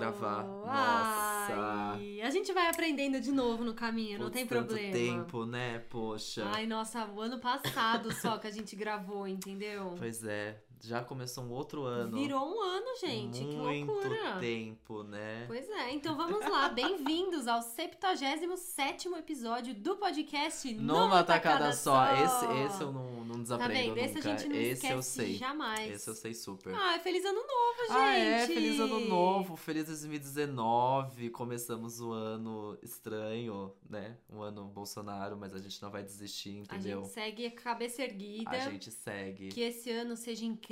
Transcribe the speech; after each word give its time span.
gravar. 0.00 0.42
Nossa. 0.42 1.94
Ai, 1.94 2.20
a 2.22 2.30
gente 2.30 2.52
vai 2.52 2.68
aprendendo 2.68 3.20
de 3.20 3.30
novo 3.30 3.64
no 3.64 3.74
caminho, 3.74 4.18
não 4.18 4.30
tem 4.30 4.46
tanto 4.46 4.68
problema. 4.68 4.92
tempo, 4.92 5.44
né? 5.44 5.80
Poxa. 5.90 6.44
Ai, 6.52 6.66
nossa, 6.66 7.06
o 7.06 7.20
ano 7.20 7.38
passado 7.38 8.12
só 8.20 8.38
que 8.38 8.46
a 8.46 8.50
gente 8.50 8.74
gravou, 8.74 9.28
entendeu? 9.28 9.94
Pois 9.98 10.24
é, 10.24 10.56
já 10.82 11.02
começou 11.04 11.44
um 11.44 11.50
outro 11.50 11.84
ano. 11.84 12.16
Virou 12.16 12.40
um 12.40 12.60
ano, 12.60 12.96
gente. 13.00 13.42
Muito 13.42 13.86
que 13.86 13.98
loucura. 13.98 14.38
tempo, 14.40 15.02
né? 15.02 15.44
Pois 15.46 15.68
é, 15.68 15.92
então 15.92 16.16
vamos 16.16 16.40
lá. 16.40 16.68
Bem-vindos 16.70 17.46
ao 17.46 17.60
77 17.62 19.08
episódio 19.18 19.74
do 19.74 19.96
podcast 19.96 20.72
Numa 20.74 21.22
tacada 21.22 21.72
só. 21.72 22.06
Esse, 22.14 22.46
esse 22.66 22.80
eu 22.82 22.92
não, 22.92 23.24
não 23.24 23.44
Tá 23.44 23.56
desaprendo 23.56 23.88
nunca. 23.90 24.00
Esse 24.00 24.18
a 24.18 24.20
gente 24.20 24.48
não 24.48 24.56
esse 24.56 24.88
eu 24.88 25.02
sei. 25.02 25.34
jamais. 25.34 25.90
Esse 25.90 26.08
eu 26.08 26.14
sei 26.14 26.34
super. 26.34 26.74
Ah, 26.74 26.98
feliz 26.98 27.24
ano 27.24 27.40
novo, 27.40 27.80
gente! 27.88 27.96
Ah, 27.96 28.16
é, 28.16 28.46
feliz 28.46 28.80
ano 28.80 29.00
novo, 29.00 29.56
feliz 29.56 29.86
2019. 29.86 31.30
Começamos 31.30 32.00
o 32.00 32.12
ano 32.12 32.78
estranho, 32.82 33.72
né? 33.88 34.16
Um 34.28 34.40
ano 34.40 34.64
Bolsonaro, 34.64 35.36
mas 35.36 35.54
a 35.54 35.58
gente 35.58 35.80
não 35.82 35.90
vai 35.90 36.02
desistir, 36.02 36.56
A 36.68 36.76
entendeu? 36.76 37.02
gente 37.02 37.12
segue 37.12 37.46
a 37.46 37.50
cabeça 37.50 38.02
erguida. 38.02 38.50
A 38.50 38.70
gente 38.70 38.90
segue. 38.90 39.48
Que 39.48 39.60
esse 39.60 39.90
ano 39.90 40.16
seja 40.16 40.44
incrível, 40.44 40.69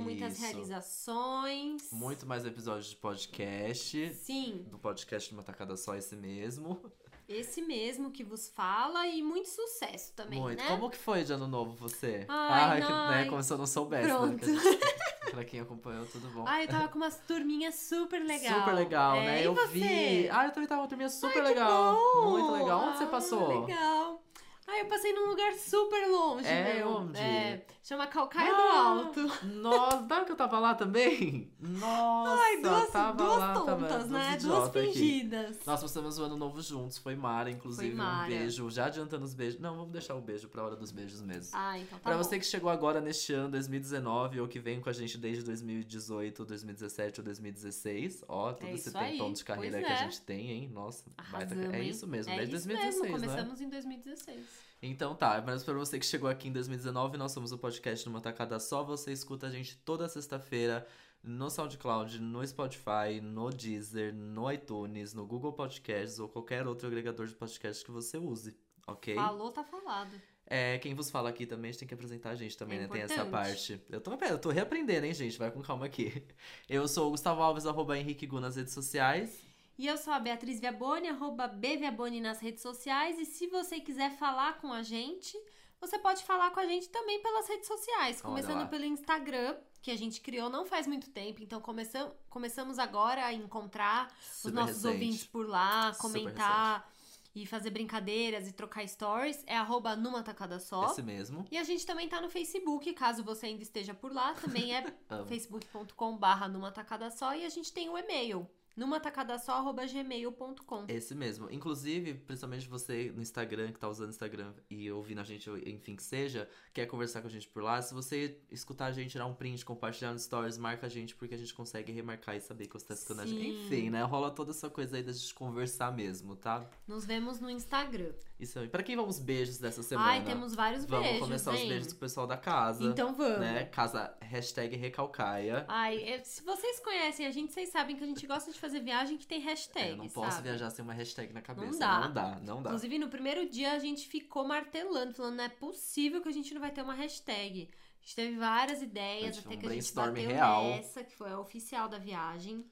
muitas 0.00 0.34
Isso. 0.34 0.42
realizações. 0.42 1.90
Muito 1.92 2.24
mais 2.26 2.44
episódios 2.46 2.86
de 2.90 2.96
podcast. 2.96 4.14
Sim, 4.14 4.64
Do 4.70 4.78
podcast 4.78 5.28
de 5.28 5.34
uma 5.34 5.42
tacada 5.42 5.76
só, 5.76 5.94
esse 5.96 6.14
mesmo. 6.16 6.80
esse 7.28 7.62
mesmo 7.62 8.10
que 8.10 8.22
vos 8.22 8.48
fala 8.48 9.06
e 9.08 9.22
muito 9.22 9.48
sucesso 9.48 10.12
também, 10.14 10.40
Muito. 10.40 10.58
né? 10.62 10.68
Como 10.68 10.88
que 10.90 10.98
foi 10.98 11.24
de 11.24 11.32
ano 11.32 11.46
novo 11.48 11.72
você? 11.74 12.26
Ai, 12.28 12.80
não, 12.80 13.10
né? 13.10 13.24
Como 13.26 13.42
se 13.42 13.52
eu 13.52 13.58
não 13.58 13.66
soubesse. 13.66 14.08
Pronto. 14.08 14.46
Né? 14.46 14.58
A 14.58 14.62
gente- 14.62 15.30
pra 15.30 15.44
quem 15.44 15.58
acompanhou, 15.60 16.06
tudo 16.06 16.28
bom. 16.28 16.44
Ai, 16.46 16.64
eu 16.64 16.68
tava 16.68 16.86
com 16.88 16.96
umas 16.96 17.18
turminhas 17.26 17.74
super 17.74 18.22
legal. 18.24 18.60
Super 18.60 18.72
legal, 18.74 19.16
É, 19.16 19.24
né? 19.26 19.46
eu 19.46 19.52
você? 19.54 19.66
vi. 19.66 20.28
Ah, 20.30 20.46
eu 20.46 20.52
também 20.52 20.68
tava 20.68 20.82
uma 20.82 20.86
turminha 20.88 21.08
super 21.10 21.42
Ai, 21.42 21.48
legal. 21.48 21.98
Muito 22.30 22.52
legal. 22.52 22.80
Onde 22.88 22.98
você 22.98 23.04
Ah, 23.04 23.08
passou? 23.08 23.62
Legal. 23.66 24.23
Ai, 24.66 24.80
eu 24.80 24.86
passei 24.86 25.12
num 25.12 25.26
lugar 25.28 25.52
super 25.54 26.06
longe, 26.08 26.46
É, 26.46 26.78
meu. 26.78 26.88
onde? 26.88 27.18
É, 27.18 27.66
chama 27.82 28.06
Calcaia 28.06 28.50
Ah, 28.50 28.56
do 28.56 29.22
Alto. 29.22 29.46
Nossa, 29.46 30.06
sabe 30.08 30.24
que 30.24 30.32
eu 30.32 30.36
tava 30.36 30.58
lá 30.58 30.74
também? 30.74 31.52
Nossa, 31.60 32.42
Ai, 32.42 32.60
duas, 32.62 32.90
tava 32.90 33.16
duas 33.16 33.38
lá 33.38 33.52
tontas, 33.54 34.08
né? 34.10 34.28
Duas 34.30 34.42
idiota 34.42 34.78
aqui. 34.80 34.92
fingidas. 34.92 35.58
Nós 35.66 35.80
passamos 35.82 36.18
o 36.18 36.22
ano 36.24 36.36
novo 36.38 36.62
juntos, 36.62 36.96
foi 36.96 37.14
Mara, 37.14 37.50
inclusive. 37.50 37.88
Foi 37.88 37.94
Mara. 37.96 38.24
Um 38.24 38.28
beijo. 38.28 38.70
Já 38.70 38.86
adiantando 38.86 39.24
os 39.24 39.34
beijos. 39.34 39.60
Não, 39.60 39.76
vamos 39.76 39.92
deixar 39.92 40.14
o 40.14 40.20
beijo 40.22 40.48
pra 40.48 40.62
hora 40.64 40.76
dos 40.76 40.90
beijos 40.90 41.20
mesmo. 41.20 41.50
Ah, 41.56 41.78
então 41.78 41.98
tá 41.98 42.02
Pra 42.02 42.16
bom. 42.16 42.22
você 42.24 42.38
que 42.38 42.46
chegou 42.46 42.70
agora 42.70 43.02
neste 43.02 43.34
ano, 43.34 43.50
2019, 43.50 44.40
ou 44.40 44.48
que 44.48 44.58
vem 44.58 44.80
com 44.80 44.88
a 44.88 44.92
gente 44.94 45.18
desde 45.18 45.42
2018, 45.44 46.42
2017 46.44 47.20
ou 47.20 47.24
2016, 47.24 48.24
ó, 48.26 48.52
todo 48.54 48.66
É 48.66 48.72
esse 48.72 48.90
tempão 48.90 49.30
de 49.32 49.44
carreira 49.44 49.76
pois 49.78 49.86
que 49.86 49.92
a 49.92 49.96
é. 49.96 50.04
gente 50.04 50.20
tem, 50.22 50.50
hein? 50.50 50.70
Nossa, 50.72 51.04
baita- 51.30 51.54
Arrasamos, 51.54 51.74
é 51.74 51.82
hein? 51.82 51.88
isso 51.90 52.06
mesmo, 52.06 52.32
É 52.32 52.36
desde 52.38 52.56
isso 52.56 52.66
2016, 52.66 53.02
mesmo, 53.12 53.18
né? 53.18 53.26
começamos 53.26 53.60
em 53.60 53.68
2016. 53.68 54.53
Então 54.86 55.14
tá, 55.14 55.42
mas 55.44 55.64
pra 55.64 55.72
você 55.72 55.98
que 55.98 56.04
chegou 56.04 56.28
aqui 56.28 56.48
em 56.48 56.52
2019, 56.52 57.16
nós 57.16 57.32
somos 57.32 57.52
o 57.52 57.58
podcast 57.58 58.06
numa 58.06 58.20
tacada 58.20 58.58
só. 58.60 58.84
Você 58.84 59.12
escuta 59.12 59.46
a 59.46 59.50
gente 59.50 59.78
toda 59.78 60.06
sexta-feira 60.10 60.86
no 61.22 61.48
SoundCloud, 61.48 62.20
no 62.20 62.46
Spotify, 62.46 63.18
no 63.22 63.48
Deezer, 63.48 64.14
no 64.14 64.52
iTunes, 64.52 65.14
no 65.14 65.26
Google 65.26 65.54
Podcasts 65.54 66.18
ou 66.18 66.28
qualquer 66.28 66.66
outro 66.66 66.86
agregador 66.86 67.26
de 67.26 67.34
podcast 67.34 67.82
que 67.82 67.90
você 67.90 68.18
use, 68.18 68.54
ok? 68.86 69.14
Falou, 69.14 69.50
tá 69.50 69.64
falado. 69.64 70.20
É, 70.46 70.76
quem 70.78 70.94
vos 70.94 71.10
fala 71.10 71.30
aqui 71.30 71.46
também, 71.46 71.70
a 71.70 71.72
gente 71.72 71.78
tem 71.80 71.88
que 71.88 71.94
apresentar 71.94 72.30
a 72.30 72.34
gente 72.34 72.54
também, 72.58 72.76
É 72.76 72.82
né? 72.82 72.88
Tem 72.88 73.00
essa 73.00 73.22
importante. 73.22 73.30
parte. 73.30 73.80
Eu 73.88 74.02
tô, 74.02 74.12
eu 74.12 74.38
tô 74.38 74.50
reaprendendo, 74.50 75.06
hein, 75.06 75.14
gente? 75.14 75.38
Vai 75.38 75.50
com 75.50 75.62
calma 75.62 75.86
aqui. 75.86 76.22
Eu 76.68 76.86
sou 76.86 77.08
o 77.08 77.10
Gustavo 77.12 77.40
Alves, 77.40 77.64
arroba 77.64 77.98
Henrique 77.98 78.26
Gu 78.26 78.38
nas 78.38 78.56
redes 78.56 78.74
sociais. 78.74 79.42
E 79.76 79.86
eu 79.86 79.96
sou 79.96 80.12
a 80.12 80.20
Beatriz 80.20 80.60
Viaboni, 80.60 81.08
arroba 81.08 81.48
Bviaboni 81.48 82.20
nas 82.20 82.40
redes 82.40 82.62
sociais. 82.62 83.18
E 83.18 83.24
se 83.24 83.48
você 83.48 83.80
quiser 83.80 84.10
falar 84.16 84.58
com 84.58 84.72
a 84.72 84.82
gente, 84.82 85.36
você 85.80 85.98
pode 85.98 86.22
falar 86.22 86.50
com 86.52 86.60
a 86.60 86.66
gente 86.66 86.88
também 86.88 87.20
pelas 87.20 87.48
redes 87.48 87.66
sociais. 87.66 88.20
Começando 88.20 88.68
pelo 88.68 88.84
Instagram, 88.84 89.56
que 89.82 89.90
a 89.90 89.96
gente 89.96 90.20
criou 90.20 90.48
não 90.48 90.64
faz 90.64 90.86
muito 90.86 91.10
tempo. 91.10 91.42
Então 91.42 91.60
começam, 91.60 92.14
começamos 92.30 92.78
agora 92.78 93.24
a 93.26 93.32
encontrar 93.32 94.14
os 94.20 94.36
Super 94.42 94.54
nossos 94.54 94.76
recente. 94.76 94.92
ouvintes 94.92 95.26
por 95.26 95.48
lá, 95.48 95.92
comentar 95.96 96.88
e 97.34 97.44
fazer 97.44 97.70
brincadeiras 97.70 98.48
e 98.48 98.52
trocar 98.52 98.86
stories. 98.86 99.42
É 99.44 99.56
arroba 99.56 99.96
numa 99.96 100.22
tacada 100.22 100.60
só. 100.60 100.86
Esse 100.86 101.02
mesmo. 101.02 101.44
E 101.50 101.58
a 101.58 101.64
gente 101.64 101.84
também 101.84 102.08
tá 102.08 102.20
no 102.20 102.30
Facebook, 102.30 102.92
caso 102.94 103.24
você 103.24 103.46
ainda 103.46 103.62
esteja 103.64 103.92
por 103.92 104.12
lá. 104.12 104.34
Também 104.34 104.74
é 104.74 104.84
facebook.com 105.26 106.16
barra 106.16 106.46
numa 106.46 106.70
tacada 106.70 107.10
só. 107.10 107.34
E 107.34 107.44
a 107.44 107.48
gente 107.48 107.72
tem 107.72 107.88
o 107.88 107.98
e-mail, 107.98 108.48
numatacadasó.gmail.com. 108.76 110.84
Esse 110.88 111.14
mesmo. 111.14 111.48
Inclusive, 111.50 112.14
principalmente 112.14 112.68
você 112.68 113.12
no 113.14 113.22
Instagram, 113.22 113.72
que 113.72 113.78
tá 113.78 113.88
usando 113.88 114.08
o 114.08 114.10
Instagram 114.10 114.52
e 114.68 114.90
ouvindo 114.90 115.20
a 115.20 115.24
gente, 115.24 115.48
enfim, 115.66 115.96
que 115.96 116.02
seja, 116.02 116.48
quer 116.72 116.86
conversar 116.86 117.20
com 117.20 117.28
a 117.28 117.30
gente 117.30 117.48
por 117.48 117.62
lá, 117.62 117.80
se 117.80 117.94
você 117.94 118.38
escutar 118.50 118.86
a 118.86 118.92
gente, 118.92 119.12
tirar 119.12 119.26
um 119.26 119.34
print, 119.34 119.64
compartilhar 119.64 120.12
no 120.12 120.18
stories, 120.18 120.58
marca 120.58 120.86
a 120.86 120.90
gente, 120.90 121.14
porque 121.14 121.34
a 121.34 121.38
gente 121.38 121.54
consegue 121.54 121.92
remarcar 121.92 122.36
e 122.36 122.40
saber 122.40 122.66
que 122.66 122.74
você 122.74 122.86
tá 122.86 122.94
escutando 122.94 123.20
a 123.20 123.26
gente. 123.26 123.40
Sim. 123.40 123.66
Enfim, 123.66 123.90
né? 123.90 124.02
Rola 124.02 124.30
toda 124.30 124.50
essa 124.50 124.68
coisa 124.68 124.96
aí 124.96 125.02
da 125.02 125.12
gente 125.12 125.34
conversar 125.34 125.94
mesmo, 125.94 126.36
tá? 126.36 126.68
Nos 126.86 127.04
vemos 127.04 127.40
no 127.40 127.50
Instagram. 127.50 128.12
Isso 128.38 128.58
aí. 128.58 128.68
Pra 128.68 128.82
quem 128.82 128.96
vamos 128.96 129.18
beijos 129.18 129.58
dessa 129.58 129.82
semana? 129.82 130.10
Ai, 130.10 130.24
temos 130.24 130.54
vários 130.54 130.84
Vamos 130.84 131.06
beijos, 131.06 131.24
começar 131.24 131.52
os 131.52 131.60
hein? 131.60 131.68
beijos 131.68 131.92
com 131.92 131.96
o 131.96 132.00
pessoal 132.00 132.26
da 132.26 132.36
casa. 132.36 132.84
Então 132.84 133.14
vamos. 133.14 133.38
Né? 133.38 133.64
Casa, 133.66 134.14
hashtag 134.20 134.76
recalcaia. 134.76 135.64
Ai, 135.68 136.02
é- 136.02 136.24
se 136.24 136.42
vocês 136.42 136.80
conhecem 136.80 137.26
a 137.26 137.30
gente, 137.30 137.52
vocês 137.52 137.68
sabem 137.70 137.96
que 137.96 138.02
a 138.02 138.06
gente 138.06 138.26
gosta 138.26 138.50
de 138.50 138.58
fazer 138.64 138.80
viagem 138.80 139.16
que 139.18 139.26
tem 139.26 139.40
hashtag, 139.40 139.90
Eu 139.90 139.96
não 139.96 140.08
posso 140.08 140.36
sabe? 140.36 140.48
viajar 140.48 140.70
sem 140.70 140.82
uma 140.84 140.94
hashtag 140.94 141.32
na 141.32 141.40
cabeça. 141.42 141.78
dá. 141.78 142.00
Não 142.00 142.12
dá, 142.12 142.40
não 142.40 142.62
dá. 142.62 142.70
Inclusive, 142.70 142.98
no 142.98 143.08
primeiro 143.08 143.48
dia 143.48 143.72
a 143.72 143.78
gente 143.78 144.08
ficou 144.08 144.46
martelando, 144.46 145.14
falando, 145.14 145.36
não 145.36 145.44
é 145.44 145.48
possível 145.48 146.22
que 146.22 146.28
a 146.28 146.32
gente 146.32 146.52
não 146.54 146.60
vai 146.60 146.70
ter 146.70 146.82
uma 146.82 146.94
hashtag. 146.94 147.68
A 147.70 148.06
gente 148.06 148.16
teve 148.16 148.36
várias 148.36 148.82
ideias, 148.82 149.38
até 149.38 149.54
um 149.54 149.58
que 149.58 149.66
a 149.66 149.70
gente 149.70 149.94
bateu 149.94 150.28
real. 150.28 150.64
nessa, 150.64 151.02
que 151.04 151.14
foi 151.14 151.30
a 151.30 151.38
oficial 151.38 151.88
da 151.88 151.98
viagem. 151.98 152.64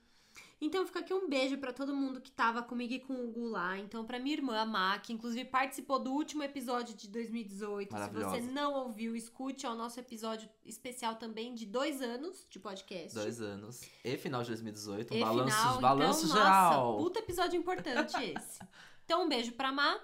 Então 0.65 0.87
fica 0.87 1.01
aqui 1.01 1.13
um 1.13 1.29
beijo 1.29 1.59
pra 1.59 1.73
todo 1.73 1.93
mundo 1.93 2.21
que 2.21 2.31
tava 2.31 2.63
comigo 2.63 2.93
e 2.93 3.01
com 3.01 3.15
o 3.15 3.33
Gu 3.33 3.49
lá. 3.49 3.77
Então 3.79 4.05
pra 4.05 4.21
minha 4.21 4.37
irmã, 4.37 4.61
a 4.61 4.65
Má, 4.65 4.97
que 5.01 5.13
inclusive 5.13 5.45
participou 5.45 5.99
do 5.99 6.13
último 6.13 6.45
episódio 6.45 6.95
de 6.95 7.09
2018. 7.09 7.93
Se 7.93 8.11
você 8.11 8.41
não 8.43 8.75
ouviu, 8.75 9.17
escute, 9.17 9.67
é 9.67 9.69
o 9.69 9.75
nosso 9.75 9.99
episódio 9.99 10.49
especial 10.65 11.17
também 11.17 11.53
de 11.53 11.67
dois 11.67 12.01
anos 12.01 12.47
de 12.49 12.61
podcast. 12.61 13.13
Dois 13.13 13.41
anos. 13.41 13.81
E 14.05 14.17
final 14.17 14.43
de 14.43 14.51
2018. 14.51 15.13
Um 15.13 15.17
E 15.17 15.21
balanço, 15.21 15.57
final, 15.57 15.81
balanço 15.81 16.25
então, 16.27 16.37
geral. 16.37 16.93
Nossa, 16.93 17.03
puta 17.03 17.19
episódio 17.19 17.59
importante 17.59 18.17
esse. 18.23 18.61
Então, 19.05 19.25
um 19.25 19.29
beijo 19.29 19.53
pra 19.53 19.73
Má, 19.73 19.99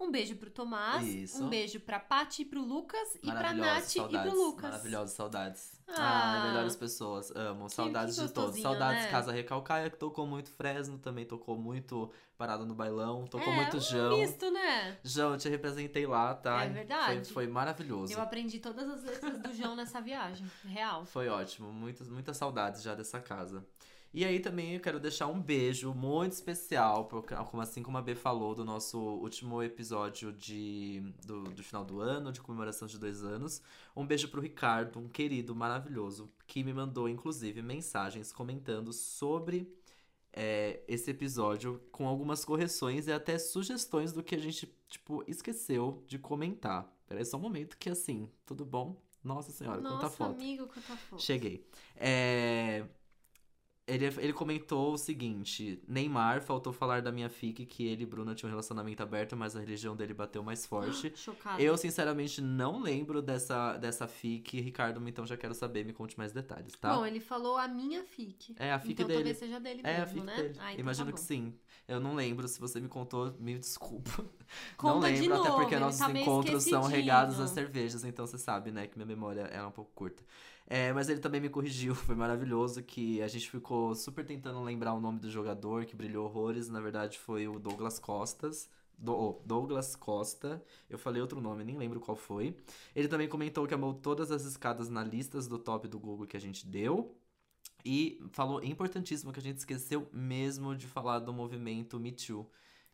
um 0.00 0.10
beijo 0.10 0.34
pro 0.36 0.50
Tomás, 0.50 1.06
Isso. 1.06 1.44
um 1.44 1.48
beijo 1.48 1.78
pra 1.78 2.00
Paty 2.00 2.42
e 2.42 2.44
pro 2.44 2.62
Lucas, 2.62 3.16
e 3.22 3.30
pra 3.30 3.52
Nath 3.52 3.84
e 3.84 3.98
saudades, 3.98 4.32
pro 4.32 4.42
Lucas. 4.42 4.70
Maravilhosas 4.70 5.14
saudades. 5.14 5.80
Ah. 5.88 6.40
Ah, 6.40 6.46
melhores 6.48 6.74
pessoas. 6.74 7.30
Amo. 7.34 7.68
Saudades 7.68 8.16
que 8.16 8.26
de 8.26 8.32
todos. 8.32 8.60
Saudades 8.60 9.04
né? 9.04 9.10
Casa 9.10 9.32
Recalcaia, 9.32 9.90
que 9.90 9.98
tocou 9.98 10.26
muito 10.26 10.50
Fresno, 10.50 10.98
também 10.98 11.26
tocou 11.26 11.56
muito 11.58 12.10
Parada 12.38 12.64
no 12.64 12.74
Bailão, 12.74 13.26
tocou 13.26 13.52
é, 13.52 13.56
muito 13.56 13.76
um 13.76 13.80
Jão. 13.80 14.16
misto, 14.16 14.50
né? 14.50 14.96
Jão, 15.04 15.32
eu 15.32 15.38
te 15.38 15.48
representei 15.48 16.06
lá, 16.06 16.34
tá? 16.34 16.64
É 16.64 16.68
verdade. 16.70 17.24
Foi, 17.26 17.44
foi 17.44 17.46
maravilhoso. 17.46 18.14
Eu 18.14 18.20
aprendi 18.22 18.58
todas 18.58 18.88
as 18.88 19.04
letras 19.04 19.38
do 19.40 19.52
João 19.52 19.76
nessa 19.76 20.00
viagem. 20.00 20.50
Real. 20.64 21.04
Foi 21.04 21.28
ótimo, 21.28 21.70
muitas, 21.70 22.08
muitas 22.08 22.36
saudades 22.36 22.82
já 22.82 22.94
dessa 22.94 23.20
casa. 23.20 23.62
E 24.12 24.24
aí 24.24 24.40
também 24.40 24.74
eu 24.74 24.80
quero 24.80 24.98
deixar 24.98 25.28
um 25.28 25.40
beijo 25.40 25.94
muito 25.94 26.32
especial, 26.32 27.08
como 27.48 27.62
assim 27.62 27.80
como 27.80 27.96
a 27.96 28.02
B 28.02 28.16
falou, 28.16 28.56
do 28.56 28.64
nosso 28.64 28.98
último 28.98 29.62
episódio 29.62 30.32
de, 30.32 31.00
do, 31.24 31.44
do 31.44 31.62
final 31.62 31.84
do 31.84 32.00
ano, 32.00 32.32
de 32.32 32.40
comemoração 32.40 32.88
de 32.88 32.98
dois 32.98 33.22
anos. 33.22 33.62
Um 33.94 34.04
beijo 34.04 34.26
pro 34.28 34.40
Ricardo, 34.40 34.98
um 34.98 35.08
querido 35.08 35.54
maravilhoso, 35.54 36.28
que 36.44 36.64
me 36.64 36.72
mandou, 36.72 37.08
inclusive, 37.08 37.62
mensagens 37.62 38.32
comentando 38.32 38.92
sobre 38.92 39.72
é, 40.32 40.82
esse 40.88 41.10
episódio 41.12 41.80
com 41.92 42.08
algumas 42.08 42.44
correções 42.44 43.06
e 43.06 43.12
até 43.12 43.38
sugestões 43.38 44.12
do 44.12 44.24
que 44.24 44.34
a 44.34 44.38
gente, 44.38 44.66
tipo, 44.88 45.22
esqueceu 45.28 46.02
de 46.08 46.18
comentar. 46.18 46.92
Peraí, 47.06 47.24
só 47.24 47.36
um 47.36 47.40
momento 47.40 47.76
que 47.78 47.88
assim, 47.88 48.28
tudo 48.44 48.64
bom? 48.64 49.00
Nossa 49.22 49.52
senhora, 49.52 49.80
quanta 49.80 50.02
Nossa, 50.02 50.10
foto. 50.10 50.32
amigo, 50.32 50.66
quanta 50.66 50.96
foto. 50.96 51.22
Cheguei. 51.22 51.66
É, 51.94 52.86
Ele, 53.90 54.06
ele 54.18 54.32
comentou 54.32 54.92
o 54.92 54.98
seguinte: 54.98 55.82
Neymar 55.88 56.40
faltou 56.40 56.72
falar 56.72 57.02
da 57.02 57.10
minha 57.10 57.28
fic 57.28 57.66
que 57.66 57.86
ele 57.86 58.04
e 58.04 58.06
Bruna 58.06 58.34
tinham 58.34 58.48
um 58.48 58.52
relacionamento 58.52 59.02
aberto, 59.02 59.36
mas 59.36 59.56
a 59.56 59.60
religião 59.60 59.96
dele 59.96 60.14
bateu 60.14 60.42
mais 60.42 60.64
forte. 60.64 61.12
Eu, 61.58 61.76
sinceramente, 61.76 62.40
não 62.40 62.80
lembro 62.80 63.20
dessa, 63.20 63.76
dessa 63.76 64.06
fic. 64.06 64.60
Ricardo, 64.60 65.06
então 65.08 65.26
já 65.26 65.36
quero 65.36 65.54
saber, 65.54 65.84
me 65.84 65.92
conte 65.92 66.16
mais 66.16 66.32
detalhes, 66.32 66.72
tá? 66.74 66.94
Bom, 66.94 67.04
ele 67.04 67.20
falou 67.20 67.56
a 67.56 67.66
minha 67.66 68.04
fic. 68.04 68.54
é 68.58 68.72
a 68.72 68.78
fic 68.78 68.92
então 68.92 69.06
dele. 69.06 69.18
talvez 69.18 69.38
seja 69.38 69.58
dele 69.58 69.80
É 69.82 69.96
a 70.00 70.06
fic 70.06 70.24
né? 70.24 70.36
dele. 70.36 70.54
Ah, 70.58 70.72
então 70.72 70.80
Imagino 70.80 71.06
tá 71.06 71.12
que 71.12 71.20
sim. 71.20 71.54
Eu 71.88 71.98
não 71.98 72.14
lembro. 72.14 72.46
Se 72.46 72.60
você 72.60 72.80
me 72.80 72.88
contou, 72.88 73.34
me 73.40 73.58
desculpa. 73.58 74.24
Conta 74.76 74.94
não 74.94 75.00
lembro, 75.00 75.34
até 75.34 75.48
novo, 75.48 75.60
porque 75.60 75.74
ele 75.74 75.84
nossos 75.84 76.00
tá 76.00 76.10
encontros 76.10 76.64
são 76.64 76.82
regados 76.82 77.40
a 77.40 77.46
cervejas, 77.46 78.04
então 78.04 78.26
você 78.26 78.38
sabe, 78.38 78.70
né, 78.70 78.86
que 78.86 78.96
minha 78.96 79.06
memória 79.06 79.42
era 79.42 79.66
um 79.66 79.70
pouco 79.72 79.90
curta. 79.94 80.22
É, 80.72 80.92
mas 80.92 81.08
ele 81.08 81.18
também 81.18 81.40
me 81.40 81.48
corrigiu, 81.48 81.94
foi 81.96 82.14
maravilhoso, 82.14 82.80
que 82.80 83.20
a 83.20 83.26
gente 83.26 83.50
ficou 83.50 83.92
super 83.92 84.24
tentando 84.24 84.62
lembrar 84.62 84.94
o 84.94 85.00
nome 85.00 85.18
do 85.18 85.28
jogador 85.28 85.84
que 85.84 85.96
brilhou 85.96 86.26
horrores. 86.26 86.68
Na 86.68 86.80
verdade, 86.80 87.18
foi 87.18 87.48
o 87.48 87.58
Douglas 87.58 87.98
Costas. 87.98 88.70
Do, 88.96 89.12
oh, 89.12 89.42
Douglas 89.44 89.96
Costa. 89.96 90.62
Eu 90.88 90.96
falei 90.96 91.20
outro 91.20 91.40
nome, 91.40 91.64
nem 91.64 91.76
lembro 91.76 91.98
qual 91.98 92.16
foi. 92.16 92.56
Ele 92.94 93.08
também 93.08 93.28
comentou 93.28 93.66
que 93.66 93.74
amou 93.74 93.94
todas 93.94 94.30
as 94.30 94.44
escadas 94.44 94.88
na 94.88 95.02
listas 95.02 95.48
do 95.48 95.58
top 95.58 95.88
do 95.88 95.98
Google 95.98 96.26
que 96.26 96.36
a 96.36 96.40
gente 96.40 96.64
deu. 96.64 97.16
E 97.84 98.22
falou 98.30 98.62
importantíssimo 98.62 99.32
que 99.32 99.40
a 99.40 99.42
gente 99.42 99.58
esqueceu 99.58 100.08
mesmo 100.12 100.76
de 100.76 100.86
falar 100.86 101.18
do 101.18 101.32
movimento 101.32 101.98
Me 101.98 102.12
Too 102.12 102.46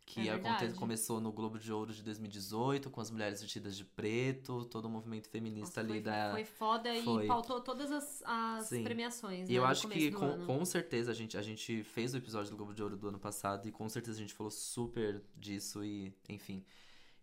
que 0.06 0.28
É 0.28 0.38
começou 0.76 1.20
no 1.20 1.32
Globo 1.32 1.58
de 1.58 1.70
Ouro 1.72 1.92
de 1.92 2.02
2018, 2.02 2.88
com 2.88 3.00
as 3.00 3.10
mulheres 3.10 3.42
vestidas 3.42 3.76
de 3.76 3.84
preto, 3.84 4.64
todo 4.66 4.84
o 4.84 4.88
movimento 4.88 5.28
feminista 5.28 5.82
Nossa, 5.82 5.92
ali 5.92 6.00
foi, 6.00 6.00
da. 6.00 6.30
foi 6.30 6.44
foda 6.44 6.94
foi. 7.02 7.24
e 7.24 7.26
pautou 7.26 7.60
todas 7.60 7.90
as, 7.90 8.22
as 8.24 8.68
premiações. 8.68 9.48
E 9.48 9.52
né, 9.52 9.58
eu 9.58 9.66
acho 9.66 9.88
que 9.88 10.12
com, 10.12 10.46
com 10.46 10.64
certeza 10.64 11.10
a 11.10 11.14
gente, 11.14 11.36
a 11.36 11.42
gente 11.42 11.82
fez 11.82 12.14
o 12.14 12.16
episódio 12.16 12.52
do 12.52 12.56
Globo 12.56 12.72
de 12.72 12.82
Ouro 12.82 12.96
do 12.96 13.08
ano 13.08 13.18
passado 13.18 13.66
e 13.66 13.72
com 13.72 13.88
certeza 13.88 14.16
a 14.16 14.20
gente 14.20 14.32
falou 14.32 14.50
super 14.50 15.20
disso 15.36 15.84
e, 15.84 16.14
enfim. 16.28 16.64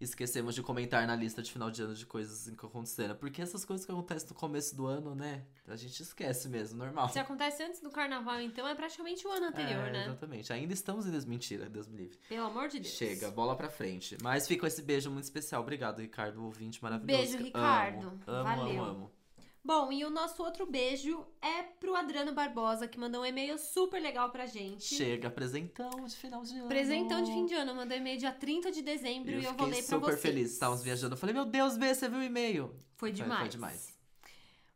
Esquecemos 0.03 0.53
de 0.55 0.61
comentar 0.61 1.05
na 1.07 1.15
lista 1.15 1.41
de 1.41 1.51
final 1.51 1.71
de 1.71 1.81
ano 1.81 1.93
de 1.95 2.05
coisas 2.05 2.49
que 2.55 2.65
aconteceram. 2.65 3.15
Porque 3.15 3.41
essas 3.41 3.63
coisas 3.65 3.85
que 3.85 3.91
acontecem 3.91 4.29
no 4.29 4.35
começo 4.35 4.75
do 4.75 4.85
ano, 4.85 5.15
né? 5.15 5.43
A 5.67 5.75
gente 5.75 6.01
esquece 6.01 6.49
mesmo, 6.49 6.77
normal. 6.77 7.09
Se 7.09 7.19
acontece 7.19 7.63
antes 7.63 7.79
do 7.81 7.89
carnaval, 7.89 8.39
então 8.41 8.67
é 8.67 8.75
praticamente 8.75 9.25
o 9.25 9.31
ano 9.31 9.47
anterior, 9.47 9.87
É, 9.87 9.91
né? 9.91 10.05
Exatamente. 10.05 10.51
Ainda 10.53 10.73
estamos 10.73 11.05
em 11.07 11.11
Deus. 11.11 11.25
Mentira, 11.25 11.69
Deus 11.69 11.87
me 11.87 11.97
livre. 11.97 12.17
Pelo 12.27 12.45
amor 12.47 12.67
de 12.67 12.79
Deus. 12.79 12.93
Chega, 12.93 13.31
bola 13.31 13.55
pra 13.55 13.69
frente. 13.69 14.17
Mas 14.21 14.47
fica 14.47 14.67
esse 14.67 14.81
beijo 14.81 15.09
muito 15.09 15.23
especial. 15.23 15.61
Obrigado, 15.61 15.99
Ricardo, 15.99 16.43
ouvinte 16.43 16.81
maravilhoso. 16.83 17.21
Beijo, 17.31 17.37
Ricardo. 17.43 18.07
Amo, 18.07 18.21
amo, 18.27 18.43
Valeu. 18.43 18.83
amo, 18.83 18.83
amo. 18.91 19.11
Bom, 19.65 19.93
e 19.93 20.03
o 20.03 20.09
nosso 20.09 20.43
outro 20.43 20.65
beijo 20.65 21.25
é 21.41 21.63
pro 21.63 21.95
Adriano 21.95 22.33
Barbosa, 22.33 22.85
que 22.85 22.99
mandou 22.99 23.21
um 23.21 23.25
e-mail 23.25 23.57
super 23.57 24.01
legal 24.01 24.29
pra 24.29 24.45
gente. 24.45 24.83
Chega, 24.83 25.29
presentão 25.29 25.89
de 26.05 26.15
final 26.17 26.43
de 26.43 26.57
ano. 26.57 26.67
Presentão 26.67 27.23
de 27.23 27.31
fim 27.31 27.45
de 27.45 27.53
ano, 27.53 27.73
mandou 27.73 27.95
e-mail 27.95 28.19
dia 28.19 28.33
30 28.33 28.71
de 28.71 28.81
dezembro 28.81 29.31
Eu 29.31 29.39
e 29.39 29.45
eu 29.45 29.53
vou 29.53 29.67
ler 29.67 29.77
pra 29.77 29.97
super 29.97 30.11
vocês. 30.11 30.21
feliz. 30.21 30.51
Estávamos 30.51 30.83
viajando. 30.83 31.13
Eu 31.13 31.17
falei, 31.17 31.33
meu 31.33 31.45
Deus, 31.45 31.77
Bê, 31.77 31.95
você 31.95 32.09
viu 32.09 32.19
o 32.19 32.23
e-mail? 32.23 32.75
Foi 32.97 33.09
demais. 33.09 33.39
Foi 33.39 33.49
demais. 33.49 33.93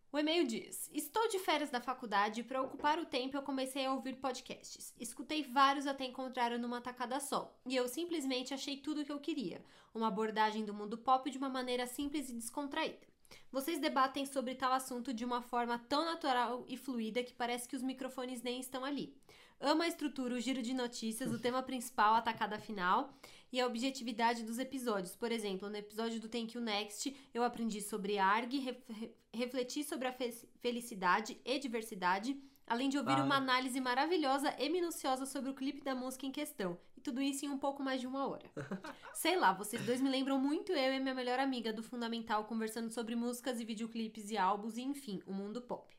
O 0.10 0.18
e-mail 0.18 0.48
diz: 0.48 0.90
Estou 0.94 1.28
de 1.28 1.38
férias 1.38 1.69
da 1.69 1.81
faculdade 1.81 2.40
e 2.40 2.44
para 2.45 2.62
ocupar 2.62 2.98
o 2.98 3.06
tempo 3.06 3.36
eu 3.36 3.42
comecei 3.42 3.86
a 3.86 3.94
ouvir 3.94 4.16
podcasts. 4.16 4.94
Escutei 4.98 5.44
vários 5.44 5.86
até 5.86 6.06
encontrar 6.06 6.54
um 6.54 6.57
numa 6.57 6.80
tacada 6.80 7.19
só. 7.19 7.54
E 7.66 7.75
eu 7.75 7.90
simplesmente 7.90 8.54
achei 8.54 8.78
tudo 8.78 9.01
o 9.01 9.06
que 9.06 9.12
eu 9.12 9.19
queria. 9.19 9.62
Uma 9.94 10.07
abordagem 10.07 10.63
do 10.63 10.74
mundo 10.74 10.98
pop 10.98 11.30
de 11.30 11.38
uma 11.38 11.50
maneira 11.50 11.86
simples 11.86 12.30
e 12.30 12.33
descontraída. 12.33 13.06
Vocês 13.51 13.79
debatem 13.79 14.25
sobre 14.25 14.56
tal 14.56 14.71
assunto 14.74 15.13
de 15.13 15.24
uma 15.25 15.41
forma 15.41 15.77
tão 15.79 16.06
natural 16.06 16.65
e 16.68 16.77
fluida 16.77 17.24
que 17.24 17.33
parece 17.33 17.68
que 17.68 17.75
os 17.75 17.81
microfones 17.81 18.41
nem 18.41 18.59
estão 18.59 18.83
ali. 18.83 19.15
Amo 19.59 19.81
a 19.81 19.88
estrutura, 19.88 20.35
o 20.35 20.39
giro 20.39 20.62
de 20.62 20.74
notícias, 20.74 21.31
o 21.33 21.39
tema 21.39 21.63
principal, 21.63 22.13
a 22.13 22.21
tacada 22.21 22.59
final 22.59 23.12
e 23.51 23.59
a 23.59 23.65
objetividade 23.65 24.44
dos 24.44 24.59
episódios. 24.59 25.15
Por 25.15 25.31
exemplo, 25.31 25.68
no 25.69 25.75
episódio 25.77 26.19
do 26.19 26.29
Thank 26.29 26.56
You 26.56 26.62
Next, 26.63 27.15
eu 27.33 27.44
aprendi 27.44 27.81
sobre 27.81 28.19
ARG, 28.19 28.59
ref- 28.59 28.83
re- 28.89 29.15
refleti 29.33 29.83
sobre 29.83 30.07
a 30.07 30.13
fe- 30.13 30.47
felicidade 30.59 31.41
e 31.44 31.57
diversidade, 31.57 32.39
além 32.68 32.88
de 32.89 33.00
ouvir 33.00 33.13
Ah. 33.13 33.23
uma 33.23 33.38
análise 33.38 33.81
maravilhosa 33.81 34.53
e 34.59 34.69
minuciosa 34.69 35.25
sobre 35.25 35.50
o 35.50 35.56
clipe 35.56 35.81
da 35.83 35.95
música 35.95 36.27
em 36.27 36.31
questão. 36.31 36.77
Tudo 37.07 37.21
isso 37.21 37.45
em 37.45 37.50
um 37.50 37.57
pouco 37.57 37.81
mais 37.81 38.01
de 38.01 38.06
uma 38.06 38.27
hora. 38.27 38.44
Sei 39.13 39.38
lá, 39.38 39.54
vocês 39.54 39.81
dois 39.86 40.01
me 40.01 40.09
lembram 40.09 40.38
muito 40.38 40.74
eu 40.74 40.94
e 40.94 41.00
minha 41.00 41.15
melhor 41.15 41.39
amiga 41.39 41.71
do 41.71 41.81
Fundamental 41.81 42.44
conversando 42.44 42.92
sobre 42.92 43.15
músicas 43.15 43.62
e 43.62 43.63
videoclipes 43.63 44.30
e 44.30 44.38
álbuns 44.38 44.75
e 44.75 44.81
enfim, 44.81 45.21
o 45.25 45.31
mundo 45.31 45.62
pop. 45.62 45.95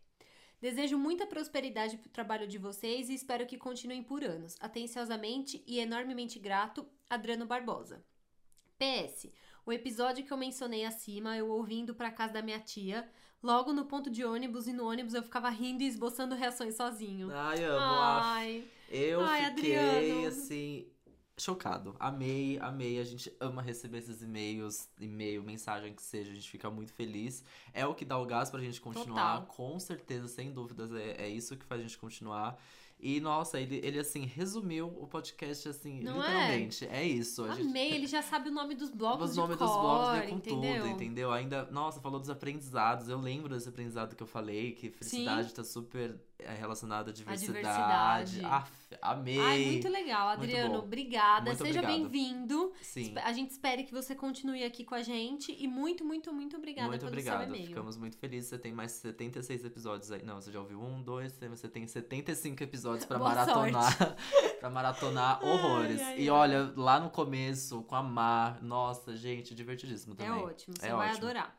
Desejo 0.61 0.99
muita 0.99 1.27
prosperidade 1.27 1.97
pro 1.97 2.11
trabalho 2.11 2.47
de 2.47 2.59
vocês 2.59 3.09
e 3.09 3.15
espero 3.15 3.47
que 3.47 3.57
continuem 3.57 4.03
por 4.03 4.23
anos. 4.23 4.55
Atenciosamente 4.61 5.65
e 5.67 5.79
enormemente 5.79 6.39
grato, 6.39 6.87
Adriano 7.09 7.47
Barbosa. 7.47 8.05
PS. 8.77 9.29
O 9.65 9.73
episódio 9.73 10.27
que 10.27 10.31
eu 10.33 10.37
mencionei 10.37 10.85
acima, 10.85 11.35
eu 11.39 11.49
ouvindo 11.49 11.95
pra 11.95 12.11
casa 12.11 12.35
da 12.35 12.43
minha 12.43 12.61
tia, 12.61 13.09
logo 13.43 13.73
no 13.73 13.87
ponto 13.87 14.11
de 14.11 14.27
ônibus 14.27 14.69
e 14.69 14.75
no 14.75 14.87
ônibus 14.87 15.15
eu 15.15 15.23
ficava 15.23 15.49
rindo 15.49 15.83
e 15.83 15.87
esboçando 15.87 16.35
reações 16.35 16.77
sozinho. 16.77 17.31
Ai, 17.33 17.65
amo. 17.65 17.79
af. 17.81 18.27
Ai, 18.27 18.65
Eu 18.91 19.21
Ai, 19.21 19.55
fiquei, 19.55 19.77
Adriano. 19.77 20.27
assim, 20.29 20.87
chocado. 21.39 21.95
Amei, 21.99 22.59
amei. 22.61 22.99
A 22.99 23.05
gente 23.05 23.33
ama 23.41 23.63
receber 23.63 23.99
esses 23.99 24.23
e-mails, 24.23 24.89
e-mail, 25.01 25.43
mensagem 25.43 25.95
que 25.95 26.03
seja. 26.03 26.31
A 26.31 26.35
gente 26.35 26.51
fica 26.51 26.71
muito 26.71 26.93
feliz. 26.93 27.45
É 27.73 27.87
o 27.87 27.95
que 27.95 28.05
dá 28.05 28.19
o 28.19 28.27
gás 28.27 28.51
pra 28.51 28.61
gente 28.61 28.81
continuar. 28.81 29.41
Total. 29.41 29.47
Com 29.55 29.79
certeza, 29.79 30.29
sem 30.29 30.53
dúvidas, 30.53 30.93
é, 30.93 31.25
é 31.25 31.29
isso 31.29 31.57
que 31.57 31.65
faz 31.65 31.81
a 31.81 31.85
gente 31.85 31.99
continuar. 31.99 32.59
E, 33.01 33.21
nossa, 33.21 33.61
ele, 33.61 33.77
ele 33.85 34.01
assim, 34.01 34.25
resumiu 34.25 34.89
o 34.89 35.07
podcast, 35.07 35.69
assim, 35.69 36.01
Não 36.03 36.23
é? 36.23 36.27
literalmente. 36.27 36.87
É, 36.89 37.05
isso. 37.07 37.45
A 37.45 37.55
gente- 37.55 37.69
amei, 37.69 37.93
ele 37.93 38.09
já 38.09 38.21
sabe 38.23 38.49
o 38.49 38.53
nome 38.53 38.75
dos 38.75 38.91
blocos 38.91 39.31
os 39.31 39.37
nomes 39.37 39.57
dos 39.57 39.71
blocos 39.71 40.19
veio 40.19 40.31
com 40.31 40.37
entendeu? 40.37 40.83
tudo, 40.83 40.93
entendeu? 40.93 41.31
Ainda, 41.33 41.65
nossa, 41.71 42.01
falou 42.01 42.19
dos 42.19 42.29
aprendizados. 42.29 43.09
Eu 43.09 43.21
lembro 43.21 43.55
desse 43.55 43.69
aprendizado 43.69 44.17
que 44.17 44.23
eu 44.23 44.27
falei, 44.27 44.73
que 44.73 44.91
felicidade 44.91 45.55
tá 45.55 45.63
super 45.63 46.21
é, 46.41 46.55
relacionada 46.55 47.11
à 47.11 47.13
diversidade. 47.13 47.59
diversidade. 47.61 48.45
Aff, 48.45 48.73
amei. 49.03 49.39
Ai, 49.41 49.65
muito 49.67 49.89
legal, 49.89 50.29
Muito 50.29 50.43
Adriano. 50.45 50.75
bom. 50.75 50.79
obrigada. 50.79 51.47
Muito 51.51 51.65
Seja 51.65 51.83
bem-vindo. 51.83 52.73
Sim. 52.81 53.15
A 53.25 53.33
gente 53.33 53.51
espera 53.51 53.83
que 53.83 53.93
você 53.93 54.15
continue 54.15 54.63
aqui 54.65 54.85
com 54.85 54.95
a 54.95 55.03
gente. 55.03 55.53
E 55.59 55.67
muito, 55.67 56.05
muito, 56.05 56.33
muito 56.33 56.57
obrigada 56.57 56.89
Muito 56.89 57.01
pelo 57.01 57.11
obrigado, 57.13 57.39
seu 57.41 57.49
e-mail. 57.49 57.67
ficamos 57.67 57.97
muito 57.97 58.17
felizes. 58.19 58.49
Você 58.51 58.59
tem 58.59 58.73
mais 58.73 58.93
76 58.93 59.65
episódios 59.65 60.13
aí. 60.13 60.23
Não, 60.25 60.41
você 60.41 60.53
já 60.53 60.61
ouviu 60.61 60.81
um, 60.81 61.03
dois, 61.03 61.33
você 61.33 61.69
tem 61.69 61.87
75 61.87 62.63
episódios 62.63 63.05
pra 63.05 63.19
Boa 63.19 63.31
maratonar. 63.31 64.17
pra 64.61 64.71
maratonar 64.71 65.45
horrores. 65.45 66.01
ai, 66.01 66.19
e 66.19 66.23
ai. 66.23 66.31
olha, 66.31 66.73
lá 66.77 67.01
no 67.01 67.11
começo, 67.11 67.83
com 67.83 67.97
a 67.97 68.03
Mar, 68.03 68.63
nossa, 68.63 69.17
gente, 69.17 69.55
divertidíssimo 69.55 70.15
É 70.15 70.25
também. 70.25 70.43
ótimo, 70.45 70.75
você 70.79 70.87
É 70.87 70.95
vai 70.95 71.11
ótimo. 71.11 71.25
adorar. 71.25 71.58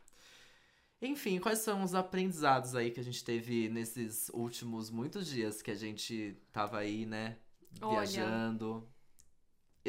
Enfim, 1.01 1.39
quais 1.39 1.59
são 1.59 1.83
os 1.83 1.95
aprendizados 1.95 2.75
aí 2.75 2.91
que 2.91 2.99
a 2.99 3.03
gente 3.03 3.23
teve 3.23 3.69
nesses 3.69 4.29
últimos 4.33 4.89
muitos 4.89 5.27
dias 5.27 5.61
que 5.61 5.71
a 5.71 5.75
gente 5.75 6.37
tava 6.51 6.77
aí, 6.77 7.05
né? 7.05 7.37
Olha. 7.81 8.01
Viajando. 8.01 8.87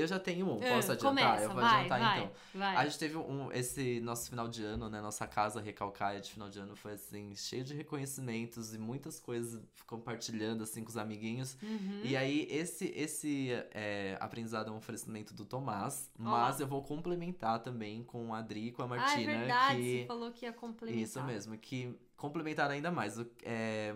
Eu 0.01 0.07
já 0.07 0.19
tenho 0.19 0.47
um, 0.47 0.59
Ah, 0.59 0.75
posso 0.75 0.93
adiantar? 0.93 1.25
Começa, 1.25 1.43
eu 1.43 1.51
vou 1.51 1.61
vai, 1.61 1.75
adiantar 1.75 2.01
vai, 2.01 2.19
então. 2.19 2.33
vai. 2.55 2.77
A 2.77 2.85
gente 2.85 2.99
teve 2.99 3.17
um, 3.17 3.53
esse 3.53 4.01
nosso 4.01 4.29
final 4.29 4.49
de 4.49 4.65
ano, 4.65 4.89
né? 4.89 5.01
Nossa 5.01 5.27
casa 5.27 5.61
recalcaia 5.61 6.21
de 6.21 6.31
final 6.31 6.49
de 6.49 6.59
ano 6.59 6.75
foi 6.77 6.93
assim, 6.93 7.35
cheio 7.35 7.65
de 7.65 7.75
reconhecimentos 7.75 8.75
e 8.75 8.79
muitas 8.79 9.19
coisas 9.21 9.61
compartilhando 9.87 10.63
assim 10.63 10.83
com 10.83 10.91
os 10.91 10.97
amiguinhos. 10.97 11.57
Uhum. 11.63 12.01
E 12.05 12.17
aí, 12.17 12.47
esse, 12.51 12.87
esse 12.97 13.51
é, 13.73 14.17
aprendizado 14.21 14.69
é 14.69 14.73
um 14.73 14.77
oferecimento 14.77 15.35
do 15.35 15.45
Tomás, 15.45 16.11
Ó. 16.19 16.23
mas 16.23 16.61
eu 16.61 16.67
vou 16.67 16.83
complementar 16.83 17.61
também 17.61 18.03
com 18.05 18.35
a 18.35 18.39
Adri 18.39 18.69
e 18.69 18.73
com 18.73 18.83
a 18.83 18.85
ah, 18.85 18.89
Martina. 18.89 19.33
é 19.33 19.39
verdade, 19.39 19.81
que... 19.81 19.99
você 20.01 20.07
falou 20.07 20.33
que 20.33 20.47
ia 20.47 20.53
complementar. 20.53 21.03
Isso 21.03 21.23
mesmo, 21.25 21.59
que 21.59 21.99
complementar 22.17 22.71
ainda 22.71 22.91
mais. 22.91 23.19
é, 23.45 23.95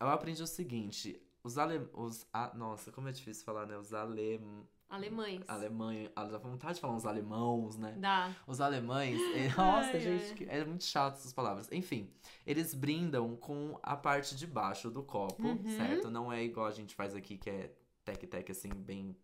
eu 0.00 0.08
aprendi 0.08 0.42
o 0.42 0.46
seguinte: 0.46 1.20
os 1.42 1.56
ale... 1.58 1.88
os 1.92 2.26
Nossa, 2.54 2.90
como 2.90 3.08
é 3.08 3.12
difícil 3.12 3.44
falar, 3.44 3.66
né? 3.66 3.76
Os 3.76 3.94
ale... 3.94 4.40
Alemães. 4.88 5.42
alemães. 5.48 6.10
Dá 6.14 6.38
vontade 6.38 6.74
de 6.74 6.80
falar 6.80 6.94
uns 6.94 7.04
alemãos, 7.04 7.76
né? 7.76 7.94
Dá. 7.98 8.34
Os 8.46 8.60
alemães. 8.60 9.20
eh, 9.34 9.48
Nossa, 9.56 9.90
Ai, 9.90 10.00
gente, 10.00 10.48
ai. 10.48 10.60
é 10.60 10.64
muito 10.64 10.84
chato 10.84 11.14
essas 11.16 11.32
palavras. 11.32 11.68
Enfim, 11.72 12.08
eles 12.46 12.72
brindam 12.72 13.34
com 13.36 13.78
a 13.82 13.96
parte 13.96 14.36
de 14.36 14.46
baixo 14.46 14.90
do 14.90 15.02
copo, 15.02 15.42
Uhum. 15.46 15.76
certo? 15.76 16.10
Não 16.10 16.32
é 16.32 16.42
igual 16.44 16.66
a 16.66 16.70
gente 16.70 16.94
faz 16.94 17.14
aqui, 17.14 17.36
que 17.36 17.50
é 17.50 17.72
tec-tec, 18.04 18.50
assim, 18.50 18.68
bem. 18.68 19.16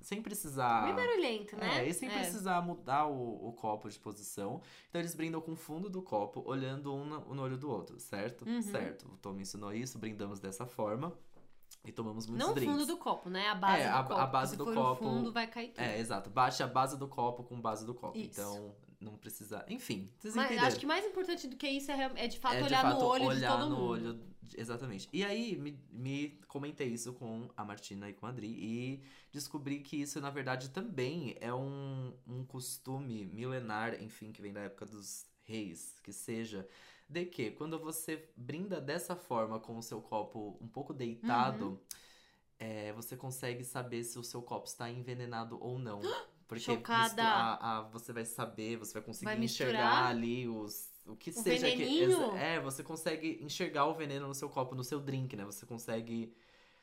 Sem 0.00 0.22
precisar. 0.22 0.86
Bem 0.86 0.94
barulhento, 0.94 1.54
né? 1.58 1.84
É, 1.84 1.88
e 1.88 1.92
sem 1.92 2.08
precisar 2.08 2.62
mudar 2.62 3.04
o, 3.06 3.48
o 3.48 3.52
copo 3.52 3.86
de 3.90 3.98
posição. 3.98 4.62
Então 4.88 4.98
eles 4.98 5.14
brindam 5.14 5.42
com 5.42 5.52
o 5.52 5.56
fundo 5.56 5.90
do 5.90 6.00
copo, 6.00 6.42
olhando 6.46 6.94
um 6.94 7.04
no, 7.04 7.34
no 7.34 7.42
olho 7.42 7.58
do 7.58 7.68
outro, 7.70 8.00
certo? 8.00 8.48
Uhum. 8.48 8.62
Certo. 8.62 9.06
O 9.12 9.18
Tom 9.18 9.34
me 9.34 9.42
ensinou 9.42 9.74
isso, 9.74 9.98
brindamos 9.98 10.40
dessa 10.40 10.64
forma. 10.64 11.12
E 11.84 11.90
tomamos 11.92 12.26
muitos 12.26 12.44
Não 12.46 12.52
o 12.52 12.54
drinks. 12.54 12.74
fundo 12.74 12.86
do 12.86 12.96
copo, 12.98 13.30
né? 13.30 13.48
A 13.48 13.54
base 13.54 13.82
É, 13.82 13.90
do 13.90 13.96
a- 13.96 14.02
copo. 14.04 14.20
a 14.20 14.26
base 14.26 14.50
Se 14.52 14.56
do 14.58 14.64
for 14.66 14.74
copo- 14.74 14.90
o 15.06 15.08
fundo, 15.10 15.32
vai 15.32 15.46
cair 15.46 15.68
tudo. 15.68 15.80
É, 15.82 15.98
exato. 15.98 16.28
Bate 16.28 16.62
a 16.62 16.66
base 16.66 16.98
do 16.98 17.08
copo 17.08 17.42
com 17.42 17.58
base 17.60 17.86
do 17.86 17.94
copo. 17.94 18.18
Isso. 18.18 18.38
Então, 18.40 18.74
não 19.00 19.16
precisa. 19.16 19.64
Enfim, 19.68 20.10
vocês 20.18 20.34
Mas 20.34 20.44
entenderam. 20.46 20.68
acho 20.68 20.78
que 20.78 20.84
mais 20.86 21.06
importante 21.06 21.48
do 21.48 21.56
que 21.56 21.66
isso 21.66 21.90
é, 21.90 22.12
é 22.16 22.28
de 22.28 22.38
fato 22.38 22.56
É, 22.56 22.58
de 22.58 22.64
olhar 22.64 22.82
fato, 22.82 23.00
no 23.00 23.06
olho 23.06 23.22
de 23.22 23.36
olhar 23.36 23.50
todo 23.58 23.70
no 23.70 23.76
mundo. 23.76 23.88
olho 23.88 24.14
de- 24.42 24.60
Exatamente. 24.60 25.08
E 25.12 25.24
aí, 25.24 25.56
me, 25.56 25.78
me 25.90 26.38
comentei 26.48 26.88
isso 26.88 27.12
com 27.14 27.48
a 27.56 27.64
Martina 27.64 28.10
e 28.10 28.12
com 28.12 28.26
a 28.26 28.30
Adri 28.30 28.48
e 28.48 29.02
descobri 29.32 29.78
que 29.78 29.96
isso, 30.02 30.20
na 30.20 30.28
verdade, 30.28 30.68
também 30.70 31.36
é 31.40 31.54
um, 31.54 32.12
um 32.26 32.44
costume 32.44 33.24
milenar, 33.26 34.02
enfim, 34.02 34.32
que 34.32 34.42
vem 34.42 34.52
da 34.52 34.60
época 34.62 34.84
dos 34.84 35.24
reis, 35.44 35.94
que 36.02 36.12
seja, 36.12 36.68
de 37.10 37.26
que 37.26 37.50
quando 37.50 37.78
você 37.78 38.28
brinda 38.36 38.80
dessa 38.80 39.16
forma 39.16 39.58
com 39.58 39.76
o 39.76 39.82
seu 39.82 40.00
copo 40.00 40.56
um 40.60 40.68
pouco 40.68 40.94
deitado, 40.94 41.70
Uhum. 41.70 41.78
é, 42.58 42.92
você 42.92 43.16
consegue 43.16 43.64
saber 43.64 44.04
se 44.04 44.18
o 44.18 44.22
seu 44.24 44.42
copo 44.42 44.66
está 44.68 44.88
envenenado 44.90 45.58
ou 45.60 45.78
não. 45.78 46.00
Porque 46.46 46.60
Chocada. 46.62 47.22
a- 47.22 47.78
a- 47.78 47.82
você 47.82 48.12
vai 48.12 48.24
saber, 48.24 48.76
você 48.76 48.94
vai 48.94 49.02
conseguir 49.02 49.24
Vai 49.26 49.44
enxergar 49.44 50.06
ali 50.08 50.48
os, 50.48 50.90
o 51.06 51.14
que 51.14 51.30
O 51.30 51.32
seja 51.32 51.70
que 51.70 51.76
veneninho? 51.76 52.36
é, 52.36 52.58
você 52.60 52.82
consegue 52.82 53.38
enxergar 53.42 53.86
o 53.86 53.94
veneno 53.94 54.26
no 54.26 54.34
seu 54.34 54.48
copo, 54.48 54.74
no 54.74 54.82
seu 54.82 54.98
drink, 55.00 55.36
né? 55.36 55.44
Você 55.44 55.64
consegue 55.66 56.34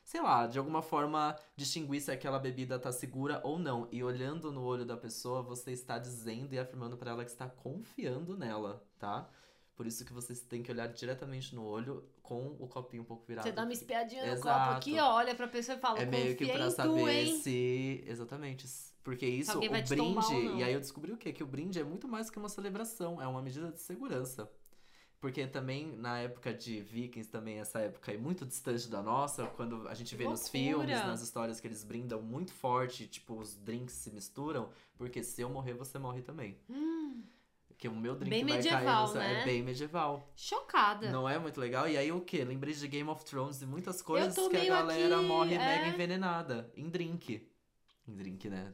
sei 0.04 0.22
lá, 0.22 0.46
de 0.46 0.58
alguma 0.58 0.80
forma 0.80 1.36
distinguir 1.54 2.00
se 2.00 2.10
aquela 2.10 2.38
bebida 2.38 2.78
tá 2.78 2.90
segura 2.90 3.42
ou 3.44 3.58
não. 3.58 3.86
E 3.92 4.02
olhando 4.02 4.50
no 4.50 4.62
olho 4.62 4.86
da 4.86 4.96
pessoa, 4.96 5.42
você 5.42 5.70
está 5.72 5.98
dizendo 5.98 6.54
e 6.54 6.58
afirmando 6.58 6.96
pra 6.96 7.10
ela 7.10 7.24
que 7.26 7.30
está 7.30 7.46
confiando 7.46 8.34
nela, 8.34 8.82
tá? 8.98 9.28
Por 9.78 9.86
isso 9.86 10.04
que 10.04 10.12
vocês 10.12 10.40
têm 10.40 10.60
que 10.60 10.72
olhar 10.72 10.88
diretamente 10.88 11.54
no 11.54 11.64
olho 11.64 12.04
com 12.20 12.48
o 12.58 12.66
copinho 12.66 13.04
um 13.04 13.06
pouco 13.06 13.24
virado. 13.24 13.44
Você 13.44 13.52
dá 13.52 13.62
uma 13.62 13.72
espiadinha 13.72 14.26
no 14.26 14.32
Exato. 14.32 14.58
copo 14.58 14.76
aqui, 14.76 14.98
ó, 14.98 15.14
olha 15.14 15.36
pra 15.36 15.46
pessoa 15.46 15.78
e 15.78 15.80
fala, 15.80 16.00
É 16.00 16.04
meio 16.04 16.36
que 16.36 16.48
pra 16.48 16.68
saber 16.68 17.00
tu, 17.00 17.08
hein? 17.08 17.38
se. 17.38 18.02
Exatamente. 18.04 18.66
Porque 19.04 19.24
isso, 19.24 19.56
o 19.56 19.60
brinde. 19.60 20.56
E 20.56 20.64
aí 20.64 20.72
eu 20.72 20.80
descobri 20.80 21.12
o 21.12 21.16
quê? 21.16 21.32
Que 21.32 21.44
o 21.44 21.46
brinde 21.46 21.78
é 21.78 21.84
muito 21.84 22.08
mais 22.08 22.28
que 22.28 22.36
uma 22.40 22.48
celebração, 22.48 23.22
é 23.22 23.28
uma 23.28 23.40
medida 23.40 23.70
de 23.70 23.80
segurança. 23.80 24.50
Porque 25.20 25.46
também, 25.46 25.96
na 25.96 26.18
época 26.18 26.52
de 26.52 26.80
Vikings, 26.80 27.30
também 27.30 27.60
essa 27.60 27.78
época 27.78 28.10
é 28.12 28.16
muito 28.16 28.44
distante 28.44 28.88
da 28.88 29.00
nossa, 29.00 29.46
quando 29.46 29.86
a 29.86 29.94
gente 29.94 30.14
vê 30.16 30.24
nos 30.24 30.48
filmes, 30.48 30.90
nas 31.06 31.22
histórias 31.22 31.60
que 31.60 31.68
eles 31.68 31.84
brindam 31.84 32.20
muito 32.20 32.52
forte, 32.52 33.06
tipo, 33.06 33.38
os 33.38 33.54
drinks 33.54 33.94
se 33.94 34.10
misturam, 34.10 34.70
porque 34.96 35.22
se 35.22 35.40
eu 35.40 35.48
morrer, 35.48 35.74
você 35.74 36.00
morre 36.00 36.22
também. 36.22 36.58
Hum, 36.68 37.22
Porque 37.78 37.86
o 37.86 37.94
meu 37.94 38.16
drink 38.16 38.28
Bem 38.28 38.44
vai 38.44 38.56
medieval, 38.56 38.82
cair 38.82 39.00
no 39.02 39.06
seu... 39.06 39.20
né? 39.20 39.40
É 39.40 39.44
bem 39.44 39.62
medieval. 39.62 40.32
chocada. 40.34 41.12
Não 41.12 41.28
é 41.28 41.38
muito 41.38 41.60
legal? 41.60 41.88
E 41.88 41.96
aí 41.96 42.10
o 42.10 42.20
quê? 42.20 42.44
Lembrei 42.44 42.74
de 42.74 42.88
Game 42.88 43.08
of 43.08 43.24
Thrones 43.24 43.62
e 43.62 43.66
muitas 43.66 44.02
coisas 44.02 44.34
que 44.34 44.56
a 44.56 44.64
galera 44.64 45.16
aqui, 45.16 45.26
morre 45.26 45.54
é. 45.54 45.58
mega 45.58 45.86
envenenada. 45.86 46.72
Em 46.76 46.88
drink. 46.88 47.48
Em 48.08 48.16
drink, 48.16 48.48
né? 48.50 48.72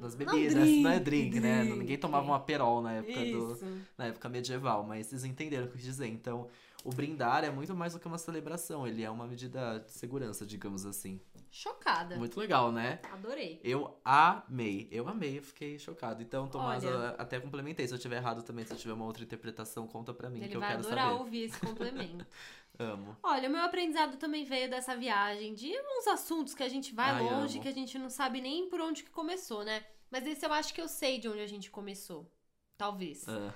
Nas 0.00 0.16
Não 0.16 0.18
bebidas. 0.18 0.52
drink, 0.52 0.82
não 0.82 0.90
é 0.90 0.98
drink, 0.98 1.38
né? 1.38 1.62
drink. 1.62 1.78
Ninguém 1.78 1.96
tomava 1.96 2.26
uma 2.26 2.40
perol 2.40 2.82
na 2.82 2.94
época, 2.94 3.20
do, 3.20 3.52
Isso. 3.52 3.66
na 3.96 4.06
época 4.06 4.28
medieval, 4.28 4.82
mas 4.82 5.06
vocês 5.06 5.24
entenderam 5.24 5.66
o 5.66 5.68
que 5.68 5.74
eu 5.74 5.76
quis 5.76 5.86
dizer. 5.86 6.08
Então, 6.08 6.48
o 6.82 6.90
brindar 6.90 7.44
é 7.44 7.50
muito 7.52 7.72
mais 7.72 7.92
do 7.92 8.00
que 8.00 8.06
uma 8.08 8.18
celebração. 8.18 8.84
Ele 8.84 9.04
é 9.04 9.10
uma 9.10 9.28
medida 9.28 9.78
de 9.78 9.92
segurança, 9.92 10.44
digamos 10.44 10.84
assim. 10.84 11.20
Chocada. 11.56 12.16
Muito 12.16 12.40
legal, 12.40 12.72
né? 12.72 12.98
Adorei. 13.12 13.60
Eu 13.62 13.96
amei, 14.04 14.88
eu 14.90 15.08
amei, 15.08 15.38
eu 15.38 15.42
fiquei 15.42 15.78
chocado. 15.78 16.20
Então, 16.20 16.48
Tomás, 16.48 16.84
Olha. 16.84 16.92
eu 16.92 17.06
até 17.16 17.38
complementei. 17.38 17.86
Se 17.86 17.94
eu 17.94 17.98
tiver 17.98 18.16
errado 18.16 18.42
também, 18.42 18.64
se 18.66 18.72
eu 18.72 18.76
tiver 18.76 18.92
uma 18.92 19.04
outra 19.04 19.22
interpretação, 19.22 19.86
conta 19.86 20.12
pra 20.12 20.28
mim, 20.28 20.40
que 20.40 20.46
Ele 20.46 20.56
eu 20.56 20.60
vai 20.60 20.70
quero 20.70 20.80
adorar 20.80 21.10
saber. 21.10 21.20
ouvir 21.20 21.42
esse 21.44 21.60
complemento. 21.60 22.26
Amo. 22.76 23.16
Olha, 23.22 23.48
o 23.48 23.52
meu 23.52 23.62
aprendizado 23.62 24.16
também 24.16 24.44
veio 24.44 24.68
dessa 24.68 24.96
viagem, 24.96 25.54
de 25.54 25.72
uns 25.96 26.08
assuntos 26.08 26.56
que 26.56 26.62
a 26.64 26.68
gente 26.68 26.92
vai 26.92 27.10
Ai, 27.10 27.22
longe, 27.22 27.54
amo. 27.54 27.62
que 27.62 27.68
a 27.68 27.72
gente 27.72 27.96
não 28.00 28.10
sabe 28.10 28.40
nem 28.40 28.68
por 28.68 28.80
onde 28.80 29.04
que 29.04 29.10
começou, 29.10 29.62
né? 29.64 29.84
Mas 30.10 30.26
esse 30.26 30.44
eu 30.44 30.52
acho 30.52 30.74
que 30.74 30.80
eu 30.80 30.88
sei 30.88 31.20
de 31.20 31.28
onde 31.28 31.38
a 31.40 31.46
gente 31.46 31.70
começou. 31.70 32.28
Talvez. 32.76 33.28
Ah, 33.28 33.54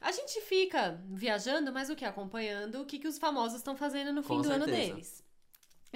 A 0.00 0.10
gente 0.10 0.40
fica 0.40 1.00
viajando, 1.08 1.72
mas 1.72 1.88
o 1.90 1.94
que? 1.94 2.04
Acompanhando 2.04 2.82
o 2.82 2.84
que, 2.84 2.98
que 2.98 3.06
os 3.06 3.18
famosos 3.18 3.58
estão 3.58 3.76
fazendo 3.76 4.12
no 4.12 4.22
Com 4.24 4.42
fim 4.42 4.48
do 4.48 4.52
ano 4.52 4.64
certeza. 4.64 4.92
deles. 4.94 5.23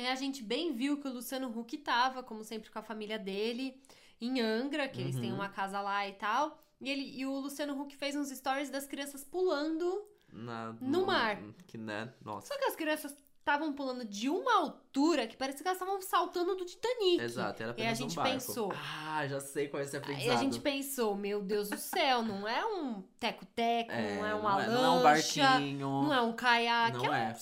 E 0.01 0.07
a 0.07 0.15
gente 0.15 0.43
bem 0.43 0.73
viu 0.73 0.99
que 1.01 1.09
o 1.09 1.13
Luciano 1.13 1.49
Huck 1.49 1.77
tava, 1.79 2.23
como 2.23 2.45
sempre, 2.45 2.71
com 2.71 2.79
a 2.79 2.83
família 2.83 3.19
dele, 3.19 3.81
em 4.21 4.41
Angra, 4.41 4.89
que 4.89 5.01
eles 5.01 5.17
têm 5.17 5.31
Uhum. 5.31 5.37
uma 5.39 5.49
casa 5.49 5.81
lá 5.81 6.07
e 6.09 6.13
tal. 6.13 6.59
E, 6.81 6.89
ele, 6.91 7.19
e 7.19 7.27
o 7.27 7.33
Luciano 7.41 7.81
Huck 7.81 7.97
fez 7.97 8.15
uns 8.15 8.29
stories 8.31 8.71
das 8.71 8.87
crianças 8.87 9.25
pulando. 9.25 10.05
na, 10.33 10.75
No 10.81 11.07
mar. 11.07 11.39
Que, 11.67 11.77
né? 11.79 12.13
Nossa. 12.25 12.47
Só 12.49 12.59
que 12.59 12.65
as 12.67 12.77
crianças 12.77 13.17
estavam 13.39 13.73
pulando 13.73 14.05
de 14.05 14.29
uma 14.29 14.57
altura 14.59 15.27
que 15.27 15.35
parecia 15.35 15.63
que 15.63 15.69
elas 15.69 15.81
estavam 15.81 16.01
saltando 16.03 16.55
do 16.55 16.67
Titanic. 16.67 17.23
Exato, 17.23 17.63
era 17.63 17.75
E 17.79 17.87
a 17.87 17.95
gente 17.95 18.19
um 18.19 18.23
pensou. 18.23 18.71
Ah, 18.77 19.27
já 19.27 19.41
sei 19.41 19.69
qual 19.69 19.81
é 19.81 19.87
esse 19.87 19.97
aprendizado. 19.97 20.37
a 20.37 20.41
gente 20.41 20.61
pensou, 20.61 21.17
meu 21.17 21.41
Deus 21.43 21.71
do 21.71 21.79
céu, 21.79 22.23
não 22.23 22.47
é 22.47 22.63
um 22.67 23.03
teco-teco, 23.19 23.91
não 23.91 24.27
é 24.27 24.35
uma 24.35 24.51
não, 24.53 24.61
é, 24.61 24.67
lancha, 24.67 24.75
não 24.75 24.85
é 24.85 24.91
um 24.91 25.03
barquinho. 25.03 25.89
não 25.89 26.15
é 26.15 26.21
um 26.21 26.33
caiaque, 26.35 26.99
Não 26.99 27.15
é, 27.15 27.29
é. 27.29 27.33
um 27.33 27.35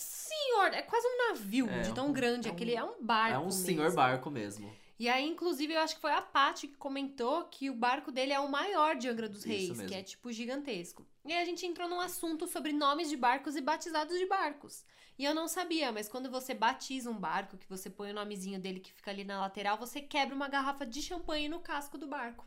senhor, 0.57 0.75
é 0.75 0.83
quase 0.83 1.07
um 1.07 1.29
navio 1.29 1.69
É, 1.69 1.81
de 1.83 1.95
tão 1.95 2.09
um- 2.09 2.13
grande, 2.13 2.49
é 2.49 2.51
um- 2.51 2.55
aquele 2.55 2.75
é 2.75 2.85
um 2.85 3.03
barco 3.03 3.35
É 3.37 3.39
um 3.39 3.51
senhor 3.51 3.83
mesmo. 3.85 3.97
barco 3.97 4.31
mesmo. 4.31 4.77
E 4.99 5.09
aí, 5.11 5.29
inclusive, 5.29 5.75
eu 5.75 5.81
acho 5.81 5.97
que 5.97 6.01
foi 6.01 6.13
a 6.13 6.23
Paty 6.23 6.69
que 6.69 6.77
comentou 6.77 7.45
que 7.45 7.69
o 7.69 7.75
barco 7.75 8.11
dele 8.11 8.33
é 8.33 8.41
o 8.41 8.51
maior 8.51 8.97
de 8.97 9.09
Angra 9.09 9.29
dos 9.29 9.45
Reis, 9.45 9.79
que 9.83 9.95
é 9.95 10.03
tipo 10.03 10.33
gigantesco. 10.33 11.07
E 11.25 11.33
aí 11.33 11.43
a 11.43 11.45
gente 11.45 11.67
entrou 11.67 11.87
num 11.87 12.01
assunto 12.01 12.47
sobre 12.47 12.73
nomes 12.73 13.11
de 13.11 13.17
barcos 13.17 13.57
e 13.57 13.61
batizados 13.61 14.19
de 14.19 14.25
barcos. 14.27 14.85
E 15.19 15.25
eu 15.25 15.35
não 15.35 15.49
sabia, 15.49 15.93
mas 15.93 16.09
quando 16.09 16.31
você 16.31 16.55
batiza 16.55 17.11
um 17.11 17.19
barco, 17.19 17.59
que 17.59 17.69
você 17.69 17.91
põe 17.91 18.11
o 18.11 18.15
nomezinho 18.15 18.59
dele 18.59 18.81
que 18.81 18.93
fica 18.93 19.11
ali 19.11 19.25
na 19.25 19.39
lateral, 19.41 19.77
você 19.77 20.01
quebra 20.01 20.35
uma 20.35 20.49
garrafa 20.49 20.87
de 20.87 21.03
champanhe 21.03 21.49
no 21.49 21.61
casco 21.61 21.99
do 21.99 22.07
barco. 22.07 22.47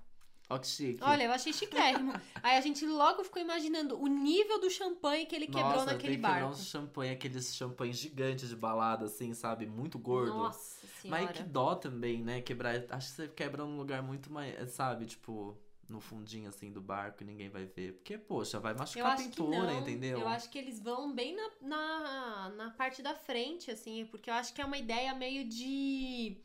Ó, 0.49 0.57
que 0.57 0.67
chique. 0.67 1.03
Olha, 1.03 1.23
eu 1.23 1.31
achei 1.31 1.53
chiquérrimo. 1.53 2.11
aí 2.41 2.57
a 2.57 2.61
gente 2.61 2.85
logo 2.85 3.23
ficou 3.23 3.39
imaginando 3.39 4.01
o 4.01 4.07
nível 4.07 4.59
do 4.59 4.69
champanhe 4.69 5.27
que 5.27 5.35
ele 5.35 5.45
quebrou 5.45 5.73
Nossa, 5.73 5.85
naquele 5.93 6.13
tem 6.13 6.21
barco. 6.21 6.49
uns 6.49 6.65
champanhe, 6.65 7.11
aqueles 7.11 7.55
champanhes 7.55 7.97
gigantes 7.97 8.49
de 8.49 8.55
balada, 8.55 9.05
assim, 9.05 9.33
sabe? 9.35 9.67
Muito 9.67 9.99
gordo. 9.99 10.33
Nossa 10.33 10.87
senhora. 10.87 11.23
Mas 11.23 11.37
que 11.37 11.43
dó 11.43 11.75
também, 11.75 12.23
né? 12.23 12.41
Quebrar. 12.41 12.83
Acho 12.89 13.09
que 13.09 13.15
você 13.15 13.27
quebra 13.27 13.63
num 13.63 13.77
lugar 13.77 14.01
muito 14.01 14.31
mais. 14.31 14.71
Sabe? 14.71 15.05
Tipo, 15.05 15.55
no 15.89 15.99
fundinho 15.99 16.47
assim 16.47 16.71
do 16.71 16.79
barco 16.79 17.23
e 17.23 17.25
ninguém 17.25 17.49
vai 17.49 17.65
ver. 17.65 17.93
Porque, 17.93 18.17
poxa, 18.17 18.59
vai 18.59 18.73
machucar 18.73 19.13
a 19.13 19.15
pintura, 19.17 19.73
entendeu? 19.73 20.19
Eu 20.19 20.27
acho 20.27 20.49
que 20.49 20.57
eles 20.57 20.79
vão 20.79 21.13
bem 21.13 21.35
na, 21.35 21.49
na, 21.61 22.49
na 22.55 22.69
parte 22.71 23.01
da 23.01 23.15
frente, 23.15 23.71
assim, 23.71 24.05
porque 24.05 24.29
eu 24.29 24.33
acho 24.35 24.53
que 24.53 24.61
é 24.61 24.65
uma 24.65 24.77
ideia 24.77 25.13
meio 25.15 25.47
de. 25.47 26.37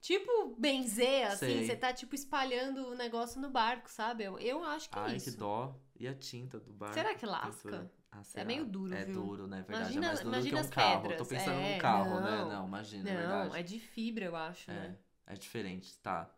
Tipo, 0.00 0.54
benzer, 0.58 1.26
assim, 1.26 1.38
Sei. 1.46 1.66
você 1.66 1.76
tá, 1.76 1.92
tipo, 1.92 2.14
espalhando 2.14 2.86
o 2.88 2.94
negócio 2.94 3.40
no 3.40 3.50
barco, 3.50 3.90
sabe? 3.90 4.24
Eu, 4.24 4.38
eu 4.38 4.62
acho 4.64 4.88
que 4.88 4.98
é 4.98 5.02
Ai, 5.02 5.16
isso. 5.16 5.32
que 5.32 5.36
dó. 5.36 5.74
E 5.98 6.06
a 6.06 6.14
tinta 6.14 6.60
do 6.60 6.72
barco? 6.72 6.94
Será 6.94 7.14
que 7.14 7.26
lasca? 7.26 7.90
Ah, 8.10 8.22
será? 8.22 8.44
meio 8.44 8.64
duro, 8.64 8.94
É 8.94 9.04
viu? 9.04 9.14
duro, 9.22 9.46
né? 9.46 9.64
Verdade. 9.68 9.92
Imagina- 9.92 10.06
é 10.06 10.08
mais 10.08 10.20
duro 10.20 10.34
imagina 10.34 10.60
que 10.60 10.66
um 10.66 10.70
carro. 10.70 11.00
pedras. 11.02 11.18
Tô 11.18 11.26
pensando 11.26 11.60
É, 11.60 11.74
num 11.74 11.78
carro, 11.80 12.20
né? 12.20 12.30
não. 12.30 12.48
Não, 12.48 12.66
imagina, 12.68 13.10
é 13.10 13.12
Não, 13.12 13.18
verdade. 13.20 13.56
é 13.58 13.62
de 13.62 13.80
fibra, 13.80 14.24
eu 14.24 14.36
acho, 14.36 14.70
né? 14.70 14.96
É, 15.26 15.32
é 15.34 15.36
diferente, 15.36 15.98
tá. 15.98 16.30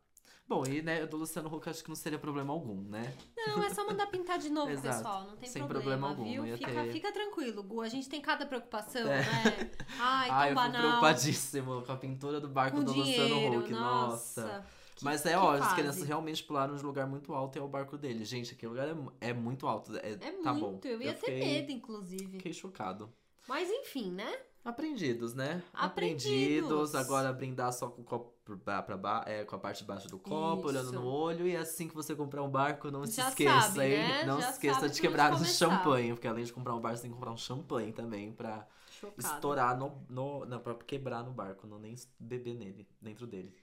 Bom, 0.50 0.66
e 0.66 0.83
né, 0.83 1.07
do 1.07 1.16
Luciano 1.16 1.49
Huck 1.54 1.69
acho 1.71 1.80
que 1.85 1.88
não 1.88 1.95
seria 1.95 2.19
problema 2.19 2.52
algum, 2.52 2.83
né? 2.83 3.14
Não, 3.47 3.62
é 3.62 3.71
só 3.71 3.87
mandar 3.87 4.09
pintar 4.09 4.37
de 4.37 4.50
novo, 4.50 4.69
Exato. 4.73 4.97
pessoal. 4.97 5.25
Não 5.28 5.37
tem 5.37 5.49
Sem 5.49 5.62
problema, 5.64 6.09
problema 6.09 6.09
algum, 6.09 6.45
viu? 6.45 6.57
Fica, 6.59 6.73
ter- 6.73 6.92
fica 6.92 7.12
tranquilo, 7.12 7.62
Gu. 7.62 7.80
A 7.83 7.88
gente 7.88 8.09
tem 8.09 8.21
cada 8.21 8.45
preocupação, 8.45 9.02
É. 9.02 9.21
né? 9.21 9.71
Ai, 10.00 10.26
tão 10.28 10.37
Ai, 10.37 10.50
eu 10.50 10.54
fui 10.57 10.62
banal. 10.64 10.80
preocupadíssimo 10.83 11.83
com 11.83 11.92
a 11.92 11.97
pintura 11.97 12.40
do 12.40 12.49
barco 12.49 12.78
Com 12.78 12.83
do 12.83 12.92
dinheiro, 12.92 13.33
Luciano 13.35 13.59
Huck, 13.61 13.71
nossa. 13.73 14.66
Que- 14.97 15.04
Mas 15.04 15.25
é 15.25 15.38
ó, 15.38 15.52
as 15.52 15.73
crianças 15.73 16.02
realmente 16.02 16.42
pularam 16.42 16.75
de 16.75 16.83
um 16.83 16.87
lugar 16.88 17.07
muito 17.07 17.33
alto 17.33 17.57
e 17.57 17.61
é 17.61 17.62
o 17.62 17.69
barco 17.69 17.97
dele. 17.97 18.25
Gente, 18.25 18.52
aquele 18.52 18.71
lugar 18.73 18.88
é, 19.21 19.28
é 19.28 19.33
muito 19.33 19.69
alto. 19.69 19.97
É, 19.99 20.11
É 20.14 20.16
tá 20.42 20.52
muito, 20.52 20.66
bom. 20.66 20.80
eu 20.83 21.00
ia 21.00 21.14
ter 21.14 21.21
fiquei, 21.26 21.38
medo, 21.38 21.71
inclusive. 21.71 22.38
Fiquei 22.38 22.52
chocado. 22.52 23.09
Mas 23.49 23.71
enfim, 23.71 24.11
né? 24.11 24.37
Aprendidos, 24.62 25.33
né? 25.33 25.62
Aprendidos. 25.73 26.95
Agora 26.95 27.33
brindar 27.33 27.73
só 27.73 27.88
com 27.88 28.02
copo 28.02 28.35
pra, 28.59 28.83
pra 28.83 28.97
ba- 28.97 29.25
é, 29.26 29.45
com 29.45 29.57
a 29.57 29.59
parte 29.59 29.78
de 29.78 29.85
baixo 29.85 30.09
do 30.09 30.19
copo, 30.19 30.61
Isso. 30.61 30.69
olhando 30.69 30.92
no 30.92 31.04
olho. 31.07 31.47
E 31.47 31.57
assim 31.57 31.88
que 31.88 31.95
você 31.95 32.14
comprar 32.14 32.42
um 32.42 32.49
barco, 32.50 32.90
não 32.90 33.04
se 33.07 33.16
Já 33.16 33.28
esqueça, 33.28 33.61
sabe, 33.69 33.85
hein? 33.85 34.09
né? 34.09 34.25
Não 34.25 34.40
Já 34.40 34.47
se 34.49 34.52
esqueça 34.54 34.88
de 34.88 35.00
quebrar 35.00 35.33
um 35.33 35.37
começar. 35.37 35.52
champanhe. 35.69 36.12
Porque 36.12 36.26
além 36.28 36.45
de 36.45 36.52
comprar 36.52 36.75
um 36.75 36.80
barco, 36.80 36.97
você 36.99 37.02
tem 37.02 37.11
que 37.11 37.16
comprar 37.16 37.33
um 37.33 37.37
champanhe 37.37 37.92
também 37.92 38.33
pra 38.33 38.66
Chocada. 38.90 39.35
estourar 39.35 39.76
no, 39.78 40.02
no. 40.09 40.45
Não, 40.47 40.59
pra 40.61 40.75
quebrar 40.75 41.23
no 41.25 41.30
barco, 41.33 41.66
não 41.66 41.78
nem 41.78 41.95
beber 42.19 42.54
nele, 42.54 42.87
dentro 43.00 43.26
dele. 43.26 43.54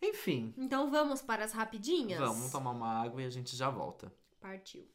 Enfim, 0.00 0.54
Então 0.56 0.90
vamos 0.90 1.20
para 1.20 1.44
as 1.44 1.52
rapidinhas? 1.52 2.20
vamos 2.20 2.52
tomar 2.52 2.70
uma 2.70 3.02
água 3.02 3.20
e 3.20 3.26
a 3.26 3.30
gente 3.30 3.56
já 3.56 3.68
volta. 3.68 4.12
Partiu. 4.40 4.86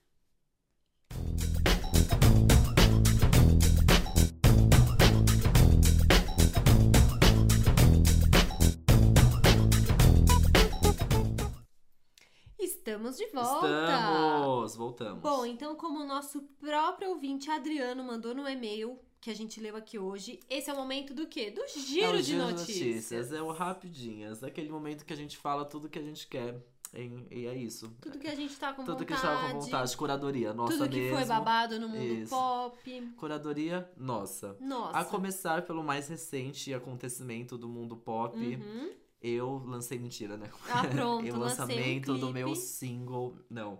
Estamos 12.86 13.16
de 13.16 13.28
volta! 13.28 13.66
Estamos! 13.66 14.76
Voltamos. 14.76 15.22
Bom, 15.22 15.46
então, 15.46 15.74
como 15.74 16.02
o 16.02 16.06
nosso 16.06 16.42
próprio 16.60 17.12
ouvinte 17.12 17.50
Adriano 17.50 18.04
mandou 18.04 18.36
no 18.36 18.46
e-mail 18.46 19.00
que 19.22 19.30
a 19.32 19.34
gente 19.34 19.58
leu 19.62 19.78
aqui 19.78 19.98
hoje, 19.98 20.38
esse 20.50 20.70
é 20.70 20.74
o 20.74 20.76
momento 20.76 21.14
do 21.14 21.26
quê? 21.26 21.50
Do 21.50 21.62
É 21.64 21.68
giro 21.70 22.10
o 22.12 22.18
de 22.18 22.24
giro 22.24 22.44
notícias. 22.44 23.32
É 23.32 23.42
o 23.42 23.54
rapidinhas. 23.54 24.44
É 24.44 24.48
aquele 24.48 24.68
momento 24.70 25.06
que 25.06 25.14
a 25.14 25.16
gente 25.16 25.38
fala 25.38 25.64
tudo 25.64 25.88
que 25.88 25.98
a 25.98 26.02
gente 26.02 26.28
quer. 26.28 26.62
em- 26.94 27.26
E 27.32 27.48
é 27.48 27.56
isso. 27.56 27.90
Tudo 28.02 28.20
que 28.20 28.28
a 28.28 28.36
gente 28.36 28.54
tá 28.58 28.72
com 28.74 28.84
Tudo 28.84 29.00
vontade. 29.00 29.06
que 29.08 29.14
a 29.14 29.16
gente 29.16 29.26
tava 29.42 29.54
com 29.54 29.60
vontade. 29.62 29.98
Curadoria, 29.98 30.54
nossa 30.54 30.78
tudo 30.78 30.90
que 30.90 31.00
mesmo. 31.00 31.18
foi 31.18 31.26
babado 31.26 31.80
no 31.80 31.88
mundo 31.90 32.04
Isso. 32.04 32.30
pop. 32.30 33.02
Curadoria, 33.18 33.90
nossa. 33.98 34.56
Nossa. 34.60 35.00
A 35.00 35.06
começar 35.06 35.62
pelo 35.64 35.82
mais 35.84 36.08
recente 36.10 36.72
acontecimento 36.74 37.58
do 37.58 37.68
mundo 37.68 37.96
pop, 37.96 38.38
Uhum. 38.38 38.92
Eu 39.24 39.64
lancei 39.66 39.98
mentira, 39.98 40.38
né? 40.38 40.50
Ah, 40.70 40.84
pronto, 40.92 41.22
o 41.22 41.22
lancei 41.22 41.34
um 41.34 41.40
lançamento 41.40 42.18
do 42.18 42.32
meu 42.32 42.54
single. 42.56 43.38
Não. 43.50 43.80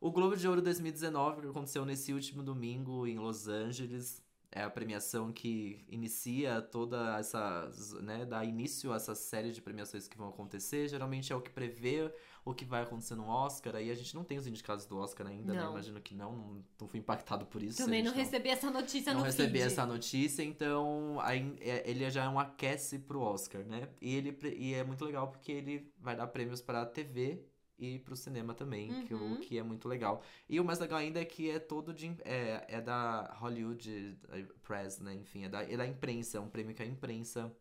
O 0.00 0.12
Globo 0.12 0.36
de 0.36 0.46
Ouro 0.46 0.60
2019, 0.60 1.40
que 1.40 1.48
aconteceu 1.48 1.84
nesse 1.86 2.12
último 2.12 2.42
domingo 2.42 3.06
em 3.06 3.18
Los 3.18 3.48
Angeles. 3.48 4.22
É 4.54 4.62
a 4.62 4.70
premiação 4.70 5.32
que 5.32 5.84
inicia 5.88 6.62
toda 6.62 7.18
essa, 7.18 7.68
né, 8.00 8.24
dá 8.24 8.44
início 8.44 8.92
a 8.92 8.96
essa 8.96 9.12
série 9.12 9.50
de 9.50 9.60
premiações 9.60 10.06
que 10.06 10.16
vão 10.16 10.28
acontecer. 10.28 10.86
Geralmente 10.86 11.32
é 11.32 11.36
o 11.36 11.40
que 11.40 11.50
prevê 11.50 12.14
o 12.44 12.54
que 12.54 12.64
vai 12.64 12.82
acontecer 12.82 13.16
no 13.16 13.26
Oscar. 13.26 13.74
Aí 13.74 13.90
a 13.90 13.94
gente 13.94 14.14
não 14.14 14.22
tem 14.22 14.38
os 14.38 14.46
indicados 14.46 14.86
do 14.86 14.96
Oscar 14.96 15.26
ainda, 15.26 15.52
né? 15.52 15.60
Não. 15.60 15.72
Imagino 15.72 16.00
que 16.00 16.14
não, 16.14 16.36
não, 16.36 16.64
não 16.80 16.86
fui 16.88 17.00
impactado 17.00 17.46
por 17.46 17.62
isso. 17.64 17.78
Também 17.78 18.00
não 18.00 18.12
gente 18.12 18.22
recebi 18.22 18.48
essa 18.48 18.70
notícia 18.70 19.12
não 19.12 19.20
no 19.20 19.26
recebi 19.26 19.58
feed. 19.58 19.62
essa 19.72 19.84
notícia, 19.84 20.42
então 20.44 21.18
aí, 21.20 21.56
é- 21.60 21.90
ele 21.90 22.08
já 22.08 22.24
é 22.24 22.28
um 22.28 22.38
aquece 22.38 23.00
pro 23.00 23.20
Oscar, 23.20 23.64
né? 23.64 23.88
E, 24.00 24.14
ele, 24.14 24.38
e 24.56 24.72
é 24.74 24.84
muito 24.84 25.04
legal 25.04 25.28
porque 25.32 25.50
ele 25.50 25.92
vai 25.98 26.14
dar 26.14 26.28
prêmios 26.28 26.60
pra 26.60 26.86
TV 26.86 27.44
e 27.78 27.98
pro 27.98 28.16
cinema 28.16 28.54
também, 28.54 28.92
que, 29.06 29.14
o 29.14 29.18
Uhum. 29.18 29.36
que 29.40 29.58
é 29.58 29.62
muito 29.62 29.88
legal. 29.88 30.22
E 30.48 30.60
o 30.60 30.64
mais 30.64 30.78
legal 30.78 30.98
ainda 30.98 31.20
é 31.20 31.24
que 31.24 31.50
é 31.50 31.58
todo 31.58 31.92
de. 31.92 32.14
É, 32.24 32.64
é 32.68 32.80
da 32.80 33.34
Hollywood 33.38 34.18
eh, 34.30 34.42
Press, 34.62 35.00
né? 35.00 35.14
Enfim, 35.14 35.44
é 35.44 35.48
da, 35.48 35.62
é 35.62 35.76
da 35.76 35.86
imprensa, 35.86 36.38
é 36.38 36.40
um 36.40 36.48
prêmio 36.48 36.74
que 36.74 36.82
a 36.82 36.86
imprensa 36.86 37.54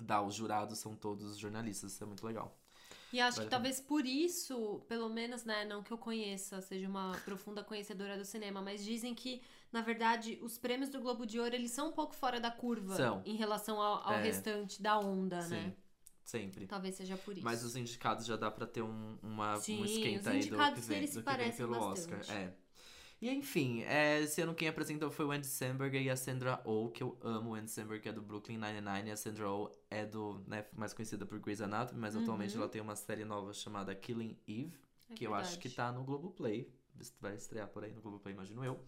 dá. 0.00 0.22
Os 0.22 0.34
jurados 0.34 0.78
são 0.78 0.94
todos 0.96 1.36
jornalistas, 1.38 1.92
isso 1.92 2.02
é 2.04 2.06
muito 2.06 2.26
legal. 2.26 2.56
E 3.12 3.20
acho 3.20 3.36
Vale 3.36 3.46
que 3.46 3.50
talvez 3.50 3.78
por 3.80 4.06
isso, 4.06 4.82
pelo 4.88 5.08
menos, 5.10 5.44
né, 5.44 5.66
não 5.66 5.82
que 5.82 5.92
eu 5.92 5.98
conheça, 5.98 6.62
seja 6.62 6.88
uma 6.88 7.12
profunda 7.26 7.62
conhecedora 7.62 8.16
do 8.16 8.24
cinema, 8.24 8.62
mas 8.62 8.82
dizem 8.82 9.14
que, 9.14 9.42
na 9.70 9.82
verdade, 9.82 10.38
os 10.42 10.56
prêmios 10.56 10.88
do 10.88 10.98
Globo 11.00 11.26
de 11.26 11.38
Ouro, 11.38 11.54
eles 11.54 11.72
são 11.72 11.90
um 11.90 11.92
pouco 11.92 12.14
fora 12.14 12.40
da 12.40 12.50
curva 12.50 12.96
São. 12.96 13.22
em 13.26 13.36
relação 13.36 13.80
ao, 13.82 14.02
ao 14.08 14.14
É. 14.14 14.22
restante 14.22 14.80
da 14.80 14.98
onda, 14.98 15.42
Sim, 15.42 15.50
né? 15.50 15.76
Sempre. 16.32 16.66
Talvez 16.66 16.94
seja 16.96 17.16
por 17.16 17.34
isso. 17.36 17.44
Mas 17.44 17.62
os 17.64 17.76
indicados 17.76 18.26
já 18.26 18.36
dá 18.36 18.50
pra 18.50 18.66
ter 18.66 18.82
um, 18.82 19.18
uma, 19.22 19.56
Sim, 19.56 19.80
um 19.82 19.84
esquenta 19.84 20.30
aí 20.30 20.40
do 20.40 20.56
que 20.74 20.80
vem, 20.80 21.06
do 21.06 21.22
que 21.22 21.36
vem 21.36 21.52
pelo 21.52 21.78
bastante. 21.78 22.20
Oscar. 22.20 22.36
É. 22.36 22.52
E 23.20 23.30
enfim, 23.30 23.82
é, 23.84 24.20
esse 24.22 24.40
ano 24.40 24.52
quem 24.52 24.66
apresentou 24.66 25.08
foi 25.08 25.24
o 25.24 25.30
Andy 25.30 25.46
Samberg 25.46 25.96
e 25.96 26.10
a 26.10 26.16
Sandra 26.16 26.60
Oh, 26.64 26.88
que 26.88 27.04
eu 27.04 27.16
amo. 27.22 27.50
O 27.50 27.54
Andy 27.54 27.70
Samberg 27.70 28.08
é 28.08 28.12
do 28.12 28.20
Brooklyn 28.20 28.58
Nine-Nine 28.58 29.10
e 29.10 29.12
a 29.12 29.16
Sandra 29.16 29.48
Oh 29.48 29.70
é 29.88 30.04
do, 30.04 30.42
né, 30.46 30.66
mais 30.76 30.92
conhecida 30.92 31.24
por 31.24 31.38
Grey's 31.38 31.60
Anatomy, 31.60 32.00
mas 32.00 32.16
atualmente 32.16 32.54
Uhum. 32.56 32.62
ela 32.62 32.68
tem 32.68 32.80
uma 32.82 32.96
série 32.96 33.24
nova 33.24 33.52
chamada 33.52 33.94
Killing 33.94 34.36
Eve, 34.48 34.76
É 35.08 35.14
que 35.14 35.24
eu 35.24 35.34
acho 35.34 35.56
que 35.60 35.68
verdade. 35.68 35.92
tá 35.92 35.96
no 35.96 36.04
Globoplay. 36.04 36.68
Vai 37.20 37.36
estrear 37.36 37.68
por 37.68 37.84
aí 37.84 37.92
no 37.92 38.02
Globoplay, 38.02 38.34
imagino 38.34 38.64
eu. 38.64 38.80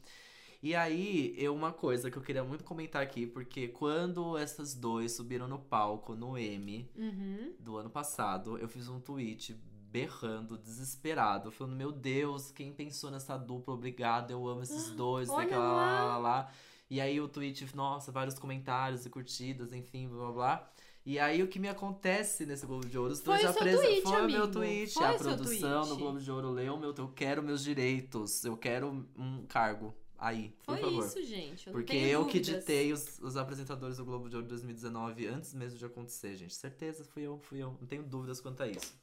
E 0.64 0.75
aí, 0.75 1.35
eu, 1.37 1.54
uma 1.54 1.73
coisa 1.73 2.11
que 2.11 2.16
eu 2.16 2.23
queria 2.23 2.42
muito 2.42 2.64
comentar 2.64 3.02
aqui, 3.02 3.26
porque 3.26 3.68
quando 3.68 4.38
essas 4.38 4.75
dois 4.75 5.12
subiram 5.12 5.47
no 5.47 5.59
palco 5.59 6.14
no 6.14 6.38
M, 6.38 6.88
Uhum. 6.97 7.52
do 7.61 7.76
ano 7.76 7.90
passado, 7.90 8.56
eu 8.56 8.66
fiz 8.66 8.88
um 8.88 8.99
tweet 8.99 9.52
berrando, 9.92 10.56
desesperado, 10.56 11.50
falando: 11.50 11.76
Meu 11.76 11.92
Deus, 11.92 12.50
quem 12.50 12.73
pensou 12.73 13.11
nessa 13.11 13.37
dupla? 13.37 13.75
Obrigado, 13.75 14.30
eu 14.30 14.49
amo 14.49 14.62
esses 14.62 14.88
dois, 14.97 15.28
sei 15.28 15.37
lá, 15.50 15.59
lá, 15.59 16.04
lá. 16.06 16.16
lá. 16.18 16.50
E 16.88 16.99
aí 16.99 17.21
o 17.21 17.28
tweet, 17.28 17.76
nossa, 17.76 18.11
vários 18.11 18.38
comentários 18.38 19.04
e 19.04 19.11
curtidas, 19.11 19.71
enfim, 19.73 20.09
blá 20.09 20.16
blá 20.25 20.33
blá. 20.33 20.71
E 21.04 21.18
aí 21.18 21.42
o 21.42 21.49
que 21.49 21.59
me 21.59 21.68
acontece 21.68 22.47
nesse 22.47 22.64
Globo 22.64 22.87
de 22.87 22.97
Ouro? 22.97 23.12
Os 23.12 23.21
Foi 23.21 23.35
dois 23.37 23.50
o 23.50 23.52
seu 23.52 23.61
apresen- 23.61 23.83
tweet, 23.87 24.02
Foi 24.02 24.12
o 24.12 24.14
meu 24.26 24.44
amigo. 24.44 24.49
tweet. 24.52 24.94
Foi 24.94 25.04
a 25.06 25.12
produção 25.18 25.83
tweet. 25.83 25.88
do 25.90 25.97
Globo 25.99 26.18
de 26.18 26.30
Ouro 26.30 26.50
leu 26.50 26.78
meu. 26.78 26.94
Eu 26.97 27.09
quero 27.09 27.42
meus 27.42 27.62
direitos. 27.62 28.42
Eu 28.47 28.56
quero 28.56 29.06
um 29.14 29.44
cargo. 29.47 29.94
Aí, 30.25 30.54
por 30.64 30.78
Foi 30.78 30.81
favor. 30.90 31.04
isso, 31.04 31.23
gente. 31.25 31.66
Eu 31.66 31.73
Porque 31.73 31.95
eu 31.97 32.25
que 32.26 32.38
dúvidas. 32.40 32.61
ditei 32.61 32.93
os, 32.93 33.19
os 33.21 33.37
apresentadores 33.37 33.99
do 33.99 34.04
Globo 34.04 34.28
de 34.28 34.37
Ouro 34.37 34.49
2019 34.49 35.26
antes 35.26 35.52
mesmo 35.52 35.78
de 35.78 35.85
acontecer, 35.85 36.35
gente. 36.37 36.54
Certeza, 36.54 37.04
fui 37.04 37.23
eu, 37.25 37.38
fui 37.38 37.59
eu. 37.62 37.76
Não 37.81 37.87
tenho 37.87 38.02
dúvidas 38.02 38.40
quanto 38.40 38.62
a 38.62 38.69
isso. 38.69 38.95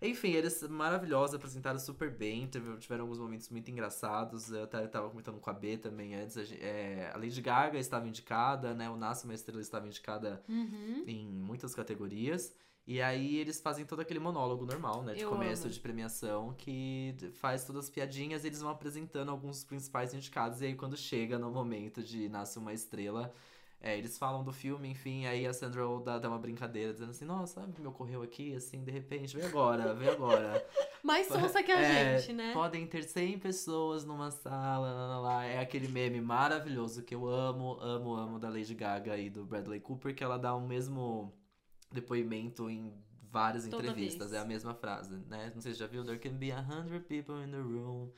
Enfim, 0.00 0.32
eles 0.32 0.62
maravilhosos, 0.62 1.34
apresentaram 1.34 1.78
super 1.78 2.10
bem, 2.10 2.46
teve- 2.46 2.76
tiveram 2.78 3.04
alguns 3.04 3.18
momentos 3.18 3.48
muito 3.48 3.70
engraçados. 3.70 4.50
Eu 4.50 4.64
até 4.64 4.86
tava 4.86 5.08
comentando 5.08 5.40
com 5.40 5.48
a 5.48 5.54
B 5.54 5.78
também 5.78 6.14
antes. 6.14 6.36
A, 6.36 6.42
é, 6.56 7.10
a 7.14 7.16
Lady 7.16 7.40
Gaga 7.40 7.78
estava 7.78 8.06
indicada, 8.06 8.74
né? 8.74 8.90
O 8.90 8.96
Nasce 8.96 9.24
uma 9.24 9.34
Estrela 9.34 9.60
estava 9.60 9.86
indicada 9.86 10.42
Uhum. 10.48 11.04
em 11.06 11.26
muitas 11.26 11.74
categorias. 11.74 12.54
E 12.86 13.02
aí 13.02 13.36
eles 13.36 13.60
fazem 13.60 13.84
todo 13.84 14.00
aquele 14.00 14.20
monólogo 14.20 14.64
normal, 14.64 15.02
né? 15.02 15.14
De 15.14 15.22
Eu 15.22 15.30
começo 15.30 15.64
amo. 15.64 15.72
de 15.72 15.80
premiação, 15.80 16.54
que 16.56 17.16
faz 17.34 17.64
todas 17.64 17.86
as 17.86 17.90
piadinhas 17.90 18.44
e 18.44 18.46
eles 18.46 18.60
vão 18.60 18.70
apresentando 18.70 19.30
alguns 19.30 19.56
dos 19.56 19.64
principais 19.64 20.14
indicados. 20.14 20.60
E 20.60 20.66
aí 20.66 20.74
quando 20.74 20.96
chega 20.96 21.36
no 21.36 21.50
momento 21.50 22.00
de 22.00 22.28
Nasce 22.28 22.58
uma 22.58 22.72
Estrela, 22.72 23.34
é, 23.80 23.98
eles 23.98 24.16
falam 24.16 24.42
do 24.42 24.52
filme, 24.52 24.88
enfim, 24.88 25.26
aí 25.26 25.46
a 25.46 25.52
Sandra 25.52 25.86
Oh 25.86 26.00
dá, 26.00 26.18
dá 26.18 26.28
uma 26.28 26.38
brincadeira, 26.38 26.92
dizendo 26.92 27.10
assim, 27.10 27.24
nossa, 27.24 27.60
sabe 27.60 27.72
o 27.72 27.74
que 27.74 27.80
me 27.80 27.88
ocorreu 27.88 28.22
aqui, 28.22 28.54
assim, 28.54 28.82
de 28.82 28.90
repente, 28.90 29.36
vem 29.36 29.44
agora, 29.46 29.92
vem 29.92 30.08
agora. 30.08 30.64
Mais 31.04 31.26
sonsa 31.26 31.62
que 31.62 31.70
a 31.70 31.78
É, 31.82 32.18
gente, 32.18 32.32
né? 32.32 32.52
Podem 32.52 32.86
ter 32.86 33.02
100 33.02 33.38
pessoas 33.38 34.04
numa 34.04 34.30
sala, 34.30 34.92
lá, 34.92 35.06
lá, 35.08 35.18
lá. 35.20 35.44
É 35.44 35.58
aquele 35.58 35.88
meme 35.88 36.20
maravilhoso 36.20 37.02
que 37.02 37.14
eu 37.14 37.28
amo, 37.28 37.78
amo, 37.80 38.14
amo 38.14 38.38
da 38.38 38.48
Lady 38.48 38.74
Gaga 38.74 39.16
e 39.18 39.28
do 39.28 39.44
Bradley 39.44 39.80
Cooper, 39.80 40.14
que 40.14 40.24
ela 40.24 40.38
dá 40.38 40.54
o 40.54 40.60
mesmo 40.60 41.32
depoimento 41.90 42.68
em 42.70 42.92
várias 43.30 43.66
Toda 43.66 43.82
entrevistas. 43.84 44.30
vez. 44.30 44.40
É 44.40 44.44
a 44.44 44.46
mesma 44.46 44.74
frase, 44.74 45.16
né? 45.28 45.52
Não 45.54 45.60
sei 45.60 45.72
se 45.72 45.78
já 45.78 45.86
viu. 45.86 46.04
There 46.04 46.18
can 46.18 46.34
be 46.34 46.50
a 46.52 46.60
hundred 46.60 47.04
people 47.06 47.42
in 47.42 47.50
the 47.50 47.58
room. 47.58 48.10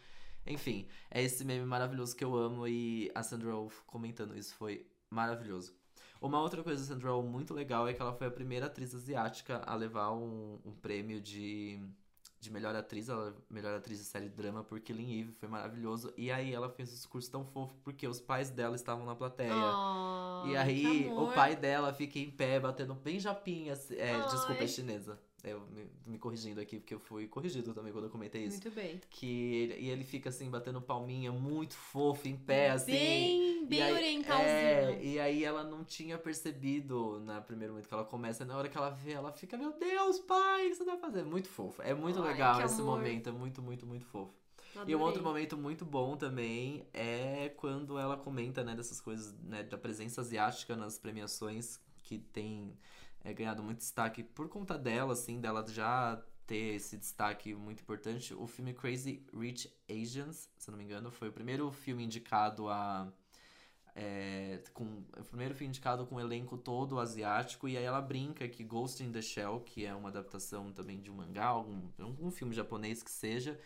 Enfim, 0.47 0.89
é 1.11 1.23
esse 1.23 1.45
meme 1.45 1.67
maravilhoso 1.67 2.17
que 2.17 2.25
eu 2.25 2.35
amo 2.35 2.67
e 2.67 3.11
a 3.15 3.23
Sandra 3.23 3.55
Oh 3.55 3.71
comentando 3.87 4.37
isso 4.37 4.55
foi 4.55 4.87
maravilhoso. 5.11 5.75
Uma 6.21 6.41
outra 6.41 6.63
coisa 6.65 6.83
da 6.83 6.89
Sandra 6.89 7.15
Oh 7.15 7.23
muito 7.23 7.55
legal 7.55 7.87
é 7.87 7.93
que 7.93 8.03
ela 8.03 8.13
foi 8.13 8.27
a 8.27 8.31
primeira 8.31 8.67
atriz 8.67 8.95
asiática 8.95 9.59
a 9.65 9.75
levar 9.75 10.13
um, 10.13 10.59
um 10.65 10.73
prêmio 10.73 11.21
de, 11.21 11.81
de 12.41 12.51
melhor 12.53 12.75
atriz, 12.77 13.09
ela 13.09 13.35
melhor 13.51 13.75
atriz 13.75 13.99
de 13.99 14.05
série 14.05 14.29
de 14.29 14.35
drama 14.35 14.63
por 14.63 14.81
Killing 14.81 15.21
Eve, 15.21 15.33
foi 15.33 15.49
maravilhoso. 15.49 16.13
E 16.17 16.31
aí 16.31 16.55
ela 16.55 16.69
fez 16.71 16.91
um 16.91 16.95
discurso 16.95 17.31
tão 17.31 17.45
fofo 17.45 17.75
porque 17.83 18.07
os 18.07 18.21
pais 18.21 18.51
dela 18.51 18.77
estavam 18.77 19.05
na 19.05 19.15
plateia. 19.15 19.53
Ai, 19.53 20.51
E 20.51 20.57
aí, 20.57 21.11
o 21.13 21.33
pai 21.33 21.57
dela 21.57 21.93
fica 21.93 22.19
em 22.19 22.31
pé, 22.31 22.61
batendo 22.61 22.95
bem 22.95 23.19
japinha. 23.19 23.75
É, 23.91 24.13
Ai. 24.13 24.29
desculpa, 24.29 24.63
é 24.63 24.67
chinesa. 24.69 25.19
Eu 25.45 25.61
me, 25.71 25.87
me 26.05 26.19
corrigindo 26.19 26.61
aqui, 26.61 26.81
porque 26.81 26.93
eu 26.93 26.99
fui 26.99 27.29
corrigido 27.29 27.73
também 27.73 27.93
quando 27.93 28.05
eu 28.07 28.11
comentei 28.11 28.45
isso. 28.45 28.61
Muito 28.61 28.75
bem. 28.75 29.01
Que 29.09 29.55
ele, 29.55 29.75
e 29.81 29.89
ele 29.89 30.03
fica 30.03 30.31
assim, 30.31 30.51
batendo 30.51 30.81
palminha, 30.83 31.31
muito 31.31 31.75
fofo, 31.75 32.27
em 32.27 32.37
pé, 32.37 32.71
assim. 32.71 32.91
Bem, 32.93 33.67
bem 33.67 33.83
aí- 33.83 33.93
orientalzinho. 33.93 34.49
É, 34.49 35.01
e 35.05 35.21
aí 35.21 35.45
ela 35.45 35.63
não 35.63 35.85
tinha 35.85 36.19
percebido 36.19 37.21
na 37.21 37.41
primeiro 37.41 37.73
momento 37.73 37.87
que 37.89 37.95
ela 37.95 38.05
começa, 38.05 38.45
na 38.45 38.57
hora 38.57 38.69
que 38.69 38.77
ela 38.77 38.91
vê, 38.91 39.13
ela 39.13 39.31
fica, 39.31 39.57
meu 39.57 39.73
Deus, 39.79 40.19
pai, 40.19 40.67
o 40.67 40.71
que 40.71 40.75
você 40.77 40.85
tá 40.85 40.97
fazendo? 40.97 41.31
Muito 41.31 41.49
fofo. 41.49 41.81
É 41.83 41.95
muito 41.95 42.21
Ai, 42.21 42.33
legal 42.33 42.61
esse 42.63 42.81
amor. 42.81 42.99
momento, 42.99 43.29
é 43.29 43.33
muito, 43.33 43.63
muito, 43.63 43.87
muito 43.87 44.05
fofo. 44.07 44.35
E 44.75 44.79
um 44.79 44.81
Adorei. 44.83 44.97
outro 44.97 45.23
momento 45.23 45.57
muito 45.57 45.85
bom 45.85 46.17
também 46.17 46.85
é 46.93 47.49
quando 47.57 47.97
ela 47.99 48.17
comenta, 48.17 48.63
né, 48.65 48.75
dessas 48.75 49.01
coisas, 49.01 49.33
né, 49.43 49.63
da 49.63 49.79
presença 49.79 50.21
asiática 50.21 50.75
nas 50.77 50.99
premiações, 50.99 51.81
que 52.03 52.19
tem 52.19 52.77
é, 53.25 53.33
ganhado 53.33 53.63
muito 53.63 53.79
destaque 53.79 54.23
por 54.23 54.49
conta 54.49 54.79
dela, 54.79 55.13
assim, 55.13 55.41
dela 55.41 55.65
já 55.69 56.23
ter 56.47 56.77
esse 56.77 56.97
destaque 56.97 57.55
muito 57.55 57.83
importante. 57.83 58.35
O 58.35 58.47
filme 58.47 58.73
Crazy 58.73 59.23
Rich 59.35 59.71
Asians, 59.89 60.51
se 60.57 60.71
eu 60.71 60.73
não 60.73 60.79
me 60.79 60.85
engano, 60.85 61.11
foi 61.11 61.29
o 61.29 61.33
primeiro 61.33 61.71
filme 61.71 62.05
indicado 62.05 62.69
a. 62.69 63.13
é, 63.95 64.63
com, 64.73 65.05
o 65.19 65.25
primeiro 65.25 65.55
filme 65.55 65.69
indicado 65.69 66.07
com 66.07 66.15
o 66.17 66.21
elenco 66.21 66.57
todo 66.57 66.99
asiático, 66.99 67.69
e 67.69 67.77
aí 67.77 67.85
ela 67.85 68.01
brinca 68.01 68.49
que 68.49 68.65
Ghost 68.65 69.03
in 69.03 69.13
the 69.13 69.21
Shell, 69.21 69.61
que 69.61 69.85
é 69.85 69.95
uma 69.95 70.09
adaptação 70.09 70.73
também 70.73 71.01
de 71.01 71.11
um 71.11 71.15
mangá, 71.15 71.47
algum, 71.47 71.83
um 71.99 72.31
filme 72.31 72.55
japonês 72.55 73.03
que 73.03 73.11
seja, 73.11 73.61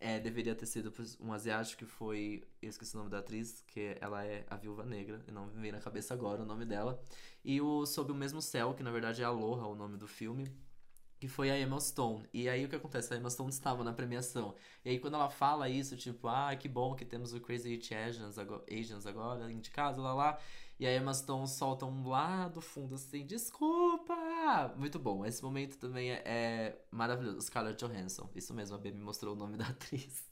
é, 0.00 0.18
deveria 0.18 0.54
ter 0.54 0.66
sido 0.66 0.92
um 1.20 1.32
asiático 1.32 1.84
que 1.84 1.86
foi. 1.86 2.44
Eu 2.62 2.68
esqueci 2.68 2.94
o 2.94 2.98
nome 2.98 3.10
da 3.10 3.18
atriz, 3.18 3.62
que 3.66 3.96
ela 4.00 4.24
é 4.24 4.46
a 4.48 4.56
Viúva 4.56 4.84
Negra, 4.84 5.22
e 5.26 5.30
não 5.30 5.46
me 5.46 5.60
vem 5.60 5.72
na 5.72 5.80
cabeça 5.80 6.14
agora 6.14 6.42
o 6.42 6.46
nome 6.46 6.64
dela. 6.64 7.00
E 7.44 7.60
o 7.60 7.84
Sob 7.86 8.12
o 8.12 8.14
Mesmo 8.14 8.40
Céu, 8.40 8.74
que 8.74 8.82
na 8.82 8.90
verdade 8.90 9.22
é 9.22 9.24
Aloha 9.24 9.66
o 9.66 9.74
nome 9.74 9.96
do 9.96 10.06
filme, 10.06 10.52
que 11.18 11.26
foi 11.26 11.50
a 11.50 11.58
Emma 11.58 11.80
Stone. 11.80 12.28
E 12.32 12.48
aí 12.48 12.64
o 12.64 12.68
que 12.68 12.76
acontece? 12.76 13.12
A 13.12 13.16
Emma 13.16 13.30
Stone 13.30 13.50
estava 13.50 13.82
na 13.82 13.92
premiação. 13.92 14.54
E 14.84 14.90
aí 14.90 14.98
quando 14.98 15.14
ela 15.14 15.30
fala 15.30 15.68
isso, 15.68 15.96
tipo, 15.96 16.28
ah, 16.28 16.54
que 16.54 16.68
bom 16.68 16.94
que 16.94 17.04
temos 17.04 17.34
o 17.34 17.40
Crazy 17.40 17.70
Rich 17.70 17.94
Asians 17.94 18.38
agora, 18.38 18.64
Asians 18.70 19.06
agora 19.06 19.50
indicado, 19.50 20.00
lá 20.02 20.14
lá. 20.14 20.38
E 20.78 20.86
a 20.86 20.94
Emma 20.94 21.12
Stone 21.12 21.48
solta 21.48 21.86
um 21.86 22.08
lá 22.08 22.46
do 22.48 22.60
fundo 22.60 22.94
assim, 22.94 23.26
desculpa! 23.26 24.14
Muito 24.76 24.98
bom. 24.98 25.24
Esse 25.24 25.42
momento 25.42 25.76
também 25.78 26.10
é, 26.10 26.22
é 26.24 26.78
maravilhoso. 26.90 27.40
Scarlett 27.42 27.78
Johansson. 27.84 28.28
Isso 28.34 28.52
mesmo, 28.54 28.76
a 28.76 28.78
B 28.78 28.90
me 28.92 29.00
mostrou 29.00 29.34
o 29.34 29.36
nome 29.36 29.56
da 29.56 29.66
atriz. 29.68 30.24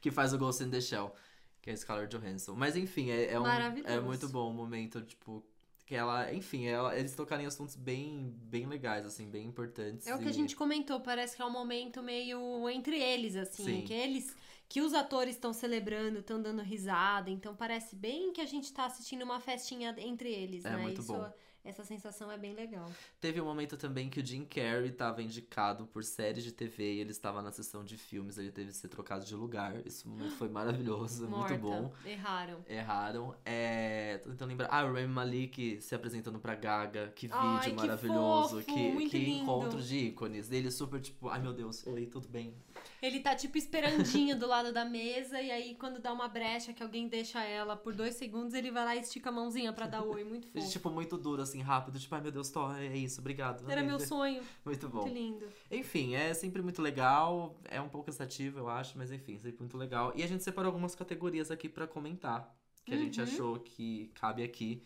Que 0.00 0.10
faz 0.10 0.32
o 0.32 0.38
Ghost 0.38 0.62
in 0.62 0.70
the 0.70 0.80
Shell. 0.80 1.14
Que 1.60 1.70
é 1.70 1.76
Scarlett 1.76 2.16
Johansson. 2.16 2.54
Mas 2.54 2.76
enfim, 2.76 3.10
é, 3.10 3.32
é, 3.32 3.40
um, 3.40 3.46
é 3.46 4.00
muito 4.00 4.28
bom 4.28 4.50
o 4.50 4.54
momento, 4.54 5.02
tipo... 5.02 5.44
Que 5.84 5.94
ela, 5.94 6.30
enfim, 6.34 6.66
ela, 6.66 6.94
eles 6.98 7.14
tocarem 7.14 7.44
em 7.46 7.48
assuntos 7.48 7.74
bem, 7.74 8.30
bem 8.42 8.66
legais, 8.66 9.06
assim, 9.06 9.30
bem 9.30 9.46
importantes. 9.46 10.06
É 10.06 10.14
o 10.14 10.18
que 10.18 10.28
a 10.28 10.32
gente 10.32 10.54
comentou, 10.54 11.00
parece 11.00 11.34
que 11.34 11.40
é 11.40 11.44
um 11.46 11.50
momento 11.50 12.02
meio 12.02 12.68
entre 12.68 13.00
eles, 13.00 13.34
assim, 13.34 13.64
Sim. 13.64 13.82
que 13.86 13.94
eles, 13.94 14.36
que 14.68 14.82
os 14.82 14.92
atores 14.92 15.36
estão 15.36 15.50
celebrando, 15.54 16.18
estão 16.18 16.42
dando 16.42 16.60
risada, 16.60 17.30
então 17.30 17.56
parece 17.56 17.96
bem 17.96 18.34
que 18.34 18.40
a 18.42 18.44
gente 18.44 18.70
tá 18.70 18.84
assistindo 18.84 19.22
uma 19.22 19.40
festinha 19.40 19.96
entre 19.98 20.30
eles, 20.30 20.62
É 20.66 20.72
né? 20.72 20.76
muito 20.76 21.00
Isso 21.00 21.10
bom. 21.10 21.32
Essa 21.68 21.84
sensação 21.84 22.30
é 22.32 22.38
bem 22.38 22.54
legal. 22.54 22.90
Teve 23.20 23.40
um 23.40 23.44
momento 23.44 23.76
também 23.76 24.08
que 24.08 24.20
o 24.20 24.24
Jim 24.26 24.44
Carrey 24.44 24.88
estava 24.88 25.22
indicado 25.22 25.86
por 25.86 26.02
séries 26.02 26.42
de 26.44 26.52
TV 26.52 26.94
e 26.94 27.00
ele 27.00 27.10
estava 27.10 27.42
na 27.42 27.52
sessão 27.52 27.84
de 27.84 27.96
filmes, 27.96 28.38
ele 28.38 28.50
teve 28.50 28.70
que 28.70 28.76
ser 28.76 28.88
trocado 28.88 29.24
de 29.24 29.34
lugar. 29.34 29.74
Isso 29.86 30.08
foi 30.38 30.48
maravilhoso, 30.48 31.28
Morta. 31.28 31.54
muito 31.54 31.62
bom. 31.62 31.92
Erraram. 32.04 32.64
Erraram. 32.68 33.34
É, 33.44 34.18
tô 34.18 34.30
tentando 34.30 34.48
lembrar. 34.48 34.68
Ah, 34.70 34.84
o 34.84 34.92
Rami 34.94 35.06
Malik 35.08 35.80
se 35.82 35.94
apresentando 35.94 36.38
pra 36.38 36.54
Gaga. 36.54 37.12
Que 37.14 37.26
vídeo 37.26 37.38
Ai, 37.40 37.70
que 37.70 37.76
maravilhoso. 37.76 38.56
fofo, 38.56 38.64
que 38.66 38.90
muito 38.92 39.10
que 39.10 39.18
lindo. 39.18 39.42
encontro 39.42 39.82
de 39.82 39.96
ícones. 39.98 40.48
Dele 40.48 40.70
super 40.70 41.00
tipo, 41.00 41.28
ai 41.28 41.40
meu 41.40 41.52
Deus, 41.52 41.86
oi, 41.86 42.06
tudo 42.06 42.28
bem? 42.28 42.54
Ele 43.00 43.20
tá 43.20 43.34
tipo 43.34 43.56
esperandinho 43.58 44.38
do 44.38 44.46
lado 44.46 44.72
da 44.72 44.84
mesa 44.84 45.40
e 45.40 45.50
aí 45.50 45.74
quando 45.74 46.00
dá 46.00 46.12
uma 46.12 46.28
brecha 46.28 46.72
que 46.72 46.82
alguém 46.82 47.08
deixa 47.08 47.42
ela 47.44 47.76
por 47.76 47.94
dois 47.94 48.14
segundos, 48.16 48.54
ele 48.54 48.70
vai 48.70 48.84
lá 48.84 48.96
e 48.96 49.00
estica 49.00 49.28
a 49.30 49.32
mãozinha 49.32 49.72
pra 49.72 49.86
dar 49.86 50.02
oi. 50.02 50.24
Muito 50.24 50.48
fofo. 50.48 50.68
Tipo, 50.70 50.90
muito 50.90 51.16
duro, 51.16 51.42
assim, 51.42 51.60
rápido. 51.62 51.98
Tipo, 51.98 52.14
ai 52.14 52.20
meu 52.20 52.32
Deus, 52.32 52.50
tô, 52.50 52.70
é 52.72 52.96
isso, 52.96 53.20
obrigado. 53.20 53.70
Era 53.70 53.82
meu 53.82 53.98
sonho. 54.00 54.42
Muito 54.64 54.88
bom. 54.88 55.02
Muito 55.02 55.14
lindo. 55.14 55.48
Enfim, 55.70 56.14
é 56.14 56.34
sempre 56.34 56.60
muito 56.62 56.82
legal. 56.82 57.58
É 57.70 57.80
um 57.80 57.88
pouco 57.88 58.06
cansativo, 58.06 58.58
eu 58.58 58.68
acho, 58.68 58.96
mas 58.98 59.10
enfim, 59.10 59.38
sempre 59.38 59.60
muito 59.60 59.76
legal. 59.76 60.12
E 60.14 60.22
a 60.22 60.26
gente 60.26 60.42
separou 60.44 60.68
algumas 60.68 60.94
categorias 60.94 61.50
aqui 61.50 61.68
pra 61.68 61.86
comentar. 61.86 62.54
Que 62.84 62.94
a 62.94 62.96
gente 62.96 63.20
Uhum. 63.20 63.26
achou 63.26 63.58
que 63.60 64.10
cabe 64.14 64.42
aqui. 64.42 64.82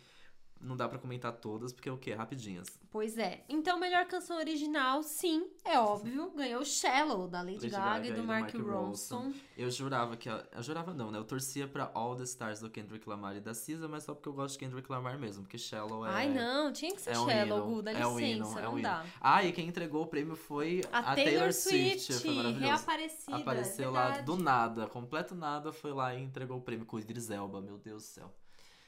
Não 0.62 0.77
dá 0.77 0.88
pra 0.88 0.96
comentar 0.96 1.33
todas, 1.33 1.72
porque 1.72 1.88
é 1.88 1.92
o 1.92 1.98
quê? 1.98 2.14
Rapidinhas. 2.14 2.68
Pois 2.88 3.18
é. 3.18 3.42
Então, 3.48 3.81
melhor 3.81 4.07
canção 4.07 4.37
original, 4.37 5.03
sim, 5.03 5.48
é 5.64 5.77
óbvio. 5.79 6.31
Ganhou 6.37 6.64
Shallow, 6.64 7.27
da 7.27 7.40
Lady, 7.40 7.55
Lady 7.55 7.70
Gaga, 7.70 8.07
e 8.07 8.11
do 8.12 8.20
do 8.20 8.25
Mark, 8.29 8.55
Ronson. 8.55 9.33
Eu 9.57 9.68
jurava 9.72 10.16
que. 10.16 10.29
a- 10.29 10.46
Eu 10.53 10.62
jurava 10.62 10.94
não, 10.94 11.11
né? 11.11 11.18
Eu 11.18 11.25
torcia 11.25 11.66
pra 11.66 11.90
All 11.94 12.14
the 12.14 12.22
Stars 12.22 12.61
do 12.61 12.70
Kendrick 12.70 13.09
Lamar 13.09 13.35
e 13.37 13.40
da 13.40 13.53
SZA, 13.55 13.88
mas 13.88 14.05
só 14.05 14.14
porque 14.14 14.29
eu 14.29 14.33
gosto 14.33 14.53
de 14.53 14.61
Kendrick 14.61 14.88
Lamar 14.90 15.18
mesmo, 15.18 15.42
porque 15.42 15.59
Shallow 15.59 16.07
é. 16.07 16.11
Ai, 16.11 16.29
não, 16.29 16.72
tinha 16.72 16.94
que 16.94 17.01
ser 17.03 17.11
é 17.11 17.14
Shallow, 17.14 17.66
Gu, 17.66 17.83
dá 17.83 17.92
é 17.92 18.07
um 18.07 18.18
licença, 18.20 18.51
hino, 18.51 18.59
é 18.59 18.62
não 18.62 18.72
um 18.75 18.79
hino. 18.79 18.83
dá. 18.88 19.05
Ah, 19.20 19.44
e 19.44 19.53
quem 19.53 19.66
entregou 19.66 20.03
o 20.05 20.07
prêmio 20.07 20.37
foi 20.37 20.83
A, 20.92 21.14
Taylor, 21.16 21.53
Swift, 21.53 22.12
Foi 22.20 22.35
maravilhoso. 22.35 22.64
reaparecida. 22.66 23.37
Apareceu 23.37 23.88
é 23.88 23.92
lá 23.92 24.05
verdade. 24.07 24.27
do 24.27 24.37
nada, 24.37 24.87
completo 24.87 25.35
nada, 25.35 25.72
foi 25.72 25.92
lá 25.92 26.14
e 26.14 26.22
entregou 26.22 26.59
o 26.59 26.61
prêmio 26.61 26.87
com 26.87 26.96
o 26.96 27.01
Idris 27.01 27.31
Elba, 27.31 27.61
meu 27.61 27.79
Deus 27.79 28.03
do 28.05 28.07
céu. 28.07 28.33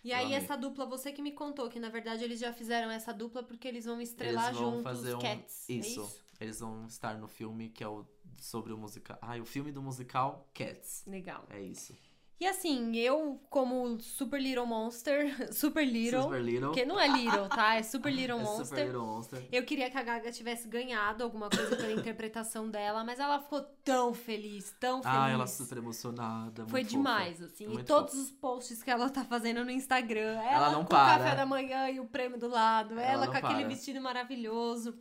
E 0.05 0.13
aí, 0.13 0.33
essa 0.35 0.55
dupla, 0.57 0.85
você 0.85 1.11
que 1.13 1.23
me 1.23 1.33
contou 1.33 1.69
que 1.69 1.81
na 1.81 1.89
verdade 1.89 2.23
eles 2.23 2.39
já 2.39 2.53
fizeram 2.53 2.91
essa 2.91 3.13
dupla 3.13 3.43
porque 3.43 3.67
eles 3.67 3.87
vão 3.87 4.01
estrelar 4.01 4.49
Eles 4.49 4.59
vão 4.61 4.71
juntos 4.77 4.83
fazer 4.83 5.15
um- 5.15 5.19
Cats. 5.19 5.69
Isso. 5.69 6.01
É 6.01 6.05
isso? 6.05 6.25
Eles 6.41 6.61
vão 6.61 6.87
estar 6.87 7.17
no 7.17 7.27
filme 7.27 7.71
que 7.71 7.83
é 7.83 7.89
o 7.89 8.05
sobre 8.39 8.73
o 8.73 8.77
musical. 8.77 9.17
Ai, 9.23 9.41
o 9.41 9.45
filme 9.47 9.73
do 9.73 9.81
musical 9.83 10.47
Cats. 10.53 11.05
Legal. 11.07 11.47
É 11.49 11.61
isso. 11.63 11.97
E 12.41 12.47
assim, 12.47 12.97
eu, 12.97 13.41
como 13.49 13.99
Super 14.01 14.41
Little 14.41 14.67
Monster, 14.67 15.33
Super 15.55 15.85
Little, 15.85 16.23
Super 16.23 16.43
Little. 16.43 16.69
porque 16.69 16.85
não 16.85 16.99
é 16.99 17.07
Little, 17.07 17.49
tá? 17.49 17.77
É 17.77 17.83
Super 17.83 18.11
Little 18.13 18.41
é 18.41 18.43
Monster. 18.43 18.67
Super 18.67 18.87
Little 18.87 19.07
Monster. 19.07 19.49
Eu 19.53 19.65
queria 19.65 19.89
que 19.89 19.97
a 19.97 20.03
Gaga 20.03 20.33
tivesse 20.33 20.67
ganhado 20.67 21.23
alguma 21.23 21.49
coisa 21.49 21.77
pela 21.77 21.93
interpretação 21.93 22.69
dela, 22.69 23.05
mas 23.05 23.21
ela 23.21 23.39
ficou 23.39 23.63
tão 23.85 24.13
feliz, 24.13 24.75
tão 24.81 25.03
feliz. 25.03 25.19
Ah, 25.19 25.31
ela 25.31 25.47
super 25.47 25.79
emocionada. 25.79 26.67
Foi 26.67 26.83
demais, 26.83 27.39
fofa. 27.39 27.53
assim. 27.53 27.67
Muito 27.67 27.81
e 27.81 27.85
todos 27.85 28.15
os 28.15 28.31
posts 28.33 28.83
que 28.83 28.91
ela 28.91 29.09
tá 29.09 29.25
fazendo 29.25 29.65
no 29.65 29.71
Instagram. 29.71 30.41
Ela, 30.43 30.71
não 30.71 30.83
com 30.83 30.91
para. 30.91 31.15
o 31.15 31.25
café 31.25 31.37
da 31.37 31.47
manhã 31.47 31.89
e 31.89 32.01
o 32.01 32.07
prêmio 32.07 32.39
do 32.39 32.49
lado. 32.49 32.95
Ela 32.95 33.03
Ela, 33.03 33.27
com 33.29 33.37
aquele 33.37 33.61
para. 33.61 33.69
vestido 33.69 34.01
maravilhoso. 34.01 34.99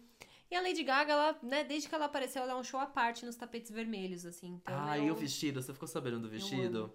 E 0.52 0.56
a 0.56 0.62
Lady 0.62 0.84
Gaga, 0.84 1.14
ela, 1.14 1.40
né, 1.42 1.64
desde 1.64 1.90
que 1.90 1.96
ela 1.96 2.06
apareceu, 2.06 2.44
ela 2.44 2.52
é 2.52 2.56
um 2.56 2.64
show 2.64 2.80
à 2.80 2.86
parte 2.86 3.26
nos 3.26 3.36
tapetes 3.36 3.72
vermelhos, 3.72 4.24
assim. 4.24 4.60
Então 4.62 4.76
ah, 4.78 5.00
eu... 5.00 5.06
e 5.06 5.12
o 5.12 5.16
vestido? 5.16 5.60
Você 5.60 5.74
ficou 5.74 5.88
sabendo 5.88 6.20
do 6.20 6.30
vestido? 6.30 6.94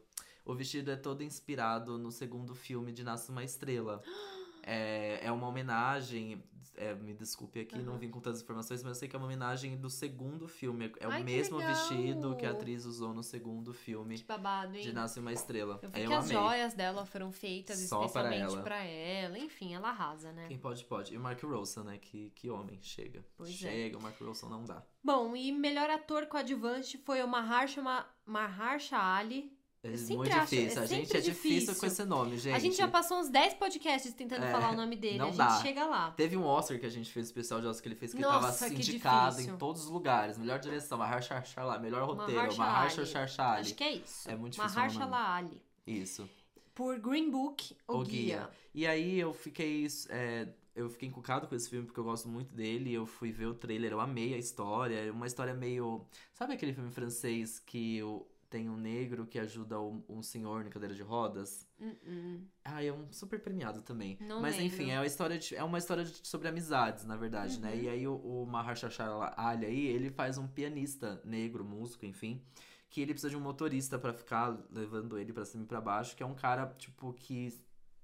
O 0.49 0.55
vestido 0.55 0.91
é 0.91 0.97
todo 0.97 1.23
inspirado 1.23 1.99
no 1.99 2.11
segundo 2.11 2.55
filme 2.55 2.91
de 2.91 3.05
Nasce 3.05 3.31
Uma 3.31 3.45
Estrela. 3.45 4.03
É, 4.71 5.21
é 5.25 5.33
uma 5.33 5.47
homenagem. 5.49 6.45
é, 6.77 6.95
me 6.95 7.15
desculpe 7.15 7.59
aqui, 7.61 7.79
não 7.79 7.93
Aham. 7.93 7.99
vim 8.01 8.11
com 8.11 8.21
tantas 8.21 8.43
informações, 8.43 8.83
mas 8.83 8.91
eu 8.91 8.95
sei 8.97 9.09
que 9.09 9.17
é 9.17 9.19
uma 9.19 9.25
homenagem 9.25 9.79
do 9.79 9.89
segundo 9.89 10.47
filme. 10.47 10.93
É 11.01 11.07
Ai, 11.07 11.23
o 11.23 11.25
mesmo 11.25 11.57
legal! 11.57 11.75
vestido 11.75 12.37
que 12.37 12.45
a 12.45 12.51
atriz 12.51 12.85
usou 12.85 13.15
no 13.15 13.23
segundo 13.23 13.73
filme 13.73 14.19
Que 14.19 14.25
babado, 14.25 14.77
hein? 14.77 14.83
de 14.83 14.93
Nasce 14.93 15.21
Uma 15.21 15.33
Estrela. 15.33 15.79
Eu 15.83 15.89
vi 15.89 16.01
que 16.03 16.07
eu 16.07 16.13
as 16.15 16.25
amei. 16.31 16.37
joias 16.37 16.75
dela 16.75 17.07
foram 17.07 17.33
feitas 17.33 17.79
Só 17.79 17.97
para 17.97 18.07
especialmente 18.29 18.53
ela. 18.55 18.63
pra 18.63 18.85
ela. 18.85 19.39
Enfim, 19.39 19.75
ela 19.75 19.89
arrasa, 19.89 20.33
né? 20.33 20.47
Quem 20.49 20.59
pode, 20.59 20.85
pode. 20.85 21.15
E 21.15 21.17
o 21.17 21.21
Mark 21.21 21.43
Rolson, 21.43 21.85
né? 21.85 21.97
Que, 21.97 22.29
que 22.35 22.51
homem, 22.51 22.79
chega. 22.83 23.25
Pois 23.39 23.49
é. 23.49 23.53
chega, 23.55 23.97
o 23.97 24.03
Mark 24.03 24.21
Rolson 24.21 24.51
não 24.51 24.65
dá. 24.65 24.83
Bom, 25.03 25.35
e 25.35 25.51
melhor 25.51 25.89
ator 25.89 26.27
coadjuvante 26.27 26.99
foi 26.99 27.23
o 27.23 27.27
Mahershala, 27.27 27.83
Ma- 27.85 28.07
Mahershala 28.27 29.17
Ali. 29.17 29.57
É 29.83 29.91
muito 29.91 30.33
acho- 30.33 30.41
difícil. 30.57 30.81
é 30.81 30.83
a 30.83 30.87
gente 30.87 31.17
é 31.17 31.21
difícil. 31.21 31.51
difícil. 31.61 31.75
com 31.77 31.87
esse 31.87 32.05
nome, 32.05 32.37
gente. 32.38 32.55
A 32.55 32.59
gente 32.59 32.77
já 32.77 32.88
passou 32.88 33.19
uns 33.21 33.29
10 33.29 33.55
podcasts 33.55 34.12
tentando 34.12 34.45
É, 34.45 34.51
falar 34.51 34.73
o 34.73 34.77
nome 34.77 34.97
dele. 34.97 35.19
não 35.19 35.27
a 35.27 35.31
gente 35.31 35.38
dá. 35.38 35.61
chega 35.62 35.87
lá. 35.87 36.11
Teve 36.11 36.37
um 36.37 36.45
Oscar 36.45 36.79
que 36.81 36.87
a 36.87 36.91
gente 36.91 37.11
fez, 37.12 37.27
especial 37.27 37.61
de 37.61 37.67
Oscar 37.69 37.83
que 37.85 37.88
ele 37.88 37.95
fez, 37.95 38.11
que 38.12 38.19
ele 38.19 38.25
tava 38.27 38.47
Nossa, 38.49 38.69
que 38.69 38.75
indicado 38.75 39.31
difícil. 39.37 39.55
em 39.55 39.57
todos 39.59 39.85
os 39.85 39.88
lugares. 39.91 40.37
Melhor 40.37 40.59
direção, 40.59 40.99
Mahershala, 40.99 41.79
melhor 41.79 42.05
roteiro, 42.07 42.41
Mahershala 42.57 43.53
Ali. 43.55 43.61
Acho 43.61 43.75
que 43.75 43.85
é 43.85 43.93
isso. 43.95 44.29
É 44.31 44.35
muito 44.37 44.55
difícil 44.55 44.75
falar 44.75 44.88
o 44.88 44.93
nome. 44.95 45.07
Mahershala 45.11 45.37
Ali. 45.37 45.62
Isso. 45.87 46.29
Por 46.75 46.99
Green 46.99 47.31
Book, 47.31 47.77
o, 47.87 47.99
O 47.99 48.05
guia. 48.05 48.37
Guia. 48.38 48.51
E 48.75 48.87
aí 48.87 49.19
eu 49.19 49.33
fiquei. 49.33 49.87
é, 50.11 50.49
eu 50.77 50.88
fiquei 50.88 51.09
encucado 51.09 51.47
com 51.49 51.55
esse 51.57 51.69
filme 51.69 51.87
porque 51.87 51.99
eu 51.99 52.05
gosto 52.05 52.29
muito 52.29 52.55
dele. 52.55 52.93
Eu 52.93 53.05
fui 53.07 53.33
ver 53.33 53.47
o 53.47 53.55
trailer, 53.55 53.93
eu 53.93 54.01
amei 54.01 54.35
a 54.35 54.38
história. 54.38 54.97
É 54.97 55.11
uma 55.11 55.27
história 55.27 55.55
meio. 55.55 56.05
Sabe 56.33 56.53
aquele 56.55 56.73
filme 56.73 56.91
francês 56.91 57.59
que 57.59 58.01
o- 58.03 58.25
tem 58.51 58.69
um 58.69 58.77
negro 58.77 59.27
que 59.27 59.39
ajuda 59.39 59.81
um, 59.81 60.03
um 60.09 60.23
senhor 60.23 60.65
em 60.67 60.71
cadeira 60.71 60.95
de 60.95 61.03
rodas? 61.03 61.67
Hum, 61.81 61.95
hum. 62.07 62.47
Ah, 62.65 62.83
é 62.83 62.93
um 62.93 63.11
super 63.13 63.41
premiado 63.41 63.83
também. 63.83 64.17
Não 64.21 64.41
Mas 64.41 64.57
lembro. 64.57 64.67
enfim, 64.75 64.91
é 64.91 64.99
uma 64.99 65.07
história, 65.07 65.39
de- 65.39 65.55
é 65.55 65.63
uma 65.63 65.79
história 65.79 66.05
de- 66.05 66.27
sobre 66.27 66.49
amizades, 66.49 67.05
na 67.05 67.17
verdade, 67.17 67.61
né? 67.61 67.75
Uhum. 67.75 67.81
E 67.83 67.89
aí 67.89 68.09
o, 68.09 68.17
o 68.17 68.47
Mahershala 68.47 69.35
Ali 69.37 69.67
aí, 69.67 69.87
ele 69.87 70.11
faz 70.11 70.39
um 70.39 70.47
pianista 70.49 71.21
negro, 71.25 71.65
músico, 71.65 72.07
enfim, 72.07 72.43
que 72.89 73.01
ele 73.01 73.13
precisa 73.13 73.31
de 73.31 73.37
um 73.37 73.41
motorista 73.41 73.99
pra 73.99 74.13
ficar 74.15 74.59
levando 74.71 75.19
ele 75.19 75.33
pra 75.33 75.45
cima 75.45 75.65
e 75.65 75.67
pra 75.67 75.81
baixo, 75.81 76.17
que 76.17 76.23
é 76.23 76.27
um 76.27 76.35
cara, 76.35 76.67
tipo, 76.79 77.13
que 77.13 77.53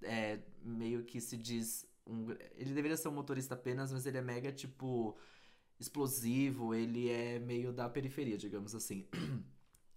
é 0.03 0.41
meio 0.63 1.05
que 1.05 1.21
se 1.21 1.37
diz 1.39 1.87
um, 2.07 2.27
ele 2.57 2.75
deveria 2.75 2.97
ser 2.99 3.09
um 3.09 3.13
motorista 3.13 3.55
apenas, 3.55 3.91
mas 3.91 4.05
ele 4.05 4.19
é 4.19 4.23
mega, 4.23 4.53
tipo, 4.53 5.17
explosivo, 5.81 6.75
ele 6.75 7.09
é 7.11 7.39
meio 7.39 7.73
da 7.73 7.89
periferia, 7.89 8.37
digamos 8.37 8.75
assim. 8.75 9.07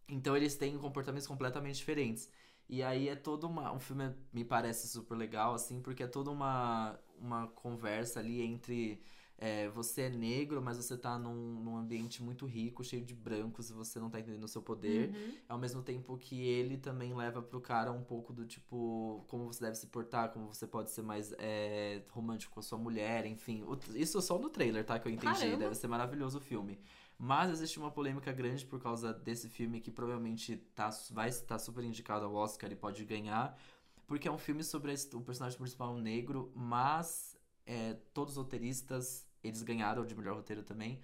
Então 0.10 0.36
eles 0.36 0.56
têm 0.56 0.78
comportamentos 0.78 1.28
completamente 1.28 1.76
diferentes. 1.78 2.30
E 2.70 2.84
aí 2.84 3.08
é 3.10 3.16
toda 3.16 3.48
uma. 3.48 3.72
O 3.74 3.80
filme 3.80 4.14
me 4.34 4.44
parece 4.44 4.88
super 4.88 5.16
legal, 5.16 5.54
assim, 5.54 5.82
porque 5.82 6.04
é 6.04 6.08
toda 6.08 6.32
uma, 6.32 7.00
uma 7.18 7.48
conversa 7.48 8.20
ali 8.20 8.42
entre. 8.42 9.02
é, 9.38 9.70
você 9.70 10.04
é 10.04 10.10
negro, 10.10 10.62
mas 10.62 10.78
você 10.78 10.98
tá 10.98 11.18
num, 11.18 11.34
num 11.62 11.78
ambiente 11.78 12.24
muito 12.24 12.46
rico, 12.46 12.84
cheio 12.84 13.06
de 13.06 13.14
brancos, 13.14 13.70
e 13.70 13.74
você 13.74 14.00
não 14.00 14.10
tá 14.10 14.20
entendendo 14.20 14.44
o 14.44 14.48
seu 14.48 14.62
poder. 14.62 15.10
Uhum. 15.10 15.34
Ao 15.48 15.58
mesmo 15.58 15.82
tempo 15.84 16.18
que 16.18 16.42
ele 16.42 16.78
também 16.78 17.14
leva 17.14 17.42
pro 17.42 17.62
cara 17.62 17.92
um 17.92 18.04
pouco 18.04 18.34
do 18.34 18.46
tipo, 18.46 19.24
como 19.28 19.46
você 19.46 19.62
deve 19.64 19.76
se 19.76 19.88
portar, 19.88 20.32
como 20.34 20.48
você 20.54 20.66
pode 20.68 20.92
ser 20.92 21.04
mais 21.04 21.34
é, 21.38 22.02
romântico 22.10 22.54
com 22.56 22.60
a 22.60 22.64
sua 22.64 22.78
mulher, 22.78 23.26
enfim. 23.26 23.64
O- 23.64 23.78
isso 23.96 24.22
só 24.22 24.38
no 24.40 24.50
trailer, 24.50 24.84
tá? 24.86 25.00
Que 25.00 25.08
eu 25.08 25.12
entendi. 25.12 25.34
Caramba. 25.40 25.58
Deve 25.58 25.76
ser 25.76 25.88
maravilhoso 25.88 26.38
o 26.40 26.42
filme. 26.42 26.80
Mas 27.18 27.50
existe 27.50 27.80
uma 27.80 27.92
polêmica 27.92 28.32
grande 28.32 28.66
por 28.66 28.80
causa 28.82 29.14
desse 29.14 29.50
filme 29.50 29.82
que 29.82 29.90
provavelmente 29.90 30.58
tá, 30.76 30.90
vai 31.12 31.30
estar 31.30 31.58
super 31.58 31.84
indicado 31.84 32.26
ao 32.26 32.34
Oscar 32.34 32.72
e 32.72 32.76
pode 32.76 33.04
ganhar. 33.06 33.58
Porque 34.06 34.28
é 34.28 34.32
um 34.32 34.38
filme 34.38 34.64
sobre 34.64 34.94
o 35.14 35.22
personagem 35.22 35.58
principal 35.58 35.94
um 35.94 36.00
negro, 36.00 36.52
mas 36.56 37.36
é, 37.66 37.96
todos 38.14 38.38
os 38.38 38.44
roteiristas, 38.44 39.28
eles 39.44 39.62
ganharam 39.64 40.06
de 40.06 40.16
melhor 40.16 40.36
roteiro 40.36 40.64
também, 40.64 41.02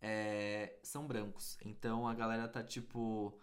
é, 0.00 0.78
são 0.82 1.06
brancos. 1.06 1.58
Então 1.64 2.08
a 2.08 2.14
galera 2.14 2.48
tá 2.48 2.62
tipo 2.62 3.38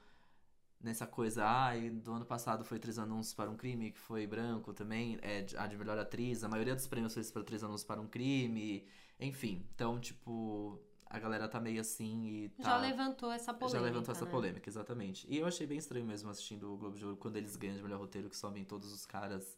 nessa 0.79 1.07
coisa, 1.07 1.43
ah, 1.45 1.75
e 1.75 1.89
do 1.89 2.13
ano 2.13 2.25
passado 2.25 2.63
foi 2.63 2.79
Três 2.79 2.99
Anúncios 2.99 3.33
para 3.33 3.49
um 3.49 3.57
Crime, 3.57 3.91
que 3.91 3.99
foi 3.99 4.27
branco 4.27 4.73
também, 4.73 5.17
é 5.21 5.45
a 5.57 5.67
de 5.67 5.77
melhor 5.77 5.97
atriz, 5.97 6.43
a 6.43 6.47
maioria 6.47 6.75
dos 6.75 6.85
prêmios 6.85 7.13
foi 7.13 7.23
para 7.23 7.43
Três 7.43 7.63
Anúncios 7.63 7.87
para 7.87 7.99
um 7.99 8.07
Crime, 8.07 8.85
enfim. 9.19 9.65
Então, 9.73 9.99
tipo, 9.99 10.79
a 11.07 11.19
galera 11.19 11.47
tá 11.47 11.59
meio 11.59 11.79
assim 11.79 12.27
e 12.27 12.49
tá... 12.49 12.63
Já 12.63 12.77
levantou 12.77 13.31
essa 13.31 13.53
polêmica. 13.53 13.79
Já 13.79 13.85
levantou 13.85 14.11
essa 14.13 14.25
né? 14.25 14.31
polêmica, 14.31 14.69
exatamente. 14.69 15.27
E 15.29 15.37
eu 15.37 15.45
achei 15.45 15.65
bem 15.67 15.77
estranho 15.77 16.05
mesmo 16.05 16.29
assistindo 16.29 16.73
o 16.73 16.77
Globo 16.77 16.97
de 16.97 17.05
Ouro 17.05 17.17
quando 17.17 17.37
eles 17.37 17.55
ganham 17.55 17.75
de 17.75 17.83
melhor 17.83 17.99
roteiro, 17.99 18.29
que 18.29 18.37
sobem 18.37 18.63
todos 18.63 18.91
os 18.91 19.05
caras 19.05 19.57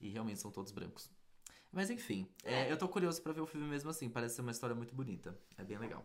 e 0.00 0.08
realmente 0.08 0.40
são 0.40 0.50
todos 0.50 0.72
brancos. 0.72 1.10
Mas 1.72 1.90
enfim, 1.90 2.28
é, 2.44 2.70
eu 2.70 2.76
tô 2.76 2.88
curioso 2.88 3.20
pra 3.20 3.32
ver 3.32 3.40
o 3.40 3.46
filme 3.46 3.66
mesmo 3.66 3.90
assim, 3.90 4.08
parece 4.08 4.36
ser 4.36 4.42
uma 4.42 4.52
história 4.52 4.76
muito 4.76 4.94
bonita. 4.94 5.36
É 5.58 5.64
bem 5.64 5.78
legal. 5.78 6.04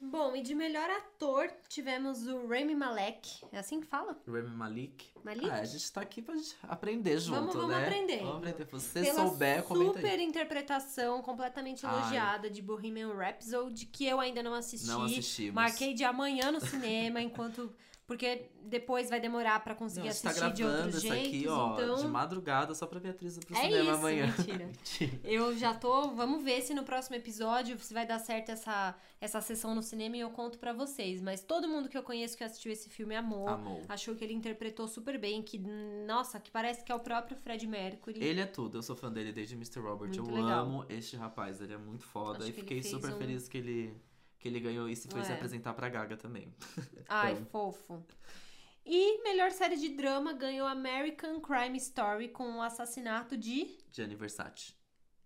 Bom, 0.00 0.36
e 0.36 0.42
de 0.42 0.54
melhor 0.54 0.88
ator 0.90 1.50
tivemos 1.68 2.26
o 2.26 2.46
Rami 2.46 2.74
Malek. 2.74 3.44
É 3.50 3.58
assim 3.58 3.80
que 3.80 3.86
fala? 3.86 4.16
Rami 4.26 4.48
Malik. 4.50 5.06
Malik? 5.24 5.48
Ah, 5.48 5.60
a 5.60 5.64
gente 5.64 5.90
tá 5.92 6.00
aqui 6.02 6.20
pra 6.20 6.34
gente 6.36 6.54
aprender 6.62 7.18
junto, 7.18 7.38
Vamos- 7.40 7.54
vamos 7.54 7.70
né? 7.70 7.82
aprender. 7.86 8.18
Vamos 8.18 8.36
aprender. 8.36 8.64
Se 8.66 8.70
você 8.70 9.02
Pela 9.02 9.26
souber, 9.28 9.62
comenta 9.62 9.94
super 9.94 10.18
aí. 10.18 10.22
interpretação 10.24 11.22
completamente 11.22 11.86
Ai. 11.86 11.94
elogiada 11.98 12.50
de 12.50 12.60
Bohemian 12.60 13.14
Rhapsody, 13.14 13.86
que 13.86 14.04
eu 14.04 14.20
ainda 14.20 14.42
não 14.42 14.52
assisti. 14.52 14.86
Não 14.88 15.02
assistimos. 15.04 15.54
Marquei 15.54 15.94
de 15.94 16.04
amanhã 16.04 16.52
no 16.52 16.60
cinema, 16.60 17.20
enquanto 17.22 17.74
Porque 18.06 18.50
depois 18.62 19.08
vai 19.08 19.18
demorar 19.18 19.58
pra 19.64 19.74
conseguir 19.74 20.08
Não, 20.08 20.14
tá 20.14 20.28
assistir 20.28 20.52
de 20.52 20.62
gravando 20.62 20.82
outros 20.84 21.02
isso 21.04 21.08
jeitos, 21.14 21.28
aqui, 21.28 21.48
ó, 21.48 21.72
então... 21.72 21.96
de 21.96 22.06
madrugada, 22.08 22.74
só 22.74 22.86
pra 22.86 22.98
ver 23.00 23.08
a 23.08 23.10
atriz 23.12 23.38
pro 23.38 23.56
É 23.56 23.60
cinema 23.62 23.82
isso, 23.82 23.90
amanhã. 23.92 24.26
mentira. 24.36 24.66
Mentira. 24.66 25.20
Eu 25.24 25.56
já 25.56 25.72
tô. 25.72 26.10
Vamos 26.10 26.44
ver 26.44 26.60
se 26.60 26.74
no 26.74 26.82
próximo 26.82 27.16
episódio 27.16 27.78
se 27.78 27.94
vai 27.94 28.06
dar 28.06 28.18
certo 28.18 28.50
essa, 28.50 28.94
essa 29.20 29.40
sessão 29.40 29.74
no 29.74 29.82
cinema 29.82 30.18
e 30.18 30.20
eu 30.20 30.28
conto 30.30 30.58
pra 30.58 30.74
vocês. 30.74 31.22
Mas 31.22 31.42
todo 31.42 31.66
mundo 31.66 31.88
que 31.88 31.96
eu 31.96 32.02
conheço 32.02 32.36
que 32.36 32.44
assistiu 32.44 32.70
esse 32.70 32.90
filme 32.90 33.16
amou. 33.16 33.48
Amou. 33.48 33.80
Achou 33.88 34.14
que 34.14 34.22
ele 34.22 34.34
interpretou 34.34 34.86
super 34.86 35.18
bem. 35.18 35.42
Que, 35.42 35.58
nossa, 36.06 36.38
que 36.38 36.50
parece 36.50 36.84
que 36.84 36.92
é 36.92 36.94
o 36.94 37.00
próprio 37.00 37.38
Fred 37.38 37.66
Mercury. 37.66 38.22
Ele 38.22 38.40
é 38.40 38.46
tudo, 38.46 38.76
eu 38.76 38.82
sou 38.82 38.94
fã 38.94 39.10
dele 39.10 39.32
desde 39.32 39.54
Mr. 39.54 39.80
Robert. 39.80 40.08
Muito 40.14 40.30
eu 40.30 40.34
legal. 40.44 40.66
amo 40.66 40.84
este 40.90 41.16
rapaz, 41.16 41.60
ele 41.62 41.72
é 41.72 41.78
muito 41.78 42.04
foda. 42.04 42.40
Acho 42.40 42.50
e 42.50 42.52
fiquei 42.52 42.82
super 42.82 43.14
um- 43.14 43.16
feliz 43.16 43.48
que 43.48 43.56
ele, 43.56 43.96
que 44.44 44.48
ele 44.48 44.60
ganhou 44.60 44.86
isso 44.90 45.08
e 45.08 45.10
foi 45.10 45.24
se 45.24 45.32
É. 45.32 45.34
apresentar 45.36 45.72
pra 45.72 45.88
Gaga 45.88 46.18
também. 46.18 46.54
Ai, 47.08 47.32
Amo. 47.32 47.46
fofo. 47.46 48.04
E 48.84 49.22
melhor 49.22 49.50
série 49.50 49.74
de 49.76 49.88
drama 49.88 50.34
ganhou 50.34 50.66
American 50.68 51.40
Crime 51.40 51.78
Story 51.78 52.28
com 52.28 52.56
o 52.58 52.60
assassinato 52.62 53.38
de. 53.38 53.78
Gianni 53.90 54.14
Versace. 54.14 54.74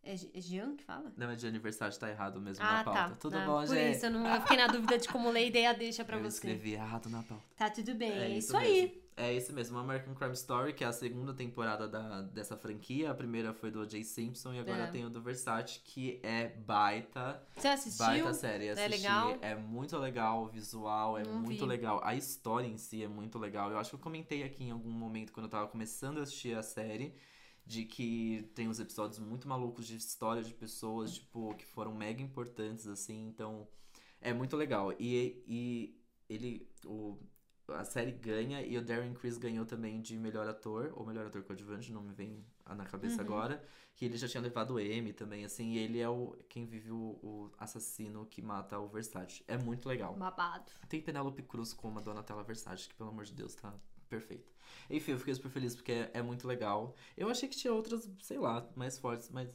É 0.05 0.17
Gi- 0.17 0.31
é 0.33 0.41
Jean 0.41 0.77
que 0.77 0.85
fala? 0.85 1.13
Não, 1.17 1.27
mas 1.27 1.41
Gianni 1.41 1.59
Versace 1.59 1.99
tá 1.99 2.09
errado 2.09 2.41
mesmo 2.41 2.65
Ah, 2.65 2.73
na 2.75 2.85
pauta. 2.85 3.01
tá. 3.09 3.17
Tudo 3.17 3.37
Ah, 3.39 3.45
bom, 3.45 3.59
Por 3.67 3.75
gente? 3.75 3.97
isso, 3.97 4.07
eu, 4.07 4.11
não, 4.13 4.33
eu 4.33 4.41
fiquei 4.43 4.57
na 4.57 4.69
dúvida 4.69 4.97
de 4.97 5.09
como 5.09 5.29
ler 5.31 5.67
a 5.67 5.73
deixa 5.73 6.05
pra 6.05 6.17
eu 6.17 6.23
você. 6.23 6.37
escrevi 6.37 6.75
errado 6.75 7.11
na 7.11 7.21
pauta. 7.25 7.43
Tá 7.57 7.69
tudo 7.69 7.93
bem, 7.97 8.13
é, 8.13 8.29
isso, 8.39 8.53
mesmo. 8.57 8.65
aí. 8.69 9.03
É 9.21 9.35
isso 9.35 9.53
mesmo, 9.53 9.77
American 9.77 10.15
Crime 10.15 10.33
Story, 10.35 10.73
que 10.73 10.85
é 10.85 10.87
a 10.87 10.93
segunda 10.93 11.35
temporada 11.35 11.89
da, 11.89 12.23
dessa 12.23 12.57
franquia. 12.57 13.11
A 13.11 13.15
primeira 13.15 13.53
foi 13.53 13.69
do 13.69 13.81
O.J. 13.81 14.05
Simpson 14.05 14.55
e 14.55 14.61
agora 14.61 14.85
É. 14.85 14.91
tem 14.93 15.05
o 15.05 15.11
do 15.11 15.21
Versace, 15.21 15.81
que 15.83 16.21
é 16.23 16.47
baita, 16.49 17.43
Você 17.57 17.67
assistiu? 17.67 18.07
baita 18.07 18.33
série. 18.33 18.69
Assisti. 18.71 18.91
legal? 18.91 19.37
É 19.43 19.57
muito 19.57 19.99
legal, 19.99 20.45
o 20.45 20.47
visual 20.49 21.19
é 21.19 21.25
Não 21.25 21.33
muito 21.41 21.65
vi. 21.65 21.67
legal. 21.67 22.01
A 22.05 22.15
história 22.15 22.69
em 22.69 22.79
si 22.79 23.03
é 23.03 23.09
muito 23.09 23.41
legal. 23.41 23.73
Eu 23.73 23.79
acho 23.79 23.91
que 23.91 23.97
eu 23.97 24.01
comentei 24.01 24.45
aqui 24.45 24.63
em 24.65 24.71
algum 24.71 24.91
momento, 24.91 25.33
quando 25.33 25.47
eu 25.47 25.51
tava 25.51 25.67
começando 25.67 26.19
a 26.19 26.23
assistir 26.23 26.57
a 26.57 26.63
série, 26.63 27.13
de 27.67 27.85
que 27.85 28.49
tem 28.55 28.69
uns 28.69 28.79
episódios 28.79 29.19
muito 29.19 29.49
malucos 29.49 29.85
de 29.87 29.97
história 29.97 30.43
de 30.45 30.55
pessoas, 30.55 31.15
tipo, 31.15 31.55
que 31.57 31.67
foram 31.67 31.93
mega 31.93 32.23
importantes, 32.23 32.87
assim. 32.87 33.27
Então, 33.27 33.67
é 34.21 34.33
muito 34.33 34.57
legal. 34.57 34.93
E, 34.99 35.43
e 35.47 36.01
ele... 36.29 36.67
O, 36.87 37.19
a 37.75 37.85
série 37.85 38.13
ganha 38.13 38.63
e 38.63 38.77
o 38.79 38.83
Darren 38.85 39.13
Criss 39.15 39.39
ganhou 39.39 39.65
também 39.67 40.01
de 40.01 40.17
melhor 40.17 40.49
ator, 40.49 40.93
ou 40.95 41.05
melhor 41.07 41.27
ator 41.27 41.43
coadjuvante, 41.43 41.93
não 41.93 42.03
me 42.03 42.13
vem 42.13 42.45
na 42.67 42.85
cabeça 42.85 43.17
Uhum. 43.17 43.29
agora. 43.29 43.63
Que 43.95 44.05
ele 44.05 44.17
já 44.17 44.29
tinha 44.29 44.41
levado 44.41 44.75
o 44.75 44.79
M 44.81 45.13
também, 45.13 45.45
assim, 45.45 45.73
e 45.73 45.79
ele 45.79 45.99
é 45.99 46.09
o 46.09 46.37
quem 46.49 46.65
vive 46.67 46.93
o, 46.93 47.19
o 47.23 47.53
assassino 47.59 48.25
que 48.27 48.41
mata 48.41 48.79
o 48.79 48.87
Versace. 48.89 49.43
É 49.49 49.59
muito 49.59 49.89
legal. 49.89 50.15
Babado. 50.15 50.71
Tem 50.89 51.01
Penélope 51.03 51.43
Cruz 51.43 51.73
como 51.73 51.99
a 51.99 52.03
Donatella 52.03 52.45
Versace, 52.45 52.89
que 52.89 52.95
pelo 52.95 53.11
amor 53.11 53.25
de 53.25 53.35
Deus 53.35 53.55
tá 53.57 53.75
perfeito. 54.09 54.51
Enfim, 54.89 55.13
eu 55.13 55.19
fiquei 55.19 55.35
super 55.35 55.51
feliz 55.51 55.75
porque 55.75 55.91
é, 55.93 56.11
é 56.15 56.23
muito 56.23 56.47
legal. 56.47 56.95
Eu 57.17 57.29
achei 57.29 57.49
que 57.49 57.57
tinha 57.57 57.73
outras, 57.73 58.09
sei 58.23 58.39
lá, 58.39 58.67
mais 58.77 58.97
fortes, 58.99 59.29
mas 59.31 59.51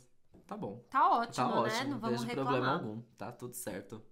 tá 0.45 0.57
bom. 0.57 0.83
Tá 0.89 1.09
ótimo, 1.09 1.35
Tá 1.35 1.47
né? 1.47 1.55
ótimo, 1.61 1.89
Não 1.91 1.99
vamos 1.99 2.17
vejo 2.21 2.27
reclamar. 2.27 2.53
problema 2.53 2.73
algum, 2.75 3.01
tá 3.17 3.31
tudo 3.31 3.53
certo. 3.55 4.03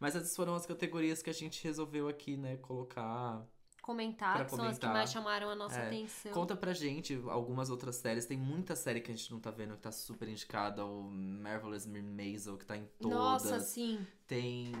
Mas 0.00 0.16
essas 0.16 0.34
foram 0.34 0.54
as 0.54 0.64
categorias 0.66 1.22
que 1.22 1.28
a 1.30 1.34
gente 1.34 1.62
resolveu 1.62 2.08
aqui, 2.08 2.36
né, 2.36 2.56
colocar. 2.56 3.46
Comentar, 3.82 4.36
Pra 4.36 4.44
que 4.46 4.50
são 4.50 4.64
as 4.64 4.78
que 4.78 4.80
comentar. 4.80 4.92
mais 4.92 5.10
chamaram 5.12 5.48
a 5.50 5.54
nossa 5.54 5.78
É. 5.78 5.86
atenção. 5.86 6.32
Conta 6.32 6.56
pra 6.56 6.72
gente 6.72 7.20
algumas 7.28 7.70
outras 7.70 7.96
séries. 7.96 8.24
Tem 8.26 8.36
muita 8.38 8.74
série 8.76 9.00
que 9.00 9.10
a 9.10 9.14
gente 9.14 9.30
não 9.32 9.40
tá 9.40 9.50
vendo 9.50 9.74
que 9.74 9.80
tá 9.80 9.90
super 9.92 10.28
indicada. 10.28 10.84
O 10.84 11.02
Marvelous 11.10 11.86
Maisel, 11.86 12.56
que 12.56 12.64
tá 12.66 12.76
em 12.76 12.86
todas. 12.98 13.16
Nossa, 13.18 13.60
sim. 13.60 14.06
Tem. 14.26 14.72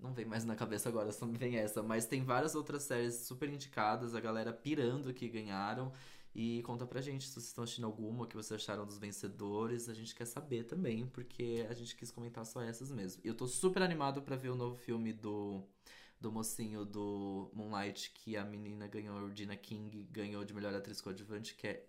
Não 0.00 0.12
vem 0.14 0.24
mais 0.24 0.44
na 0.44 0.54
cabeça 0.54 0.88
agora, 0.88 1.10
só 1.12 1.26
me 1.26 1.36
vem 1.36 1.56
essa. 1.56 1.82
Mas 1.82 2.06
tem 2.06 2.22
várias 2.24 2.54
outras 2.54 2.84
séries 2.84 3.16
super 3.26 3.48
indicadas, 3.48 4.14
a 4.14 4.20
galera 4.20 4.52
pirando 4.52 5.12
que 5.12 5.28
ganharam. 5.28 5.92
E 6.40 6.62
conta 6.62 6.86
pra 6.86 7.00
gente 7.00 7.26
se 7.26 7.32
vocês 7.32 7.46
estão 7.46 7.64
assistindo 7.64 7.86
alguma, 7.86 8.22
o 8.22 8.26
que 8.28 8.36
vocês 8.36 8.60
acharam 8.62 8.86
dos 8.86 8.96
vencedores. 8.96 9.88
A 9.88 9.92
gente 9.92 10.14
quer 10.14 10.24
saber 10.24 10.62
também, 10.62 11.04
porque 11.04 11.66
a 11.68 11.74
gente 11.74 11.96
quis 11.96 12.12
comentar 12.12 12.46
só 12.46 12.62
essas 12.62 12.92
mesmo. 12.92 13.20
E 13.24 13.26
eu 13.26 13.34
tô 13.34 13.48
super 13.48 13.82
animado 13.82 14.22
pra 14.22 14.36
ver 14.36 14.50
o 14.50 14.54
novo 14.54 14.76
filme 14.76 15.12
do, 15.12 15.64
do 16.20 16.30
mocinho 16.30 16.84
do 16.84 17.50
Moonlight, 17.52 18.12
que 18.14 18.36
a 18.36 18.44
menina 18.44 18.86
ganhou, 18.86 19.18
a 19.18 19.26
Regina 19.28 19.56
King, 19.56 20.04
ganhou 20.12 20.44
de 20.44 20.54
melhor 20.54 20.72
atriz 20.72 21.00
coadjuvante, 21.00 21.56
que 21.56 21.66
é 21.66 21.84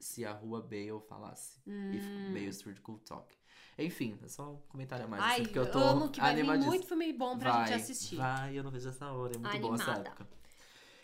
Se 0.00 0.24
a 0.24 0.32
Rua 0.32 0.60
Bale 0.60 1.00
Falasse. 1.08 1.60
If 1.64 2.04
Hum. 2.04 2.32
Bale 2.32 2.48
Street 2.48 2.80
Could 2.80 3.04
Talk. 3.04 3.32
Enfim, 3.78 4.18
é 4.20 4.26
só 4.26 4.54
um 4.54 4.56
comentário 4.68 5.04
a 5.04 5.08
mais, 5.08 5.22
Ai, 5.22 5.34
assim, 5.34 5.42
porque 5.44 5.58
eu 5.60 5.70
tô 5.70 5.78
amo 5.78 6.08
que 6.10 6.18
vai 6.20 6.34
vir 6.34 6.42
muito 6.42 6.88
filme 6.88 7.12
bom 7.12 7.38
pra 7.38 7.52
vai, 7.52 7.68
gente 7.68 7.82
assistir. 7.82 8.16
Vai, 8.16 8.58
eu 8.58 8.64
não 8.64 8.72
vejo 8.72 8.88
essa 8.88 9.12
hora, 9.12 9.36
é 9.36 9.38
muito 9.38 9.60
boa 9.60 9.74
essa 9.76 9.92
Animada. 9.92 10.08
época. 10.08 10.28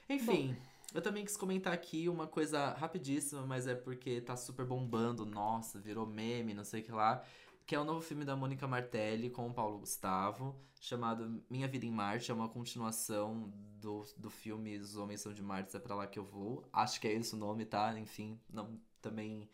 Enfim, 0.09 0.57
eu 0.95 1.03
também 1.03 1.25
quis 1.25 1.37
comentar 1.37 1.73
aqui 1.73 2.09
uma 2.09 2.27
coisa 2.27 2.71
rapidíssima, 2.75 3.47
mas 3.47 3.67
é 3.67 3.75
porque 3.75 4.21
tá 4.21 4.37
super 4.37 4.65
bombando, 4.67 5.25
nossa, 5.27 5.81
virou 5.81 6.07
meme, 6.07 6.55
não 6.55 6.65
sei 6.65 6.81
o 6.81 6.85
que 6.85 6.93
lá. 6.93 7.25
Que 7.67 7.75
é 7.75 7.81
o 7.81 7.85
novo 7.85 8.01
filme 8.01 8.25
da 8.25 8.35
Mônica 8.37 8.67
Martelli 8.67 9.31
com 9.31 9.47
o 9.49 9.55
Paulo 9.55 9.79
Gustavo, 9.79 10.57
chamado 10.81 11.43
Minha 11.49 11.69
Vida 11.69 11.87
em 11.87 11.91
Marte. 11.93 12.31
É 12.31 12.35
uma 12.35 12.49
continuação 12.49 13.53
do, 13.81 14.05
do 14.17 14.29
filme 14.31 14.77
Os 14.79 14.97
Homens 14.97 15.21
São 15.21 15.33
de 15.33 15.43
Marte, 15.43 15.77
é 15.77 15.81
pra 15.81 15.95
lá 15.95 16.07
que 16.07 16.19
eu 16.19 16.25
vou. 16.25 16.69
Acho 16.73 17.01
que 17.01 17.07
é 17.09 17.13
esse 17.13 17.35
o 17.35 17.39
nome, 17.39 17.65
tá? 17.65 17.99
Enfim, 17.99 18.39
não, 18.53 18.81
também 19.01 19.49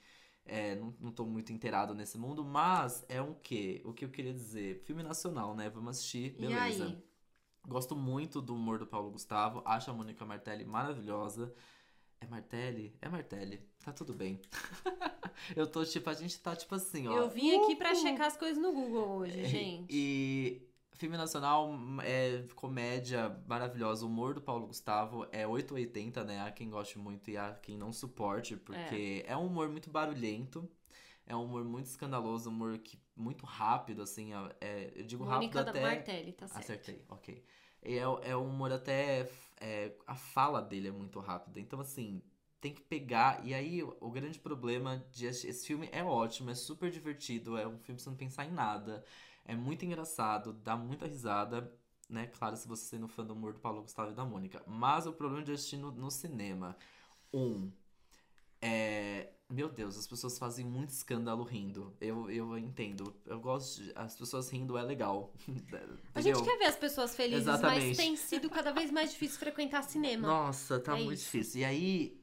é, 0.44 0.74
não, 0.77 0.94
não 1.01 1.12
tô 1.12 1.27
muito 1.27 1.53
inteirado 1.53 1.94
nesse 1.94 2.18
mundo, 2.18 2.44
mas 2.44 3.05
é 3.09 3.20
um 3.20 3.35
quê? 3.35 3.83
O 3.85 3.92
que 3.92 4.05
eu 4.05 4.11
queria 4.11 4.33
dizer? 4.33 4.83
Filme 4.85 5.03
nacional, 5.03 5.55
né? 5.55 5.68
Vamos 5.70 5.90
assistir, 5.98 6.31
E 6.38 6.53
beleza. 6.53 6.55
aí? 6.55 7.03
Gosto 7.68 7.94
muito 7.94 8.40
do 8.40 8.54
humor 8.54 8.78
do 8.78 8.87
Paulo 8.87 9.11
Gustavo. 9.11 9.62
Acho 9.64 9.90
a 9.90 9.94
Mônica 9.94 10.24
Martelli 10.24 10.64
maravilhosa. 10.64 11.54
É 12.18 12.26
Martelli? 12.26 12.96
É 13.00 13.09
Martelli. 13.11 13.62
Tá 13.85 13.92
tudo 13.92 14.14
bem. 14.14 14.40
eu 15.54 15.66
tô 15.66 15.85
tipo, 15.85 16.09
a 16.09 16.14
gente 16.14 16.38
tá 16.40 16.57
tipo 16.57 16.74
assim, 16.74 17.07
ó. 17.07 17.12
Eu 17.12 17.28
vim 17.28 17.57
aqui 17.57 17.76
pra 17.76 17.94
checar 17.94 18.26
as 18.26 18.37
coisas 18.38 18.61
no 18.61 18.72
Google 18.72 19.18
hoje, 19.18 19.44
gente. 19.44 19.87
E 19.90 20.66
filme 20.94 21.16
nacional 21.16 21.70
é 22.02 22.42
comédia 22.54 23.38
maravilhosa. 23.46 24.04
O 24.04 24.09
humor 24.09 24.33
do 24.35 24.40
Paulo 24.40 24.66
Gustavo 24.66 25.26
é 25.31 25.46
880, 25.46 26.24
né? 26.24 26.40
Há 26.40 26.50
quem 26.50 26.70
goste 26.70 26.98
muito 26.98 27.31
e 27.31 27.37
há 27.37 27.52
quem 27.52 27.76
não 27.76 27.92
suporte, 27.92 28.57
porque 28.57 29.24
é, 29.26 29.37
um 29.37 29.46
humor 29.46 29.68
muito 29.68 29.90
barulhento. 29.90 30.68
É 31.26 31.37
um 31.37 31.44
humor 31.44 31.62
muito 31.62 31.85
escandaloso, 31.85 32.48
um 32.48 32.52
humor 32.54 32.78
que, 32.78 32.98
muito 33.14 33.44
rápido, 33.44 34.00
assim. 34.00 34.31
É, 34.61 34.90
eu 34.96 35.04
digo 35.04 35.24
Mônica 35.24 35.59
rápido 35.59 35.64
da 35.64 35.70
até. 35.70 35.81
Martelli, 35.83 36.33
tá 36.33 36.48
certo. 36.48 36.64
Acertei, 36.64 37.04
ok. 37.11 37.44
É, 37.82 37.98
é 37.98 38.36
um 38.36 38.48
humor 38.48 38.72
até. 38.72 39.28
é, 39.60 39.92
a 40.06 40.14
fala 40.14 40.60
dele 40.60 40.88
é 40.88 40.92
muito 40.92 41.18
rápida. 41.20 41.60
Então, 41.60 41.80
assim, 41.80 42.22
tem 42.60 42.72
que 42.74 42.80
pegar. 42.82 43.44
E 43.44 43.54
aí, 43.54 43.82
o, 43.82 44.10
grande 44.10 44.38
problema 44.38 45.04
de 45.12 45.26
esse 45.26 45.66
filme 45.66 45.88
é 45.92 46.02
ótimo, 46.02 46.50
é 46.50 46.54
super 46.54 46.90
divertido. 46.90 47.56
É 47.56 47.66
um 47.66 47.78
filme 47.78 48.00
não 48.06 48.14
pensar 48.16 48.44
em 48.46 48.52
nada. 48.52 49.04
É 49.44 49.54
muito 49.54 49.84
engraçado, 49.84 50.52
dá 50.52 50.76
muita 50.76 51.06
risada. 51.06 51.72
Né? 52.08 52.26
Claro, 52.26 52.56
se 52.56 52.66
você 52.66 52.84
sendo 52.84 53.08
fã 53.08 53.24
do 53.24 53.34
humor 53.34 53.52
do 53.52 53.60
Paulo 53.60 53.82
Gustavo 53.82 54.10
e 54.10 54.14
da 54.14 54.24
Mônica. 54.24 54.62
Mas 54.66 55.06
o 55.06 55.12
problema 55.12 55.44
de 55.44 55.52
assistir 55.52 55.76
no, 55.76 55.90
no 55.92 56.10
cinema. 56.10 56.76
Um. 57.32 57.70
É. 58.60 59.32
Meu 59.50 59.70
Deus, 59.70 59.96
as 59.96 60.06
pessoas 60.06 60.38
fazem 60.38 60.64
muito 60.64 60.90
escândalo 60.90 61.42
rindo. 61.42 61.96
Eu, 62.00 62.30
eu 62.30 62.58
entendo. 62.58 63.14
Eu 63.24 63.40
gosto. 63.40 63.82
De, 63.82 63.92
as 63.94 64.14
pessoas 64.14 64.50
rindo 64.50 64.76
é 64.76 64.82
legal. 64.82 65.32
A 66.14 66.20
gente 66.20 66.42
quer 66.42 66.58
ver 66.58 66.66
as 66.66 66.76
pessoas 66.76 67.16
felizes, 67.16 67.46
mas 67.46 67.61
Exatamente. 67.61 67.96
tem 67.96 68.14
sido 68.16 68.50
cada 68.50 68.72
vez 68.72 68.90
mais 68.90 69.11
difícil 69.11 69.38
frequentar 69.38 69.82
cinema. 69.84 70.28
Nossa, 70.28 70.78
tá 70.78 70.92
É 70.98 71.02
muito 71.02 71.14
isso. 71.14 71.24
difícil. 71.24 71.62
E 71.62 71.64
aí, 71.64 72.20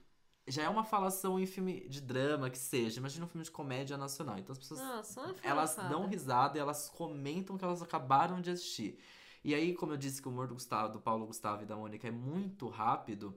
já 0.47 0.63
é 0.63 0.69
uma 0.69 0.83
falação 0.83 1.39
em 1.39 1.47
filme 1.47 1.87
de 1.89 1.99
drama 1.99 2.47
que 2.49 2.59
seja. 2.59 2.99
Imagina 2.99 3.25
um 3.25 3.27
filme 3.27 3.43
de 3.43 3.51
comédia 3.51 3.97
nacional. 3.97 4.37
Então 4.37 4.53
as 4.53 4.59
pessoas. 4.59 4.79
Nossa, 4.79 5.21
uma 5.21 5.35
elas 5.41 5.75
dão 5.75 6.05
risada 6.07 6.59
e 6.59 6.61
elas 6.61 6.89
comentam 6.89 7.57
que 7.57 7.65
elas 7.65 7.81
acabaram 7.81 8.39
de 8.39 8.51
assistir. 8.51 8.99
E 9.43 9.53
aí, 9.53 9.73
como 9.73 9.93
eu 9.93 9.97
disse 9.97 10.21
que 10.21 10.27
o 10.27 10.31
humor 10.31 10.47
do 10.47 10.55
Gustavo, 10.55 10.93
do 10.93 10.99
Paulo 10.99 11.25
Gustavo 11.25 11.63
e 11.63 11.65
da 11.65 11.75
Mônica 11.75 12.07
é 12.07 12.11
muito 12.11 12.67
rápido, 12.67 13.35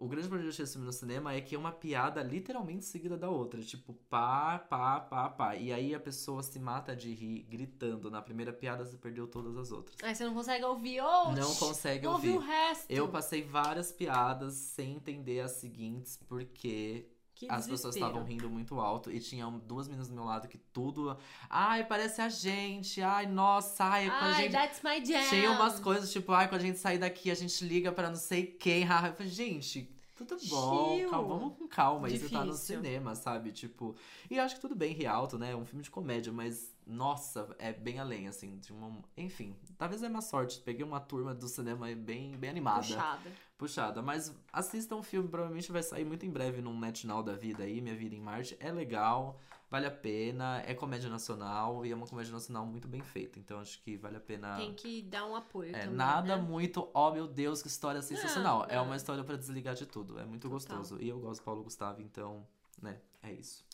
o 0.00 0.08
grande 0.08 0.26
problema 0.28 0.50
de 0.50 0.66
filme 0.66 0.86
no 0.86 0.92
cinema 0.92 1.34
é 1.34 1.40
que 1.42 1.54
é 1.54 1.58
uma 1.58 1.70
piada 1.70 2.22
literalmente 2.22 2.86
seguida 2.86 3.18
da 3.18 3.28
outra. 3.28 3.60
Tipo, 3.60 3.92
pá, 4.08 4.58
pá, 4.58 4.98
pá, 4.98 5.28
pá. 5.28 5.54
E 5.56 5.70
aí 5.72 5.94
a 5.94 6.00
pessoa 6.00 6.42
se 6.42 6.58
mata 6.58 6.96
de 6.96 7.12
rir, 7.12 7.42
gritando. 7.42 8.10
Na 8.10 8.22
primeira 8.22 8.50
piada 8.50 8.82
você 8.84 8.96
perdeu 8.96 9.28
todas 9.28 9.58
as 9.58 9.70
outras. 9.70 9.96
Aí 10.02 10.14
você 10.14 10.24
não 10.24 10.32
consegue 10.32 10.64
ouvir. 10.64 11.02
Oh, 11.02 11.32
Não 11.32 11.54
consegue 11.54 12.06
ouvir 12.06 12.30
ouvir. 12.30 12.38
o 12.38 12.40
resto. 12.40 12.86
Eu 12.90 13.08
passei 13.08 13.42
várias 13.42 13.92
piadas 13.92 14.54
sem 14.54 14.94
entender 14.94 15.40
as 15.40 15.52
seguintes, 15.52 16.16
porque 16.16 17.06
Que 17.40 17.50
as 17.50 17.66
pessoas 17.66 17.94
estavam 17.94 18.22
rindo 18.22 18.50
muito 18.50 18.78
alto 18.78 19.10
e 19.10 19.18
tinha 19.18 19.46
duas 19.66 19.88
meninas 19.88 20.08
do 20.08 20.14
meu 20.14 20.24
lado 20.24 20.46
que 20.46 20.58
tudo. 20.58 21.16
Ai, 21.48 21.84
parece 21.86 22.20
a 22.20 22.28
gente. 22.28 23.00
Ai, 23.00 23.26
nossa, 23.26 23.82
ai, 23.84 24.10
quando 24.10 24.22
a 24.22 24.36
Ai, 24.36 24.42
gente. 24.42 24.52
that's 24.52 24.82
my 24.82 25.02
jam. 25.04 25.26
Tinha 25.28 25.50
umas 25.50 25.80
coisas 25.80 26.12
tipo, 26.12 26.32
ai, 26.32 26.48
quando 26.48 26.60
a 26.60 26.64
gente 26.66 26.78
sair 26.78 26.98
daqui, 26.98 27.30
a 27.30 27.34
gente 27.34 27.64
liga 27.64 27.90
pra 27.90 28.10
não 28.10 28.16
sei 28.16 28.44
quem. 28.44 28.82
Eu 29.08 29.14
falei, 29.14 29.28
gente, 29.32 29.90
tudo 30.24 30.44
bom, 30.48 31.08
calma, 31.08 31.28
vamos 31.38 31.56
com 31.56 31.68
calma. 31.68 32.08
Aí 32.08 32.18
você 32.18 32.28
tá 32.28 32.44
no 32.44 32.52
Difícil. 32.52 32.76
cinema, 32.76 33.14
sabe? 33.14 33.52
Tipo. 33.52 33.94
E 34.30 34.38
acho 34.38 34.54
que 34.54 34.60
tudo 34.60 34.74
bem, 34.74 34.92
rir 34.94 35.06
alto, 35.06 35.38
né? 35.38 35.52
É 35.52 35.56
um 35.56 35.64
filme 35.64 35.82
de 35.82 35.90
comédia, 35.90 36.32
mas, 36.32 36.74
nossa, 36.86 37.48
é 37.58 37.72
bem 37.72 37.98
além, 37.98 38.28
assim, 38.28 38.58
de 38.58 38.72
uma. 38.72 38.90
Enfim, 39.16 39.56
talvez 39.78 40.02
é 40.02 40.08
uma 40.08 40.22
sorte. 40.22 40.60
Peguei 40.60 40.84
uma 40.84 41.00
turma 41.00 41.34
do 41.34 41.48
cinema 41.48 41.86
bem, 41.94 42.36
bem 42.36 42.50
animada. 42.50 42.80
Puxada. 42.80 43.32
Puxada. 43.58 44.02
Mas 44.02 44.34
assistam 44.52 44.96
o 44.96 45.02
filme, 45.02 45.28
provavelmente 45.28 45.70
vai 45.70 45.82
sair 45.82 46.04
muito 46.04 46.24
em 46.24 46.30
breve 46.30 46.62
num 46.62 46.78
NetNow 46.78 47.22
da 47.22 47.34
vida 47.34 47.64
aí, 47.64 47.80
Minha 47.80 47.94
Vida 47.94 48.14
em 48.14 48.20
Marte. 48.20 48.56
É 48.60 48.72
legal, 48.72 49.38
vale 49.70 49.86
a 49.86 49.90
pena, 49.90 50.62
é 50.66 50.74
comédia 50.74 51.08
nacional 51.08 51.86
e 51.86 51.92
é 51.92 51.94
uma 51.94 52.06
comédia 52.06 52.32
nacional 52.32 52.66
muito 52.66 52.88
bem 52.88 53.02
feita. 53.02 53.38
Então 53.38 53.60
acho 53.60 53.80
que 53.82 53.96
vale 53.96 54.16
a 54.16 54.20
pena. 54.20 54.56
Tem 54.56 54.74
que 54.74 55.02
dar 55.02 55.26
um 55.26 55.36
apoio 55.36 55.74
É, 55.74 55.80
também, 55.82 55.96
nada 55.96 56.36
né? 56.36 56.42
muito, 56.42 56.90
ó 56.92 57.12
meu 57.12 57.26
Deus, 57.28 57.62
que 57.62 57.68
história 57.68 58.02
sensacional. 58.02 58.66
É 58.68 58.76
não. 58.76 58.84
uma 58.86 58.96
história 58.96 59.22
pra 59.22 59.36
desligar 59.36 59.74
de 59.74 59.86
tudo. 59.86 60.18
É 60.18 60.24
muito 60.24 60.48
Total. 60.48 60.78
gostoso. 60.78 61.00
E 61.00 61.08
eu 61.08 61.18
gosto 61.20 61.40
do 61.40 61.44
Paulo 61.44 61.62
Gustavo, 61.62 62.02
então, 62.02 62.44
né, 62.82 63.00
é 63.22 63.32
isso. 63.32 63.64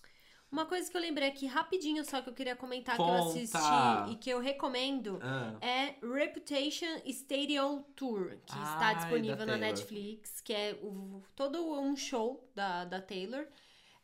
Uma 0.49 0.65
coisa 0.65 0.89
que 0.89 0.97
eu 0.97 1.01
lembrei 1.01 1.29
aqui 1.29 1.45
rapidinho 1.47 2.05
só 2.05 2.23
que 2.23 2.29
eu 2.31 2.33
queria 2.33 2.55
comentar 2.55 2.95
que 2.95 3.03
eu 3.03 3.07
Conta! 3.07 3.31
assisti 3.31 4.13
e 4.13 4.17
que 4.17 4.31
eu 4.31 4.39
recomendo 4.39 5.19
Ah, 5.21 5.57
é 5.61 5.97
Reputation 6.07 7.01
Stadium 7.07 7.83
Tour, 7.97 8.37
que 8.47 8.53
está 8.57 8.93
disponível 8.95 9.45
na. 9.45 9.57
Netflix, 9.57 10.41
que 10.41 10.53
é 10.53 10.79
o, 10.83 11.21
todo 11.35 11.59
um 11.81 11.97
show 11.97 12.49
da, 12.55 12.85
da 12.85 13.03
Taylor, 13.03 13.45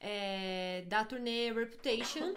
é, 0.02 0.82
da 0.88 1.04
turnê 1.04 1.52
Reputation. 1.52 2.34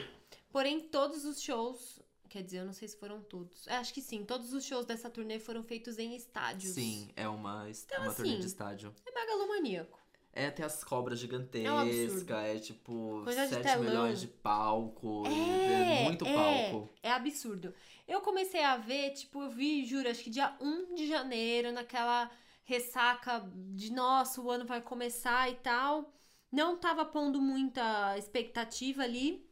Porém, 0.52 0.80
todos 0.80 1.26
os 1.26 1.42
shows, 1.42 2.00
quer 2.30 2.44
dizer, 2.44 2.60
eu 2.60 2.66
não 2.66 2.74
sei 2.74 2.88
se 2.88 2.96
foram 2.98 3.22
todos. 3.22 3.68
É, 3.68 3.76
acho 3.78 3.94
que 3.94 4.02
sim, 4.02 4.24
todos 4.24 4.54
os 4.54 4.64
shows 4.64 4.86
dessa 4.86 5.10
turnê 5.10 5.40
foram 5.40 5.64
feitos 5.64 5.98
em 6.00 6.16
estádios. 6.16 6.74
sim, 6.76 7.10
é 7.16 7.28
uma, 7.28 7.68
Então, 7.70 8.04
uma 8.04 8.14
turnê 8.14 8.32
assim, 8.32 8.40
de 8.40 8.48
estádio. 8.48 8.96
É 9.06 9.12
megalomaníaco. 9.12 10.00
É, 10.38 10.52
tem 10.52 10.66
as 10.66 10.84
cobras 10.84 11.18
É 11.18 11.22
gigantescas, 11.22 12.14
absurdo. 12.14 12.34
é, 12.34 12.60
tipo 12.60 13.22
Coisa 13.24 13.44
de 13.48 13.54
7 13.54 13.64
telão. 13.64 13.84
milhões 13.84 14.20
de 14.22 14.28
palco, 14.28 15.24
É, 15.28 16.02
é 16.02 16.04
muito 16.04 16.26
é. 16.26 16.34
palco. 16.72 16.90
É 17.02 17.12
absurdo. 17.12 17.74
Eu 18.08 18.22
comecei 18.22 18.62
a 18.64 18.76
ver, 18.78 19.12
tipo, 19.12 19.42
eu 19.44 19.50
vi, 19.50 19.86
juro, 19.86 20.10
acho 20.10 20.22
que 20.24 20.30
dia 20.30 20.56
1 20.62 20.94
de 20.94 21.08
janeiro, 21.08 21.72
naquela 21.72 22.30
ressaca 22.66 23.50
de 23.74 23.92
nossa, 23.94 24.42
o 24.42 24.52
ano 24.52 24.66
vai 24.66 24.82
começar 24.82 25.50
e 25.50 25.56
tal. 25.56 26.12
Não 26.56 26.78
tava 26.78 27.04
pondo 27.04 27.42
muita 27.42 28.18
expectativa 28.18 29.04
ali. 29.04 29.46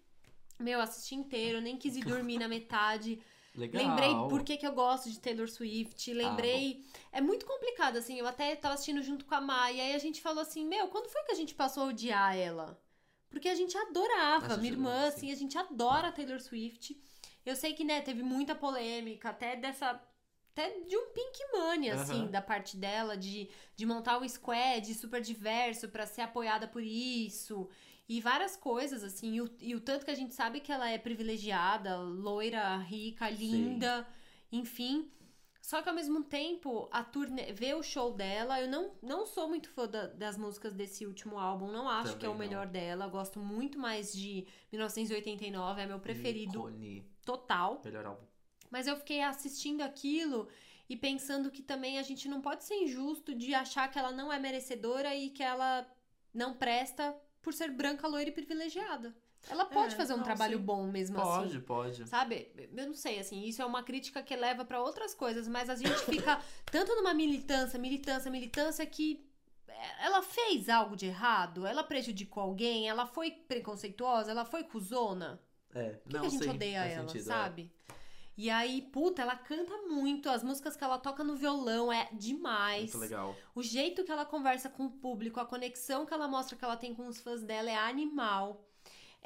Meu, 0.58 0.80
assisti 0.80 1.16
inteiro, 1.16 1.60
nem 1.60 1.76
quis 1.76 1.98
ir 1.98 2.06
dormir 2.06 2.40
na 2.40 2.48
metade. 2.48 3.20
Legal. 3.54 3.84
Lembrei 3.84 4.10
por 4.30 4.42
que, 4.44 4.56
que 4.58 4.66
eu 4.66 4.72
gosto 4.72 5.12
de 5.12 5.20
Taylor 5.20 5.50
Swift. 5.50 6.12
Lembrei. 6.14 6.84
é 7.12 7.20
muito 7.20 7.46
complicado, 7.46 7.98
assim. 7.98 8.18
Eu 8.18 8.26
até 8.26 8.56
tava 8.56 8.76
assistindo 8.76 9.04
junto 9.04 9.26
com 9.26 9.36
a 9.36 9.42
Mai. 9.42 9.76
E 9.76 9.82
aí 9.82 9.94
a 9.94 10.00
gente 10.00 10.22
falou 10.22 10.42
assim: 10.42 10.66
Meu, 10.66 10.88
quando 10.88 11.10
foi 11.10 11.24
que 11.24 11.34
a 11.34 11.36
gente 11.36 11.54
passou 11.54 11.84
a 11.84 11.88
odiar 11.88 12.38
ela? 12.38 12.82
Porque 13.30 13.50
a 13.50 13.56
gente 13.56 13.78
adorava. 13.78 14.56
Minha 14.58 14.74
irmã, 14.74 15.08
assim, 15.08 15.30
a 15.32 15.36
gente 15.36 15.58
adora 15.58 16.12
Taylor 16.12 16.40
Swift. 16.40 16.98
Eu 17.46 17.56
sei 17.56 17.74
que, 17.74 17.84
né, 17.84 18.00
teve 18.00 18.24
muita 18.24 18.56
polêmica, 18.56 19.30
até 19.30 19.56
dessa. 19.58 20.02
Até 20.56 20.70
de 20.82 20.96
um 20.96 21.08
Pink 21.12 21.40
Money, 21.52 21.90
assim, 21.90 22.28
da 22.28 22.40
parte 22.42 22.78
dela, 22.78 23.18
de, 23.18 23.50
de 23.76 23.86
montar 23.88 24.20
um 24.20 24.28
squad 24.30 24.94
super 24.94 25.20
diverso 25.20 25.90
pra 25.90 26.06
ser 26.06 26.22
apoiada 26.22 26.68
por 26.68 26.84
isso. 26.84 27.68
E 28.08 28.22
várias 28.22 28.56
coisas, 28.56 29.04
assim. 29.04 29.34
E 29.34 29.42
o, 29.42 29.50
e 29.60 29.74
o 29.76 29.80
tanto 29.82 30.06
que 30.06 30.12
a 30.12 30.16
gente 30.16 30.36
sabe 30.36 30.60
que 30.60 30.72
ela 30.72 30.88
é 30.90 30.98
privilegiada, 31.00 31.98
loira, 31.98 32.78
rica, 32.78 33.30
linda, 33.32 34.08
enfim. 34.52 35.10
Só 35.60 35.82
que 35.82 35.88
ao 35.90 35.96
mesmo 35.96 36.24
tempo, 36.26 36.88
a 36.92 37.04
turnê, 37.04 37.52
ver 37.54 37.74
o 37.76 37.82
show 37.82 38.14
dela, 38.14 38.60
eu 38.62 38.68
não, 38.68 38.92
não 39.02 39.26
sou 39.26 39.48
muito 39.48 39.70
fã 39.70 39.88
da- 39.88 40.08
das 40.08 40.38
músicas 40.38 40.74
desse 40.74 41.06
último 41.06 41.40
álbum, 41.40 41.72
não 41.72 41.88
acho 41.88 42.18
que 42.18 42.26
é 42.26 42.30
o 42.30 42.34
Também 42.34 42.50
não. 42.50 42.58
melhor 42.58 42.68
dela. 42.68 43.08
Gosto 43.08 43.40
muito 43.40 43.80
mais 43.80 44.12
de 44.14 44.46
1989, 44.72 45.82
é 45.82 45.86
meu 45.88 46.00
preferido 46.00 46.60
Ícone. 46.60 47.10
total. 47.26 47.82
Melhor 47.84 48.06
álbum. 48.06 48.26
Mas 48.74 48.88
eu 48.88 48.96
fiquei 48.98 49.22
assistindo 49.22 49.82
aquilo 49.82 50.48
e 50.90 50.96
pensando 50.98 51.52
que 51.52 51.62
também 51.62 52.00
a 52.00 52.04
gente 52.04 52.28
não 52.28 52.42
pode 52.42 52.64
ser 52.64 52.74
injusto 52.74 53.36
de 53.36 53.54
achar 53.54 53.88
que 53.92 54.00
ela 54.00 54.12
não 54.12 54.34
é 54.34 54.40
merecedora 54.40 55.16
e 55.16 55.30
que 55.30 55.44
ela 55.44 55.88
não 56.34 56.56
presta 56.56 57.16
por 57.40 57.54
ser 57.54 57.70
branca, 57.70 58.08
loira 58.08 58.30
e 58.32 58.34
privilegiada. 58.34 59.16
Ela 59.48 59.66
pode 59.66 59.94
É, 59.94 59.98
fazer 59.98 60.14
um 60.14 60.18
não, 60.18 60.24
trabalho 60.24 60.58
sim. 60.58 60.64
bom 60.64 60.88
mesmo 60.88 61.18
Pode, 61.18 61.58
assim. 61.58 61.66
pode. 61.66 62.08
Sabe? 62.08 62.52
Eu 62.76 62.88
não 62.88 62.94
sei, 62.96 63.20
assim, 63.20 63.44
isso 63.44 63.62
é 63.62 63.66
uma 63.66 63.84
crítica 63.84 64.24
que 64.24 64.36
leva 64.36 64.66
pra 64.66 64.82
outras 64.82 65.14
coisas, 65.14 65.48
mas 65.48 65.70
a 65.70 65.76
gente 65.76 66.00
fica 66.06 66.42
tanto 66.72 66.96
numa 66.96 67.14
militância, 67.14 67.78
militância, 67.78 68.32
militância 68.32 68.84
que 68.88 69.24
é, 69.68 70.06
ela 70.06 70.24
fez 70.24 70.68
algo 70.68 70.96
de 70.96 71.06
errado, 71.08 71.68
ela 71.68 71.84
prejudicou 71.84 72.42
alguém, 72.42 72.90
ela 72.90 73.06
foi 73.06 73.30
preconceituosa, 73.32 74.32
ela 74.32 74.46
foi 74.46 74.64
cuzona. 74.64 75.40
É, 75.76 75.90
Por 75.90 76.10
que, 76.10 76.14
não, 76.14 76.22
que 76.22 76.28
a 76.28 76.30
gente 76.30 76.44
sim, 76.44 76.50
odeia 76.50 76.86
ela, 76.86 77.08
sentido, 77.08 77.32
é. 77.32 77.83
E 78.36 78.50
aí, 78.50 78.82
puta, 78.82 79.22
ela 79.22 79.36
canta 79.36 79.76
muito, 79.84 80.28
as 80.30 80.44
músicas 80.44 80.76
que 80.76 80.84
ela 80.84 80.98
toca 80.98 81.24
no 81.24 81.36
violão 81.36 81.92
é 81.94 82.10
demais. 82.14 82.82
Muito 82.94 82.98
legal. 82.98 83.36
O 83.54 83.62
jeito 83.62 84.04
que 84.04 84.12
ela 84.12 84.26
conversa 84.26 84.70
com 84.70 84.86
o 84.86 84.92
público, 84.92 85.40
a 85.40 85.46
conexão 85.46 86.06
que 86.06 86.14
ela 86.14 86.28
mostra 86.28 86.58
que 86.58 86.66
ela 86.66 86.76
tem 86.78 86.96
com 86.96 87.08
os 87.08 87.20
fãs 87.20 87.44
dela 87.44 87.70
é 87.70 87.76
animal. 87.78 88.66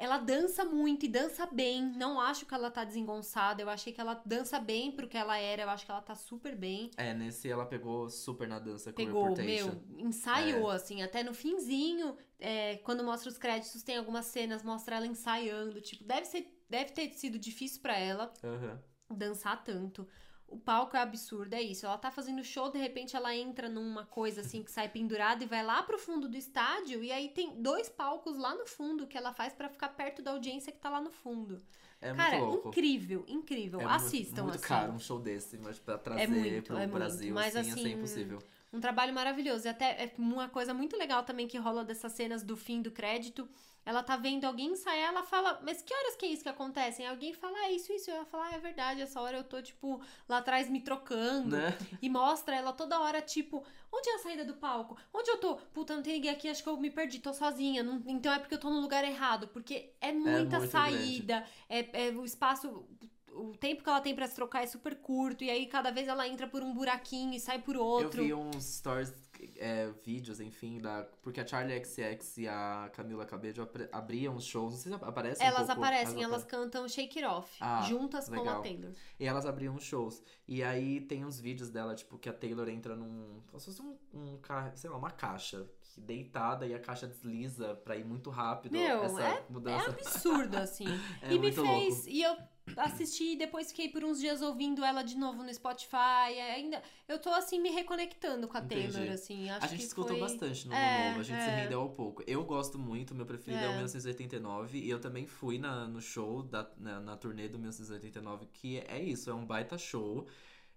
Ela 0.00 0.18
dança 0.18 0.64
muito 0.64 1.06
e 1.06 1.08
dança 1.08 1.44
bem. 1.46 1.82
Não 1.96 2.20
acho 2.20 2.46
que 2.46 2.54
ela 2.54 2.70
tá 2.70 2.84
desengonçada. 2.84 3.60
Eu 3.60 3.68
achei 3.68 3.92
que 3.92 4.00
ela 4.00 4.22
dança 4.24 4.60
bem 4.60 4.92
pro 4.92 5.08
que 5.08 5.16
ela 5.16 5.36
era. 5.38 5.62
Eu 5.62 5.70
acho 5.70 5.84
que 5.84 5.90
ela 5.90 6.00
tá 6.00 6.14
super 6.14 6.54
bem. 6.54 6.90
É, 6.96 7.12
nesse 7.12 7.50
ela 7.50 7.66
pegou 7.66 8.08
super 8.08 8.46
na 8.46 8.60
dança 8.60 8.92
com 8.92 8.96
Pegou, 8.96 9.24
Reputation. 9.24 9.72
meu, 9.88 10.06
ensaiou, 10.06 10.70
É. 10.70 10.76
assim, 10.76 11.02
até 11.02 11.24
no 11.24 11.34
finzinho, 11.34 12.16
é, 12.38 12.76
quando 12.84 13.02
mostra 13.02 13.28
os 13.28 13.36
créditos, 13.38 13.82
tem 13.82 13.96
algumas 13.96 14.26
cenas, 14.26 14.62
mostra 14.62 14.94
ela 14.96 15.06
ensaiando. 15.06 15.80
Tipo, 15.80 16.04
deve, 16.04 16.26
ser, 16.26 16.46
deve 16.70 16.92
ter 16.92 17.10
sido 17.14 17.36
difícil 17.36 17.80
pra 17.82 17.98
ela 17.98 18.32
Aham. 18.44 18.80
Dançar 19.10 19.62
tanto. 19.64 20.06
O 20.46 20.56
palco 20.58 20.96
é 20.96 21.00
absurdo, 21.00 21.52
é 21.52 21.60
isso. 21.60 21.84
Ela 21.84 21.98
tá 21.98 22.10
fazendo 22.10 22.42
show, 22.42 22.70
de 22.70 22.78
repente 22.78 23.14
ela 23.14 23.36
entra 23.36 23.68
numa 23.68 24.06
coisa 24.06 24.40
assim 24.40 24.62
que 24.62 24.70
sai 24.70 24.88
pendurada 24.88 25.44
e 25.44 25.46
vai 25.46 25.62
lá 25.62 25.82
pro 25.82 25.98
fundo 25.98 26.26
do 26.26 26.36
estádio. 26.36 27.04
E 27.04 27.12
aí 27.12 27.28
tem 27.28 27.60
dois 27.62 27.88
palcos 27.90 28.38
lá 28.38 28.54
no 28.54 28.66
fundo 28.66 29.06
que 29.06 29.18
ela 29.18 29.32
faz 29.34 29.52
pra 29.52 29.68
ficar 29.68 29.90
perto 29.90 30.22
da 30.22 30.30
audiência 30.30 30.72
que 30.72 30.78
tá 30.78 30.88
lá 30.88 31.00
no 31.02 31.10
fundo. 31.10 31.62
É 32.00 32.14
Cara, 32.14 32.38
muito 32.38 32.50
louco. 32.52 32.68
incrível, 32.68 33.24
incrível. 33.28 33.80
É 33.80 33.84
Assistam, 33.84 34.44
muito, 34.44 34.44
muito 34.44 34.54
assim. 34.56 34.68
caro 34.68 34.92
um 34.92 34.98
show 34.98 35.18
desse, 35.20 35.58
mas 35.58 35.78
pra 35.78 35.98
trazer 35.98 36.28
muito, 36.28 36.62
pro 36.62 36.76
é 36.76 36.86
muito. 36.86 36.92
Brasil, 36.94 37.34
Mas, 37.34 37.56
assim, 37.56 37.68
ia 37.68 37.74
assim, 37.74 37.82
ser 37.82 37.90
impossível. 37.90 38.38
Um 38.72 38.80
trabalho 38.80 39.12
maravilhoso. 39.12 39.66
E 39.66 39.68
até 39.68 40.04
é 40.04 40.14
uma 40.16 40.48
coisa 40.48 40.72
muito 40.72 40.96
legal 40.96 41.24
também 41.24 41.48
que 41.48 41.58
rola 41.58 41.84
dessas 41.84 42.12
cenas 42.12 42.42
do 42.42 42.56
fim 42.56 42.80
do 42.80 42.90
crédito. 42.90 43.48
Ela 43.88 44.02
tá 44.02 44.18
vendo 44.18 44.44
alguém 44.44 44.72
ensaiar, 44.72 45.08
ela 45.08 45.22
fala, 45.22 45.60
mas 45.64 45.80
que 45.80 45.94
horas 45.94 46.14
que 46.14 46.26
é 46.26 46.28
isso 46.28 46.42
que 46.42 46.48
acontece? 46.50 47.00
Aí 47.00 47.08
alguém 47.08 47.32
fala, 47.32 47.56
ah, 47.60 47.72
isso, 47.72 47.90
isso. 47.90 48.10
Ela 48.10 48.26
fala, 48.26 48.48
ah, 48.48 48.54
é 48.54 48.58
verdade, 48.58 49.00
essa 49.00 49.18
hora 49.18 49.38
eu 49.38 49.44
tô, 49.44 49.62
tipo, 49.62 49.98
lá 50.28 50.38
atrás 50.38 50.68
me 50.68 50.78
trocando. 50.82 51.56
Né? 51.56 51.78
E 52.02 52.10
mostra 52.10 52.54
ela 52.54 52.70
toda 52.74 53.00
hora, 53.00 53.22
tipo, 53.22 53.64
onde 53.90 54.10
é 54.10 54.14
a 54.16 54.18
saída 54.18 54.44
do 54.44 54.52
palco? 54.56 54.94
Onde 55.10 55.30
eu 55.30 55.38
tô? 55.38 55.56
Puta, 55.72 55.96
não 55.96 56.02
tem 56.02 56.12
ninguém 56.16 56.30
aqui, 56.30 56.50
acho 56.50 56.62
que 56.62 56.68
eu 56.68 56.76
me 56.76 56.90
perdi, 56.90 57.18
tô 57.18 57.32
sozinha. 57.32 57.82
Não- 57.82 58.02
então 58.06 58.30
é 58.30 58.38
porque 58.38 58.52
eu 58.56 58.60
tô 58.60 58.68
no 58.68 58.78
lugar 58.80 59.02
errado. 59.04 59.48
Porque 59.48 59.94
é 60.02 60.12
muita 60.12 60.58
muito 60.58 60.70
saída, 60.70 61.46
é, 61.66 62.08
é 62.08 62.10
o 62.10 62.26
espaço. 62.26 62.84
O 63.32 63.56
tempo 63.56 63.82
que 63.82 63.88
ela 63.88 64.00
tem 64.02 64.14
pra 64.14 64.26
se 64.26 64.34
trocar 64.34 64.64
é 64.64 64.66
super 64.66 64.96
curto, 64.96 65.44
e 65.44 65.50
aí 65.50 65.66
cada 65.66 65.90
vez 65.90 66.08
ela 66.08 66.26
entra 66.28 66.46
por 66.46 66.62
um 66.62 66.74
buraquinho 66.74 67.32
e 67.32 67.40
sai 67.40 67.58
por 67.60 67.76
outro. 67.76 68.20
Eu 68.20 68.26
vi 68.26 68.34
uns 68.34 68.64
stories, 68.64 69.12
é, 69.56 69.90
vídeos, 70.04 70.40
enfim, 70.40 70.78
da, 70.80 71.04
porque 71.22 71.40
a 71.40 71.46
Charlie 71.46 71.84
XX 71.84 72.38
e 72.38 72.48
a 72.48 72.90
Camila 72.92 73.24
Cabello 73.26 73.68
abriam 73.92 74.34
os 74.36 74.44
shows, 74.44 74.72
não 74.74 74.80
sei 74.80 74.92
se 74.92 75.04
aparecem 75.04 75.44
um 75.46 75.48
Elas 75.48 75.66
pouco, 75.66 75.82
aparecem, 75.82 76.22
elas 76.22 76.44
cantam 76.44 76.88
Shake 76.88 77.18
It 77.18 77.24
Off, 77.34 77.56
Ah, 77.60 77.82
juntas 77.82 78.28
com 78.28 78.34
a 78.36 78.38
legal. 78.38 78.62
Taylor. 78.62 78.92
E 79.18 79.24
elas 79.26 79.46
abriam 79.46 79.74
os 79.74 79.84
shows. 79.84 80.22
E 80.46 80.62
aí 80.62 81.00
tem 81.00 81.24
uns 81.24 81.38
vídeos 81.40 81.70
dela, 81.70 81.94
tipo, 81.94 82.18
que 82.18 82.28
a 82.28 82.32
Taylor 82.32 82.68
entra 82.68 82.94
num. 82.96 83.40
Como 83.48 83.60
se 83.60 83.66
fosse 83.66 83.82
um, 83.82 83.96
um 84.14 84.38
sei 84.74 84.90
lá, 84.90 84.96
uma 84.96 85.10
caixa. 85.10 85.66
Deitada 85.96 86.64
e 86.64 86.72
a 86.74 86.78
caixa 86.78 87.08
desliza 87.08 87.74
pra 87.74 87.96
ir 87.96 88.04
muito 88.04 88.30
rápido. 88.30 88.70
Meu, 88.72 89.02
essa 89.02 89.20
É 89.20 89.44
mudança. 89.50 89.90
absurdo, 89.90 90.56
assim. 90.56 90.84
É 91.22 91.32
e 91.32 91.38
me 91.40 91.50
fez. 91.50 91.56
louco. 91.96 92.08
E 92.08 92.22
eu 92.22 92.36
assisti 92.76 93.32
e 93.32 93.36
depois 93.36 93.68
fiquei 93.68 93.88
por 93.88 94.04
uns 94.04 94.18
dias 94.20 94.42
ouvindo 94.42 94.84
ela 94.84 95.02
de 95.02 95.16
novo 95.16 95.42
no 95.42 95.52
Spotify. 95.52 96.32
e 96.34 96.40
Ainda. 96.40 96.82
Eu 97.06 97.18
tô 97.18 97.30
assim 97.30 97.60
me 97.60 97.70
reconectando 97.70 98.46
com 98.48 98.56
a 98.56 98.60
Entendi. 98.60 98.92
Taylor, 98.92 99.12
assim. 99.12 99.48
Acho 99.50 99.64
A 99.64 99.68
gente 99.68 99.78
que 99.80 99.84
escutou 99.86 100.16
foi... 100.16 100.20
bastante 100.20 100.68
no 100.68 100.74
É, 100.74 101.08
novo, 101.08 101.20
a 101.20 101.22
gente 101.22 101.42
se 101.42 101.48
é. 101.48 101.56
rendeu 101.62 101.80
ao 101.80 101.90
pouco. 101.90 102.22
Eu 102.26 102.44
gosto 102.44 102.78
muito, 102.78 103.14
meu 103.14 103.24
preferido 103.26 103.62
é, 103.62 103.66
o 103.68 103.70
É. 103.70 103.74
1989, 103.76 104.78
e 104.78 104.90
eu 104.90 105.00
também 105.00 105.26
fui 105.26 105.58
na, 105.58 105.86
no 105.86 106.00
show, 106.00 106.42
da, 106.42 106.68
na, 106.76 107.00
na 107.00 107.16
turnê 107.16 107.48
do 107.48 107.58
1989, 107.58 108.46
que 108.52 108.78
é 108.78 109.00
isso, 109.02 109.30
é 109.30 109.34
um 109.34 109.44
baita 109.44 109.78
show. 109.78 110.26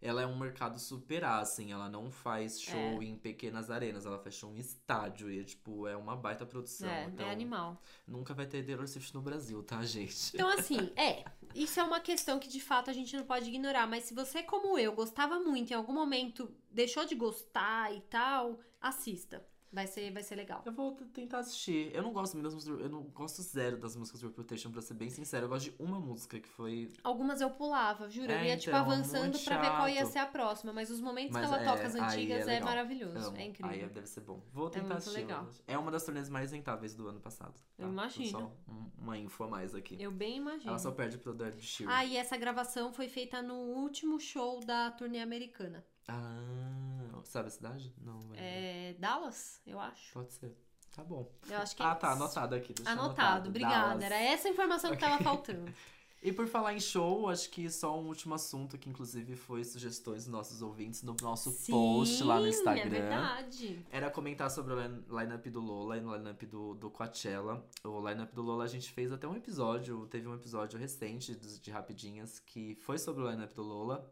Ela 0.01 0.23
é 0.23 0.25
um 0.25 0.37
mercado 0.37 0.79
super 0.79 1.23
A, 1.23 1.39
assim, 1.39 1.71
ela 1.71 1.87
não 1.87 2.09
faz 2.09 2.59
show 2.59 3.03
em 3.03 3.15
pequenas 3.15 3.69
arenas, 3.69 4.05
ela 4.05 4.17
faz 4.17 4.35
show 4.35 4.51
em 4.51 4.57
estádio, 4.57 5.29
e 5.31 5.43
tipo, 5.43 5.87
é 5.87 5.95
uma 5.95 6.15
baita 6.15 6.45
produção. 6.45 6.89
É, 6.89 7.05
então, 7.05 7.27
é 7.27 7.31
animal. 7.31 7.81
nunca 8.07 8.33
vai 8.33 8.47
ter 8.47 8.65
Taylor 8.65 8.87
Swift 8.87 9.13
no 9.13 9.21
Brasil, 9.21 9.61
tá, 9.61 9.83
gente? 9.83 10.31
Então, 10.33 10.49
assim, 10.49 10.91
é. 10.97 11.23
Isso 11.53 11.79
é 11.79 11.83
uma 11.83 11.99
questão 11.99 12.39
que 12.39 12.47
de 12.47 12.61
fato 12.61 12.89
a 12.89 12.93
gente 12.93 13.15
não 13.15 13.25
pode 13.25 13.47
ignorar. 13.47 13.85
Mas 13.85 14.05
se 14.05 14.13
você, 14.13 14.41
como 14.41 14.77
eu, 14.79 14.93
gostava 14.93 15.39
muito, 15.39 15.71
em 15.71 15.75
algum 15.75 15.93
momento 15.93 16.49
deixou 16.71 17.05
de 17.05 17.13
gostar 17.13 17.93
e 17.93 18.01
tal, 18.01 18.59
assista. 18.79 19.45
Vai 19.73 19.87
ser, 19.87 20.11
vai 20.11 20.21
ser 20.21 20.35
legal. 20.35 20.61
Eu 20.65 20.73
vou 20.73 20.95
tentar 21.13 21.39
assistir. 21.39 21.95
Eu 21.95 22.03
não 22.03 22.11
gosto 22.11 22.33
muito 22.33 22.43
das 22.43 22.53
músicas. 22.53 22.79
Eu 22.81 22.89
não 22.89 23.03
gosto 23.03 23.41
zero 23.41 23.77
das 23.77 23.95
músicas 23.95 24.19
do 24.19 24.27
Reputation, 24.27 24.69
pra 24.69 24.81
ser 24.81 24.95
bem 24.95 25.09
sincero. 25.09 25.45
Eu 25.45 25.49
gosto 25.49 25.71
de 25.71 25.75
uma 25.81 25.97
música 25.97 26.39
que 26.41 26.49
foi. 26.49 26.91
Algumas 27.03 27.39
eu 27.39 27.49
pulava, 27.51 28.09
juro. 28.09 28.29
eu 28.31 28.37
É, 28.37 28.47
ia, 28.49 28.57
tipo, 28.57 28.69
então, 28.71 28.81
avançando 28.81 29.31
muito 29.31 29.45
pra 29.45 29.61
ver 29.61 29.69
qual 29.69 29.87
ia 29.87 30.05
ser 30.05 30.19
a 30.19 30.25
próxima. 30.25 30.73
Mas 30.73 30.89
os 30.89 30.99
momentos 30.99 31.31
Mas 31.31 31.47
que 31.47 31.53
ela 31.53 31.61
é, 31.61 31.65
toca 31.65 31.87
as 31.87 31.95
aí 31.95 32.01
antigas 32.01 32.47
é 32.49 32.55
é, 32.55 32.59
maravilhoso. 32.59 33.27
Amo. 33.29 33.37
É 33.37 33.45
incrível. 33.45 33.71
Aí 33.71 33.87
deve 33.89 34.07
ser 34.07 34.21
bom. 34.21 34.43
Vou 34.51 34.69
tentar 34.69 34.87
muito 34.87 34.97
assistir. 34.97 35.19
legal. 35.21 35.47
É 35.65 35.77
uma 35.77 35.89
das 35.89 36.03
turnês 36.03 36.27
mais 36.29 36.51
rentáveis 36.51 36.93
do 36.93 37.07
ano 37.07 37.21
passado. 37.21 37.53
Eu 37.77 37.85
tá? 37.85 37.91
imagino. 37.91 38.27
Só 38.27 38.51
um- 38.67 38.91
uma 38.97 39.17
info 39.17 39.43
a 39.45 39.47
mais 39.47 39.73
aqui. 39.73 39.95
Eu 40.01 40.11
bem 40.11 40.35
imagino. 40.37 40.69
Ela 40.69 40.79
só 40.79 40.91
perde 40.91 41.17
pro 41.17 41.33
Dead 41.33 41.57
Sheeran. 41.61 41.91
Ah, 41.93 42.03
e 42.05 42.17
essa 42.17 42.35
gravação 42.35 42.91
foi 42.91 43.07
feita 43.07 43.41
no 43.41 43.55
último 43.55 44.19
show 44.19 44.59
da 44.59 44.91
turnê 44.91 45.21
americana. 45.21 45.85
Ah, 46.11 47.21
sabe 47.23 47.47
a 47.47 47.51
cidade? 47.51 47.93
Não, 48.01 48.19
vai. 48.21 48.37
É 48.39 48.95
Dallas, 48.99 49.61
eu 49.65 49.79
acho. 49.79 50.13
Pode 50.13 50.33
ser. 50.33 50.55
Tá 50.95 51.03
bom. 51.03 51.31
Eu 51.49 51.57
acho 51.59 51.75
que 51.75 51.81
é 51.81 51.85
Ah, 51.85 51.95
tá, 51.95 52.11
isso. 52.13 52.21
anotado 52.23 52.55
aqui. 52.55 52.73
deixa 52.73 52.91
Anotado, 52.91 53.49
obrigada. 53.49 53.87
Dallas. 53.89 54.03
Era 54.03 54.15
essa 54.19 54.49
informação 54.49 54.91
que 54.91 54.97
tava 54.97 55.23
faltando. 55.23 55.71
E 56.23 56.31
por 56.31 56.45
falar 56.47 56.75
em 56.75 56.79
show, 56.79 57.29
acho 57.29 57.49
que 57.49 57.67
só 57.67 57.99
um 57.99 58.05
último 58.05 58.35
assunto 58.35 58.77
que 58.77 58.87
inclusive 58.87 59.35
foi 59.35 59.63
sugestões 59.63 60.25
dos 60.25 60.31
nossos 60.31 60.61
ouvintes 60.61 61.01
no 61.01 61.15
nosso 61.19 61.51
post 61.65 62.23
lá 62.23 62.39
no 62.39 62.47
Instagram. 62.47 62.83
É 62.83 62.89
verdade. 62.89 63.85
Era 63.89 64.07
comentar 64.11 64.51
sobre 64.51 64.71
o 64.75 64.79
line- 64.79 65.03
lineup 65.09 65.47
do 65.47 65.59
Lola 65.59 65.97
e 65.97 66.01
no 66.01 66.15
lineup 66.15 66.43
do, 66.43 66.75
do 66.75 66.91
Coachella. 66.91 67.65
O 67.83 68.07
lineup 68.07 68.31
do 68.35 68.43
Lola 68.43 68.65
a 68.65 68.67
gente 68.67 68.91
fez 68.91 69.11
até 69.11 69.27
um 69.27 69.35
episódio, 69.35 70.05
teve 70.05 70.27
um 70.27 70.35
episódio 70.35 70.77
recente 70.77 71.33
de, 71.33 71.59
de 71.59 71.71
Rapidinhas 71.71 72.37
que 72.39 72.75
foi 72.75 72.99
sobre 72.99 73.23
o 73.23 73.27
lineup 73.31 73.51
do 73.55 73.63
Lola. 73.63 74.07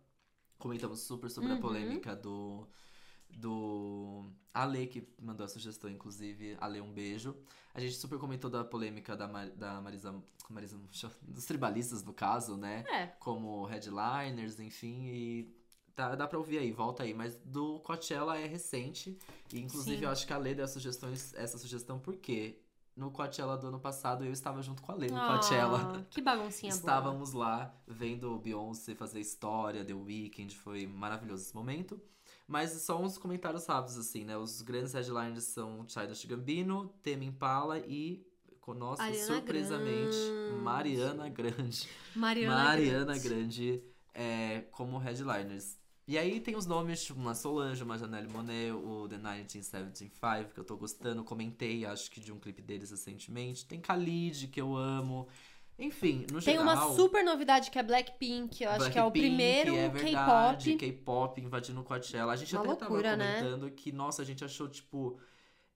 Comentamos 0.59 0.99
super 0.99 1.29
sobre 1.31 1.51
a 1.51 1.55
Uhum. 1.55 1.61
polêmica 1.61 2.15
do. 2.15 2.67
Do 3.31 4.25
Ale, 4.53 4.87
que 4.87 5.07
mandou 5.21 5.45
a 5.45 5.47
sugestão, 5.49 5.89
inclusive. 5.89 6.57
Ale, 6.59 6.81
um 6.81 6.91
beijo. 6.91 7.35
A 7.73 7.79
gente 7.79 7.95
super 7.95 8.17
comentou 8.19 8.49
da 8.49 8.63
polêmica 8.63 9.15
da, 9.15 9.27
Mar- 9.27 9.49
da 9.51 9.79
Marisa. 9.81 10.13
Marisa 10.49 10.79
dos 11.21 11.45
tribalistas, 11.45 12.03
no 12.03 12.11
caso, 12.13 12.57
né? 12.57 12.83
É. 12.89 13.05
como 13.19 13.65
headliners, 13.65 14.59
enfim, 14.59 15.05
e 15.05 15.55
tá, 15.95 16.15
dá 16.15 16.27
pra 16.27 16.39
ouvir 16.39 16.57
aí, 16.57 16.71
volta 16.71 17.03
aí. 17.03 17.13
Mas 17.13 17.35
do 17.45 17.79
Coachella 17.81 18.35
é 18.39 18.47
recente, 18.47 19.15
e 19.53 19.59
inclusive 19.59 19.97
Sim. 19.99 20.03
eu 20.05 20.09
acho 20.09 20.25
que 20.25 20.33
a 20.33 20.37
Lê 20.39 20.55
deu 20.55 20.67
sugestões, 20.67 21.33
essa 21.35 21.59
sugestão 21.59 21.99
porque 21.99 22.59
no 22.99 23.09
Coachella 23.09 23.57
do 23.57 23.67
ano 23.67 23.79
passado 23.79 24.25
eu 24.25 24.31
estava 24.31 24.61
junto 24.61 24.81
com 24.83 24.91
a 24.91 24.95
Lê 24.95 25.07
no 25.07 25.19
Coachella. 25.19 25.93
Ah, 25.95 26.03
que 26.09 26.21
baguncinha 26.21 26.71
boa. 26.71 26.79
Estávamos 26.79 27.33
lá 27.33 27.73
vendo 27.87 28.35
o 28.35 28.39
Beyoncé 28.39 28.93
fazer 28.93 29.21
história, 29.21 29.85
The 29.85 29.93
Weeknd, 29.93 30.55
foi 30.57 30.85
maravilhoso 30.85 31.43
esse 31.43 31.55
momento. 31.55 31.99
Mas 32.45 32.71
só 32.81 33.01
uns 33.01 33.17
comentários 33.17 33.65
rápidos, 33.65 33.97
assim, 33.97 34.25
né? 34.25 34.35
Os 34.35 34.61
grandes 34.61 34.93
headliners 34.93 35.45
são 35.45 35.87
Childish 35.87 36.25
Gambino, 36.25 36.89
Tame 37.01 37.25
Impala 37.25 37.79
e, 37.79 38.25
nossa, 38.67 39.01
Ariana 39.01 39.25
surpresamente, 39.25 40.17
Grande. 40.17 40.61
Mariana 40.61 41.29
Grande. 41.29 41.89
Mariana, 42.15 42.63
Mariana 42.63 43.17
Grande. 43.17 43.29
Grande 43.29 43.83
é, 44.13 44.61
como 44.71 44.97
headliners. 44.97 45.78
E 46.09 46.17
aí 46.17 46.39
tem 46.39 46.55
os 46.55 46.65
nomes, 46.65 47.03
tipo, 47.03 47.19
uma 47.19 47.35
Solange, 47.35 47.83
uma 47.83 47.95
Janelle 47.95 48.27
Monáe, 48.27 48.71
o 48.71 49.07
The 49.07 49.17
1975, 49.17 50.55
que 50.55 50.59
eu 50.59 50.63
tô 50.63 50.75
gostando. 50.75 51.23
Comentei, 51.23 51.85
acho 51.85 52.09
que 52.09 52.19
de 52.19 52.31
um 52.31 52.39
clipe 52.39 52.63
deles 52.63 52.89
recentemente. 52.89 53.63
Tem 53.63 53.79
Khalid, 53.79 54.47
que 54.47 54.59
eu 54.59 54.75
amo. 54.75 55.27
Enfim, 55.77 56.25
no 56.31 56.41
Tem 56.41 56.55
geral... 56.55 56.63
uma 56.63 56.95
super 56.95 57.23
novidade 57.23 57.69
que 57.69 57.77
é 57.77 57.83
Blackpink. 57.83 58.63
Eu 58.63 58.71
acho 58.71 58.91
que 58.91 58.97
é 58.97 59.03
o 59.03 59.11
Blackpink, 59.11 59.27
primeiro 59.27 59.75
é 59.75 59.89
K-pop. 59.91 60.77
K-pop 60.77 61.41
invadindo 61.41 61.79
o 61.79 61.83
Coachella. 61.83 62.33
A 62.33 62.35
gente 62.35 62.55
Uma 62.55 62.63
até 62.63 62.69
loucura, 62.69 63.03
tava 63.03 63.15
né? 63.17 63.41
comentando 63.41 63.69
que, 63.69 63.91
nossa, 63.91 64.23
a 64.23 64.25
gente 64.25 64.43
achou, 64.43 64.67
tipo, 64.67 65.19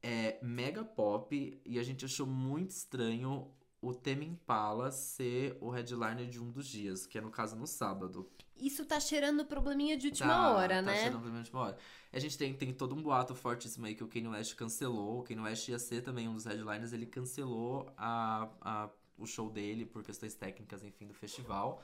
é, 0.01 0.39
mega 0.41 0.83
pop. 0.83 1.61
E 1.63 1.77
a 1.77 1.83
gente 1.83 2.05
achou 2.05 2.25
muito 2.25 2.71
estranho 2.71 3.51
o 3.79 3.93
Tame 3.93 4.25
Impala 4.25 4.91
ser 4.91 5.55
o 5.61 5.69
headliner 5.69 6.25
de 6.25 6.41
um 6.41 6.49
dos 6.49 6.65
dias, 6.65 7.05
que 7.05 7.19
é 7.19 7.21
no 7.21 7.29
caso 7.29 7.55
no 7.55 7.67
sábado. 7.67 8.27
Isso 8.65 8.85
tá 8.85 8.99
cheirando 8.99 9.45
probleminha 9.45 9.97
de 9.97 10.07
última 10.07 10.33
Tá- 10.33 10.53
hora, 10.53 10.81
tá 10.81 10.91
né? 10.91 10.95
cheirando 10.95 11.13
problema 11.13 11.35
de 11.37 11.41
última 11.49 11.61
hora. 11.61 11.77
A 12.11 12.19
gente 12.19 12.37
tem, 12.37 12.53
tem 12.55 12.73
todo 12.73 12.95
um 12.95 13.01
boato 13.01 13.33
fortíssimo 13.35 13.85
aí 13.85 13.95
que 13.95 14.03
o 14.03 14.07
Kanye 14.07 14.27
West 14.27 14.55
cancelou. 14.55 15.19
O 15.19 15.23
Kanye 15.23 15.41
West 15.41 15.67
ia 15.69 15.79
ser 15.79 16.01
também 16.01 16.27
um 16.27 16.33
dos 16.35 16.45
headliners, 16.45 16.93
ele 16.93 17.05
cancelou 17.05 17.91
a, 17.97 18.49
a, 18.61 18.89
o 19.17 19.25
show 19.25 19.49
dele 19.49 19.85
por 19.85 20.03
questões 20.03 20.35
técnicas, 20.35 20.83
enfim, 20.83 21.07
do 21.07 21.13
festival. 21.13 21.83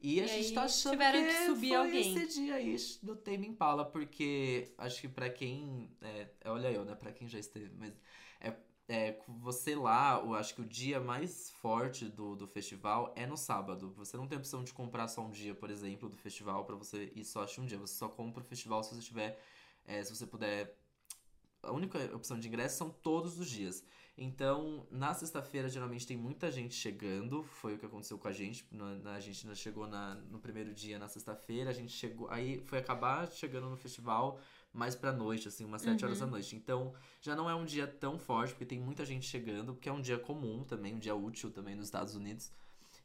E 0.00 0.20
a 0.20 0.24
E 0.24 0.28
gente 0.28 0.32
aí 0.48 0.52
tá 0.52 0.64
achando 0.64 0.92
tiveram 0.92 1.24
que, 1.24 1.26
que 1.26 1.32
subir 1.46 1.68
foi 1.68 1.76
alguém. 1.76 2.10
esse 2.16 2.26
dia 2.40 2.54
aí 2.56 2.76
do 3.02 3.16
Tame 3.16 3.46
Impala, 3.48 3.84
porque 3.84 4.72
acho 4.78 5.00
que 5.00 5.08
pra 5.08 5.30
quem... 5.30 5.90
É, 6.00 6.28
olha 6.46 6.70
eu, 6.72 6.84
né? 6.84 6.94
Pra 6.94 7.12
quem 7.12 7.28
já 7.28 7.38
esteve, 7.38 7.70
mas... 7.78 7.92
É, 8.40 8.54
é, 8.88 9.18
você 9.26 9.74
lá, 9.74 10.20
eu 10.24 10.34
acho 10.34 10.54
que 10.54 10.60
o 10.60 10.64
dia 10.64 11.00
mais 11.00 11.50
forte 11.50 12.08
do, 12.08 12.36
do 12.36 12.46
festival 12.46 13.12
é 13.16 13.26
no 13.26 13.36
sábado. 13.36 13.92
Você 13.96 14.16
não 14.16 14.28
tem 14.28 14.38
opção 14.38 14.62
de 14.62 14.72
comprar 14.72 15.08
só 15.08 15.22
um 15.22 15.30
dia, 15.30 15.54
por 15.54 15.70
exemplo, 15.70 16.08
do 16.08 16.16
festival 16.16 16.64
pra 16.64 16.76
você 16.76 17.12
ir 17.14 17.24
só 17.24 17.42
assistir 17.42 17.60
um 17.60 17.66
dia. 17.66 17.78
Você 17.78 17.94
só 17.94 18.08
compra 18.08 18.42
o 18.42 18.46
festival 18.46 18.84
se 18.84 18.94
você 18.94 19.00
tiver, 19.00 19.42
é, 19.84 20.04
se 20.04 20.14
você 20.14 20.24
puder. 20.24 20.78
A 21.62 21.72
única 21.72 21.98
opção 22.14 22.38
de 22.38 22.46
ingresso 22.46 22.76
são 22.76 22.88
todos 22.90 23.40
os 23.40 23.50
dias. 23.50 23.82
Então, 24.16 24.86
na 24.88 25.12
sexta-feira, 25.12 25.68
geralmente 25.68 26.06
tem 26.06 26.16
muita 26.16 26.48
gente 26.48 26.74
chegando. 26.74 27.42
Foi 27.42 27.74
o 27.74 27.78
que 27.78 27.86
aconteceu 27.86 28.16
com 28.16 28.28
a 28.28 28.32
gente. 28.32 28.64
A 29.04 29.20
gente 29.20 29.54
chegou 29.56 29.88
na, 29.88 30.14
no 30.14 30.38
primeiro 30.38 30.72
dia, 30.72 30.96
na 30.96 31.08
sexta-feira. 31.08 31.70
A 31.70 31.72
gente 31.72 31.92
chegou. 31.92 32.30
Aí 32.30 32.60
foi 32.60 32.78
acabar 32.78 33.28
chegando 33.32 33.68
no 33.68 33.76
festival 33.76 34.38
mais 34.76 34.94
pra 34.94 35.12
noite, 35.12 35.48
assim, 35.48 35.64
umas 35.64 35.82
sete 35.82 36.02
Uhum. 36.02 36.08
horas 36.08 36.20
da 36.20 36.26
noite. 36.26 36.54
Então, 36.54 36.92
já 37.20 37.34
não 37.34 37.48
é 37.48 37.54
um 37.54 37.64
dia 37.64 37.86
tão 37.86 38.18
forte, 38.18 38.50
porque 38.52 38.66
tem 38.66 38.78
muita 38.78 39.04
gente 39.04 39.26
chegando, 39.26 39.74
porque 39.74 39.88
é 39.88 39.92
um 39.92 40.00
dia 40.00 40.18
comum 40.18 40.62
também, 40.64 40.94
um 40.94 40.98
dia 40.98 41.14
útil 41.14 41.50
também 41.50 41.74
nos 41.74 41.86
Estados 41.86 42.14
Unidos. 42.14 42.52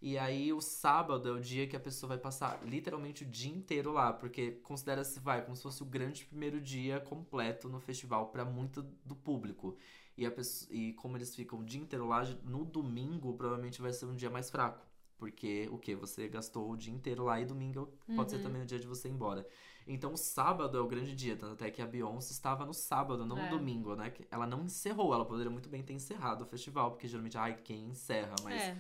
E 0.02 0.18
aí, 0.18 0.52
o 0.52 0.60
sábado 0.62 1.30
é 1.30 1.32
o 1.32 1.40
dia 1.40 1.68
que 1.68 1.76
a 1.76 1.80
pessoa 1.80 2.10
vai 2.10 2.18
passar 2.18 2.60
literalmente 2.66 3.24
o 3.24 3.28
dia 3.28 3.52
inteiro 3.52 3.92
lá, 3.92 4.12
porque 4.12 4.52
considera-se, 4.64 5.20
vai, 5.20 5.44
como 5.44 5.56
se 5.56 5.62
fosse 5.62 5.84
o 5.84 5.86
grande 5.86 6.26
primeiro 6.26 6.60
dia 6.60 7.00
completo 7.00 7.70
no 7.70 7.80
festival 7.80 8.28
para 8.28 8.44
muito 8.44 8.82
do 9.06 9.16
público. 9.16 9.78
E, 10.18 10.26
a 10.26 10.32
pessoa, 10.32 10.74
e 10.76 10.94
como 10.94 11.18
eles 11.18 11.34
ficam 11.36 11.60
o 11.60 11.64
dia 11.64 11.80
inteiro 11.80 12.08
lá, 12.08 12.24
no 12.44 12.66
domingo 12.66 13.34
provavelmente 13.34 13.80
vai 13.82 13.94
ser 13.94 14.06
um 14.08 14.16
dia 14.16 14.30
mais 14.30 14.50
fraco. 14.50 14.86
Porque 15.18 15.70
o 15.72 15.78
que? 15.78 15.96
Você 15.96 16.28
gastou 16.28 16.72
o 16.72 16.76
dia 16.76 16.92
inteiro 16.92 17.24
lá 17.24 17.40
e 17.40 17.46
domingo 17.46 17.88
pode 18.16 18.32
ser 18.32 18.38
Uhum. 18.38 18.42
também 18.44 18.62
o 18.64 18.66
dia 18.66 18.80
de 18.80 18.88
você 18.88 19.08
ir 19.08 19.12
embora. 19.12 19.48
Então 19.94 20.14
o 20.14 20.18
sábado 20.18 20.78
é 20.78 20.82
o 20.82 20.88
grande 20.88 21.14
dia, 21.16 21.36
tanto 21.36 21.54
até 21.54 21.70
que 21.70 21.82
a 21.82 21.86
Beyoncé 21.86 22.32
estava 22.32 22.66
no 22.66 22.74
sábado, 22.74 23.26
não 23.26 23.38
É. 23.38 23.50
no 23.50 23.58
domingo, 23.58 23.96
né? 23.96 24.14
Ela 24.32 24.48
não 24.48 24.64
encerrou, 24.64 25.14
ela 25.14 25.26
poderia 25.26 25.52
muito 25.52 25.68
bem 25.70 25.84
ter 25.84 25.94
encerrado 25.94 26.44
o 26.44 26.46
festival, 26.46 26.92
porque 26.92 27.08
geralmente, 27.08 27.38
ai, 27.38 27.58
quem 27.62 27.86
encerra, 27.90 28.36
mas 28.44 28.62
É. 28.62 28.78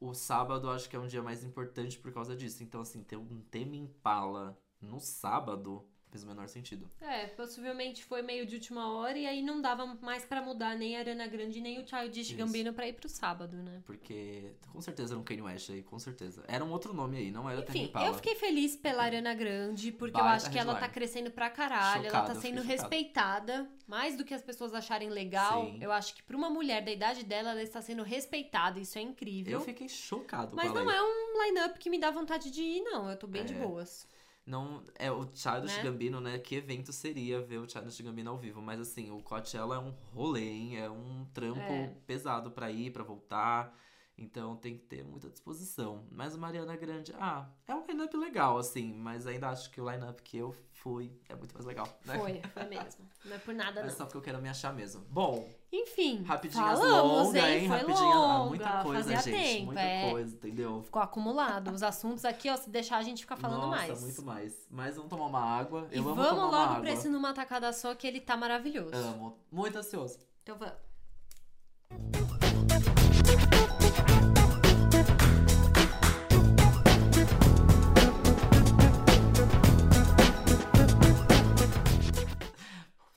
o 0.00 0.14
sábado 0.14 0.70
acho 0.70 0.88
que 0.88 0.96
é 0.96 0.98
um 0.98 1.06
dia 1.06 1.22
mais 1.22 1.44
importante 1.44 1.98
por 1.98 2.12
causa 2.12 2.34
disso. 2.34 2.62
Então, 2.62 2.80
assim, 2.80 3.02
ter 3.02 3.16
um 3.16 3.40
tema 3.50 3.76
Impala 3.76 4.58
no 4.80 4.98
sábado 4.98 5.84
fez 6.10 6.22
o 6.24 6.26
menor 6.26 6.48
sentido. 6.48 6.88
É, 7.00 7.26
possivelmente 7.26 8.04
foi 8.04 8.22
meio 8.22 8.46
de 8.46 8.54
última 8.54 8.92
hora 8.94 9.18
e 9.18 9.26
aí 9.26 9.42
não 9.42 9.60
dava 9.60 9.86
mais 10.00 10.24
pra 10.24 10.40
mudar 10.40 10.76
nem 10.76 10.96
a 10.96 11.00
Ariana 11.00 11.26
Grande 11.26 11.60
nem 11.60 11.80
o 11.80 11.86
Childish 11.86 12.28
Isso. 12.28 12.36
Gambino 12.36 12.72
pra 12.72 12.88
ir 12.88 12.94
pro 12.94 13.08
sábado, 13.08 13.56
né? 13.56 13.82
Porque 13.84 14.52
com 14.72 14.80
certeza 14.80 15.12
era 15.14 15.20
um 15.20 15.24
Kanye 15.24 15.42
West 15.42 15.70
aí, 15.70 15.82
com 15.82 15.98
certeza. 15.98 16.44
Era 16.48 16.64
um 16.64 16.70
outro 16.70 16.94
nome 16.94 17.16
aí, 17.18 17.30
não 17.30 17.48
era 17.48 17.60
Enfim, 17.60 17.90
eu 18.04 18.14
fiquei 18.14 18.34
feliz 18.34 18.76
pela 18.76 19.02
Ariana 19.04 19.34
Grande, 19.34 19.92
porque 19.92 20.16
eu 20.16 20.22
Baita 20.24 20.36
acho 20.36 20.50
que 20.50 20.58
ela 20.58 20.74
tá 20.76 20.88
crescendo 20.88 21.30
pra 21.30 21.50
caralho, 21.50 22.02
ela 22.06 22.10
Chocado, 22.10 22.26
tá 22.28 22.34
eu 22.34 22.40
sendo 22.40 22.62
respeitada, 22.62 23.68
mais 23.86 24.16
do 24.16 24.24
que 24.24 24.34
as 24.34 24.42
pessoas 24.42 24.74
acharem 24.74 25.08
legal. 25.10 25.66
Sim. 25.66 25.78
Eu 25.80 25.92
acho 25.92 26.14
que 26.14 26.22
pra 26.22 26.36
uma 26.36 26.48
mulher 26.50 26.82
da 26.84 26.90
idade 26.90 27.24
dela, 27.24 27.50
ela 27.50 27.62
está 27.62 27.80
sendo 27.82 28.02
respeitada, 28.02 28.78
isso 28.80 28.98
é 28.98 29.02
incrível. 29.02 29.52
Eu 29.52 29.60
fiquei 29.60 29.88
chocado 29.88 30.54
Mas 30.56 30.70
com 30.70 30.78
ela 30.78 30.84
não 30.84 30.90
aí. 30.90 30.96
é 30.96 31.02
um 31.02 31.44
line-up 31.46 31.78
que 31.78 31.90
me 31.90 31.98
dá 31.98 32.10
vontade 32.10 32.50
de 32.50 32.62
ir, 32.62 32.82
não. 32.82 33.10
Eu 33.10 33.16
tô 33.16 33.26
bem 33.26 33.44
de 33.44 33.54
É. 33.54 33.58
boas. 33.58 34.06
Não, 34.46 34.82
é 34.94 35.10
o 35.10 35.26
Childish 35.34 35.76
Né? 35.76 35.82
Gambino, 35.82 36.20
né? 36.20 36.38
Que 36.38 36.54
evento 36.56 36.92
seria 36.92 37.40
ver 37.42 37.58
o 37.58 37.68
Childish 37.68 38.00
Gambino 38.00 38.30
ao 38.30 38.38
vivo? 38.38 38.62
Mas 38.62 38.78
assim, 38.80 39.10
o 39.10 39.20
Coachella 39.20 39.74
é 39.76 39.78
um 39.78 39.90
rolê, 40.14 40.48
hein? 40.48 40.78
É 40.78 40.88
um 40.88 41.26
trampo 41.34 41.60
É. 41.60 41.94
pesado 42.06 42.50
pra 42.52 42.70
ir, 42.70 42.92
pra 42.92 43.02
voltar. 43.02 43.76
Então 44.18 44.56
tem 44.56 44.78
que 44.78 44.84
ter 44.84 45.04
muita 45.04 45.28
disposição. 45.28 46.04
Mas 46.10 46.34
o 46.34 46.38
Mariana 46.38 46.74
Grande, 46.74 47.14
ah, 47.18 47.46
é 47.66 47.74
um 47.74 47.84
lineup 47.86 48.14
legal, 48.14 48.56
assim. 48.56 48.94
Mas 48.94 49.26
ainda 49.26 49.50
acho 49.50 49.70
que 49.70 49.78
o 49.78 49.90
lineup 49.90 50.20
que 50.20 50.38
eu 50.38 50.52
fui 50.72 51.12
é 51.28 51.34
muito 51.34 51.52
mais 51.52 51.66
legal. 51.66 51.86
Né? 52.04 52.18
Foi, 52.18 52.40
foi 52.54 52.64
mesmo. 52.64 53.06
Não 53.26 53.36
é 53.36 53.38
por 53.38 53.54
nada, 53.54 53.82
Mas 53.82 53.92
não. 53.92 53.98
só 53.98 54.04
porque 54.04 54.16
eu 54.16 54.22
quero 54.22 54.40
me 54.40 54.48
achar 54.48 54.72
mesmo. 54.72 55.04
Bom, 55.10 55.46
Enfim, 55.70 56.22
rapidinhas 56.22 56.78
falamos, 56.78 57.26
longa, 57.26 57.50
hein? 57.50 57.68
Foi 57.68 57.78
Rapidinha, 57.78 58.14
ah, 58.14 58.38
longa, 58.38 58.48
muita 58.48 58.82
coisa, 58.82 59.02
fazia 59.02 59.32
gente. 59.32 59.42
tempo, 59.42 59.66
muita 59.66 59.80
é. 59.80 60.10
coisa, 60.10 60.34
entendeu? 60.34 60.82
Ficou 60.82 61.02
acumulado. 61.02 61.70
Os 61.72 61.82
assuntos 61.82 62.24
aqui, 62.24 62.48
ó, 62.48 62.56
se 62.56 62.70
deixar 62.70 62.96
a 62.96 63.02
gente 63.02 63.20
ficar 63.20 63.36
falando 63.36 63.66
Nossa, 63.66 63.88
mais. 63.88 64.00
muito 64.00 64.22
mais. 64.22 64.66
Mas 64.70 64.96
vamos 64.96 65.10
tomar 65.10 65.26
uma 65.26 65.42
água. 65.42 65.88
E 65.92 65.98
eu 65.98 66.02
vamos 66.02 66.24
tomar 66.24 66.34
uma 66.34 66.44
logo 66.44 66.56
água. 66.56 66.80
pra 66.80 66.92
esse 66.92 67.08
numa 67.08 67.34
tacada 67.34 67.70
só 67.72 67.94
que 67.94 68.06
ele 68.06 68.20
tá 68.20 68.36
maravilhoso. 68.36 68.94
Amo. 68.94 69.38
Muito 69.50 69.76
ansioso. 69.76 70.18
Então 70.42 70.56
vamos. 70.56 72.25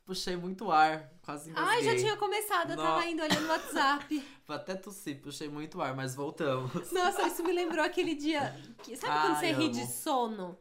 Puxei 0.09 0.35
muito 0.35 0.71
ar, 0.71 1.07
quase 1.21 1.51
engasguei. 1.51 1.71
Ai, 1.77 1.83
já 1.83 1.95
tinha 1.95 2.17
começado, 2.17 2.71
eu 2.71 2.77
Nó- 2.77 2.81
tava 2.83 3.05
indo 3.05 3.21
olhando 3.21 3.41
no 3.41 3.47
WhatsApp. 3.49 4.25
Vou 4.47 4.55
até 4.55 4.73
tossir, 4.73 5.21
puxei 5.21 5.47
muito 5.47 5.79
ar, 5.79 5.95
mas 5.95 6.15
voltamos. 6.15 6.91
Nossa, 6.91 7.27
isso 7.27 7.43
me 7.43 7.51
lembrou 7.53 7.85
aquele 7.85 8.15
dia. 8.15 8.55
que- 8.81 8.97
sabe 8.97 9.13
quando 9.21 9.35
Ai, 9.35 9.39
você 9.39 9.51
ri 9.51 9.69
de 9.69 9.81
amo. 9.81 9.89
sono? 9.91 10.57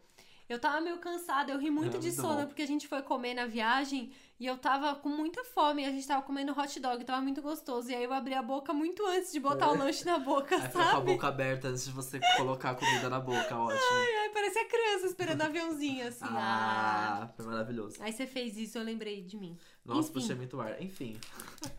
Eu 0.46 0.59
tava 0.59 0.80
meio 0.82 0.99
cansada, 0.99 1.51
eu 1.53 1.59
ri 1.59 1.70
muito 1.70 1.96
É, 1.96 2.01
de 2.01 2.12
sono, 2.12 2.40
bom. 2.42 2.46
porque 2.46 2.61
a 2.62 2.66
gente 2.66 2.86
foi 2.86 3.01
comer 3.03 3.32
na 3.34 3.46
viagem 3.46 4.12
e 4.41 4.47
eu 4.47 4.57
tava 4.57 4.95
com 4.95 5.09
muita 5.09 5.43
fome. 5.45 5.84
A 5.84 5.91
gente 5.91 6.07
tava 6.07 6.22
comendo 6.22 6.53
hot 6.59 6.78
dog, 6.80 7.05
tava 7.05 7.20
muito 7.20 7.43
gostoso. 7.43 7.91
E 7.91 7.95
aí 7.95 8.05
eu 8.05 8.12
abri 8.12 8.34
a 8.34 8.43
boca 8.43 8.72
muito 8.72 9.05
antes 9.07 9.32
de 9.32 9.41
botar 9.41 9.70
o 9.70 9.76
lanche 9.76 10.05
na 10.05 10.18
boca, 10.18 10.55
Aí 10.55 10.62
fica 10.62 10.72
com 10.72 10.78
a 10.80 10.91
sabe? 10.93 11.07
boca 11.12 11.26
aberta 11.28 11.68
antes 11.68 11.84
de 11.84 11.91
você 11.91 12.20
colocar 12.36 12.70
a 12.70 12.74
comida 12.74 13.09
na 13.11 13.18
boca, 13.20 13.57
ótimo. 13.59 13.78
Ai, 14.22 14.28
parecia 14.30 14.64
criança 14.68 15.07
esperando 15.07 15.43
aviãozinho, 15.43 16.07
assim. 16.07 16.24
Ah. 16.24 17.22
Ah, 17.24 17.28
foi 17.36 17.45
maravilhoso. 17.47 17.97
Aí 18.01 18.12
você 18.12 18.26
fez 18.26 18.57
isso, 18.57 18.78
eu 18.78 18.82
lembrei 18.84 19.22
de 19.22 19.36
mim. 19.36 19.57
Nossa, 19.84 20.03
Enfim. 20.11 20.12
puxei 20.20 20.36
muito 20.36 20.61
ar. 20.61 20.80
Enfim, 20.82 21.18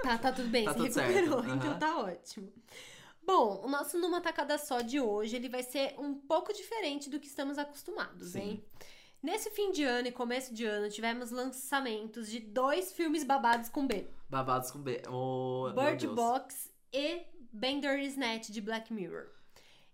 Tá, 0.03 0.17
tá 0.17 0.31
tudo 0.31 0.49
bem, 0.49 0.65
Tá 0.65 0.73
você 0.73 0.89
tudo 0.89 0.99
recuperou, 0.99 1.39
aham. 1.39 1.55
então 1.55 1.79
tá 1.79 1.97
ótimo. 1.99 2.51
Bom, 3.21 3.61
o 3.63 3.69
nosso 3.69 3.97
Numa 3.99 4.19
Tacada 4.21 4.57
Só 4.57 4.81
de 4.81 4.99
hoje, 4.99 5.35
ele 5.35 5.47
vai 5.49 5.61
ser 5.61 5.93
um 5.99 6.15
pouco 6.15 6.51
diferente 6.51 7.09
do 7.09 7.19
que 7.19 7.27
estamos 7.27 7.57
acostumados, 7.59 8.29
Sim. 8.29 8.39
hein? 8.39 8.63
Nesse 9.21 9.49
fim 9.49 9.71
de 9.71 9.83
ano 9.83 10.07
e 10.07 10.11
começo 10.11 10.53
de 10.53 10.65
ano, 10.65 10.89
tivemos 10.89 11.29
lançamentos 11.29 12.29
de 12.29 12.39
dois 12.39 12.93
filmes 12.93 13.23
babados 13.25 13.67
com 13.67 13.85
B. 13.85 14.07
babados 14.29 14.71
com 14.71 14.79
B. 14.79 15.01
Oh, 15.09 15.69
Bird. 15.75 16.07
Box 16.07 16.71
e 16.93 17.23
Bandersnatch 17.51 18.49
de 18.49 18.61
Black 18.61 18.93
Mirror. 18.93 19.27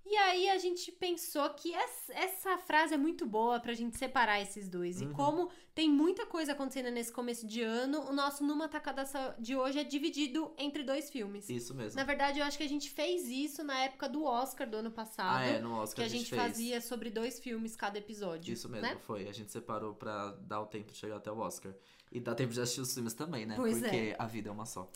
E 0.07 0.15
aí 0.17 0.49
a 0.51 0.57
gente 0.59 0.91
pensou 0.91 1.49
que 1.49 1.73
essa, 1.73 2.57
frase 2.59 2.93
é 2.93 2.97
muito 2.97 3.25
boa 3.25 3.59
pra 3.59 3.73
gente 3.73 3.97
separar 3.97 4.39
esses 4.39 4.69
dois. 4.69 5.01
E 5.01 5.05
Uhum. 5.05 5.13
como 5.13 5.49
tem 5.73 5.89
muita 5.89 6.25
coisa 6.27 6.51
acontecendo 6.51 6.91
nesse 6.91 7.11
começo 7.11 7.47
de 7.47 7.61
ano, 7.63 8.01
o 8.07 8.13
nosso 8.13 8.43
Numa 8.43 8.67
Tacada 8.69 9.03
de 9.39 9.55
hoje 9.55 9.79
é 9.79 9.83
dividido 9.83 10.53
entre 10.59 10.83
dois 10.83 11.09
filmes. 11.09 11.49
Isso 11.49 11.73
mesmo. 11.73 11.97
Na 11.97 12.03
verdade, 12.05 12.39
eu 12.39 12.45
acho 12.45 12.55
que 12.57 12.63
a 12.63 12.69
gente 12.69 12.89
fez 12.91 13.27
isso 13.27 13.63
na 13.63 13.79
época 13.83 14.07
do 14.07 14.23
Oscar 14.23 14.69
do 14.69 14.77
ano 14.77 14.91
passado. 14.91 15.37
Ah, 15.37 15.45
é, 15.45 15.59
no 15.59 15.69
Que 15.69 15.79
Oscar 15.79 16.05
a 16.05 16.09
gente 16.09 16.29
fez. 16.29 16.39
fazia 16.41 16.79
sobre 16.81 17.09
dois 17.09 17.39
filmes 17.39 17.75
cada 17.75 17.97
episódio. 17.97 18.53
Isso 18.53 18.69
mesmo, 18.69 18.87
Né? 18.87 18.97
foi. 19.01 19.27
A 19.27 19.33
gente 19.33 19.51
separou 19.51 19.95
pra 19.95 20.31
dar 20.41 20.61
o 20.61 20.67
tempo 20.67 20.91
de 20.91 20.97
chegar 20.99 21.17
até 21.17 21.31
o 21.31 21.39
Oscar. 21.39 21.73
E 22.11 22.19
dá 22.19 22.33
tempo 22.35 22.53
de 22.53 22.61
assistir 22.61 22.81
os 22.81 22.93
filmes 22.93 23.13
também, 23.13 23.45
né? 23.45 23.55
Pois 23.55 23.81
é. 23.81 23.89
Porque 23.89 24.15
a 24.19 24.25
vida 24.27 24.49
é 24.49 24.51
uma 24.51 24.65
só. 24.67 24.89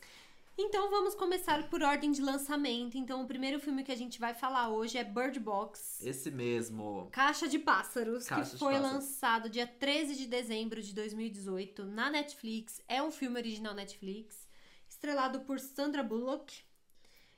Então 0.61 0.89
vamos 0.89 1.15
começar 1.15 1.69
por 1.69 1.81
ordem 1.81 2.11
de 2.11 2.21
lançamento. 2.21 2.97
Então 2.97 3.23
o 3.23 3.27
primeiro 3.27 3.59
filme 3.59 3.81
que 3.83 3.91
a 3.91 3.95
gente 3.95 4.19
vai 4.19 4.33
falar 4.33 4.69
hoje 4.69 4.97
é 4.97 5.03
Bird 5.03 5.39
Box. 5.39 6.05
Esse 6.05 6.29
mesmo. 6.29 7.07
Caixa 7.11 7.47
de 7.47 7.57
Pássaros, 7.57 8.27
Caixa 8.27 8.51
que 8.51 8.57
foi 8.57 8.73
Pássaros. 8.73 8.93
lançado 8.93 9.49
dia 9.49 9.65
13 9.65 10.15
de 10.15 10.27
dezembro 10.27 10.81
de 10.81 10.93
2018 10.93 11.85
na 11.85 12.09
Netflix. 12.09 12.81
É 12.87 13.01
um 13.01 13.09
filme 13.09 13.37
original 13.39 13.73
Netflix, 13.73 14.47
estrelado 14.87 15.39
por 15.41 15.59
Sandra 15.59 16.03
Bullock, 16.03 16.53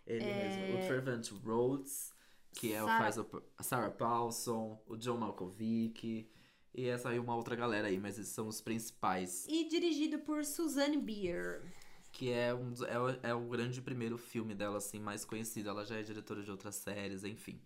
Ele 0.07 0.25
mesmo. 0.25 0.77
O 0.83 0.87
Trevant 0.87 1.29
Rhodes, 1.45 2.11
que 2.53 2.73
é 2.73 2.81
o 2.81 2.87
Sarah- 2.87 3.03
faz 3.03 3.17
o, 3.19 3.43
a 3.57 3.63
Sarah 3.63 3.91
Paulson, 3.91 4.81
o 4.87 4.97
John 4.97 5.17
Malkovich. 5.17 6.27
E 6.73 6.87
essa 6.87 7.09
aí 7.09 7.19
uma 7.19 7.35
outra 7.35 7.55
galera 7.55 7.87
aí, 7.89 7.99
mas 7.99 8.17
esses 8.17 8.33
são 8.33 8.47
os 8.47 8.61
principais. 8.61 9.45
e 9.47 9.65
dirigido 9.67 10.19
por 10.19 10.43
Suzanne 10.43 10.97
Bier. 10.97 11.61
Que 12.11 12.31
é, 12.31 12.53
um, 12.53 12.73
é, 12.87 12.99
o, 12.99 13.09
é 13.23 13.33
o 13.33 13.41
grande 13.49 13.81
primeiro 13.81 14.17
filme 14.17 14.53
dela, 14.53 14.77
assim, 14.77 14.99
mais 14.99 15.25
conhecido. 15.25 15.69
Ela 15.69 15.85
já 15.85 15.95
é 15.97 16.03
diretora 16.03 16.43
de 16.43 16.51
outras 16.51 16.75
séries, 16.75 17.23
enfim. 17.23 17.59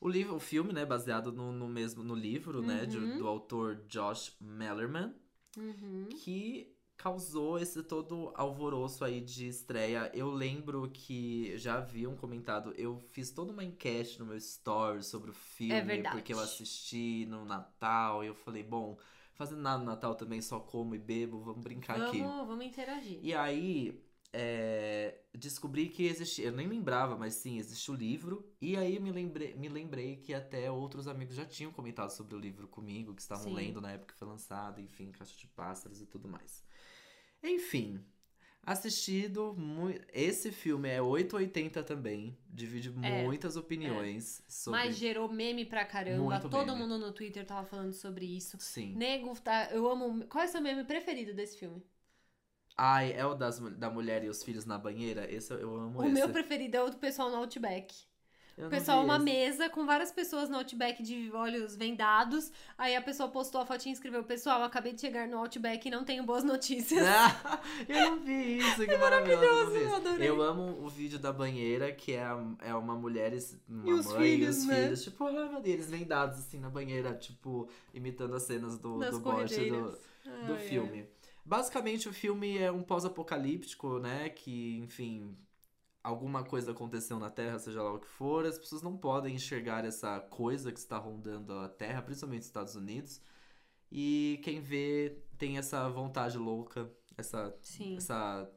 O, 0.00 0.08
livro, 0.08 0.34
o 0.36 0.40
filme, 0.40 0.72
né, 0.72 0.84
baseado 0.86 1.32
no, 1.32 1.52
no 1.52 1.68
mesmo 1.68 2.02
no 2.02 2.14
livro, 2.14 2.62
né, 2.62 2.86
de- 2.86 2.98
Uhum. 2.98 3.18
do 3.18 3.26
autor 3.28 3.76
Josh 3.88 4.36
Mellerman. 4.40 5.14
Uhum. 5.58 6.08
que 6.20 6.72
causou 6.96 7.58
esse 7.58 7.82
todo 7.82 8.30
alvoroço 8.36 9.04
aí 9.04 9.20
de 9.20 9.48
estreia. 9.48 10.10
Eu 10.14 10.30
lembro 10.30 10.88
que 10.92 11.56
já 11.58 11.78
haviam 11.78 12.14
comentado, 12.14 12.72
eu 12.76 12.98
fiz 12.98 13.30
toda 13.30 13.52
uma 13.52 13.64
enquete 13.64 14.18
no 14.20 14.26
meu 14.26 14.36
story 14.36 15.02
sobre 15.02 15.30
o 15.30 15.34
filme, 15.34 15.74
É 15.98 16.02
porque 16.10 16.32
eu 16.34 16.40
assisti 16.40 17.26
no 17.26 17.44
Natal 17.44 18.22
e 18.22 18.28
eu 18.28 18.34
falei, 18.34 18.62
bom, 18.62 18.98
fazendo 19.40 19.62
nada 19.62 19.78
no 19.78 19.86
Natal 19.86 20.14
também, 20.14 20.42
só 20.42 20.60
como 20.60 20.94
e 20.94 20.98
bebo, 20.98 21.40
vamos 21.40 21.62
brincar 21.62 21.98
aqui. 21.98 22.20
Vamos, 22.20 22.46
vamos 22.46 22.66
interagir. 22.66 23.18
E 23.22 23.32
aí, 23.32 23.98
é, 24.34 25.18
descobri 25.34 25.88
que 25.88 26.04
existia, 26.04 26.48
eu 26.48 26.52
nem 26.52 26.68
lembrava, 26.68 27.16
mas 27.16 27.34
sim, 27.34 27.58
existe 27.58 27.90
o 27.90 27.94
livro. 27.94 28.54
E 28.60 28.76
aí 28.76 29.00
me 29.00 29.10
lembrei, 29.10 29.54
me 29.54 29.68
lembrei 29.68 30.16
que 30.16 30.34
até 30.34 30.70
outros 30.70 31.08
amigos 31.08 31.34
já 31.34 31.46
tinham 31.46 31.72
comentado 31.72 32.10
sobre 32.10 32.34
o 32.34 32.38
livro 32.38 32.68
comigo, 32.68 33.14
que 33.14 33.22
estavam 33.22 33.44
Sim. 33.44 33.54
lendo 33.54 33.80
na 33.80 33.92
época 33.92 34.12
que 34.12 34.18
foi 34.18 34.28
lançado, 34.28 34.78
enfim, 34.78 35.10
Caixa 35.10 35.34
de 35.38 35.46
Pássaros 35.46 36.02
e 36.02 36.06
tudo 36.06 36.28
mais. 36.28 36.62
Enfim, 37.42 38.04
assistido, 38.62 39.56
esse 40.12 40.50
filme 40.52 40.88
é 40.88 41.00
880 41.02 41.82
também, 41.82 42.36
divide 42.48 42.92
É, 43.02 43.22
muitas 43.24 43.56
opiniões 43.56 44.42
sobre... 44.48 44.80
Mas 44.80 44.96
gerou 44.96 45.28
meme 45.32 45.64
pra 45.64 45.84
caramba. 45.84 46.22
Muito 46.22 46.48
Todo 46.48 46.66
meme. 46.68 46.78
mundo 46.78 46.98
no 46.98 47.12
Twitter 47.12 47.44
tava 47.46 47.66
falando 47.66 47.92
sobre 47.92 48.24
isso. 48.26 48.56
Sim. 48.60 48.94
Nego, 48.94 49.34
tá, 49.40 49.68
eu 49.72 49.88
amo. 49.90 50.24
Qual 50.26 50.42
é 50.44 50.46
o 50.46 50.50
seu 50.50 50.60
meme 50.60 50.84
preferido 50.84 51.32
desse 51.34 51.58
filme? 51.58 51.82
Ai, 52.76 53.12
é 53.12 53.24
o 53.26 53.34
das, 53.34 53.58
da 53.76 53.90
mulher 53.90 54.24
e 54.24 54.28
os 54.28 54.42
filhos 54.42 54.64
na 54.64 54.78
banheira? 54.78 55.30
Esse 55.30 55.52
eu- 55.52 55.58
eu 55.60 55.76
amo 55.76 55.98
O 56.00 56.04
esse. 56.04 56.14
meu 56.14 56.28
preferido 56.30 56.76
é 56.76 56.82
o 56.82 56.90
do 56.90 56.96
pessoal 56.98 57.30
no 57.30 57.36
Outback. 57.36 57.94
Eu 58.56 58.68
pessoal, 58.68 59.02
uma 59.04 59.16
esse. 59.16 59.24
mesa 59.24 59.68
com 59.70 59.86
várias 59.86 60.10
pessoas 60.12 60.48
no 60.48 60.56
Outback 60.58 61.02
de 61.02 61.30
olhos 61.32 61.74
vendados. 61.76 62.52
Aí 62.76 62.94
a 62.94 63.00
pessoa 63.02 63.28
postou 63.28 63.60
a 63.60 63.66
fotinha 63.66 63.92
e 63.92 63.94
escreveu: 63.94 64.22
Pessoal, 64.24 64.62
acabei 64.62 64.92
de 64.92 65.00
chegar 65.00 65.26
no 65.26 65.38
Outback 65.38 65.86
e 65.86 65.90
não 65.90 66.04
tenho 66.04 66.24
boas 66.24 66.44
notícias. 66.44 67.02
Ah, 67.06 67.60
eu 67.88 68.10
não 68.10 68.20
vi 68.20 68.58
isso, 68.58 68.84
que 68.86 68.96
maravilhoso. 68.96 69.44
eu 69.44 69.64
não 69.64 69.70
vi 69.72 69.78
eu 69.78 69.86
isso. 69.86 69.94
adorei. 69.96 70.28
Eu 70.28 70.42
amo 70.42 70.84
o 70.84 70.88
vídeo 70.88 71.18
da 71.18 71.32
banheira, 71.32 71.92
que 71.92 72.12
é, 72.12 72.26
é 72.60 72.74
uma 72.74 72.94
mulher, 72.94 73.32
e 73.32 73.38
uma 73.68 73.88
E 73.88 73.92
os 73.92 74.06
mãe 74.06 74.16
e 74.16 74.36
filhos, 74.36 74.58
os 74.58 74.64
né? 74.66 74.82
filhos. 74.84 75.02
Tipo, 75.04 75.24
meu 75.32 75.48
Deus, 75.48 75.64
eles 75.66 75.90
vendados 75.90 76.38
assim 76.38 76.58
na 76.58 76.68
banheira, 76.68 77.14
tipo, 77.14 77.68
imitando 77.94 78.34
as 78.34 78.42
cenas 78.42 78.78
do, 78.78 78.98
Nas 78.98 79.10
do 79.12 79.20
bote 79.20 79.70
do, 79.70 79.90
do 80.46 80.52
Ai, 80.54 80.58
filme. 80.68 81.06
Basicamente, 81.44 82.08
o 82.08 82.12
filme 82.12 82.58
é 82.58 82.70
um 82.70 82.82
pós-apocalíptico, 82.82 83.98
né? 83.98 84.28
Que, 84.28 84.78
enfim, 84.78 85.34
alguma 86.02 86.44
coisa 86.44 86.72
aconteceu 86.72 87.18
na 87.18 87.30
Terra, 87.30 87.58
seja 87.58 87.82
lá 87.82 87.92
o 87.92 88.00
que 88.00 88.08
for. 88.08 88.46
As 88.46 88.58
pessoas 88.58 88.82
não 88.82 88.96
podem 88.96 89.34
enxergar 89.34 89.84
essa 89.84 90.20
coisa 90.20 90.72
que 90.72 90.78
está 90.78 90.98
rondando 90.98 91.52
a 91.58 91.68
Terra, 91.68 92.02
principalmente 92.02 92.40
nos 92.40 92.46
Estados 92.46 92.74
Unidos. 92.74 93.20
E 93.90 94.40
quem 94.42 94.60
vê 94.60 95.18
tem 95.36 95.58
essa 95.58 95.88
vontade 95.88 96.38
louca, 96.38 96.90
essa. 97.16 97.54
Sim. 97.62 97.96
essa 97.96 98.48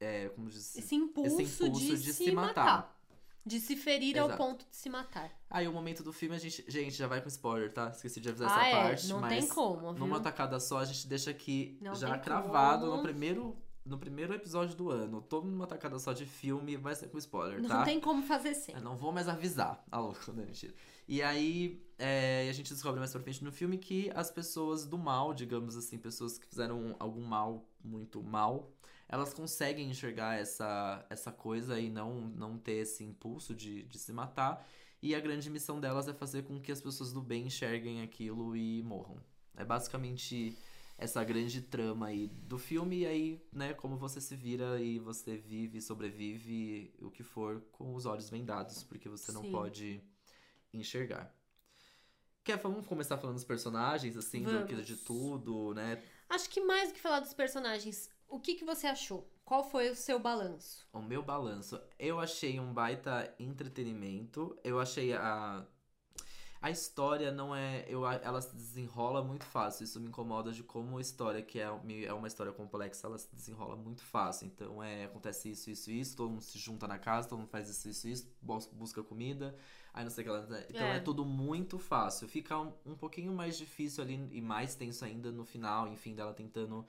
é, 0.00 0.30
como 0.30 0.48
diz? 0.48 0.76
Esse 0.76 0.94
impulso, 0.94 1.40
Esse 1.40 1.64
impulso 1.64 1.96
de, 1.96 2.02
de 2.02 2.12
se 2.12 2.32
matar. 2.32 2.64
matar. 2.64 3.00
De 3.44 3.58
se 3.58 3.74
ferir 3.74 4.18
ao 4.18 4.28
Exato. 4.28 4.42
ponto 4.42 4.66
de 4.70 4.76
se 4.76 4.88
matar. 4.90 5.30
Aí 5.48 5.66
o 5.66 5.72
momento 5.72 6.02
do 6.02 6.12
filme 6.12 6.36
a 6.36 6.38
gente. 6.38 6.64
Gente, 6.68 6.94
já 6.94 7.06
vai 7.06 7.22
com 7.22 7.28
spoiler, 7.28 7.72
tá? 7.72 7.88
Esqueci 7.88 8.20
de 8.20 8.28
avisar 8.28 8.50
ah, 8.50 8.52
essa 8.52 8.66
é. 8.66 8.82
parte. 8.82 9.08
não 9.08 9.20
mas 9.20 9.32
tem 9.32 9.48
como, 9.48 9.92
viu? 9.92 10.00
Numa 10.00 10.20
tacada 10.20 10.60
só, 10.60 10.78
a 10.78 10.84
gente 10.84 11.06
deixa 11.06 11.30
aqui 11.30 11.78
Não 11.80 11.94
já 11.94 12.18
cravado 12.18 12.86
como. 12.86 12.96
no 12.98 13.02
primeiro, 13.02 13.56
no 13.84 13.98
primeiro 13.98 14.34
episódio 14.34 14.76
do 14.76 14.90
ano. 14.90 15.20
Todo 15.22 15.46
numa 15.48 15.66
tacada 15.66 15.98
só 15.98 16.12
de 16.12 16.26
filme 16.26 16.76
vai 16.76 16.94
ser 16.94 17.08
com 17.08 17.18
spoiler, 17.18 17.60
Não 17.60 17.68
tá? 17.68 17.84
tem 17.84 18.00
como 18.00 18.22
fazer 18.22 18.54
sem. 18.54 18.74
Eu 18.74 18.80
não 18.80 18.96
vou 18.96 19.12
mais 19.12 19.28
avisar. 19.28 19.82
Ah, 19.90 19.98
louco, 20.00 20.32
né? 20.32 20.44
Mentira. 20.44 20.74
E 21.08 21.22
aí, 21.22 21.82
é, 21.98 22.46
a 22.48 22.52
gente 22.52 22.72
descobre 22.72 22.98
mais 23.00 23.10
pra 23.10 23.20
frente 23.20 23.42
no 23.42 23.50
filme 23.50 23.78
que 23.78 24.10
as 24.14 24.30
pessoas 24.30 24.86
do 24.86 24.96
mal, 24.96 25.34
digamos 25.34 25.76
assim, 25.76 25.98
pessoas 25.98 26.38
que 26.38 26.46
fizeram 26.46 26.94
algum 26.98 27.24
mal 27.24 27.68
muito 27.82 28.22
mal, 28.22 28.70
elas 29.08 29.34
conseguem 29.34 29.90
enxergar 29.90 30.38
essa, 30.38 31.04
essa 31.10 31.32
coisa 31.32 31.80
e 31.80 31.90
não, 31.90 32.20
não 32.20 32.56
ter 32.56 32.74
esse 32.74 33.02
impulso 33.02 33.54
de, 33.54 33.82
de 33.84 33.98
se 33.98 34.12
matar. 34.12 34.64
E 35.02 35.14
a 35.14 35.20
grande 35.20 35.48
missão 35.50 35.80
delas 35.80 36.06
é 36.06 36.12
fazer 36.12 36.42
com 36.42 36.60
que 36.60 36.70
as 36.70 36.80
pessoas 36.80 37.12
do 37.12 37.20
bem 37.22 37.46
enxerguem 37.46 38.02
aquilo 38.02 38.54
e 38.54 38.82
morram. 38.82 39.16
É 39.56 39.64
basicamente 39.64 40.56
essa 41.00 41.24
grande 41.24 41.62
trama 41.62 42.08
aí 42.08 42.28
do 42.28 42.58
filme, 42.58 42.98
e 42.98 43.06
aí, 43.06 43.42
né, 43.50 43.72
como 43.72 43.96
você 43.96 44.20
se 44.20 44.36
vira 44.36 44.78
e 44.78 44.98
você 44.98 45.34
vive, 45.34 45.80
sobrevive, 45.80 46.94
o 47.00 47.10
que 47.10 47.22
for, 47.22 47.62
com 47.72 47.94
os 47.94 48.04
olhos 48.04 48.28
vendados, 48.28 48.84
porque 48.84 49.08
você 49.08 49.32
não 49.32 49.42
Sim. 49.42 49.50
pode 49.50 50.04
enxergar. 50.74 51.34
Quer, 52.44 52.58
vamos 52.58 52.86
começar 52.86 53.16
falando 53.16 53.36
dos 53.36 53.44
personagens, 53.44 54.14
assim, 54.14 54.42
do 54.42 54.50
Vamos. 54.50 54.86
de 54.86 54.96
tudo, 54.96 55.72
né? 55.72 56.02
Acho 56.28 56.50
que 56.50 56.60
mais 56.60 56.90
do 56.90 56.94
que 56.94 57.00
falar 57.00 57.20
dos 57.20 57.32
personagens, 57.32 58.10
o 58.28 58.38
que, 58.38 58.54
que 58.54 58.64
você 58.64 58.86
achou? 58.86 59.26
Qual 59.42 59.64
foi 59.64 59.88
o 59.88 59.96
seu 59.96 60.18
balanço? 60.18 60.86
O 60.92 61.00
meu 61.00 61.22
balanço, 61.22 61.80
eu 61.98 62.20
achei 62.20 62.60
um 62.60 62.74
baita 62.74 63.34
entretenimento. 63.38 64.56
Eu 64.62 64.78
achei 64.78 65.14
a 65.14 65.66
a 66.62 66.70
história 66.70 67.32
não 67.32 67.54
é, 67.56 67.84
eu 67.88 68.06
ela 68.06 68.40
se 68.42 68.54
desenrola 68.54 69.22
muito 69.22 69.44
fácil. 69.46 69.84
Isso 69.84 69.98
me 70.00 70.08
incomoda 70.08 70.52
de 70.52 70.62
como 70.62 70.98
a 70.98 71.00
história 71.00 71.40
que 71.42 71.58
é, 71.58 71.64
é 72.06 72.12
uma 72.12 72.28
história 72.28 72.52
complexa, 72.52 73.06
ela 73.06 73.18
se 73.18 73.34
desenrola 73.34 73.76
muito 73.76 74.02
fácil. 74.02 74.46
Então 74.46 74.82
é, 74.82 75.04
acontece 75.04 75.50
isso, 75.50 75.70
isso, 75.70 75.90
isso, 75.90 76.16
todo 76.16 76.30
mundo 76.30 76.42
se 76.42 76.58
junta 76.58 76.86
na 76.86 76.98
casa, 76.98 77.28
todo 77.28 77.38
mundo 77.38 77.48
faz 77.48 77.68
isso, 77.70 77.88
isso, 77.88 78.08
isso, 78.08 78.28
bus- 78.42 78.66
busca 78.72 79.02
comida, 79.02 79.56
aí 79.94 80.04
não 80.04 80.10
sei 80.10 80.22
o 80.22 80.26
que 80.26 80.32
lá. 80.32 80.46
Então 80.68 80.86
É. 80.86 80.96
é, 80.96 81.00
tudo 81.00 81.24
muito 81.24 81.78
fácil. 81.78 82.28
Fica 82.28 82.58
um, 82.58 82.72
um 82.84 82.94
pouquinho 82.94 83.32
mais 83.32 83.56
difícil 83.56 84.04
ali 84.04 84.28
e 84.32 84.40
mais 84.42 84.74
tenso 84.74 85.04
ainda 85.04 85.32
no 85.32 85.44
final, 85.44 85.88
enfim, 85.88 86.14
dela 86.14 86.34
tentando 86.34 86.86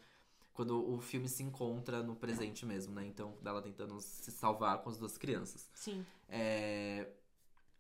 quando 0.54 0.92
o 0.94 1.00
filme 1.00 1.30
se 1.30 1.44
encontra 1.44 2.04
no 2.04 2.16
presente 2.16 2.66
mesmo, 2.66 2.94
né? 2.94 3.06
Então, 3.06 3.34
dela 3.42 3.62
tentando 3.62 4.00
se 4.02 4.32
salvar 4.32 4.80
com 4.80 4.90
as 4.90 4.98
duas 4.98 5.18
crianças. 5.18 5.70
Sim. 5.74 6.06
É, 6.28 7.08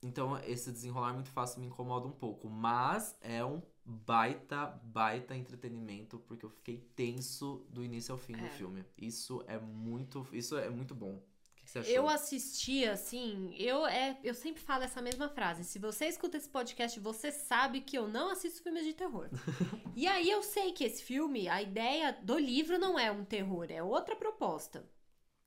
Então, 0.04 0.38
esse 0.40 0.72
desenrolar 0.72 1.14
muito 1.14 1.30
fácil 1.30 1.60
me 1.62 1.68
incomoda 1.68 2.08
um 2.08 2.12
pouco. 2.12 2.50
Mas 2.50 3.16
é 3.22 3.44
um 3.46 3.62
baita, 3.86 4.80
baita 4.84 5.36
entretenimento, 5.36 6.20
porque 6.20 6.46
eu 6.46 6.50
fiquei 6.50 6.78
tenso 6.96 7.66
do 7.70 7.84
início 7.84 8.12
ao 8.12 8.18
fim 8.18 8.34
do 8.34 8.46
É. 8.46 8.50
filme. 8.50 8.84
Isso 8.98 9.44
é 9.48 9.60
muito. 9.60 10.28
Isso 10.32 10.58
é 10.58 10.70
muito 10.70 10.96
bom. 10.96 11.16
O 11.16 11.56
que 11.56 11.64
que 11.66 11.72
você 11.72 11.80
achou? 11.80 11.94
Eu 11.94 12.10
assisti, 12.10 12.86
assim, 12.86 13.54
eu, 13.58 13.86
é, 13.86 14.18
eu 14.24 14.34
sempre 14.34 14.62
falo 14.62 14.84
essa 14.84 15.02
mesma 15.02 15.30
frase. 15.30 15.64
Se 15.64 15.78
você 15.78 16.08
escuta 16.08 16.38
esse 16.38 16.50
podcast, 16.50 17.00
você 17.00 17.32
sabe 17.32 17.82
que 17.82 17.98
eu 17.98 18.08
não 18.08 18.32
assisto 18.32 18.64
filmes 18.64 18.84
de 18.86 18.94
terror. 18.94 19.30
e 19.96 20.08
aí 20.08 20.30
eu 20.30 20.42
sei 20.42 20.72
que 20.72 20.84
esse 20.84 21.04
filme, 21.04 21.48
a 21.48 21.62
ideia 21.62 22.12
do 22.24 22.38
livro 22.40 22.80
não 22.80 22.98
é 22.98 23.12
um 23.12 23.24
terror, 23.24 23.68
é 23.70 23.84
outra 23.84 24.16
proposta. 24.16 24.84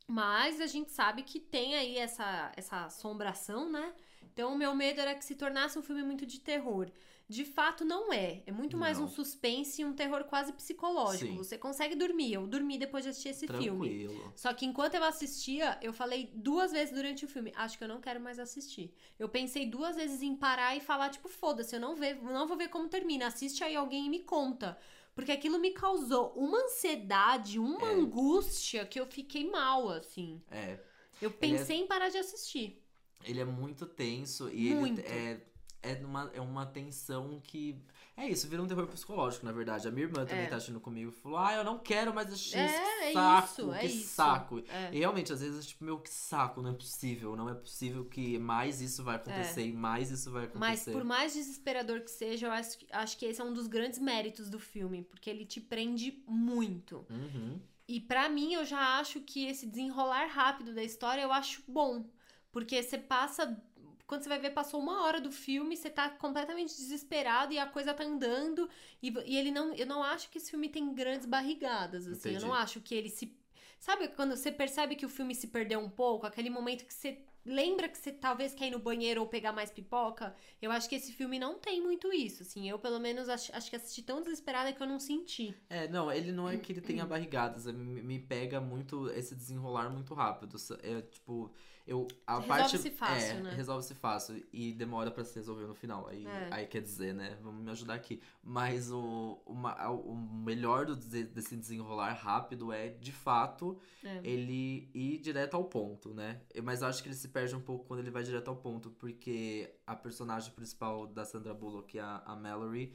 Mas 0.06 0.60
a 0.60 0.66
gente 0.66 0.92
sabe 0.92 1.22
que 1.22 1.40
tem 1.40 1.74
aí 1.74 1.96
essa, 1.96 2.52
essa 2.56 2.84
assombração, 2.84 3.70
né? 3.70 3.94
Então 4.34 4.52
o 4.52 4.58
meu 4.58 4.74
medo 4.74 5.00
era 5.00 5.14
que 5.14 5.24
se 5.24 5.34
tornasse 5.36 5.78
um 5.78 5.82
filme 5.82 6.02
muito 6.02 6.26
de 6.26 6.38
terror. 6.40 6.90
De 7.26 7.42
fato, 7.44 7.86
não 7.86 8.12
é. 8.12 8.42
É 8.46 8.52
muito 8.52 8.76
mais 8.76 8.98
Não. 8.98 9.06
um 9.06 9.08
suspense 9.08 9.80
e 9.80 9.84
um 9.84 9.94
terror 9.94 10.24
quase 10.24 10.52
psicológico. 10.52 11.30
Sim. 11.32 11.38
Você 11.38 11.56
consegue 11.56 11.94
dormir. 11.94 12.34
Eu 12.34 12.46
dormi 12.46 12.76
depois 12.76 13.02
de 13.04 13.10
assistir 13.10 13.30
esse 13.30 13.46
filme. 13.46 13.88
Tranquilo. 13.88 14.32
Só 14.36 14.52
que 14.52 14.66
enquanto 14.66 14.94
eu 14.96 15.04
assistia, 15.04 15.78
eu 15.80 15.92
falei 15.94 16.30
duas 16.34 16.72
vezes 16.72 16.92
durante 16.92 17.24
o 17.24 17.28
filme, 17.28 17.50
acho 17.56 17.78
que 17.78 17.84
eu 17.84 17.88
não 17.88 17.98
quero 18.00 18.20
mais 18.20 18.38
assistir. 18.38 18.92
Eu 19.18 19.26
pensei 19.28 19.64
duas 19.64 19.96
vezes 19.96 20.20
em 20.20 20.36
parar 20.36 20.76
e 20.76 20.80
falar, 20.80 21.08
tipo, 21.08 21.28
foda-se, 21.28 21.74
eu 21.74 21.80
não, 21.80 21.94
não 21.96 22.46
vou 22.46 22.58
ver 22.58 22.68
como 22.68 22.88
termina. 22.90 23.28
Assiste 23.28 23.64
aí 23.64 23.74
alguém 23.74 24.04
e 24.06 24.10
me 24.10 24.20
conta. 24.20 24.76
Porque 25.14 25.32
aquilo 25.32 25.58
me 25.58 25.70
causou 25.70 26.30
uma 26.36 26.58
ansiedade, 26.64 27.58
uma 27.58 27.88
É. 27.88 27.94
angústia 27.94 28.84
que 28.84 29.00
eu 29.00 29.06
fiquei 29.06 29.48
mal, 29.48 29.88
assim. 29.88 30.42
É. 30.50 30.78
Eu 31.22 31.30
pensei 31.30 31.78
em 31.78 31.86
parar 31.86 32.10
de 32.10 32.18
assistir. 32.18 32.83
Ele 33.24 33.40
é 33.40 33.44
muito 33.44 33.86
tenso 33.86 34.48
e 34.50 34.74
Muito. 34.74 35.00
ele 35.00 35.08
é, 35.08 35.40
é, 35.82 35.94
uma, 36.04 36.30
é 36.34 36.40
uma 36.40 36.66
tensão 36.66 37.40
que. 37.42 37.76
É 38.16 38.28
isso, 38.28 38.46
vira 38.48 38.62
um 38.62 38.66
terror 38.68 38.86
psicológico, 38.86 39.44
na 39.44 39.50
verdade. 39.50 39.88
A 39.88 39.90
minha 39.90 40.06
irmã 40.06 40.24
também 40.24 40.44
É. 40.44 40.46
tá 40.46 40.54
assistindo 40.54 40.78
comigo 40.78 41.10
e 41.10 41.12
falou: 41.12 41.36
Ah, 41.36 41.52
eu 41.54 41.64
não 41.64 41.80
quero 41.80 42.14
mais 42.14 42.28
assistir 42.32 42.58
É, 42.58 43.10
é 43.10 43.12
saco, 43.12 43.48
isso, 43.48 43.72
é 43.74 43.78
que 43.80 43.86
isso. 43.86 44.08
saco. 44.14 44.58
É. 44.68 44.90
E 44.94 44.98
realmente, 45.00 45.32
às 45.32 45.40
vezes, 45.40 45.66
tipo, 45.66 45.82
meu, 45.84 45.98
que 45.98 46.08
saco, 46.10 46.62
não 46.62 46.70
é 46.70 46.74
possível. 46.74 47.34
Não 47.34 47.48
é 47.50 47.54
possível 47.54 48.04
que 48.04 48.38
mais 48.38 48.80
isso 48.80 49.02
vai 49.02 49.16
acontecer 49.16 49.66
e 49.66 49.72
mais 49.72 50.12
isso 50.12 50.30
vai 50.30 50.44
É. 50.44 50.50
Mas 50.54 50.82
acontecer. 50.82 50.92
por 50.92 51.02
mais 51.04 51.34
desesperador 51.34 52.00
que 52.02 52.10
seja, 52.10 52.46
eu 52.46 52.52
acho, 52.52 52.78
que- 52.78 52.86
acho 52.92 53.18
que 53.18 53.26
esse 53.26 53.40
é 53.40 53.44
um 53.44 53.52
dos 53.52 53.66
grandes 53.66 53.98
méritos 53.98 54.48
do 54.48 54.60
filme, 54.60 55.02
porque 55.02 55.28
ele 55.28 55.44
te 55.44 55.60
prende 55.60 56.22
muito. 56.28 57.04
Uhum. 57.10 57.58
E 57.88 58.00
pra 58.00 58.28
mim, 58.28 58.54
eu 58.54 58.64
já 58.64 58.98
acho 59.00 59.20
que 59.22 59.44
esse 59.46 59.66
desenrolar 59.66 60.26
rápido 60.28 60.72
da 60.72 60.82
história 60.84 61.20
eu 61.22 61.32
acho 61.32 61.62
bom. 61.68 62.08
Porque 62.54 62.80
você 62.80 62.96
passa. 62.96 63.60
Quando 64.06 64.22
você 64.22 64.28
vai 64.28 64.38
ver, 64.38 64.50
passou 64.50 64.78
uma 64.78 65.02
hora 65.02 65.20
do 65.20 65.32
filme, 65.32 65.76
você 65.76 65.90
tá 65.90 66.08
completamente 66.08 66.76
desesperado 66.76 67.52
e 67.52 67.58
a 67.58 67.66
coisa 67.66 67.92
tá 67.92 68.04
andando. 68.04 68.70
E, 69.02 69.12
e 69.26 69.36
ele 69.36 69.50
não. 69.50 69.74
Eu 69.74 69.86
não 69.86 70.04
acho 70.04 70.30
que 70.30 70.38
esse 70.38 70.52
filme 70.52 70.68
tem 70.68 70.94
grandes 70.94 71.26
barrigadas, 71.26 72.06
assim. 72.06 72.28
Entendi. 72.28 72.36
Eu 72.36 72.48
não 72.48 72.54
acho 72.54 72.80
que 72.80 72.94
ele 72.94 73.10
se. 73.10 73.36
Sabe 73.80 74.06
quando 74.08 74.36
você 74.36 74.52
percebe 74.52 74.94
que 74.94 75.04
o 75.04 75.08
filme 75.08 75.34
se 75.34 75.48
perdeu 75.48 75.80
um 75.80 75.90
pouco? 75.90 76.26
Aquele 76.26 76.48
momento 76.48 76.86
que 76.86 76.94
você 76.94 77.24
lembra 77.44 77.88
que 77.88 77.98
você 77.98 78.12
talvez 78.12 78.54
quer 78.54 78.68
ir 78.68 78.70
no 78.70 78.78
banheiro 78.78 79.20
ou 79.20 79.26
pegar 79.26 79.52
mais 79.52 79.72
pipoca? 79.72 80.32
Eu 80.62 80.70
acho 80.70 80.88
que 80.88 80.94
esse 80.94 81.12
filme 81.12 81.40
não 81.40 81.58
tem 81.58 81.82
muito 81.82 82.12
isso, 82.12 82.44
assim. 82.44 82.70
Eu, 82.70 82.78
pelo 82.78 83.00
menos, 83.00 83.28
acho, 83.28 83.54
acho 83.54 83.68
que 83.68 83.74
assisti 83.74 84.00
tão 84.00 84.22
desesperada 84.22 84.72
que 84.72 84.80
eu 84.80 84.86
não 84.86 85.00
senti. 85.00 85.54
É, 85.68 85.88
não, 85.88 86.10
ele 86.10 86.30
não 86.30 86.48
é 86.48 86.56
que 86.56 86.70
ele 86.72 86.80
tenha 86.80 87.04
barrigadas, 87.04 87.66
me, 87.66 88.00
me 88.00 88.20
pega 88.20 88.60
muito 88.60 89.10
esse 89.10 89.34
desenrolar 89.34 89.90
muito 89.90 90.14
rápido. 90.14 90.56
É 90.82 91.02
tipo, 91.02 91.52
eu 91.86 92.08
a 92.26 92.38
Resolve-se 92.40 92.90
parte 92.90 92.90
fácil, 92.90 93.36
é, 93.36 93.40
né? 93.42 93.50
resolve-se 93.54 93.94
fácil 93.94 94.46
e 94.52 94.72
demora 94.72 95.10
pra 95.10 95.22
se 95.22 95.34
resolver 95.34 95.66
no 95.66 95.74
final. 95.74 96.06
Aí, 96.08 96.26
É. 96.26 96.48
aí 96.50 96.66
quer 96.66 96.80
dizer, 96.80 97.12
né? 97.14 97.36
Vamos 97.42 97.62
me 97.62 97.70
ajudar 97.70 97.94
aqui. 97.94 98.22
Mas 98.42 98.90
o, 98.90 99.38
uma- 99.44 99.90
o 99.90 100.14
melhor 100.16 100.86
do, 100.86 100.96
de- 100.96 101.24
desse 101.24 101.54
desenrolar 101.56 102.12
rápido 102.14 102.72
é, 102.72 102.88
de 102.88 103.12
fato, 103.12 103.78
É. 104.02 104.20
ele 104.24 104.88
ir 104.94 105.18
direto 105.18 105.54
ao 105.54 105.64
ponto, 105.64 106.14
né? 106.14 106.40
Mas 106.62 106.82
acho 106.82 107.02
que 107.02 107.08
ele 107.08 107.16
se 107.16 107.28
perde 107.28 107.54
um 107.54 107.60
pouco 107.60 107.84
quando 107.84 108.00
ele 108.00 108.10
vai 108.10 108.22
direto 108.22 108.48
ao 108.48 108.56
ponto, 108.56 108.90
porque 108.92 109.70
a 109.86 109.94
personagem 109.94 110.52
principal 110.52 111.06
da 111.06 111.24
Sandra 111.24 111.52
Bullock, 111.52 111.98
a, 111.98 112.22
a 112.24 112.34
Mallory, 112.34 112.94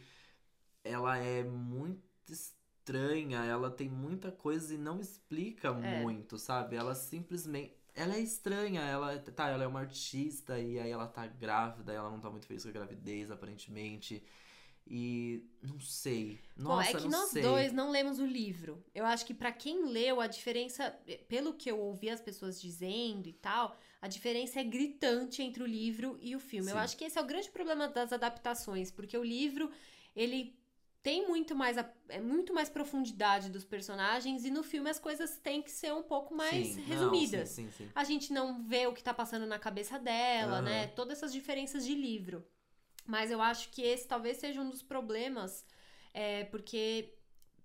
ela 0.84 1.18
é 1.18 1.44
muito 1.44 2.02
estranha, 2.28 3.44
ela 3.46 3.70
tem 3.70 3.88
muita 3.88 4.32
coisa 4.32 4.74
e 4.74 4.78
não 4.78 5.00
explica 5.00 5.68
É. 5.70 6.02
muito, 6.02 6.38
sabe? 6.40 6.76
Ela 6.76 6.96
simplesmente. 6.96 7.78
Ela 7.96 8.16
é 8.16 8.20
estranha, 8.20 8.82
ela 8.82 9.18
tá, 9.20 9.50
ela 9.50 9.64
é 9.64 9.68
uma 9.68 9.82
artista 9.82 10.60
e 10.60 10.80
aí 10.80 10.90
ela 10.90 11.08
tá 11.08 11.28
grávida, 11.28 11.92
ela 11.92 12.10
não 12.10 12.20
tá 12.20 12.30
muito 12.30 12.46
feliz 12.46 12.64
com 12.64 12.70
a 12.70 12.74
gravidez, 12.74 13.30
aparentemente. 13.30 14.24
E 14.88 15.46
não 15.62 15.80
sei. 15.80 16.40
Bom, 16.58 16.64
Nossa, 16.64 16.90
é 16.90 16.94
que 16.96 17.08
nós 17.08 17.30
sei. 17.30 17.44
dois 17.44 17.72
não 17.72 17.92
lemos 17.92 18.20
o 18.20 18.26
livro. 18.26 18.84
Eu 18.94 19.06
acho 19.06 19.24
que 19.24 19.36
pra 19.36 19.52
quem 19.52 19.86
leu, 19.86 20.20
a 20.20 20.26
diferença, 20.26 20.90
pelo 21.28 21.54
que 21.54 21.70
eu 21.70 21.80
ouvi 21.80 22.10
as 22.10 22.20
pessoas 22.20 22.60
dizendo 22.60 23.28
e 23.28 23.34
tal, 23.34 23.78
a 24.02 24.08
diferença 24.08 24.60
é 24.60 24.64
gritante 24.64 25.44
entre 25.44 25.62
o 25.62 25.68
livro 25.68 26.18
e 26.20 26.36
o 26.36 26.40
filme. 26.40 26.72
Eu 26.72 26.76
Sim. 26.76 26.82
acho 26.82 26.98
que 26.98 27.04
esse 27.04 27.20
é 27.20 27.22
o 27.22 27.26
grande 27.26 27.52
problema 27.52 27.88
das 27.88 28.12
adaptações, 28.12 28.90
porque 28.90 29.16
o 29.16 29.24
livro, 29.24 29.70
ele 30.16 30.59
tem 31.02 31.28
muito 31.28 31.56
mais 31.56 31.78
é 32.10 32.20
muito 32.20 32.54
mais 32.54 32.70
profundidade 32.70 33.50
dos 33.50 33.64
personagens 33.64 34.44
e 34.46 34.52
no 34.52 34.64
filme 34.64 34.90
as 34.90 35.00
coisas 35.00 35.38
têm 35.38 35.62
que 35.62 35.72
ser 35.72 35.94
um 35.94 36.04
pouco 36.04 36.34
mais 36.36 36.68
Sim, 36.68 36.82
não, 36.82 36.88
resumidas. 36.88 37.50
sim, 37.50 37.70
sim, 37.70 37.86
sim. 37.86 37.90
A 37.96 38.04
gente 38.04 38.34
não 38.34 38.62
vê 38.64 38.86
o 38.88 38.94
que 38.94 39.04
tá 39.04 39.14
passando 39.14 39.46
na 39.46 39.58
cabeça 39.58 39.98
dela, 39.98 40.58
Aham. 40.58 40.62
né? 40.62 40.88
Todas 40.88 41.18
essas 41.18 41.32
diferenças 41.32 41.86
de 41.86 41.96
livro. 41.96 42.46
Mas 43.06 43.32
eu 43.32 43.42
acho 43.42 43.70
que 43.70 43.82
esse 43.82 44.08
talvez 44.08 44.38
seja 44.38 44.62
um 44.62 44.70
dos 44.70 44.84
problemas, 44.84 45.66
é, 46.14 46.44
porque 46.46 47.18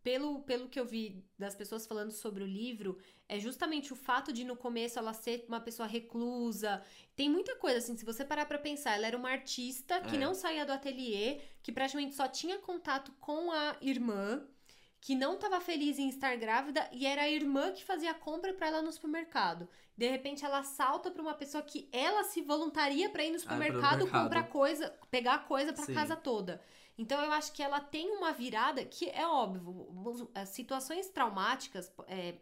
pelo, 0.05 0.41
pelo 0.43 0.69
que 0.69 0.79
eu 0.79 0.85
vi 0.85 1.25
das 1.39 1.55
pessoas 1.57 1.87
falando 1.87 2.13
sobre 2.13 2.45
o 2.45 2.47
livro, 2.47 2.99
é 3.29 3.41
justamente 3.41 3.93
o 3.93 3.97
fato 3.97 4.33
de 4.33 4.45
no 4.45 4.55
começo 4.55 4.99
ela 4.99 5.15
ser 5.15 5.45
uma 5.49 5.61
pessoa 5.61 5.89
reclusa. 5.89 6.83
Tem 7.17 7.29
muita 7.29 7.57
coisa, 7.57 7.79
assim, 7.79 7.97
se 7.97 8.05
você 8.05 8.23
parar 8.25 8.45
pra 8.47 8.59
pensar, 8.59 8.95
ela 8.95 9.07
era 9.07 9.17
uma 9.17 9.31
artista 9.31 10.01
que 10.03 10.17
É. 10.17 10.19
não 10.19 10.35
saía 10.35 10.67
do 10.67 10.73
ateliê, 10.73 11.41
que 11.63 11.73
praticamente 11.73 12.15
só 12.15 12.29
tinha 12.29 12.59
contato 12.59 13.11
com 13.19 13.51
a 13.51 13.77
irmã, 13.81 14.47
que 15.01 15.15
não 15.15 15.35
estava 15.35 15.61
feliz 15.61 15.99
em 15.99 16.09
estar 16.09 16.37
grávida 16.37 16.89
e 16.93 17.07
era 17.07 17.23
a 17.23 17.31
irmã 17.31 17.73
que 17.73 17.85
fazia 17.85 18.11
a 18.11 18.15
compra 18.15 18.53
pra 18.55 18.69
ela 18.69 18.83
no 18.83 18.93
supermercado. 18.93 19.69
De 19.97 20.09
repente 20.09 20.45
ela 20.45 20.63
salta 20.63 21.11
pra 21.11 21.23
uma 21.23 21.35
pessoa 21.35 21.63
que 21.63 21.89
ela 21.93 22.25
se 22.25 22.41
voluntaria 22.43 23.09
pra 23.11 23.23
ir 23.25 23.29
no 23.31 23.33
pro 23.35 23.43
supermercado 23.43 24.05
mercado. 24.05 24.23
comprar 24.25 24.45
coisa, 24.45 24.91
pegar 25.11 25.47
coisa 25.47 25.73
pra 25.73 25.85
Sim. 25.85 25.95
casa 25.95 26.17
toda. 26.17 26.61
Então 26.97 27.21
eu 27.23 27.33
acho 27.33 27.53
que 27.53 27.63
ela 27.63 27.81
tem 27.81 28.11
uma 28.17 28.33
virada 28.33 28.85
que 28.85 29.11
é 29.11 29.27
óbvio, 29.27 30.31
as 30.35 30.51
situações 30.51 31.09
traumáticas, 31.09 31.93
é, 32.07 32.37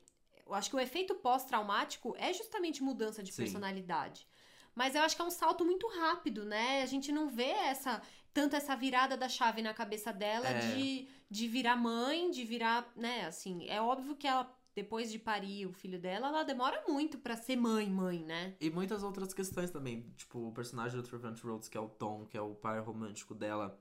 eu 0.47 0.55
acho 0.55 0.69
que 0.69 0.77
o 0.77 0.81
efeito 0.81 1.15
pós-traumático 1.15 2.15
é 2.19 2.33
justamente 2.33 2.83
mudança 2.83 3.23
de 3.23 3.33
Sim. 3.33 3.43
personalidade. 3.43 4.27
Mas 4.75 4.95
eu 4.95 5.03
acho 5.03 5.15
que 5.17 5.23
é 5.23 5.25
um 5.25 5.31
salto 5.31 5.65
muito 5.65 5.87
rápido, 5.87 6.45
né? 6.45 6.83
A 6.83 6.87
gente 6.87 7.13
não 7.13 7.29
vê 7.29 7.51
essa 7.51 8.03
tanto 8.33 8.57
essa 8.57 8.75
virada 8.75 9.17
da 9.17 9.29
chave 9.29 9.61
na 9.61 9.75
cabeça 9.75 10.13
dela 10.13 10.49
É. 10.49 10.59
de, 10.59 11.07
de 11.31 11.49
virar 11.49 11.77
mãe, 11.77 12.31
de 12.31 12.45
virar, 12.45 12.91
né, 12.97 13.27
assim, 13.27 13.69
é 13.69 13.81
óbvio 13.81 14.17
que 14.17 14.27
ela 14.27 14.51
depois 14.75 15.13
de 15.13 15.19
parir 15.19 15.67
o 15.67 15.73
filho 15.75 15.99
dela, 16.01 16.29
ela 16.29 16.45
demora 16.45 16.83
muito 16.89 17.19
pra 17.19 17.37
ser 17.37 17.57
mãe, 17.57 17.91
mãe, 17.91 18.25
né? 18.25 18.57
E 18.59 18.71
muitas 18.71 19.03
outras 19.03 19.35
questões 19.35 19.71
também. 19.71 20.11
Tipo, 20.17 20.49
o 20.49 20.53
personagem 20.53 20.97
do 20.99 21.07
Trevant 21.07 21.39
Rhodes, 21.43 21.69
que 21.69 21.77
é 21.77 21.81
o 21.81 21.91
Tom, 21.91 22.25
que 22.25 22.39
é 22.39 22.41
o 22.41 22.55
par 22.55 22.81
romântico 22.81 23.35
dela. 23.35 23.79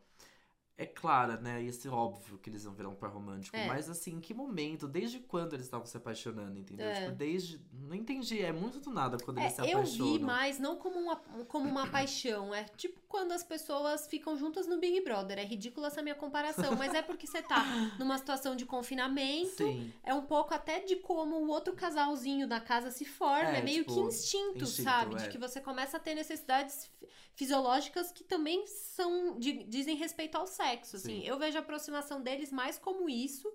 É 0.78 0.86
clara, 0.86 1.38
né? 1.38 1.62
Ia 1.64 1.72
ser 1.74 1.90
óbvio 1.90 2.38
que 2.40 2.50
eles 2.50 2.64
iam 2.64 2.74
virar 2.74 2.90
um 2.90 2.96
par 2.96 3.12
romântico. 3.12 3.56
É. 3.56 3.68
Mas 3.68 3.90
assim, 3.90 4.14
em 4.16 4.20
que 4.20 4.34
momento? 4.34 4.88
Desde 4.88 5.20
quando 5.20 5.54
eles 5.54 5.66
estavam 5.66 5.86
se 5.86 5.96
apaixonando, 5.96 6.58
entendeu? 6.58 6.88
É. 6.88 7.02
Tipo, 7.02 7.12
desde. 7.12 7.62
Não 7.74 7.96
entendi. 7.96 8.42
É 8.42 8.52
muito 8.52 8.80
do 8.80 8.90
nada 8.92 9.18
quando 9.18 9.38
É, 9.40 9.44
eles 9.44 9.54
se 9.54 9.62
eu 9.62 9.66
apaixonam. 9.80 10.14
vi 10.14 10.20
mais 10.20 10.58
não 10.60 10.78
como 10.78 10.98
uma, 11.00 11.16
como 11.48 11.70
uma 11.70 11.88
paixão, 11.92 12.54
é 12.54 12.64
tipo 12.64 13.00
quando 13.12 13.34
as 13.34 13.44
pessoas 13.44 14.08
ficam 14.08 14.38
juntas 14.38 14.66
no 14.66 14.78
Big 14.80 15.02
Brother. 15.02 15.38
É 15.38 15.44
ridícula 15.44 15.88
essa 15.88 16.02
minha 16.02 16.16
comparação, 16.16 16.76
mas 16.78 16.94
é 16.94 17.02
porque 17.02 17.28
você 17.28 17.42
tá 17.42 17.62
numa 18.00 18.18
situação 18.18 18.56
de 18.56 18.66
confinamento, 18.66 19.58
Sim. 19.68 19.94
é 20.02 20.14
um 20.14 20.22
pouco 20.26 20.54
até 20.54 20.80
de 20.80 20.96
como 20.96 21.36
o 21.36 21.48
outro 21.50 21.74
casalzinho 21.76 22.48
da 22.48 22.62
casa 22.62 22.90
se 22.90 23.04
forma, 23.04 23.52
é, 23.58 23.60
É, 23.60 23.62
meio 23.62 23.84
tipo, 23.84 23.94
que 23.96 24.00
instinto, 24.00 24.64
instinto, 24.64 24.84
sabe? 24.90 25.16
é. 25.16 25.18
De 25.20 25.30
que 25.30 25.38
você 25.38 25.60
começa 25.60 25.98
a 25.98 26.00
ter 26.00 26.16
necessidades 26.16 26.86
fi- 26.86 27.08
fisiológicas 27.36 28.12
que 28.12 28.24
também 28.24 28.66
são 28.68 29.38
de- 29.38 29.64
dizem 29.66 29.96
respeito 29.98 30.36
ao 30.38 30.48
sexo, 30.48 30.96
assim. 30.96 31.22
Sim. 31.22 31.28
Eu 31.28 31.38
vejo 31.38 31.58
a 31.58 31.62
aproximação 31.62 32.22
deles 32.22 32.52
mais 32.52 32.78
como 32.80 33.10
isso. 33.10 33.52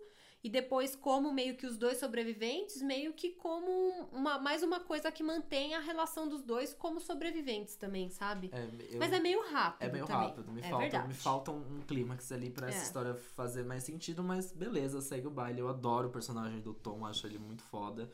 E 0.47 0.49
depois 0.49 0.95
como 0.95 1.33
meio 1.33 1.57
que 1.57 1.67
os 1.67 1.77
dois 1.77 1.99
sobreviventes, 1.99 2.81
meio 2.81 3.13
que 3.13 3.31
como 3.31 3.69
uma, 4.13 4.39
mais 4.39 4.63
uma 4.63 4.79
coisa 4.79 5.11
que 5.11 5.21
mantém 5.21 5.75
a 5.75 5.81
relação 5.81 6.29
dos 6.29 6.41
dois 6.41 6.73
como 6.73 7.01
sobreviventes 7.01 7.75
também, 7.75 8.09
sabe? 8.11 8.49
É, 8.53 8.65
eu- 8.95 8.99
Mas 9.01 9.13
é 9.13 9.19
meio 9.19 9.43
rápido. 9.51 9.89
É 9.89 9.93
meio 9.93 10.07
também. 10.07 10.29
rápido, 10.29 10.53
me, 10.53 10.61
É 10.61 10.65
falta, 10.69 10.79
verdade. 10.85 11.09
me 11.09 11.15
falta 11.15 11.51
um, 11.51 11.79
um 11.79 11.81
clímax 11.81 12.31
ali 12.31 12.49
pra 12.49 12.69
essa 12.69 12.79
É. 12.79 12.83
história 12.83 13.15
fazer 13.15 13.65
mais 13.65 13.83
sentido, 13.83 14.23
mas 14.23 14.53
beleza, 14.53 15.01
segue 15.01 15.27
o 15.27 15.31
baile. 15.31 15.59
Eu 15.61 15.69
adoro 15.69 16.07
o 16.07 16.13
personagem 16.13 16.61
do 16.61 16.73
Tom, 16.73 17.05
acho 17.05 17.27
ele 17.27 17.39
muito 17.39 17.65
foda. 17.65 18.09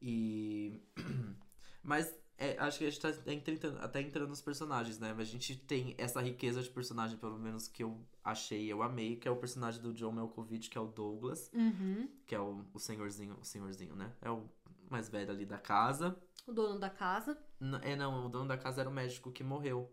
E. 0.00 0.80
Mas 1.82 2.10
é, 2.36 2.56
acho 2.58 2.78
que 2.78 2.86
a 2.86 2.90
gente 2.90 3.00
tá 3.00 3.08
até 3.10 3.32
entrando, 3.32 3.78
até 3.80 4.00
entrando 4.00 4.28
nos 4.28 4.42
personagens, 4.42 4.98
né? 4.98 5.12
Mas 5.16 5.28
a 5.28 5.30
gente 5.32 5.56
tem 5.56 5.94
essa 5.98 6.20
riqueza 6.20 6.62
de 6.62 6.70
personagem, 6.70 7.16
pelo 7.16 7.38
menos 7.38 7.68
que 7.68 7.82
eu 7.82 8.04
achei, 8.22 8.66
eu 8.72 8.82
amei, 8.82 9.16
que 9.16 9.28
é 9.28 9.30
o 9.30 9.36
personagem 9.36 9.80
do 9.80 9.92
John 9.92 10.12
Malkovich, 10.12 10.68
que 10.68 10.78
é 10.78 10.80
o 10.80 10.86
Douglas, 10.86 11.50
Uhum. 11.52 12.08
que 12.26 12.34
é 12.34 12.40
o, 12.40 12.64
o 12.72 12.78
senhorzinho, 12.78 13.36
o 13.40 13.44
senhorzinho, 13.44 13.94
né? 13.94 14.12
É 14.20 14.30
o 14.30 14.48
mais 14.90 15.08
velho 15.08 15.30
ali 15.30 15.46
da 15.46 15.58
casa. 15.58 16.16
O 16.46 16.52
dono 16.52 16.78
da 16.78 16.90
casa. 16.90 17.38
N- 17.60 17.80
É, 17.82 17.96
não, 17.96 18.26
o 18.26 18.28
dono 18.28 18.48
da 18.48 18.58
casa 18.58 18.80
era 18.80 18.90
o 18.90 18.92
médico 18.92 19.32
que 19.32 19.42
morreu. 19.42 19.90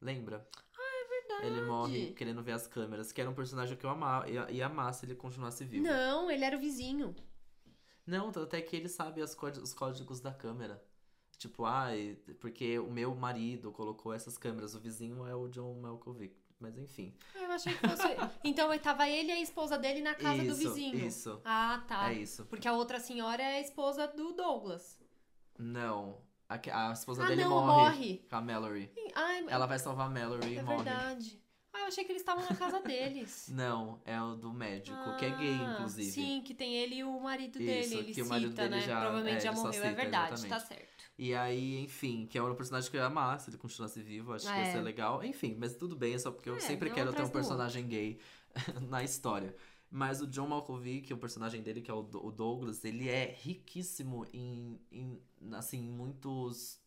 Lembra? 0.00 0.48
Verdade. 1.08 1.46
Ele 1.46 1.66
morre 1.66 2.14
querendo 2.14 2.42
ver 2.42 2.52
as 2.52 2.66
câmeras, 2.66 3.12
que 3.12 3.20
era 3.20 3.28
um 3.30 3.34
personagem 3.34 3.76
que 3.76 3.84
eu 3.84 3.90
amava, 3.90 4.28
ia, 4.28 4.50
ia 4.50 4.66
amar 4.66 4.92
se 4.94 5.04
ele 5.06 5.14
continuasse 5.14 5.64
vivo. 5.64 5.84
Não, 5.84 6.30
ele 6.30 6.44
era 6.44 6.56
o 6.56 6.60
vizinho. 6.60 7.14
Não, 8.06 8.28
até 8.28 8.60
que 8.60 8.76
ele 8.76 8.88
sabe 8.88 9.22
as 9.22 9.36
os 9.62 9.74
códigos 9.74 10.20
da 10.20 10.32
câmera. 10.32 10.82
Tipo, 11.38 11.64
ai, 11.64 12.16
porque 12.40 12.78
o 12.78 12.90
meu 12.90 13.14
marido 13.14 13.70
colocou 13.72 14.12
essas 14.12 14.36
câmeras, 14.38 14.74
o 14.74 14.80
vizinho 14.80 15.26
é 15.26 15.34
o 15.34 15.48
John 15.48 15.74
Malkovich. 15.80 16.34
Mas 16.60 16.78
enfim. 16.78 17.14
Ah, 17.34 17.42
Eu 17.42 17.50
achei 17.52 17.74
que 17.74 17.88
fosse. 17.88 18.02
então 18.44 18.78
tava 18.78 19.08
ele 19.08 19.28
e 19.28 19.32
a 19.32 19.40
esposa 19.40 19.76
dele 19.76 20.00
na 20.00 20.14
casa 20.14 20.38
do 20.42 20.44
isso, 20.44 20.56
vizinho. 20.56 21.06
Isso. 21.06 21.40
Ah, 21.44 21.82
tá. 21.86 22.10
É 22.10 22.14
isso. 22.14 22.44
Porque 22.46 22.66
a 22.68 22.72
outra 22.72 22.98
senhora 23.00 23.42
é 23.42 23.56
a 23.56 23.60
esposa 23.60 24.06
do 24.06 24.32
Douglas. 24.32 24.98
Não. 25.58 26.18
A, 26.48 26.88
a 26.88 26.92
esposa 26.92 27.24
ah, 27.24 27.28
dele 27.28 27.42
não, 27.44 27.50
morre. 27.50 27.66
morre. 27.82 28.26
Com 28.30 28.36
a 28.36 28.40
Mallory. 28.40 28.90
Ai, 29.14 29.44
Ela 29.48 29.66
vai 29.66 29.78
salvar 29.78 30.06
a 30.06 30.10
Mallory 30.10 30.56
é 30.56 30.60
e 30.60 30.62
morre. 30.62 30.76
verdade. 30.84 31.40
Ah, 31.72 31.80
eu 31.80 31.86
achei 31.86 32.04
que 32.04 32.12
eles 32.12 32.22
estavam 32.22 32.44
na 32.48 32.54
casa 32.54 32.80
deles. 32.80 33.48
Não, 33.52 34.00
é 34.04 34.20
o 34.22 34.36
do 34.36 34.52
médico, 34.52 34.96
que 35.18 35.24
é 35.24 35.30
gay, 35.30 35.54
Ah, 35.54 35.72
inclusive. 35.74 36.10
Sim, 36.12 36.40
que 36.40 36.54
tem 36.54 36.72
ele 36.76 36.96
e 36.96 37.04
o 37.04 37.18
marido 37.20 37.60
Isso, 37.60 37.90
dele. 37.90 37.94
Ele 37.96 38.14
que 38.14 38.20
o 38.22 38.24
cita, 38.24 38.28
marido 38.28 38.54
dele 38.54 38.68
né? 38.76 38.80
já- 38.80 39.00
Provavelmente 39.00 39.36
é, 39.36 39.40
já 39.40 39.52
morreu, 39.52 39.70
é 39.70 39.72
cita, 39.88 39.92
verdade, 39.96 40.32
exatamente. 40.34 40.48
tá 40.50 40.60
certo. 40.60 40.93
E 41.16 41.32
aí, 41.34 41.78
enfim, 41.78 42.26
que 42.26 42.36
é 42.36 42.42
um 42.42 42.54
personagem 42.56 42.90
que 42.90 42.96
eu 42.96 43.00
ia 43.00 43.06
amar 43.06 43.38
se 43.40 43.48
ele 43.50 43.56
continuasse 43.56 44.02
vivo, 44.02 44.32
acho 44.32 44.46
que 44.46 44.58
ia 44.58 44.62
É. 44.62 44.72
ser 44.72 44.80
legal. 44.80 45.22
Enfim, 45.24 45.56
mas 45.58 45.76
tudo 45.76 45.94
bem, 45.94 46.14
é 46.14 46.18
só 46.18 46.30
porque 46.30 46.50
eu 46.50 46.56
É, 46.56 46.60
sempre 46.60 46.90
quero 46.90 47.12
ter 47.12 47.22
um 47.22 47.28
personagem 47.30 47.86
gay 47.86 48.18
na 48.88 49.02
história. 49.02 49.54
Mas 49.90 50.20
o 50.20 50.26
John 50.26 50.48
Malkovich, 50.48 51.12
é 51.12 51.14
o 51.14 51.18
personagem 51.18 51.62
dele, 51.62 51.80
que 51.80 51.90
é 51.90 51.94
o 51.94 52.02
Douglas, 52.02 52.84
ele 52.84 53.08
é 53.08 53.32
riquíssimo 53.40 54.26
em, 54.32 54.80
em 54.90 55.20
assim, 55.52 55.80
muitos... 55.80 56.80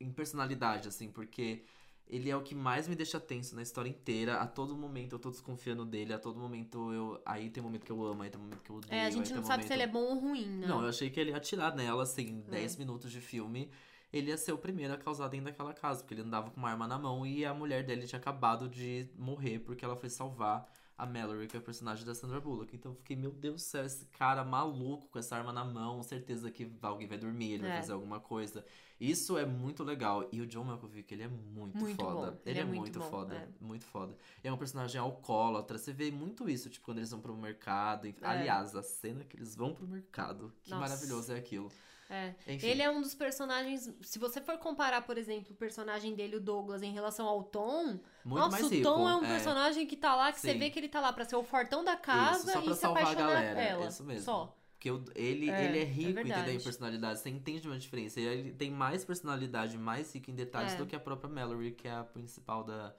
em 0.00 0.12
personalidade, 0.12 0.88
assim, 0.88 1.10
porque 1.10 1.64
ele 2.06 2.30
é 2.30 2.36
o 2.36 2.42
que 2.42 2.54
mais 2.54 2.86
me 2.86 2.94
deixa 2.94 3.18
tenso 3.18 3.54
na 3.56 3.62
história 3.62 3.88
inteira. 3.88 4.36
A 4.36 4.46
todo 4.46 4.76
momento 4.76 5.14
eu 5.14 5.18
tô 5.18 5.30
desconfiando 5.30 5.84
dele, 5.84 6.12
a 6.12 6.18
todo 6.18 6.38
momento 6.38 6.92
eu... 6.92 7.20
Aí 7.24 7.48
tem 7.50 7.62
um 7.62 7.66
momento 7.66 7.84
que 7.84 7.92
eu 7.92 8.04
amo, 8.04 8.22
aí 8.22 8.30
tem 8.30 8.38
um 8.40 8.44
momento 8.44 8.62
que 8.62 8.70
eu 8.70 8.76
odeio. 8.76 8.92
É, 8.94 9.06
a 9.06 9.10
gente 9.10 9.32
não 9.32 9.42
sabe 9.44 9.64
se 9.64 9.72
ele 9.72 9.82
é 9.82 9.86
momento- 9.86 10.08
bom 10.10 10.14
ou 10.14 10.20
ruim, 10.20 10.46
né? 10.46 10.66
não, 10.66 10.82
eu 10.82 10.88
achei 10.88 11.08
que 11.10 11.18
ele 11.18 11.30
ia 11.30 11.36
atirar 11.36 11.74
nela, 11.74 12.02
assim, 12.02 12.42
É. 12.48 12.50
10 12.50 12.76
minutos 12.76 13.10
de 13.10 13.20
filme. 13.20 13.70
Ele 14.12 14.28
ia 14.30 14.36
ser 14.36 14.52
o 14.52 14.58
primeiro 14.58 14.94
a 14.94 14.96
causar 14.96 15.26
dentro 15.28 15.46
daquela 15.46 15.72
casa, 15.74 16.00
porque 16.00 16.14
ele 16.14 16.20
andava 16.22 16.48
com 16.50 16.58
uma 16.60 16.70
arma 16.70 16.86
na 16.86 16.96
mão 16.98 17.26
e 17.26 17.44
a 17.44 17.52
mulher 17.52 17.82
dele 17.84 18.06
tinha 18.06 18.18
acabado 18.20 18.68
de 18.68 19.08
morrer 19.18 19.58
porque 19.58 19.84
ela 19.84 19.96
foi 19.96 20.08
salvar 20.08 20.70
a 20.96 21.04
Mallory, 21.06 21.48
que 21.48 21.56
é 21.56 21.58
o 21.60 21.62
personagem 21.62 22.04
da 22.06 22.14
Sandra 22.14 22.40
Bullock. 22.40 22.74
Então 22.74 22.92
eu 22.92 22.96
fiquei, 22.96 23.16
meu 23.16 23.32
Deus 23.32 23.56
do 23.56 23.64
céu, 23.64 23.84
esse 23.84 24.06
cara 24.06 24.44
maluco 24.44 25.08
com 25.08 25.18
essa 25.18 25.36
arma 25.36 25.52
na 25.52 25.64
mão, 25.64 26.02
certeza 26.02 26.50
que 26.50 26.70
alguém 26.80 27.06
vai 27.08 27.18
dormir, 27.18 27.52
ele 27.54 27.66
É. 27.66 27.68
vai 27.70 27.76
fazer 27.80 27.92
alguma 27.92 28.20
coisa. 28.20 28.64
Isso 29.00 29.36
é 29.36 29.44
muito 29.44 29.82
legal. 29.82 30.28
E 30.30 30.40
o 30.40 30.46
John 30.46 30.62
Malkovich, 30.64 31.12
ele 31.12 31.24
é 31.24 31.28
muito, 31.28 31.76
Muito 31.76 31.96
foda. 32.00 32.30
bom. 32.30 32.38
Ele, 32.46 32.60
é, 32.60 32.64
muito, 32.64 32.98
bom, 33.00 33.10
foda. 33.10 33.34
é. 33.34 33.48
Muito 33.60 33.84
foda. 33.84 34.16
É 34.42 34.52
um 34.52 34.56
personagem 34.56 35.00
alcoólatra. 35.00 35.76
Você 35.76 35.92
vê 35.92 36.12
muito 36.12 36.48
isso, 36.48 36.70
tipo, 36.70 36.84
quando 36.86 36.98
eles 36.98 37.10
vão 37.10 37.20
pro 37.20 37.36
mercado. 37.36 38.06
É. 38.06 38.14
Aliás, 38.22 38.76
a 38.76 38.82
cena 38.84 39.24
que 39.24 39.36
eles 39.36 39.56
vão 39.56 39.74
pro 39.74 39.86
mercado. 39.86 40.52
Que 40.62 40.70
Nossa. 40.70 40.80
maravilhoso 40.80 41.32
é 41.32 41.36
aquilo. 41.36 41.72
É. 42.08 42.34
Enfim. 42.46 42.66
Ele 42.68 42.82
é 42.82 42.90
um 42.90 43.00
dos 43.02 43.14
personagens. 43.16 43.92
Se 44.02 44.18
você 44.18 44.40
for 44.40 44.58
comparar, 44.58 45.02
por 45.02 45.18
exemplo, 45.18 45.52
o 45.52 45.56
personagem 45.56 46.14
dele, 46.14 46.36
o 46.36 46.40
Douglas, 46.40 46.80
em 46.82 46.92
relação 46.92 47.26
ao 47.26 47.42
Tom. 47.42 47.98
Muito 48.24 48.38
nossa, 48.40 48.50
mais 48.52 48.64
o 48.64 48.68
rico. 48.68 48.82
Tom 48.82 49.08
é 49.08 49.16
um 49.16 49.20
personagem 49.20 49.86
que 49.86 49.96
tá 49.96 50.14
lá, 50.14 50.32
que 50.32 50.40
você 50.40 50.52
Sim. 50.52 50.58
vê 50.58 50.70
que 50.70 50.78
ele 50.78 50.88
tá 50.88 51.00
lá 51.00 51.12
pra 51.12 51.24
ser 51.24 51.36
o 51.36 51.42
fortão 51.42 51.84
da 51.84 51.96
casa 51.96 52.52
só 52.52 52.62
pra 52.62 52.70
e 52.72 52.74
se 52.74 52.80
salvar 52.80 53.02
a 53.02 53.06
apaixonar 53.10 53.32
galera, 53.34 53.54
dela. 53.54 53.86
isso 53.88 54.02
mesmo. 54.04 54.24
Só. 54.24 54.56
Porque 54.72 54.90
o- 54.90 55.04
ele, 55.14 55.50
É, 55.50 55.64
ele 55.64 55.78
é 55.78 55.82
é 55.82 55.84
rico, 55.84 56.20
entendeu? 56.20 56.54
Em 56.54 56.60
personalidade. 56.60 57.18
Você 57.20 57.30
entende 57.30 57.66
uma 57.68 57.78
diferença. 57.78 58.20
Ele 58.20 58.52
tem 58.52 58.70
mais 58.70 59.04
personalidade, 59.04 59.76
mais 59.78 60.12
rico 60.14 60.30
em 60.30 60.34
detalhes 60.34 60.72
É. 60.74 60.76
do 60.76 60.86
que 60.86 60.94
a 60.96 61.00
própria 61.00 61.28
Mallory, 61.28 61.72
que 61.72 61.86
é 61.88 61.92
a 61.94 62.04
principal 62.04 62.62
da, 62.64 62.94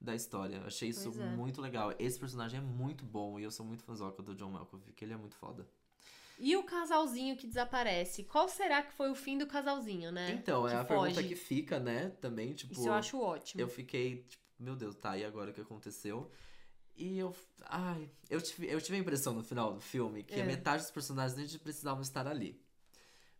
da 0.00 0.14
história. 0.14 0.56
Eu 0.56 0.66
achei 0.66 0.88
isso 0.90 1.10
Pois 1.10 1.20
é. 1.20 1.24
muito 1.30 1.60
legal. 1.60 1.94
Esse 1.98 2.18
personagem 2.18 2.58
é 2.58 2.62
muito 2.62 3.04
bom 3.04 3.38
e 3.38 3.42
eu 3.44 3.50
sou 3.50 3.64
muito 3.64 3.82
fãzoca 3.84 4.22
do 4.22 4.34
John 4.34 4.50
Malkovich, 4.50 4.92
que 4.92 5.04
ele 5.04 5.12
é 5.14 5.16
muito 5.16 5.34
foda. 5.36 5.66
E 6.38 6.56
o 6.56 6.62
casalzinho 6.62 7.36
que 7.36 7.46
desaparece? 7.46 8.24
Qual 8.24 8.48
será 8.48 8.82
que 8.82 8.92
foi 8.94 9.10
o 9.10 9.14
fim 9.14 9.36
do 9.36 9.46
casalzinho, 9.46 10.10
né? 10.10 10.32
Então, 10.32 10.66
é 10.66 10.70
que 10.70 10.76
a 10.76 10.84
pergunta 10.84 11.14
foge. 11.14 11.28
que 11.28 11.36
fica, 11.36 11.78
né? 11.78 12.10
Também, 12.20 12.54
tipo. 12.54 12.72
Isso 12.72 12.88
eu 12.88 12.94
acho 12.94 13.18
ótimo. 13.20 13.60
Eu 13.60 13.68
fiquei, 13.68 14.24
tipo, 14.28 14.42
meu 14.60 14.76
Deus, 14.76 14.94
tá, 14.94 15.16
e 15.16 15.24
agora 15.24 15.50
o 15.50 15.54
que 15.54 15.60
aconteceu? 15.60 16.30
E 16.96 17.18
eu. 17.18 17.34
Ai, 17.62 18.10
eu 18.28 18.40
tive, 18.40 18.66
eu 18.68 18.80
tive 18.80 18.96
a 18.98 19.00
impressão 19.00 19.32
no 19.32 19.42
final 19.42 19.72
do 19.72 19.80
filme 19.80 20.22
que 20.22 20.34
É. 20.34 20.42
a 20.42 20.46
metade 20.46 20.82
dos 20.82 20.90
personagens 20.92 21.36
nem 21.36 21.58
precisavam 21.58 22.02
estar 22.02 22.26
ali. 22.26 22.60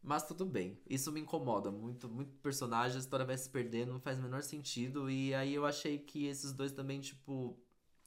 Mas 0.02 0.22
tudo 0.22 0.46
bem. 0.46 0.78
Isso 0.88 1.12
me 1.12 1.20
incomoda 1.20 1.70
muito. 1.70 2.08
Muito 2.08 2.34
personagem, 2.38 2.96
a 2.96 3.00
história 3.00 3.26
vai 3.26 3.36
se 3.36 3.50
perdendo, 3.50 3.92
não 3.92 4.00
faz 4.00 4.18
o 4.18 4.22
menor 4.22 4.42
sentido. 4.42 5.10
E 5.10 5.34
aí 5.34 5.52
eu 5.54 5.66
achei 5.66 5.98
que 5.98 6.26
esses 6.26 6.52
dois 6.52 6.72
também, 6.72 7.00
tipo. 7.00 7.58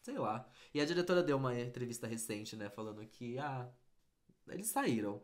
Sei 0.02 0.18
lá. 0.18 0.50
E 0.74 0.82
a 0.82 0.86
diretora 0.86 1.22
deu 1.24 1.38
uma 1.38 1.58
entrevista 1.60 2.08
recente, 2.08 2.56
né? 2.56 2.70
Falando 2.70 3.06
que, 3.06 3.38
ah. 3.38 3.70
Eles 4.48 4.68
saíram. 4.68 5.22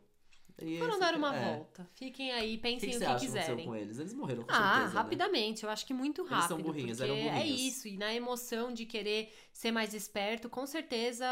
E 0.62 0.78
Foram 0.78 0.90
esse- 0.92 1.00
dar 1.00 1.14
uma 1.14 1.34
é. 1.36 1.44
volta. 1.56 1.88
Fiquem 1.94 2.32
aí, 2.32 2.54
O 2.54 2.56
que, 2.56 2.62
pensem 2.62 2.90
que 2.90 2.96
o 2.96 2.98
que 2.98 3.04
acha 3.04 3.18
que 3.18 3.26
aconteceu 3.26 3.40
quiserem. 3.42 3.66
com 3.66 3.76
eles? 3.76 3.98
Eles 3.98 4.14
morreram 4.14 4.42
com 4.44 4.50
Ah, 4.52 4.54
certeza. 4.74 4.86
né? 4.88 4.94
rapidamente. 5.00 5.64
Eu 5.64 5.70
acho 5.70 5.86
que 5.86 5.94
muito 5.94 6.20
Eles 6.22 6.30
são 6.30 6.56
rápido. 6.56 6.62
burrinhos, 6.66 6.98
porque 6.98 7.10
eram 7.12 7.20
é 7.20 7.34
burrinhos. 7.38 7.60
isso. 7.60 7.88
E 7.88 7.96
na 7.96 8.14
emoção 8.14 8.72
de 8.72 8.84
querer 8.86 9.32
ser 9.52 9.70
mais 9.72 9.94
esperto, 9.94 10.48
com 10.48 10.66
certeza 10.66 11.26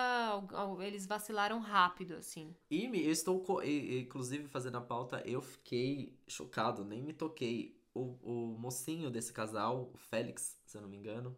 eles 0.84 1.06
vacilaram 1.06 1.58
rápido, 1.60 2.14
assim. 2.14 2.54
E 2.70 2.84
eu 2.84 3.10
estou, 3.12 3.44
inclusive, 3.64 4.48
fazendo 4.48 4.76
a 4.78 4.80
pauta, 4.80 5.22
eu 5.26 5.40
fiquei 5.42 6.16
chocado, 6.26 6.84
nem 6.84 7.02
me 7.02 7.12
toquei. 7.12 7.76
O, 7.94 8.16
o 8.22 8.56
mocinho 8.58 9.10
desse 9.10 9.32
casal, 9.32 9.90
o 9.92 9.96
Félix, 9.98 10.56
se 10.64 10.76
eu 10.76 10.82
não 10.82 10.88
me 10.88 10.96
engano. 10.96 11.36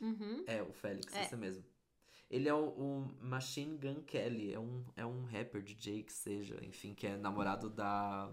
Uhum. 0.00 0.44
É, 0.46 0.62
o 0.62 0.72
Félix, 0.72 1.12
É. 1.12 1.22
esse 1.24 1.34
mesmo. 1.36 1.64
Ele 2.30 2.48
é 2.48 2.54
o, 2.54 2.68
o 2.68 3.08
Machine 3.22 3.76
Gun 3.78 4.02
Kelly, 4.02 4.52
é 4.52 4.58
um, 4.60 4.84
é 4.96 5.06
um 5.06 5.24
rapper, 5.24 5.62
DJ 5.62 6.02
que 6.02 6.12
seja, 6.12 6.58
enfim, 6.62 6.92
que 6.94 7.06
é 7.06 7.16
namorado 7.16 7.70
da, 7.70 8.30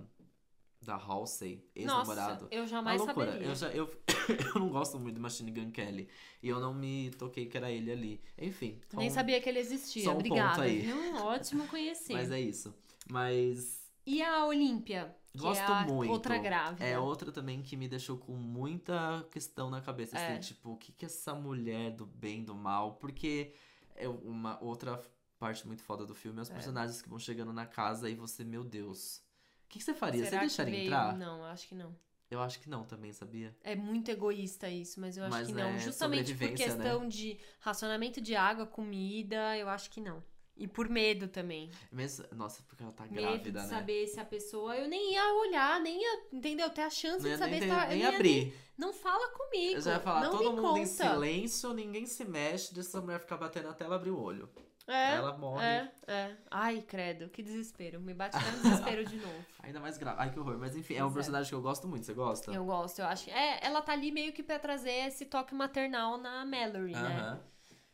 da 0.82 0.96
Halsey, 0.96 1.66
ex-namorado. 1.74 2.48
eu 2.52 2.62
Uma 2.64 2.68
jamais 2.68 3.02
loucura. 3.02 3.28
saberia. 3.28 3.48
Eu, 3.48 3.56
já, 3.56 3.70
eu, 3.72 3.90
eu 4.54 4.60
não 4.60 4.70
gosto 4.70 5.00
muito 5.00 5.16
do 5.16 5.22
Machine 5.22 5.50
Gun 5.50 5.72
Kelly. 5.72 6.10
E 6.44 6.50
eu 6.50 6.60
não 6.60 6.74
me 6.74 7.10
toquei 7.12 7.46
que 7.46 7.56
era 7.56 7.72
ele 7.72 7.90
ali. 7.92 8.22
Enfim. 8.38 8.82
Nem 8.94 9.10
só 9.10 9.14
um- 9.14 9.16
sabia 9.16 9.40
que 9.40 9.48
ele 9.48 9.60
existia. 9.60 10.04
só 10.04 10.12
um 10.12 10.16
Obrigada. 10.16 10.64
aí. 10.64 10.82
viu? 10.82 11.16
Ótimo 11.24 11.66
conhecer. 11.70 12.14
Mas 12.14 12.30
é 12.32 12.40
isso. 12.42 12.76
Mas 13.10 13.82
E 14.06 14.22
a 14.22 14.46
Olímpia? 14.46 15.16
Que 15.32 15.40
Gosto 15.40 15.62
é 15.62 15.66
a 15.66 15.86
muito. 15.86 16.12
outra 16.12 16.38
grávida. 16.38 16.86
É 16.86 16.98
outra 17.00 17.32
também 17.32 17.62
que 17.62 17.76
me 17.78 17.88
deixou 17.88 18.18
com 18.18 18.34
muita 18.34 19.26
questão 19.32 19.70
na 19.70 19.82
cabeça, 19.82 20.18
É. 20.18 20.38
assim, 20.38 20.54
tipo, 20.54 20.72
o 20.72 20.78
que 20.78 20.92
que 20.94 21.06
essa 21.06 21.34
mulher 21.34 21.92
do 21.92 22.06
bem, 22.06 22.44
do 22.44 22.56
mal, 22.56 22.94
porque 22.96 23.54
é 23.96 24.08
uma 24.08 24.62
outra 24.64 25.02
parte 25.40 25.66
muito 25.68 25.84
foda 25.84 26.06
do 26.06 26.16
filme, 26.16 26.40
é 26.40 26.42
os 26.44 26.50
É. 26.50 26.54
personagens 26.54 27.02
que 27.02 27.10
vão 27.10 27.20
chegando 27.20 27.52
na 27.54 27.66
casa 27.66 28.10
e 28.10 28.16
você, 28.16 28.44
meu 28.44 28.64
Deus, 28.64 29.18
o 29.66 29.68
que, 29.70 29.80
que 29.80 29.86
você 29.86 29.94
faria? 29.94 30.24
Será 30.24 30.38
você 30.40 30.46
deixaria 30.48 30.74
veio? 30.74 30.86
entrar? 30.86 31.18
Não, 31.18 31.40
eu 31.40 31.46
acho 31.46 31.68
que 31.68 31.76
não. 31.76 31.96
Eu 32.30 32.42
acho 32.42 32.60
que 32.60 32.68
não 32.70 32.84
também, 32.84 33.14
sabia? 33.14 33.56
É 33.64 33.76
muito 33.76 34.10
egoísta 34.10 34.68
isso, 34.70 35.00
mas 35.00 35.16
eu 35.16 35.24
acho 35.24 35.32
Mas 35.32 35.48
que 35.48 35.54
não. 35.54 35.70
é 35.70 35.80
Justamente 35.80 36.34
por 36.34 36.50
né? 36.50 36.56
questão 36.56 37.08
de 37.08 37.40
racionamento 37.60 38.20
de 38.20 38.36
água, 38.36 38.66
comida, 38.66 39.56
eu 39.58 39.70
acho 39.70 39.90
que 39.92 40.02
não. 40.02 40.24
E 40.58 40.68
por 40.68 40.88
medo 40.90 41.28
também. 41.28 41.70
Mesmo, 41.92 42.26
nossa, 42.32 42.64
porque 42.64 42.82
ela 42.82 42.92
tá 42.94 43.04
medo 43.06 43.16
grávida, 43.16 43.60
de 43.62 43.68
né? 43.68 43.68
saber 43.68 44.08
se 44.08 44.20
a 44.20 44.26
pessoa. 44.26 44.76
Eu 44.76 44.88
nem 44.88 45.14
ia 45.14 45.34
olhar, 45.36 45.80
nem 45.82 46.02
ia, 46.02 46.28
entendeu? 46.32 46.70
Ter 46.70 46.82
a 46.84 46.90
chance 46.90 47.24
Não 47.24 47.30
de 47.32 47.38
saber 47.38 47.60
nem, 47.60 47.62
se 47.62 47.68
ter- 47.68 47.76
tá. 47.76 47.92
eu 47.92 47.98
nem 47.98 48.06
abrir. 48.06 48.54
Não 48.78 48.92
fala 48.92 49.30
comigo. 49.30 49.76
Eu 49.76 49.82
já 49.82 49.94
ia 49.94 50.00
falar, 50.00 50.22
não 50.22 50.32
todo 50.32 50.52
mundo 50.52 50.62
conta. 50.62 50.80
em 50.80 50.86
silêncio, 50.86 51.74
ninguém 51.74 52.06
se 52.06 52.26
mexe, 52.26 52.74
deixa 52.74 52.90
essa 52.90 53.02
mulher 53.02 53.20
ficar 53.20 53.38
batendo 53.38 53.70
até 53.70 53.86
ela 53.86 53.96
abrir 53.96 54.12
o 54.12 54.20
olho. 54.20 54.50
É, 54.88 55.16
ela 55.16 55.36
morre. 55.36 55.66
é, 55.66 55.92
é. 56.08 56.38
Ai, 56.52 56.82
credo, 56.82 57.28
que 57.30 57.42
desespero. 57.42 58.00
Me 58.00 58.14
bate 58.14 58.38
até 58.38 58.52
no 58.52 58.62
desespero 58.62 59.04
de 59.04 59.16
novo. 59.18 59.46
Ainda 59.64 59.80
mais 59.80 59.98
grave. 59.98 60.22
Ai, 60.22 60.32
que 60.32 60.40
horror. 60.40 60.58
Mas 60.60 60.76
enfim, 60.76 60.94
é 60.94 61.04
um 61.04 61.10
é. 61.10 61.14
personagem 61.14 61.50
que 61.50 61.56
eu 61.56 61.62
gosto 61.62 61.88
muito. 61.88 62.06
Você 62.06 62.14
gosta? 62.14 62.52
Eu 62.52 62.66
gosto, 62.66 63.00
eu 63.00 63.06
acho. 63.06 63.30
É, 63.32 63.66
ela 63.66 63.82
tá 63.82 63.94
ali 63.94 64.12
meio 64.12 64.32
que 64.32 64.44
pra 64.44 64.60
trazer 64.60 64.92
esse 65.08 65.26
toque 65.26 65.56
maternal 65.56 66.18
na 66.18 66.46
Mallory, 66.46 66.94
né? 66.94 67.00
Aham. 67.00 67.42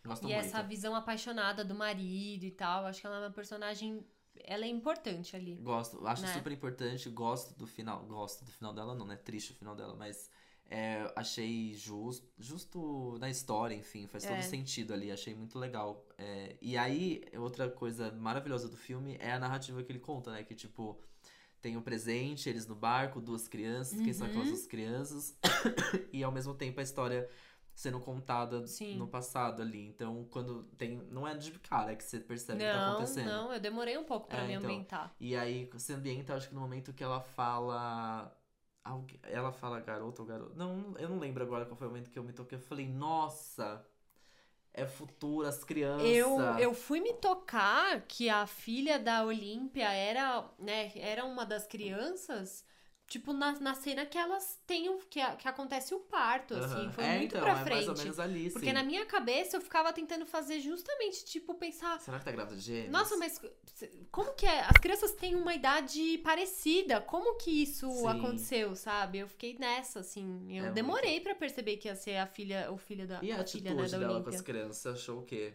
Gosto 0.04 0.24
e 0.24 0.34
muito. 0.34 0.40
essa 0.40 0.62
visão 0.64 0.96
apaixonada 0.96 1.64
do 1.64 1.76
marido 1.76 2.44
e 2.44 2.52
tal. 2.52 2.86
Acho 2.86 3.00
que 3.00 3.08
ela 3.08 3.18
é 3.18 3.20
uma 3.20 3.32
personagem. 3.32 4.06
Ela 4.44 4.66
é 4.66 4.68
importante 4.68 5.36
ali. 5.36 5.56
Gosto, 5.56 6.06
acho 6.06 6.24
né? 6.24 6.34
super 6.34 6.52
importante, 6.52 7.10
gosto 7.10 7.58
do 7.58 7.68
final. 7.68 8.04
Gosto 8.06 8.44
do 8.44 8.52
final 8.52 8.74
dela, 8.74 8.96
não, 8.96 9.06
né? 9.06 9.16
Triste 9.16 9.54
o 9.54 9.56
final 9.56 9.76
dela, 9.76 9.96
mas 9.96 10.30
é, 10.74 11.12
achei 11.18 11.74
justo, 11.76 12.26
justo 12.40 13.18
na 13.20 13.30
história, 13.30 13.76
enfim, 13.76 14.08
faz 14.08 14.24
todo 14.26 14.38
É. 14.38 14.42
sentido 14.42 14.94
ali, 14.94 15.12
achei 15.12 15.36
muito 15.36 15.60
legal. 15.60 16.06
É, 16.18 16.56
e 16.62 16.78
aí, 16.78 17.22
outra 17.38 17.70
coisa 17.70 18.10
maravilhosa 18.14 18.70
do 18.70 18.78
filme 18.78 19.18
é 19.20 19.34
a 19.34 19.40
narrativa 19.40 19.84
que 19.84 19.92
ele 19.92 20.00
conta, 20.00 20.32
né? 20.32 20.44
Que 20.44 20.56
tipo, 20.56 20.98
tem 21.62 21.76
o 21.76 21.82
presente, 21.82 22.48
eles 22.50 22.66
no 22.66 22.74
barco, 22.76 23.20
duas 23.20 23.48
crianças, 23.50 24.00
quem 24.02 24.14
são 24.14 24.26
Uhum. 24.26 24.32
aquelas 24.32 24.48
duas 24.50 24.66
crianças, 24.66 25.38
e 26.14 26.24
ao 26.24 26.32
mesmo 26.32 26.54
tempo 26.56 26.80
a 26.80 26.84
história 26.84 27.30
sendo 27.74 28.00
contada 28.00 28.66
Sim. 28.68 28.98
no 28.98 29.08
passado 29.08 29.62
ali. 29.62 29.88
Então, 29.88 30.26
quando 30.32 30.64
tem. 30.78 30.98
Não 31.10 31.28
é 31.28 31.36
de 31.36 31.52
cara 31.60 31.96
que 31.96 32.04
você 32.04 32.20
percebe 32.20 32.64
o 32.64 32.66
que 32.66 32.72
tá 32.72 32.92
acontecendo. 32.94 33.26
não, 33.28 33.54
eu 33.54 33.60
demorei 33.60 33.98
um 33.98 34.04
pouco 34.04 34.28
pra 34.28 34.40
É, 34.44 34.48
me 34.48 34.54
então. 34.54 34.70
ambientar. 34.70 35.14
E 35.20 35.36
aí 35.36 35.70
se 35.78 35.92
ambienta, 35.94 36.34
acho 36.36 36.48
que 36.50 36.54
no 36.56 36.62
momento 36.62 36.94
que 36.94 37.04
ela 37.04 37.20
fala. 37.22 38.38
Ela 39.24 39.52
fala 39.52 39.80
garoto 39.80 40.22
ou 40.22 40.28
garoto. 40.28 40.56
Não, 40.56 40.96
eu 40.98 41.10
não 41.10 41.20
lembro 41.20 41.44
agora 41.44 41.66
qual 41.66 41.78
foi 41.78 41.88
o 41.88 41.90
momento 41.90 42.10
que 42.10 42.18
eu 42.18 42.24
me 42.24 42.34
toquei. 42.34 42.58
Eu 42.58 42.62
falei, 42.62 42.88
nossa, 42.88 43.86
é 44.74 44.86
futuro, 44.86 45.48
as 45.48 45.64
crianças. 45.64 46.08
Eu, 46.08 46.40
eu 46.58 46.74
fui 46.74 47.00
me 47.00 47.14
tocar 47.14 48.02
que 48.02 48.30
a 48.30 48.48
filha 48.48 48.98
da 48.98 49.24
Olímpia 49.24 49.92
era, 49.92 50.50
né, 50.58 50.92
era 50.96 51.26
uma 51.26 51.46
das 51.46 51.68
crianças, 51.68 52.66
tipo, 53.12 53.34
na, 53.34 53.52
na 53.60 53.74
cena 53.76 54.06
que 54.06 54.18
elas 54.18 54.58
têm, 54.66 54.88
o- 54.90 55.00
que, 55.10 55.20
a- 55.20 55.36
que 55.36 55.46
acontece 55.46 55.94
o 55.94 56.00
parto, 56.00 56.54
assim, 56.54 56.84
Aham. 56.86 56.92
foi 56.92 57.04
é, 57.04 57.18
muito 57.18 57.36
então, 57.36 57.42
pra 57.42 57.60
é 57.60 57.64
frente. 57.66 57.86
mais 57.88 57.88
ou 57.90 57.98
menos 57.98 58.20
ali, 58.20 58.50
Porque 58.50 58.68
sim. 58.68 58.74
na 58.74 58.84
minha 58.84 59.06
cabeça 59.06 59.58
eu 59.58 59.62
ficava 59.62 59.92
tentando 59.92 60.26
fazer 60.26 60.62
justamente, 60.62 61.26
tipo, 61.26 61.54
pensar. 61.56 62.00
Será 62.00 62.20
que 62.20 62.26
tá 62.26 62.32
grávida 62.32 62.56
de 62.56 62.62
gêmeos? 62.62 62.92
Nossa, 62.92 63.18
mas 63.18 63.42
como 64.12 64.34
que 64.34 64.46
é? 64.46 64.62
As 64.62 64.78
crianças 64.78 65.12
têm 65.12 65.36
uma 65.36 65.54
idade 65.54 66.20
parecida. 66.20 67.02
Como 67.02 67.36
que 67.38 67.52
isso 67.64 67.90
Sim. 67.92 68.08
aconteceu, 68.08 68.76
sabe? 68.78 69.18
Eu 69.20 69.28
fiquei 69.28 69.58
nessa, 69.60 70.00
assim. 70.00 70.48
Eu 70.58 70.66
É 70.68 70.72
demorei 70.72 71.20
pra 71.20 71.36
perceber 71.36 71.78
que 71.78 71.90
ia 71.90 71.96
ser 71.96 72.16
a 72.16 72.26
filha, 72.28 72.72
o 72.72 72.78
filho 72.78 73.06
da, 73.06 73.20
E 73.22 73.30
a 73.32 73.42
a 73.42 73.46
filha 73.46 73.72
atitude 73.72 73.76
né, 73.76 73.90
da 73.90 73.98
dela 74.00 74.24
com 74.24 74.30
as 74.30 74.42
crianças? 74.42 74.96
Achou 74.96 75.20
o 75.20 75.26
quê? 75.26 75.54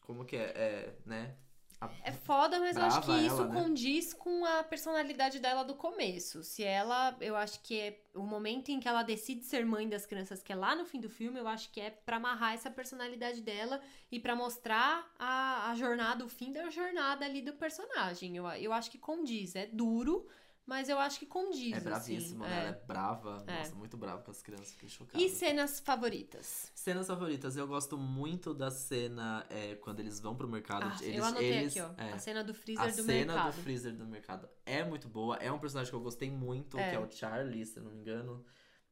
Como 0.00 0.24
que 0.24 0.36
é? 0.36 0.52
É, 0.56 0.94
né? 1.04 1.36
A- 1.80 1.90
É 2.02 2.10
foda, 2.12 2.58
mas 2.58 2.76
eu 2.76 2.82
acho 2.82 3.00
que 3.00 3.06
Brava 3.06 3.22
isso 3.22 3.36
ela, 3.42 3.46
né? 3.48 3.60
condiz 3.62 4.12
com 4.12 4.44
a 4.44 4.64
personalidade 4.64 5.38
dela 5.38 5.62
do 5.62 5.74
começo. 5.76 6.42
Se 6.42 6.64
ela, 6.64 7.16
eu 7.20 7.36
acho 7.36 7.60
que 7.62 7.78
é 7.78 8.00
o 8.14 8.22
momento 8.22 8.70
em 8.70 8.80
que 8.80 8.88
ela 8.88 9.02
decide 9.04 9.44
ser 9.44 9.64
mãe 9.64 9.88
das 9.88 10.04
crianças, 10.04 10.42
que 10.42 10.52
é 10.52 10.56
lá 10.56 10.74
no 10.74 10.84
fim 10.84 11.00
do 11.00 11.08
filme, 11.08 11.38
eu 11.38 11.46
acho 11.46 11.70
que 11.70 11.80
é 11.80 11.90
pra 11.90 12.16
amarrar 12.16 12.54
essa 12.54 12.70
personalidade 12.70 13.40
dela 13.42 13.80
e 14.10 14.18
pra 14.18 14.34
mostrar 14.34 15.08
a, 15.18 15.70
a 15.70 15.74
jornada, 15.76 16.24
o 16.24 16.28
fim 16.28 16.52
da 16.52 16.68
jornada 16.68 17.24
ali 17.24 17.40
do 17.42 17.52
personagem. 17.52 18.36
Eu, 18.36 18.46
eu 18.48 18.72
acho 18.72 18.90
que 18.90 18.98
condiz. 18.98 19.54
É 19.54 19.66
duro, 19.66 20.26
mas 20.68 20.88
eu 20.88 20.98
acho 20.98 21.18
que 21.18 21.24
condiz. 21.26 21.72
É 21.76 21.80
bravíssimo, 21.80 22.44
assim, 22.44 22.52
né? 22.52 22.58
é. 22.58 22.60
Ela 22.66 22.68
é 22.76 22.86
brava. 22.86 23.44
É. 23.46 23.58
Nossa, 23.58 23.74
muito 23.74 23.96
brava 23.96 24.22
com 24.22 24.30
as 24.30 24.42
crianças. 24.42 24.72
Fiquei 24.72 24.88
chocado. 24.88 25.22
E 25.24 25.28
cenas 25.30 25.80
favoritas? 25.80 26.70
Cenas 26.74 27.06
favoritas, 27.06 27.56
eu 27.56 27.66
gosto 27.66 27.96
muito 27.96 28.52
da 28.52 28.70
cena 28.70 29.44
é, 29.48 29.74
quando 29.76 30.00
eles 30.00 30.20
vão 30.20 30.36
pro 30.36 30.46
mercado. 30.46 30.84
Ah, 30.86 30.96
eles, 31.02 31.16
eu 31.18 31.24
anotei 31.24 31.52
eles, 31.52 31.76
aqui, 31.76 31.80
ó. 31.98 32.02
é, 32.02 32.12
A 32.12 32.18
cena 32.18 32.44
do 32.44 32.52
a 32.52 32.54
freezer 32.54 32.86
do 32.94 33.02
cena 33.02 33.32
mercado. 33.34 33.46
do 33.56 33.62
freezer 33.62 33.96
do 33.96 34.06
mercado 34.06 34.48
é 34.66 34.84
muito 34.84 35.08
boa. 35.08 35.36
É 35.36 35.50
um 35.50 35.58
personagem 35.58 35.90
que 35.90 35.96
eu 35.96 36.00
gostei 36.02 36.30
muito, 36.30 36.78
É. 36.78 36.90
que 36.90 36.96
é 36.96 36.98
o 36.98 37.10
Charlie, 37.10 37.64
se 37.64 37.78
eu 37.78 37.84
não 37.84 37.90
me 37.90 37.98
engano. 37.98 38.44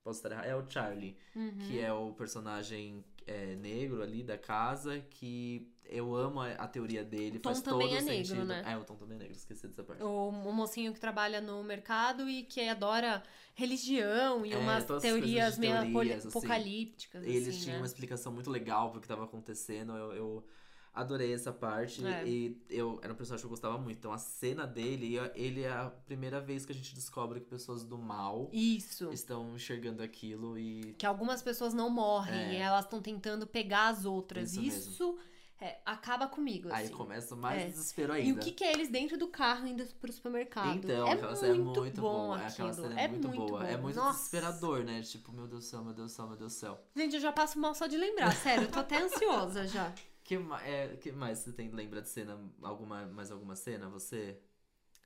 Posso 0.02 0.18
estar 0.20 0.30
errado. 0.30 0.46
É 0.46 0.56
o 0.56 0.70
Charlie, 0.70 1.18
Uhum. 1.34 1.58
que 1.58 1.80
é 1.80 1.92
o 1.92 2.12
personagem 2.14 3.04
é, 3.26 3.54
negro 3.56 4.02
ali 4.02 4.22
da 4.22 4.38
casa, 4.38 5.00
que 5.10 5.68
eu 5.84 6.14
amo 6.14 6.40
a, 6.40 6.52
a 6.52 6.68
teoria 6.68 7.04
dele. 7.04 7.38
O 7.38 7.40
Tom 7.40 7.50
faz 7.50 7.60
também 7.62 7.88
todo 7.88 7.98
é 7.98 8.02
negro, 8.02 8.26
sentido. 8.26 8.44
né? 8.44 8.62
É, 8.66 8.76
o 8.76 8.84
Tom 8.84 8.96
também 8.96 9.16
é 9.16 9.18
negro, 9.20 9.36
esqueci 9.36 9.66
dessa 9.68 9.82
parte. 9.84 10.02
O, 10.02 10.28
o 10.28 10.52
mocinho 10.52 10.92
que 10.92 11.00
trabalha 11.00 11.40
no 11.40 11.62
mercado 11.62 12.28
e 12.28 12.44
que 12.44 12.60
adora 12.68 13.22
religião 13.54 14.44
e 14.44 14.52
É, 14.52 14.56
umas 14.56 14.84
teorias 15.00 15.58
meio 15.58 15.72
teorias, 15.72 15.90
apoli- 15.90 16.12
assim. 16.12 16.28
apocalípticas. 16.28 17.24
Eles 17.24 17.48
assim, 17.48 17.58
tinham 17.60 17.74
né? 17.74 17.80
uma 17.80 17.86
explicação 17.86 18.32
muito 18.32 18.50
legal 18.50 18.90
pro 18.90 19.00
que 19.00 19.08
tava 19.08 19.24
acontecendo. 19.24 19.92
Eu, 19.96 20.12
eu 20.12 20.44
adorei 20.96 21.32
essa 21.32 21.52
parte. 21.52 22.04
É. 22.04 22.26
E 22.26 22.60
eu 22.68 22.98
era 23.02 23.12
um 23.12 23.16
personagem 23.16 23.42
que 23.42 23.46
eu 23.46 23.50
gostava 23.50 23.78
muito. 23.78 23.98
Então 23.98 24.12
a 24.12 24.18
cena 24.18 24.66
dele, 24.66 25.16
ele 25.34 25.62
é 25.62 25.70
a 25.70 25.90
primeira 26.06 26.40
vez 26.40 26.64
que 26.66 26.72
a 26.72 26.74
gente 26.74 26.94
descobre 26.94 27.38
que 27.40 27.46
pessoas 27.46 27.84
do 27.84 27.96
mal 27.98 28.48
Isso. 28.52 29.12
estão 29.12 29.54
enxergando 29.54 30.02
aquilo 30.02 30.58
e. 30.58 30.94
Que 30.98 31.06
algumas 31.06 31.42
pessoas 31.42 31.74
não 31.74 31.90
morrem 31.90 32.34
É. 32.40 32.52
e 32.54 32.56
elas 32.56 32.84
estão 32.86 33.00
tentando 33.00 33.46
pegar 33.46 33.88
as 33.88 34.04
outras. 34.04 34.54
Isso 34.54 34.90
Isso, 34.90 35.18
é, 35.60 35.78
acaba 35.86 36.26
comigo. 36.26 36.68
Aí 36.72 36.84
assim. 36.86 36.94
começa 36.94 37.34
mais 37.36 37.62
É. 37.62 37.66
desespero 37.66 38.12
E 38.14 38.20
ainda. 38.22 38.40
o 38.40 38.44
que, 38.44 38.52
que 38.52 38.64
é 38.64 38.72
eles 38.72 38.88
dentro 38.88 39.16
do 39.18 39.28
carro 39.28 39.66
indo 39.66 39.84
pro 40.00 40.12
supermercado? 40.12 40.76
Então, 40.76 41.06
é 41.08 41.34
cena 41.34 41.52
é 41.54 41.56
muito 41.58 41.80
muito 41.80 42.00
bom 42.00 42.10
boa. 42.26 42.36
aquilo. 42.36 42.68
Aquela 42.68 42.72
cena 42.72 43.00
é, 43.00 43.08
muito, 43.08 43.28
boa. 43.28 43.66
É 43.66 43.76
muito 43.76 43.96
Nossa. 43.96 44.16
desesperador, 44.18 44.84
né? 44.84 45.02
Tipo, 45.02 45.32
meu 45.32 45.46
Deus 45.46 45.64
do 45.64 45.66
céu, 45.68 45.82
meu 45.84 45.94
Deus 45.94 46.12
do 46.12 46.14
céu, 46.14 46.26
meu 46.26 46.36
Deus 46.36 46.52
do 46.52 46.56
céu. 46.58 46.80
Gente, 46.94 47.14
eu 47.14 47.20
já 47.20 47.32
passo 47.32 47.58
mal 47.58 47.74
só 47.74 47.86
de 47.86 47.96
lembrar, 47.96 48.32
sério. 48.36 48.64
Eu 48.64 48.70
tô 48.70 48.80
até 48.80 49.02
ansiosa 49.02 49.66
já. 49.66 49.92
Que, 50.26 50.34
é, 50.64 50.96
que 50.96 51.12
mais 51.12 51.38
você 51.38 51.52
tem 51.52 51.70
lembra 51.70 52.02
de 52.02 52.08
cena? 52.08 52.38
Alguma, 52.62 53.06
mais 53.06 53.30
alguma 53.30 53.54
cena? 53.54 53.88
Você? 53.88 54.38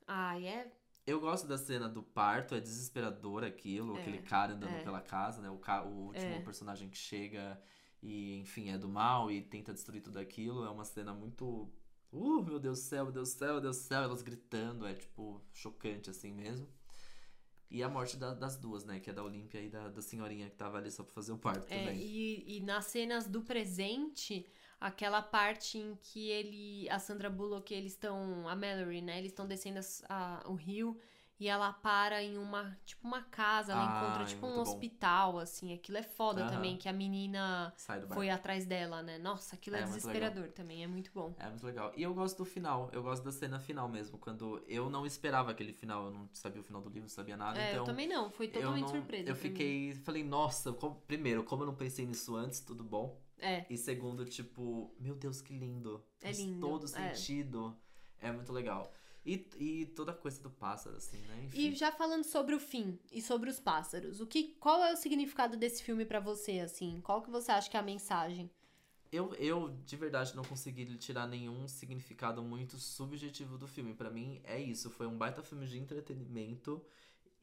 Ai, 0.07 0.47
é. 0.47 0.71
Eu 1.05 1.19
gosto 1.19 1.47
da 1.47 1.57
cena 1.57 1.87
do 1.89 2.01
parto, 2.03 2.55
é 2.55 2.59
desesperador 2.59 3.43
aquilo, 3.43 3.97
É, 3.97 4.01
aquele 4.01 4.19
cara 4.19 4.53
andando 4.53 4.77
é. 4.77 4.83
pela 4.83 5.01
casa, 5.01 5.41
né? 5.41 5.49
O, 5.49 5.57
ca- 5.57 5.83
o 5.83 6.07
último 6.07 6.35
É. 6.35 6.41
personagem 6.41 6.89
que 6.89 6.97
chega 6.97 7.61
e, 8.01 8.37
enfim, 8.39 8.69
é 8.69 8.77
do 8.77 8.89
mal 8.89 9.31
e 9.31 9.41
tenta 9.41 9.73
destruir 9.73 10.01
tudo 10.01 10.17
aquilo. 10.19 10.65
É 10.65 10.69
uma 10.69 10.85
cena 10.85 11.13
muito. 11.13 11.71
Uh, 12.11 12.43
meu 12.43 12.59
Deus 12.59 12.79
do 12.79 12.83
céu, 12.83 13.03
meu 13.05 13.13
Deus 13.13 13.29
do 13.33 13.37
céu, 13.37 13.53
meu 13.53 13.61
Deus 13.61 13.77
do 13.77 13.83
céu. 13.83 14.03
Elas 14.03 14.21
gritando, 14.21 14.85
é 14.87 14.93
tipo 14.95 15.41
chocante 15.53 16.09
assim 16.09 16.31
mesmo. 16.33 16.67
E 17.69 17.81
a 17.81 17.89
morte 17.89 18.17
da- 18.17 18.33
das 18.33 18.57
duas, 18.57 18.83
né? 18.83 18.99
Que 18.99 19.09
é 19.09 19.13
da 19.13 19.23
Olímpia 19.23 19.59
e 19.61 19.69
da, 19.69 19.87
da 19.89 20.01
senhorinha 20.01 20.49
que 20.49 20.55
tava 20.57 20.77
ali 20.77 20.91
só 20.91 21.03
pra 21.03 21.13
fazer 21.13 21.31
o 21.31 21.37
parto 21.37 21.67
É, 21.71 21.79
também. 21.79 21.97
e, 21.97 22.57
e 22.57 22.59
nas 22.61 22.85
cenas 22.85 23.27
do 23.27 23.41
presente, 23.41 24.45
aquela 24.81 25.21
parte 25.21 25.77
em 25.77 25.95
que 26.01 26.29
ele, 26.29 26.89
a 26.89 26.97
Sandra 26.99 27.29
Bullock, 27.29 27.71
eles 27.73 27.91
estão, 27.93 28.49
a 28.49 28.55
Mallory, 28.55 29.01
né? 29.01 29.19
Eles 29.19 29.31
estão 29.31 29.47
descendo 29.47 29.79
as- 29.79 30.03
a- 30.09 30.43
o 30.47 30.55
rio 30.55 30.99
e 31.39 31.47
ela 31.47 31.73
para 31.73 32.21
em 32.21 32.37
uma, 32.37 32.77
tipo, 32.85 33.07
uma 33.07 33.23
casa, 33.23 33.71
ela 33.71 33.81
Ah, 33.81 34.03
encontra, 34.05 34.23
é 34.23 34.25
tipo, 34.27 34.45
um 34.45 34.55
bom. 34.55 34.61
hospital, 34.61 35.39
assim. 35.39 35.73
Aquilo 35.73 35.97
é 35.97 36.03
foda 36.03 36.47
também, 36.47 36.77
que 36.77 36.87
a 36.87 36.93
menina 36.93 37.73
foi 38.13 38.29
atrás 38.29 38.63
dela, 38.65 39.01
né? 39.01 39.17
Nossa, 39.17 39.55
aquilo 39.55 39.75
é, 39.75 39.79
É, 39.81 39.83
desesperador 39.83 40.49
também, 40.51 40.83
é 40.83 40.87
muito 40.87 41.11
bom. 41.13 41.33
É 41.39 41.47
muito 41.49 41.65
legal. 41.65 41.91
E 41.97 42.03
eu 42.03 42.13
gosto 42.13 42.37
do 42.37 42.45
final. 42.45 42.89
Eu 42.93 43.01
gosto 43.01 43.23
da 43.23 43.31
cena 43.31 43.59
final 43.59 43.89
mesmo. 43.89 44.19
Quando 44.19 44.63
eu 44.67 44.87
não 44.89 45.03
esperava 45.03 45.49
aquele 45.49 45.73
final. 45.73 46.05
Eu 46.05 46.11
não 46.11 46.29
sabia 46.33 46.61
o 46.61 46.63
final 46.63 46.79
do 46.81 46.89
livro, 46.89 47.01
não 47.03 47.09
sabia 47.09 47.35
nada. 47.37 47.59
é, 47.59 47.69
então 47.71 47.81
eu 47.81 47.85
também 47.85 48.07
não, 48.07 48.29
foi 48.29 48.45
eu 48.47 48.51
totalmente 48.53 48.81
não- 48.83 48.89
surpresa. 48.89 49.29
Eu 49.29 49.35
pra 49.35 49.43
mim. 49.43 49.49
fiquei. 49.49 49.93
Falei, 49.95 50.23
nossa, 50.23 50.71
como- 50.73 50.95
primeiro, 51.07 51.43
como 51.43 51.63
eu 51.63 51.67
não 51.67 51.75
pensei 51.75 52.05
nisso 52.05 52.35
antes, 52.35 52.59
tudo 52.59 52.83
bom. 52.83 53.19
É, 53.41 53.65
E 53.69 53.77
segundo, 53.77 54.23
tipo, 54.23 54.93
meu 54.99 55.15
Deus, 55.15 55.41
que 55.41 55.53
lindo. 55.53 56.03
É 56.21 56.25
Faz 56.27 56.37
lindo, 56.37 56.59
todo 56.59 56.85
é. 56.85 56.87
sentido. 56.87 57.75
É, 58.19 58.31
muito 58.31 58.53
legal. 58.53 58.93
E, 59.25 59.47
e 59.57 59.85
toda 59.87 60.11
a 60.11 60.15
coisa 60.15 60.41
do 60.41 60.49
pássaro, 60.49 60.95
assim, 60.97 61.17
né? 61.17 61.43
Enfim. 61.45 61.59
E 61.59 61.75
já 61.75 61.91
falando 61.91 62.23
sobre 62.23 62.55
o 62.55 62.59
fim 62.59 62.97
e 63.11 63.21
sobre 63.21 63.49
os 63.49 63.59
pássaros, 63.59 64.19
o 64.19 64.25
que, 64.25 64.55
qual 64.59 64.83
é 64.83 64.93
o 64.93 64.97
significado 64.97 65.57
desse 65.57 65.83
filme 65.83 66.05
pra 66.05 66.19
você, 66.19 66.59
assim? 66.59 67.01
Qual 67.01 67.21
que 67.21 67.29
você 67.29 67.51
acha 67.51 67.69
que 67.69 67.77
é 67.77 67.79
a 67.79 67.83
mensagem? 67.83 68.49
Eu, 69.11 69.33
eu, 69.35 69.69
de 69.85 69.97
verdade, 69.97 70.35
não 70.35 70.43
consegui 70.43 70.85
tirar 70.97 71.27
nenhum 71.27 71.67
significado 71.67 72.41
muito 72.41 72.77
subjetivo 72.77 73.57
do 73.57 73.67
filme. 73.67 73.93
Pra 73.93 74.09
mim, 74.09 74.39
é 74.43 74.59
isso. 74.59 74.89
Foi 74.89 75.05
um 75.05 75.17
baita 75.17 75.43
filme 75.43 75.67
de 75.67 75.77
entretenimento 75.77 76.81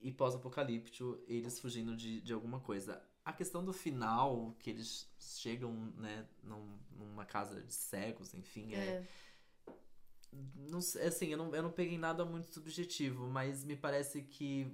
e 0.00 0.10
pós-apocalíptico, 0.10 1.18
eles 1.26 1.60
fugindo 1.60 1.94
de, 1.96 2.20
de 2.20 2.32
alguma 2.32 2.58
coisa. 2.60 3.02
A 3.28 3.32
questão 3.32 3.62
do 3.62 3.72
final, 3.74 4.56
que 4.58 4.70
eles 4.70 5.06
chegam, 5.20 5.72
né, 5.96 6.26
num- 6.42 6.78
numa 6.98 7.26
casa 7.26 7.60
de 7.60 7.72
cegos, 7.74 8.32
enfim, 8.34 8.74
é. 8.74 9.02
Não 10.54 10.80
sei, 10.80 11.06
assim, 11.06 11.28
eu 11.28 11.38
não, 11.38 11.54
eu 11.54 11.62
não 11.62 11.70
peguei 11.72 11.96
nada 11.96 12.24
muito 12.24 12.52
subjetivo, 12.52 13.26
mas 13.28 13.64
me 13.64 13.74
parece 13.76 14.22
que 14.22 14.70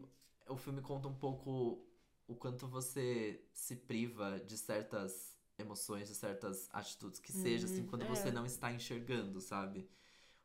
o 0.48 0.56
filme 0.56 0.80
conta 0.82 1.06
um 1.08 1.14
pouco 1.14 1.86
o 2.26 2.34
quanto 2.34 2.66
você 2.66 3.40
se 3.52 3.76
priva 3.76 4.40
de 4.40 4.56
certas 4.58 5.38
emoções, 5.56 6.08
de 6.08 6.14
certas 6.14 6.68
atitudes, 6.72 7.20
que 7.20 7.32
seja, 7.32 7.66
assim, 7.66 7.82
Uhum, 7.82 7.88
quando 7.90 8.02
é. 8.02 8.06
você 8.06 8.30
não 8.32 8.44
está 8.44 8.72
enxergando, 8.72 9.40
sabe? 9.40 9.88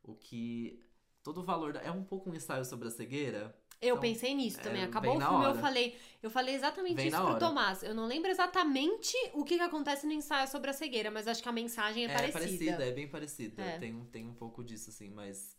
O 0.04 0.16
que. 0.16 0.84
Todo 1.24 1.42
o 1.42 1.44
valor. 1.44 1.74
da- 1.74 1.82
É 1.82 1.92
um 1.92 2.04
pouco 2.04 2.30
um 2.30 2.36
ensaio 2.36 2.66
sobre 2.66 2.88
a 2.90 2.92
cegueira. 2.92 3.56
Eu 3.82 3.96
Então, 3.96 4.02
pensei 4.02 4.36
nisso 4.36 4.60
é, 4.60 4.64
também. 4.64 4.82
vem 4.82 4.90
Acabou 4.90 5.16
o 5.16 5.20
filme, 5.22 5.36
eu 5.46 5.50
hora. 5.52 5.60
falei, 5.60 5.98
eu 6.22 6.30
falei 6.30 6.54
exatamente 6.56 6.96
Vem 6.98 7.08
isso 7.08 7.16
pro 7.18 7.28
hora. 7.28 7.40
Tomás. 7.40 7.82
Eu 7.82 7.96
não 7.96 8.06
lembro 8.08 8.30
exatamente 8.30 9.16
o 9.34 9.44
que, 9.46 9.56
que 9.56 9.64
acontece 9.64 10.06
no 10.06 10.12
ensaio 10.12 10.48
sobre 10.50 10.70
a 10.70 10.74
cegueira, 10.74 11.10
mas 11.10 11.28
acho 11.28 11.42
que 11.42 11.48
a 11.48 11.52
mensagem 11.52 12.06
é, 12.06 12.10
parecida. 12.32 12.84
é 12.84 12.92
bem 12.92 13.08
parecida. 13.08 13.62
É. 13.62 13.78
Tem, 13.80 13.98
tem 14.12 14.28
um 14.28 14.34
pouco 14.34 14.64
disso, 14.64 14.90
assim, 14.90 15.10
mas. 15.10 15.58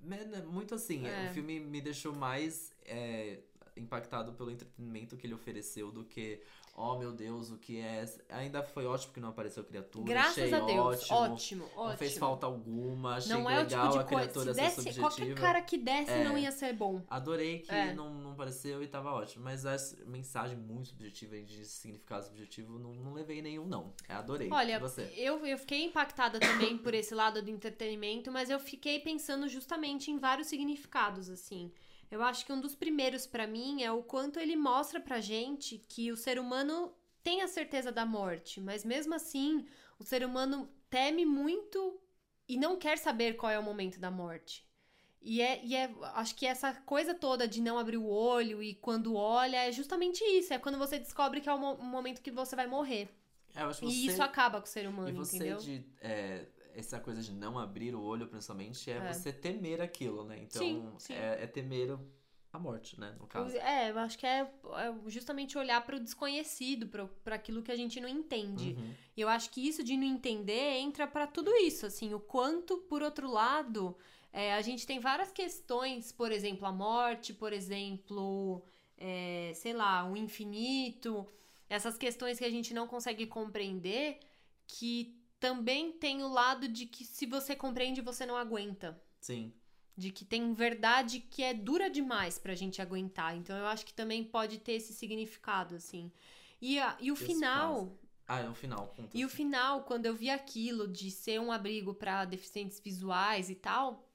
né, 0.00 0.24
Muito 0.46 0.74
assim, 0.74 1.06
É. 1.06 1.28
o 1.30 1.32
filme 1.34 1.60
me 1.60 1.80
deixou 1.80 2.12
mais 2.12 2.72
é, 2.84 3.38
impactado 3.78 4.32
pelo 4.32 4.50
entretenimento 4.50 5.16
que 5.16 5.26
ele 5.26 5.34
ofereceu 5.34 5.90
do 5.90 6.04
que, 6.04 6.40
oh 6.74 6.96
meu 6.98 7.12
Deus, 7.12 7.50
o 7.50 7.58
que 7.58 7.78
é. 7.80 8.04
Ainda 8.30 8.62
foi 8.62 8.86
ótimo 8.86 9.12
que 9.12 9.20
não 9.20 9.30
apareceu 9.30 9.64
criatura. 9.64 10.04
Graças 10.06 10.38
achei 10.38 10.54
a 10.54 10.60
Deus, 10.60 10.78
ótimo. 11.10 11.16
ótimo, 11.18 11.64
ótimo. 11.76 11.88
Não 11.88 11.96
fez 11.96 12.18
falta 12.18 12.46
alguma, 12.46 13.16
achei 13.16 13.32
Não 13.32 13.48
é 13.50 13.58
o 13.58 13.62
legal 13.62 13.88
tipo 13.90 13.98
a 13.98 14.02
de 14.02 14.08
coisa. 14.08 14.28
criatura 14.28 14.54
Se 14.54 14.70
ser 14.76 14.82
desse, 14.84 15.00
qualquer 15.00 15.34
cara 15.34 15.62
que 15.62 15.78
desse 15.78 16.10
É. 16.12 16.24
não 16.24 16.36
ia 16.38 16.52
ser 16.52 16.72
bom. 16.72 17.02
Adorei 17.08 17.60
que 17.60 17.70
É. 17.74 17.92
não, 17.94 18.12
não 18.14 18.32
apareceu 18.32 18.82
e 18.82 18.86
tava 18.88 19.12
ótimo. 19.12 19.44
Mas 19.44 19.64
essa 19.64 19.96
mensagem 20.04 20.56
muito 20.56 20.88
subjetiva 20.88 21.36
e 21.36 21.44
de 21.44 21.64
significado 21.64 22.24
subjetivo, 22.26 22.78
não, 22.78 22.94
não 22.94 23.12
levei 23.14 23.40
nenhum, 23.42 23.66
não. 23.66 23.92
É, 24.08 24.14
adorei. 24.14 24.48
Olha, 24.52 24.78
você? 24.78 25.12
eu, 25.16 25.44
eu 25.46 25.58
fiquei 25.58 25.84
impactada 25.84 26.38
também 26.38 26.76
por 26.78 26.94
esse 26.94 27.14
lado 27.14 27.42
do 27.42 27.50
entretenimento, 27.50 28.30
mas 28.30 28.50
eu 28.50 28.58
fiquei 28.58 29.00
pensando 29.00 29.48
justamente 29.48 30.10
em 30.10 30.18
vários 30.18 30.48
significados, 30.48 31.28
assim. 31.28 31.72
Eu 32.10 32.22
acho 32.22 32.44
que 32.46 32.52
um 32.52 32.60
dos 32.60 32.74
primeiros 32.74 33.26
pra 33.26 33.46
mim 33.46 33.82
é 33.82 33.92
o 33.92 34.02
quanto 34.02 34.38
ele 34.40 34.56
mostra 34.56 35.00
pra 35.00 35.20
gente 35.20 35.84
que 35.88 36.10
o 36.10 36.16
ser 36.16 36.38
humano 36.38 36.92
tem 37.22 37.42
a 37.42 37.48
certeza 37.48 37.92
da 37.92 38.06
morte, 38.06 38.60
mas 38.60 38.84
mesmo 38.84 39.14
assim, 39.14 39.66
o 39.98 40.04
ser 40.04 40.24
humano 40.24 40.68
teme 40.88 41.26
muito 41.26 42.00
e 42.48 42.56
não 42.56 42.76
quer 42.76 42.96
saber 42.96 43.34
qual 43.36 43.52
é 43.52 43.58
o 43.58 43.62
momento 43.62 44.00
da 44.00 44.10
morte. 44.10 44.66
E 45.20 45.42
é, 45.42 45.60
e 45.64 45.74
é, 45.74 45.90
acho 46.14 46.34
que 46.34 46.46
essa 46.46 46.72
coisa 46.72 47.12
toda 47.12 47.46
de 47.46 47.60
não 47.60 47.76
abrir 47.76 47.96
o 47.98 48.06
olho 48.08 48.62
e 48.62 48.74
quando 48.76 49.14
olha 49.16 49.56
é 49.68 49.72
justamente 49.72 50.22
isso. 50.24 50.54
É 50.54 50.58
quando 50.58 50.78
você 50.78 50.98
descobre 50.98 51.40
que 51.40 51.48
é 51.48 51.52
o 51.52 51.58
mo- 51.58 51.76
momento 51.76 52.22
que 52.22 52.30
você 52.30 52.54
vai 52.56 52.66
morrer. 52.68 53.08
É, 53.54 53.62
E 53.62 53.66
você... 53.66 53.84
isso 53.86 54.22
acaba 54.22 54.60
com 54.60 54.66
o 54.66 54.70
ser 54.70 54.88
humano, 54.88 55.10
E 55.10 55.12
você 55.12 55.36
entendeu? 55.36 55.58
de. 55.58 55.84
é, 56.00 56.46
essa 56.74 56.98
coisa 57.00 57.22
de 57.22 57.32
não 57.32 57.58
abrir 57.58 57.94
o 57.94 58.02
olho, 58.02 58.26
principalmente, 58.28 58.90
é, 58.90 58.96
É. 58.96 59.12
você 59.12 59.32
temer 59.32 59.80
aquilo, 59.80 60.24
né? 60.24 60.38
Então, 60.42 60.62
Sim, 60.62 60.92
sim. 60.98 61.14
É, 61.14 61.42
é 61.42 61.46
temer 61.46 61.98
a 62.52 62.58
morte, 62.58 62.98
né? 62.98 63.14
No 63.18 63.26
caso. 63.26 63.56
É, 63.58 63.90
eu 63.90 63.98
acho 63.98 64.18
que 64.18 64.26
é, 64.26 64.40
é 64.40 64.94
justamente 65.06 65.58
olhar 65.58 65.84
para 65.84 65.96
o 65.96 66.00
desconhecido, 66.00 66.88
para 67.22 67.34
aquilo 67.34 67.62
que 67.62 67.70
a 67.70 67.76
gente 67.76 68.00
não 68.00 68.08
entende. 68.08 68.74
Uhum. 68.78 68.94
E 69.16 69.20
eu 69.20 69.28
acho 69.28 69.50
que 69.50 69.66
isso 69.66 69.82
de 69.84 69.96
não 69.96 70.06
entender 70.06 70.78
entra 70.78 71.06
para 71.06 71.26
tudo 71.26 71.54
isso, 71.56 71.84
assim, 71.84 72.14
o 72.14 72.20
quanto, 72.20 72.78
por 72.78 73.02
outro 73.02 73.30
lado, 73.30 73.96
é, 74.32 74.54
a 74.54 74.62
gente 74.62 74.86
tem 74.86 74.98
várias 74.98 75.30
questões, 75.30 76.10
por 76.12 76.32
exemplo, 76.32 76.66
a 76.66 76.72
morte, 76.72 77.34
por 77.34 77.52
exemplo, 77.52 78.62
é, 78.96 79.52
sei 79.54 79.72
lá, 79.74 80.08
o 80.10 80.16
infinito, 80.16 81.26
essas 81.68 81.98
questões 81.98 82.38
que 82.38 82.44
a 82.44 82.50
gente 82.50 82.72
não 82.72 82.86
consegue 82.86 83.26
compreender, 83.26 84.20
que 84.66 85.17
também 85.40 85.92
tem 85.92 86.22
o 86.22 86.28
lado 86.28 86.66
de 86.68 86.86
que 86.86 87.04
se 87.04 87.26
você 87.26 87.54
compreende, 87.56 88.00
você 88.00 88.26
não 88.26 88.36
aguenta. 88.36 89.00
Sim. 89.20 89.52
De 89.96 90.10
que 90.12 90.24
tem 90.24 90.52
verdade 90.52 91.20
que 91.20 91.42
é 91.42 91.52
dura 91.52 91.90
demais 91.90 92.38
pra 92.38 92.54
gente 92.54 92.80
aguentar. 92.80 93.36
Então 93.36 93.56
eu 93.56 93.66
acho 93.66 93.84
que 93.84 93.92
também 93.92 94.22
pode 94.24 94.58
ter 94.58 94.72
esse 94.72 94.92
significado, 94.92 95.74
assim. 95.74 96.12
E, 96.60 96.78
a- 96.78 96.96
e 97.00 97.10
o 97.10 97.16
final. 97.16 97.96
Ah, 98.26 98.40
é 98.40 98.48
o 98.48 98.54
final. 98.54 98.92
conta 98.96 99.16
E 99.16 99.24
o 99.24 99.26
assim. 99.26 99.36
final, 99.36 99.82
quando 99.84 100.06
eu 100.06 100.14
vi 100.14 100.28
aquilo 100.30 100.86
de 100.86 101.10
ser 101.10 101.40
um 101.40 101.50
abrigo 101.50 101.94
pra 101.94 102.24
deficientes 102.24 102.78
visuais 102.78 103.48
e 103.50 103.54
tal, 103.54 104.06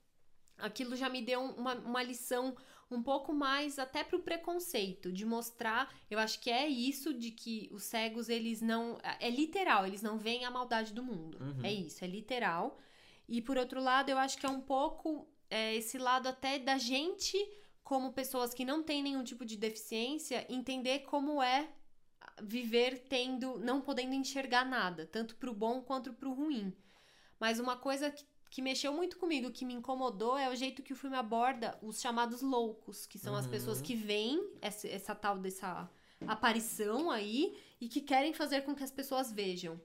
aquilo 0.58 0.96
já 0.96 1.10
me 1.10 1.22
deu 1.22 1.40
um- 1.42 1.54
uma, 1.56 1.74
uma 1.76 2.04
lição 2.04 2.56
um 2.90 3.02
pouco 3.02 3.34
mais 3.34 3.80
até 3.80 4.04
pro 4.04 4.20
preconceito, 4.20 5.12
de 5.12 5.26
mostrar, 5.26 5.94
eu 6.10 6.20
acho 6.20 6.40
que 6.40 6.50
é 6.50 6.68
isso 6.68 7.14
de 7.14 7.32
que 7.32 7.70
os 7.72 7.84
cegos, 7.84 8.30
eles 8.30 8.62
não, 8.62 8.98
é 9.20 9.30
literal, 9.30 9.86
eles 9.86 10.02
não 10.02 10.18
veem 10.18 10.46
a 10.46 10.52
maldade 10.52 10.94
do 10.94 11.04
mundo. 11.04 11.38
Uhum. 11.42 11.64
É 11.64 11.72
isso, 11.72 12.04
é 12.04 12.08
literal. 12.08 12.80
E 13.28 13.42
por 13.42 13.58
outro 13.58 13.82
lado, 13.82 14.10
eu 14.10 14.18
acho 14.18 14.38
que 14.38 14.46
é 14.46 14.50
um 14.50 14.62
pouco 14.62 15.28
é, 15.50 15.76
esse 15.76 15.98
lado 15.98 16.28
até 16.28 16.60
da 16.60 16.78
gente, 16.78 17.38
como 17.84 18.14
pessoas 18.14 18.54
que 18.54 18.66
não 18.66 18.84
têm 18.84 19.02
nenhum 19.02 19.24
tipo 19.24 19.46
de 19.46 19.58
deficiência, 19.58 20.46
entender 20.50 21.00
como 21.00 21.42
é 21.42 21.70
viver 22.42 23.00
tendo, 23.08 23.60
não 23.60 23.82
podendo 23.82 24.14
enxergar 24.14 24.66
nada, 24.66 25.06
tanto 25.06 25.36
pro 25.36 25.54
bom 25.54 25.82
quanto 25.82 26.14
pro 26.14 26.34
ruim. 26.34 26.74
Mas 27.40 27.60
uma 27.60 27.78
coisa 27.78 28.10
que, 28.10 28.26
que 28.54 28.62
mexeu 28.62 28.94
muito 28.94 29.18
comigo, 29.18 29.50
que 29.50 29.66
me 29.66 29.74
incomodou, 29.74 30.38
é 30.38 30.48
o 30.48 30.56
jeito 30.56 30.84
que 30.84 30.94
o 30.94 30.96
filme 30.96 31.16
aborda 31.18 31.76
os 31.82 32.00
chamados 32.00 32.44
loucos, 32.44 33.08
que 33.08 33.18
são 33.18 33.36
as 33.36 33.46
Uhum. 33.46 33.52
pessoas 33.52 33.82
que 33.82 33.96
veem 33.96 34.48
essa, 34.62 34.88
essa 34.88 35.16
tal 35.16 35.40
dessa 35.40 35.90
aparição 36.28 37.10
aí 37.10 37.58
e 37.82 37.90
que 37.90 38.00
querem 38.00 38.32
fazer 38.32 38.62
com 38.62 38.76
que 38.76 38.84
as 38.84 38.92
pessoas 38.92 39.32
vejam. 39.32 39.82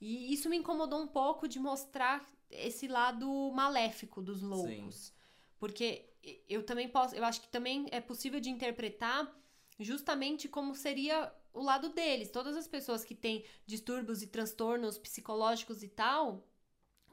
E 0.00 0.32
isso 0.32 0.48
me 0.48 0.56
incomodou 0.56 1.00
um 1.00 1.06
pouco 1.06 1.46
de 1.46 1.60
mostrar 1.60 2.28
esse 2.50 2.88
lado 2.88 3.52
maléfico 3.52 4.20
dos 4.20 4.42
loucos. 4.42 5.12
Porque 5.56 6.04
eu 6.48 6.64
também 6.64 6.88
posso, 6.88 7.14
eu 7.14 7.24
acho 7.24 7.40
que 7.40 7.48
também 7.48 7.86
é 7.92 8.00
possível 8.00 8.40
de 8.40 8.50
interpretar 8.50 9.32
justamente 9.78 10.48
como 10.48 10.74
seria 10.74 11.32
o 11.52 11.62
lado 11.62 11.90
deles. 11.90 12.32
Todas 12.32 12.56
as 12.56 12.66
pessoas 12.66 13.04
que 13.04 13.14
têm 13.14 13.44
distúrbios 13.64 14.22
e 14.22 14.26
transtornos 14.26 14.98
psicológicos 14.98 15.84
e 15.84 15.88
tal, 15.88 16.44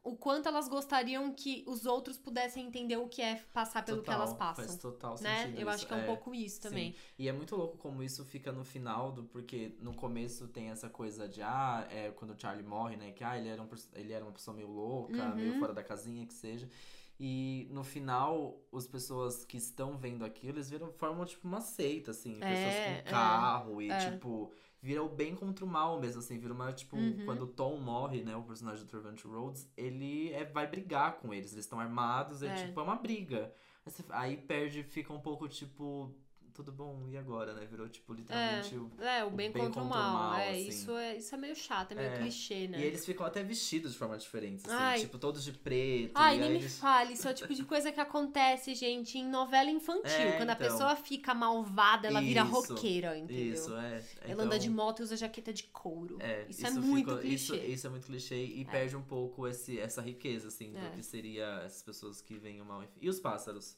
o 0.05 0.15
quanto 0.15 0.47
elas 0.47 0.67
gostariam 0.67 1.33
que 1.33 1.63
os 1.67 1.87
outros 1.87 2.15
pudessem 2.15 2.67
entender 2.67 2.95
o 2.95 3.07
que 3.07 3.23
é 3.23 3.43
passar 3.51 3.83
pelo 3.83 4.01
que 4.01 4.05
Total, 4.05 4.21
elas 4.21 4.33
passam. 4.35 4.65
Faz 4.65 4.77
total 4.77 5.15
Né? 5.19 5.47
Eu 5.55 5.61
isso. 5.61 5.69
acho 5.69 5.87
que 5.87 5.93
é 5.95 5.97
um 5.97 6.05
pouco 6.05 6.33
isso 6.35 6.61
também. 6.61 6.91
Sim. 6.91 6.97
E 7.17 7.27
é 7.27 7.33
muito 7.33 7.55
louco 7.55 7.75
como 7.77 8.03
isso 8.03 8.23
fica 8.23 8.51
no 8.51 8.63
final, 8.63 9.11
do, 9.11 9.23
porque 9.23 9.75
no 9.81 9.95
começo 9.95 10.47
tem 10.47 10.69
essa 10.69 10.87
coisa 10.87 11.27
de, 11.27 11.41
ah, 11.41 11.87
é 11.89 12.11
quando 12.11 12.35
o 12.35 12.39
Charlie 12.39 12.63
morre, 12.63 12.95
né? 12.95 13.13
Que 13.13 13.23
ah, 13.23 13.35
ele 13.35 13.49
era, 13.49 13.59
um, 13.59 13.67
ele 13.95 14.13
era 14.13 14.23
uma 14.23 14.31
pessoa 14.31 14.55
meio 14.55 14.69
louca, 14.69 15.29
Uhum. 15.29 15.35
meio 15.35 15.59
fora 15.59 15.73
da 15.73 15.83
casinha, 15.83 16.23
que 16.27 16.33
seja. 16.35 16.69
E 17.19 17.67
no 17.71 17.83
final, 17.83 18.61
as 18.71 18.85
pessoas 18.85 19.43
que 19.43 19.57
estão 19.57 19.97
vendo 19.97 20.23
aquilo, 20.23 20.57
eles 20.57 20.69
viram, 20.69 20.91
formam 20.91 21.25
tipo 21.25 21.47
uma 21.47 21.61
seita, 21.61 22.11
assim. 22.11 22.37
É, 22.41 22.49
pessoas 22.49 22.75
é, 22.75 23.01
com 23.01 23.09
carro 23.09 23.81
e, 23.81 23.89
é. 23.89 24.11
tipo, 24.11 24.51
vira 24.85 25.03
o 25.03 25.09
bem 25.09 25.33
contra 25.35 25.65
o 25.65 25.67
mal 25.67 25.99
mesmo, 25.99 26.19
assim. 26.19 26.37
Vira 26.37 26.53
uma, 26.53 26.71
tipo, 26.71 26.95
Uhum. 26.95 27.25
quando 27.25 27.41
o 27.41 27.47
Tom 27.47 27.77
morre, 27.79 28.21
né? 28.23 28.35
O 28.35 28.43
personagem 28.43 28.85
do 28.85 28.87
Trevor 28.87 29.13
Rhodes, 29.25 29.67
ele 29.75 30.31
é, 30.31 30.45
vai 30.45 30.67
brigar 30.67 31.17
com 31.17 31.33
eles. 31.33 31.51
Eles 31.53 31.65
estão 31.65 31.79
armados, 31.79 32.43
é, 32.43 32.47
É. 32.47 32.53
tipo, 32.67 32.79
é 32.79 32.83
uma 32.83 32.95
briga. 32.95 33.51
Aí 34.09 34.37
perde, 34.37 34.83
fica 34.83 35.11
um 35.11 35.19
pouco, 35.19 35.47
tipo, 35.47 36.13
tudo 36.55 36.71
bom, 36.71 37.07
e 37.09 37.17
agora, 37.17 37.53
né? 37.53 37.65
Virou, 37.69 37.87
tipo, 37.89 38.13
literalmente 38.13 38.75
o 38.75 38.89
É, 38.99 39.23
o 39.23 39.29
bem, 39.29 39.51
bem 39.51 39.65
contra, 39.65 39.81
o 39.81 39.83
contra 39.83 39.83
o 39.83 39.85
mal. 40.03 40.29
mal, 40.31 40.39
é, 40.39 40.51
assim. 40.51 40.67
isso 40.69 40.91
é, 40.97 41.17
isso 41.17 41.35
é 41.35 41.37
meio 41.37 41.55
chato, 41.55 41.91
é 41.91 41.95
meio 41.95 42.07
É. 42.09 42.17
clichê, 42.17 42.67
né? 42.67 42.79
E 42.79 42.83
eles 42.83 43.05
ficam 43.05 43.25
até 43.25 43.43
vestidos 43.43 43.91
de 43.91 43.97
forma 43.97 44.17
diferente, 44.17 44.63
assim. 44.65 44.73
Ai. 44.75 44.99
Tipo, 45.01 45.17
todos 45.19 45.43
de 45.43 45.51
preto. 45.51 46.11
Ai, 46.15 46.37
e 46.37 46.39
nem 46.39 46.49
me 46.51 46.55
eles... 46.59 46.79
fale, 46.79 47.13
isso 47.13 47.27
é 47.27 47.31
o 47.31 47.33
tipo 47.33 47.53
de 47.53 47.63
coisa 47.65 47.91
que 47.91 47.99
acontece, 47.99 48.73
gente, 48.73 49.17
em 49.17 49.27
novela 49.27 49.69
infantil. 49.69 50.09
É, 50.09 50.37
Quando 50.37 50.49
a 50.49 50.53
então. 50.53 50.67
pessoa 50.67 50.95
fica 50.95 51.33
malvada, 51.33 52.07
ela 52.07 52.21
vira 52.21 52.43
Isso, 52.43 52.51
roqueira, 52.51 53.17
entendeu? 53.17 53.53
Isso, 53.53 53.75
é. 53.75 54.03
Ela 54.21 54.43
anda 54.43 54.57
de 54.57 54.67
Então, 54.69 54.75
moto 54.85 54.99
e 55.01 55.03
usa 55.03 55.17
jaqueta 55.17 55.51
de 55.51 55.63
couro. 55.65 56.17
É, 56.21 56.45
isso, 56.49 56.65
é 56.65 56.71
muito 56.71 57.17
clichê. 57.17 57.33
Isso, 57.33 57.55
isso 57.55 57.87
é 57.87 57.89
muito 57.89 58.05
clichê 58.07 58.43
e 58.45 58.63
perde 58.65 58.95
um 58.95 59.01
pouco 59.03 59.47
esse, 59.47 59.79
essa 59.79 60.01
riqueza, 60.01 60.47
assim, 60.47 60.75
É. 60.75 60.79
do 60.79 60.95
que 60.95 61.03
seria 61.03 61.61
essas 61.65 61.81
pessoas 61.83 62.21
que 62.21 62.35
veem 62.37 62.61
o 62.61 62.65
mal. 62.65 62.83
E 63.01 63.09
os 63.09 63.19
pássaros? 63.19 63.77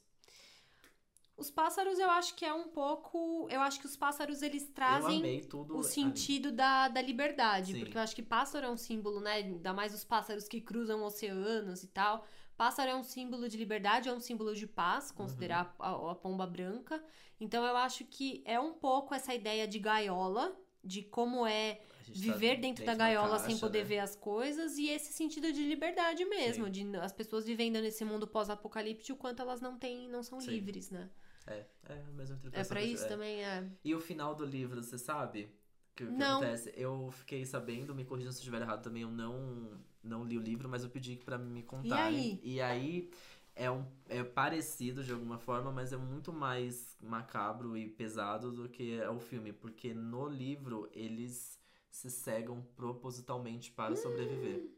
Os 1.37 1.51
pássaros, 1.51 1.99
eu 1.99 2.09
acho 2.09 2.33
que 2.35 2.43
é 2.43 2.51
um 2.51 2.67
pouco. 2.67 3.47
Eu 3.51 3.61
acho 3.61 3.79
que 3.79 3.85
os 3.85 3.95
pássaros 3.95 4.41
eles 4.41 4.67
trazem 4.69 5.21
o 5.69 5.77
ali. 5.77 5.83
sentido 5.83 6.51
da, 6.51 6.87
da 6.87 6.99
liberdade. 6.99 7.73
Sim. 7.73 7.79
Porque 7.79 7.95
eu 7.95 8.01
acho 8.01 8.15
que 8.15 8.23
pássaro 8.23 8.65
é 8.65 8.69
um 8.69 8.77
símbolo, 8.77 9.19
né? 9.19 9.33
Ainda 9.33 9.71
mais 9.71 9.93
os 9.93 10.03
pássaros 10.03 10.47
que 10.47 10.59
cruzam 10.59 11.03
oceanos 11.03 11.83
e 11.83 11.87
tal. 11.87 12.25
Pássaro 12.57 12.89
é 12.89 12.95
um 12.95 13.03
símbolo 13.03 13.47
de 13.47 13.55
liberdade, 13.55 14.09
é 14.09 14.11
um 14.11 14.19
símbolo 14.19 14.55
de 14.55 14.65
paz, 14.65 15.11
considerar 15.11 15.75
Uhum. 15.79 16.07
a, 16.07 16.11
a 16.11 16.15
pomba 16.15 16.47
branca. 16.47 17.03
Então 17.39 17.63
eu 17.63 17.77
acho 17.77 18.03
que 18.05 18.41
é 18.43 18.59
um 18.59 18.73
pouco 18.73 19.13
essa 19.13 19.31
ideia 19.31 19.67
de 19.67 19.77
gaiola, 19.77 20.59
de 20.83 21.03
como 21.03 21.45
é 21.45 21.75
tá 21.75 21.83
viver 22.13 22.59
dentro, 22.59 22.83
da 22.83 22.95
gaiola 22.95 23.37
sem 23.37 23.49
caixa, 23.49 23.59
poder 23.59 23.79
né? 23.79 23.83
ver 23.85 23.99
as 23.99 24.15
coisas 24.15 24.75
e 24.79 24.89
esse 24.89 25.13
sentido 25.13 25.53
de 25.53 25.63
liberdade 25.67 26.25
mesmo, 26.25 26.65
Sim. 26.65 26.71
de 26.71 26.97
as 26.97 27.11
pessoas 27.11 27.45
vivendo 27.45 27.79
nesse 27.79 28.03
mundo 28.03 28.25
pós-apocalíptico, 28.27 29.13
o 29.13 29.21
quanto 29.21 29.41
elas 29.43 29.61
não 29.61 29.77
têm, 29.77 30.09
não 30.09 30.23
são 30.23 30.41
Sim. 30.41 30.49
livres, 30.49 30.89
né? 30.89 31.11
É, 31.47 31.65
é 31.89 31.93
a 32.01 32.11
mesma 32.11 32.35
É 32.35 32.37
interpretação. 32.37 32.69
pra 32.69 32.81
que 32.81 32.87
eu- 32.87 32.93
isso 32.93 33.05
é. 33.05 33.07
também, 33.07 33.43
é. 33.43 33.69
E 33.83 33.95
o 33.95 33.99
final 34.01 34.35
do 34.35 34.45
livro, 34.45 34.83
você 34.83 34.97
sabe? 34.97 35.49
Que, 35.95 36.03
o 36.03 36.07
que 36.07 36.13
Não. 36.13 36.39
acontece? 36.41 36.73
Eu 36.75 37.09
fiquei 37.11 37.45
sabendo, 37.45 37.95
me 37.95 38.05
corrija 38.05 38.31
se 38.31 38.37
eu 38.37 38.41
estiver 38.41 38.61
errado 38.61 38.83
também, 38.83 39.03
eu 39.03 39.09
não, 39.11 39.79
não 40.03 40.23
li 40.25 40.37
o 40.37 40.41
livro, 40.41 40.69
mas 40.69 40.83
eu 40.83 40.89
pedi 40.89 41.15
pra 41.15 41.37
me 41.37 41.63
contarem. 41.63 42.03
aí? 42.19 42.39
E 42.43 42.61
aí 42.61 43.09
é, 43.55 43.71
um, 43.71 43.85
é 44.07 44.23
parecido 44.23 45.03
de 45.03 45.11
alguma 45.11 45.37
forma, 45.39 45.71
mas 45.71 45.93
é 45.93 45.97
muito 45.97 46.31
mais 46.33 46.97
macabro 47.01 47.77
e 47.77 47.87
pesado 47.89 48.51
do 48.51 48.69
que 48.69 48.99
é 48.99 49.09
o 49.09 49.19
filme. 49.19 49.53
Porque 49.53 49.93
no 49.93 50.27
livro 50.27 50.89
eles 50.93 51.59
se 51.89 52.09
cegam 52.11 52.61
propositalmente 52.75 53.71
para 53.71 53.95
sobreviver. 53.95 54.76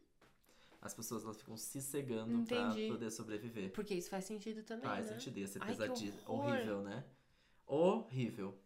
As 0.82 0.94
pessoas 0.94 1.24
elas 1.24 1.38
ficam 1.38 1.58
se 1.58 1.82
cegando 1.82 2.32
Entendi. 2.34 2.86
pra 2.88 2.94
poder 2.96 3.12
sobreviver. 3.12 3.72
Porque 3.72 3.94
isso 3.94 4.10
faz 4.10 4.24
sentido 4.26 4.64
também, 4.64 4.86
Faz 4.86 5.08
né? 5.08 5.14
sentido, 5.14 5.38
ia 5.40 5.48
ser 5.48 5.62
Ai. 5.62 5.76
Horrível, 6.26 6.82
né? 6.82 7.04
Horrível. 7.66 8.58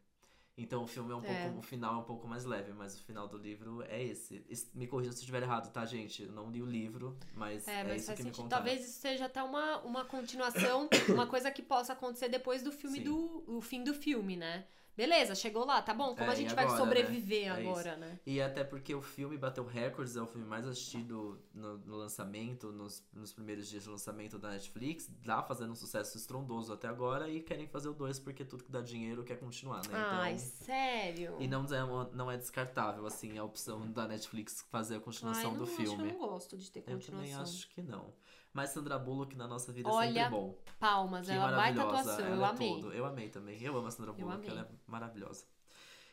Então 0.56 0.84
o 0.84 0.88
filme 0.88 1.12
é 1.12 1.16
um 1.16 1.24
É. 1.26 1.44
pouco. 1.46 1.60
O 1.60 1.62
final 1.64 1.96
é 1.96 1.98
um 1.98 2.04
pouco 2.04 2.28
mais 2.28 2.46
leve, 2.46 2.72
mas 2.74 2.96
o 2.96 3.04
final 3.04 3.28
do 3.28 3.38
livro 3.38 3.82
é 3.88 4.04
esse. 4.04 4.46
Es- 4.48 4.72
Me 4.76 4.86
corrija 4.86 5.12
se 5.12 5.18
eu 5.18 5.22
estiver 5.22 5.42
errado, 5.42 5.72
tá, 5.74 5.84
gente? 5.84 6.22
Eu 6.22 6.32
não 6.32 6.52
li 6.52 6.62
o 6.62 6.66
livro, 6.68 7.18
mas 7.34 7.68
é, 7.68 7.80
É, 7.80 7.84
mas 7.84 8.04
isso 8.04 8.12
que 8.14 8.20
me 8.20 8.26
sentido. 8.30 8.44
contaram. 8.44 8.64
Talvez 8.64 8.88
isso 8.88 9.00
seja 9.00 9.26
até 9.26 9.42
uma, 9.42 9.80
uma 9.82 10.06
continuação, 10.06 10.88
uma 11.10 11.26
coisa 11.26 11.50
que 11.50 11.64
possa 11.64 11.94
acontecer 11.94 12.30
depois 12.30 12.62
do 12.62 12.72
filme 12.72 13.00
Sim. 13.00 13.04
do. 13.06 13.44
O 13.48 13.62
fim 13.62 13.84
do 13.84 13.96
filme, 13.96 14.38
né? 14.38 14.68
Beleza, 14.96 15.34
chegou 15.34 15.66
lá, 15.66 15.82
tá 15.82 15.94
bom? 15.94 16.16
Como 16.16 16.30
É, 16.30 16.34
a 16.34 16.36
gente 16.36 16.52
e 16.52 16.56
vai 16.56 16.66
agora, 16.66 16.80
sobreviver 16.84 17.52
né? 17.54 17.64
É 17.64 17.68
agora, 17.70 17.96
né? 17.98 18.20
E 18.26 18.40
até 18.42 18.64
porque 18.64 18.94
o 18.94 19.02
filme 19.02 19.38
bateu 19.38 19.66
recordes, 19.66 20.16
é 20.16 20.22
o 20.22 20.28
filme 20.28 20.46
mais 20.48 20.68
assistido 20.68 21.42
no, 21.54 21.78
no 21.80 21.96
lançamento, 21.96 22.72
nos, 22.72 23.04
nos 23.12 23.34
primeiros 23.34 23.68
dias 23.68 23.84
de 23.84 23.90
lançamento 23.90 24.38
da 24.38 24.50
Netflix, 24.52 25.10
tá 25.26 25.42
fazendo 25.42 25.72
um 25.72 25.76
sucesso 25.76 26.16
estrondoso 26.18 26.72
até 26.72 26.88
agora 26.88 27.28
e 27.28 27.42
querem 27.42 27.68
fazer 27.68 27.90
o 27.90 27.94
2 27.94 28.20
porque 28.20 28.46
tudo 28.46 28.64
que 28.64 28.72
dá 28.72 28.82
dinheiro 28.82 29.24
quer 29.24 29.38
continuar, 29.40 29.82
né? 29.88 29.94
Ai, 29.94 30.34
Então, 30.34 30.46
sério? 30.66 31.38
e 31.40 31.48
não 31.48 31.64
é, 31.66 32.10
não 32.14 32.32
é 32.32 32.38
descartável, 32.38 33.06
assim, 33.06 33.38
a 33.38 33.44
opção 33.44 33.92
da 33.92 34.08
Netflix 34.08 34.64
fazer 34.70 34.98
a 34.98 35.00
continuação 35.00 35.52
Ai, 35.52 35.58
do 35.58 35.66
não, 35.66 35.74
Acho 35.74 35.76
que 35.76 35.84
filme. 35.86 36.04
eu 36.10 36.14
não 36.20 36.28
gosto 36.28 36.58
de 36.58 36.72
ter 36.72 36.80
Eu 36.80 36.84
também 36.84 36.98
continuação. 37.00 37.42
acho 37.42 37.70
que 37.70 37.82
não. 37.82 38.14
Mas 38.54 38.70
Sandra 38.70 39.00
Bullock 39.00 39.36
na 39.36 39.48
nossa 39.48 39.72
vida 39.74 39.90
é 39.90 39.92
Olha, 39.92 40.14
sempre 40.26 40.30
bom. 40.30 40.56
Palmas, 40.80 41.26
Que 41.26 41.32
ela 41.34 41.52
é 41.52 41.56
baita 41.56 41.82
atuação, 41.82 42.20
ela 42.26 42.36
eu 42.36 42.46
é 42.46 42.50
amei. 42.50 42.74
tudo. 42.76 42.94
Eu 42.94 43.06
amei 43.06 43.30
também. 43.30 43.62
Eu 43.62 43.76
amo 43.76 43.88
a 43.88 43.92
Sandra 43.92 44.14
Bullock, 44.14 44.48
ela 44.48 44.62
é 44.62 44.68
maravilhosa. 44.86 45.46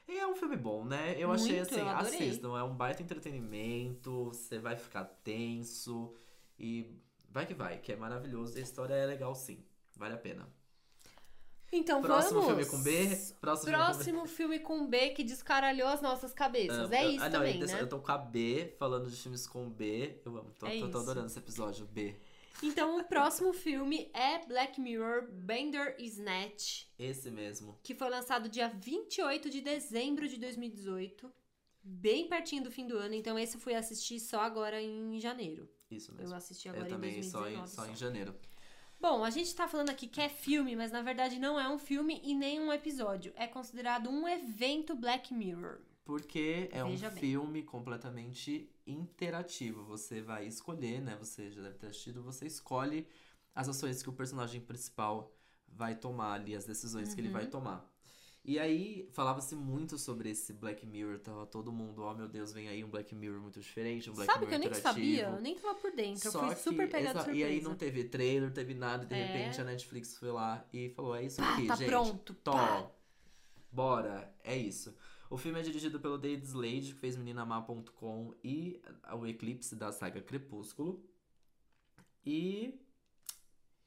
E 0.09 0.19
é 0.19 0.27
um 0.27 0.35
filme 0.35 0.57
bom, 0.57 0.85
né? 0.85 1.15
Eu 1.19 1.31
achei 1.31 1.57
Muito, 1.59 1.71
assim, 1.73 1.81
eu 1.81 1.89
assistam. 1.91 2.59
É 2.59 2.63
um 2.65 2.75
baita 2.75 3.03
entretenimento, 3.03 4.25
você 4.25 4.59
vai 4.59 4.75
ficar 4.77 5.05
tenso 5.05 6.15
e 6.59 6.91
vai 7.29 7.47
que 7.47 7.55
vai, 7.55 7.79
que 7.79 7.93
é 7.93 7.97
maravilhoso. 7.97 8.57
A 8.57 8.61
história 8.61 8.95
é 8.95 9.07
legal 9.07 9.35
sim. 9.35 9.63
Vale 9.97 10.15
a 10.15 10.19
pena. 10.19 10.49
Então 11.73 12.03
Próximo 12.03 12.41
vamos. 12.41 12.47
filme 12.65 12.67
com 12.67 12.83
B. 12.83 13.17
Próximo, 13.41 13.71
Próximo 13.73 14.27
filme 14.27 14.59
com 14.59 14.89
B 14.89 15.11
que 15.11 15.23
descaralhou 15.23 15.87
as 15.87 16.01
nossas 16.03 16.33
cabeças. 16.33 16.91
Ah, 16.91 16.97
é 16.97 17.05
eu- 17.07 17.11
isso 17.11 17.21
ah, 17.25 17.29
não, 17.29 17.39
também, 17.39 17.61
eu, 17.61 17.67
né? 17.69 17.81
eu 17.83 17.89
tô 17.89 18.01
com 18.01 18.11
a 18.11 18.19
B, 18.19 18.75
falando 18.77 19.09
de 19.09 19.15
filmes 19.17 19.47
com 19.47 19.71
B. 19.71 20.21
Eu 20.25 20.37
amo, 20.37 20.51
tô, 20.59 20.67
É 20.67 20.71
tô- 20.73 20.81
tô 20.81 20.89
isso. 20.89 20.99
adorando 20.99 21.27
esse 21.29 21.39
episódio, 21.39 21.87
B. 21.87 22.17
Então 22.63 22.99
o 22.99 23.05
próximo 23.05 23.53
filme 23.53 24.11
é 24.13 24.45
Black 24.47 24.81
Mirror 24.81 25.29
Bender 25.31 25.97
Snatch, 25.99 26.85
Esse 26.99 27.31
mesmo. 27.31 27.79
que 27.83 27.95
foi 27.95 28.11
lançado 28.11 28.49
dia 28.49 28.69
28 28.69 29.49
de 29.49 29.61
dezembro 29.61 30.29
de 30.29 30.37
2018. 30.37 31.33
Bem 31.83 32.29
pertinho 32.29 32.63
do 32.63 32.71
fim 32.71 32.87
do 32.87 32.99
ano, 32.99 33.15
então 33.15 33.39
esse 33.39 33.57
eu 33.57 33.61
fui 33.61 33.75
assistir 33.75 34.21
só 34.21 34.41
agora 34.43 34.81
em 34.83 35.19
janeiro. 35.19 35.67
Isso 35.91 36.11
Eu 36.13 36.17
mesmo. 36.19 36.37
assisti 36.37 36.69
Eu 36.69 36.75
agora 36.75 36.89
em 36.89 36.93
também, 36.93 37.23
só 37.23 37.41
2019. 37.41 37.65
em, 37.65 37.67
só 37.75 37.85
só. 37.87 37.91
em 37.91 37.97
janeiro. 37.97 38.35
Bom, 39.01 39.25
a 39.25 39.31
gente 39.31 39.55
tá 39.55 39.67
falando 39.67 39.89
aqui 39.89 40.07
que 40.07 40.21
é 40.21 40.29
filme, 40.29 40.77
mas 40.77 40.93
na 40.93 41.01
verdade 41.01 41.39
não 41.39 41.59
é 41.59 41.67
um 41.67 41.79
filme 41.79 42.21
e 42.23 42.35
nem 42.35 42.61
um 42.61 42.71
episódio. 42.71 43.33
É 43.35 43.47
considerado 43.47 44.11
um 44.11 44.29
evento 44.29 44.95
Black 44.95 45.33
Mirror. 45.33 45.81
Porque 46.11 46.69
é 46.73 46.85
um 46.85 46.97
bem. 46.97 47.11
filme 47.11 47.63
completamente 47.63 48.69
interativo. 48.85 49.85
Você 49.85 50.21
vai 50.21 50.45
escolher, 50.47 51.01
né? 51.01 51.17
Você 51.21 51.51
já 51.53 51.63
deve 51.63 51.77
ter 51.79 51.87
assistido, 51.87 52.21
você 52.23 52.47
escolhe 52.47 53.07
as 53.55 53.69
ações 53.69 54.03
que 54.03 54.09
o 54.09 54.13
personagem 54.13 54.61
principal 54.61 55.33
vai 55.69 55.95
tomar 55.95 56.33
ali, 56.33 56.57
as 56.57 56.65
decisões 56.65 57.15
que 57.15 57.21
ele 57.21 57.29
vai 57.31 57.45
Uhum. 57.45 57.51
tomar. 57.51 57.89
E 58.45 58.59
aí, 58.59 59.09
falava-se 59.13 59.55
muito 59.55 59.97
sobre 59.99 60.31
esse 60.31 60.53
Black 60.53 60.85
Mirror, 60.87 61.19
tava 61.21 61.47
todo 61.47 61.71
mundo, 61.71 62.03
oh 62.03 62.15
meu 62.15 62.27
Deus, 62.27 62.53
vem 62.53 62.69
aí 62.69 62.83
um 62.83 62.89
Black 62.91 63.15
Mirror 63.15 63.41
muito 63.41 63.61
diferente, 63.61 64.11
um 64.11 64.15
Black 64.15 64.33
Sabe 64.33 64.47
que 64.47 64.55
eu 64.55 64.59
Mirror 64.59 64.71
nem 64.73 64.79
interativo. 64.79 65.07
sabia? 65.17 65.37
Eu 65.37 65.41
nem 65.43 65.55
tava 65.57 65.75
por 65.77 65.93
dentro. 65.93 66.31
Só 66.33 66.39
eu 66.41 66.47
fui 66.47 66.55
que- 66.57 66.63
super 66.63 66.91
pegada 66.91 67.21
surpresa. 67.21 67.39
E 67.39 67.45
aí 67.45 67.61
não 67.61 67.75
teve 67.77 68.03
trailer, 68.05 68.51
teve 68.51 68.75
nada, 68.75 69.05
e 69.05 69.07
de 69.07 69.15
É. 69.15 69.27
repente 69.27 69.61
a 69.61 69.65
Netflix 69.65 70.17
foi 70.17 70.33
lá 70.33 70.67
e 70.73 70.89
falou: 70.89 71.15
é 71.15 71.23
isso 71.25 71.41
aqui, 71.41 71.67
tá 71.69 71.77
gente. 71.77 71.89
pronto, 71.89 72.35
Tó. 72.35 72.91
Bora, 73.71 74.35
é 74.43 74.57
isso. 74.57 74.97
O 75.31 75.37
filme 75.37 75.61
é 75.61 75.63
dirigido 75.63 76.01
pelo 76.01 76.19
David 76.19 76.45
Slade, 76.45 76.93
que 76.93 76.95
fez 76.95 77.17
Meninamar.com 77.17 78.35
e 78.43 78.83
o 79.13 79.25
Eclipse 79.25 79.77
da 79.77 79.93
saga 79.93 80.21
Crepúsculo. 80.21 81.01
E. 82.27 82.75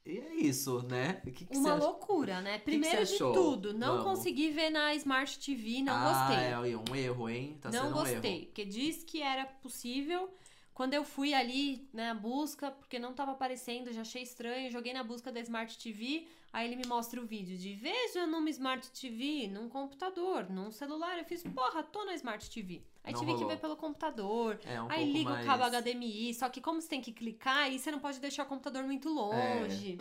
E 0.06 0.18
é 0.20 0.36
isso, 0.36 0.82
né? 0.84 1.22
Que, 1.26 1.46
que 1.46 1.58
Uma 1.58 1.76
loucura, 1.76 2.42
né? 2.42 2.60
que 2.60 2.66
Primeiro 2.66 3.06
você 3.06 3.14
de 3.14 3.20
tudo, 3.20 3.74
não 3.74 4.00
Vamos. 4.00 4.04
consegui 4.04 4.52
ver 4.52 4.70
na 4.70 4.94
Smart 4.96 5.40
TV, 5.40 5.82
não 5.82 5.94
ah, 5.94 6.28
gostei. 6.28 6.74
é 6.74 6.78
um 6.78 6.96
erro, 6.96 7.30
hein? 7.30 7.58
Tá 7.62 7.72
não 7.72 7.84
sendo 7.84 7.90
um 7.90 7.94
gostei, 7.94 8.36
erro. 8.36 8.46
porque 8.48 8.66
diz 8.66 9.04
que 9.04 9.22
era 9.22 9.46
possível. 9.46 10.30
Quando 10.74 10.94
eu 10.94 11.06
fui 11.06 11.34
ali 11.34 11.88
na 11.94 12.14
busca, 12.14 12.72
porque 12.72 13.00
não 13.00 13.14
tava 13.14 13.32
aparecendo, 13.32 13.94
já 13.94 14.02
achei 14.02 14.24
estranho, 14.24 14.72
joguei 14.72 14.92
na 14.92 15.04
busca 15.04 15.32
da 15.32 15.40
Smart 15.40 15.78
TV, 15.78 16.28
aí 16.54 16.68
ele 16.68 16.76
me 16.76 16.88
mostra 16.88 17.20
o 17.20 17.26
vídeo 17.26 17.58
de 17.58 17.74
veja 17.74 18.28
numa 18.28 18.50
Smart 18.52 18.90
TV, 18.92 19.48
num 19.48 19.68
computador, 19.68 20.48
num 20.50 20.72
celular. 20.72 21.18
Eu 21.18 21.26
fiz, 21.26 21.44
porra, 21.44 21.82
tô 21.82 22.06
na 22.06 22.14
Smart 22.14 22.48
TV. 22.50 22.84
Aí 23.04 23.12
Não 23.12 23.20
tive 23.20 23.32
que 23.32 23.40
rolou. 23.40 23.50
ver 23.50 23.58
pelo 23.60 23.76
computador. 23.76 24.60
É 24.64 24.82
um 24.82 24.90
aí 24.90 25.12
liga 25.12 25.32
mais... 25.32 25.44
o 25.44 25.48
cabo 25.48 25.64
HDMI, 25.66 26.34
só 26.36 26.48
que 26.48 26.62
como 26.62 26.80
você 26.80 26.88
tem 26.88 27.02
que 27.02 27.12
clicar, 27.12 27.64
aí 27.64 27.80
você 27.80 27.92
não 27.92 28.00
pode 28.00 28.20
deixar 28.20 28.44
o 28.44 28.46
computador 28.46 28.84
muito 28.84 29.10
longe. 29.10 29.98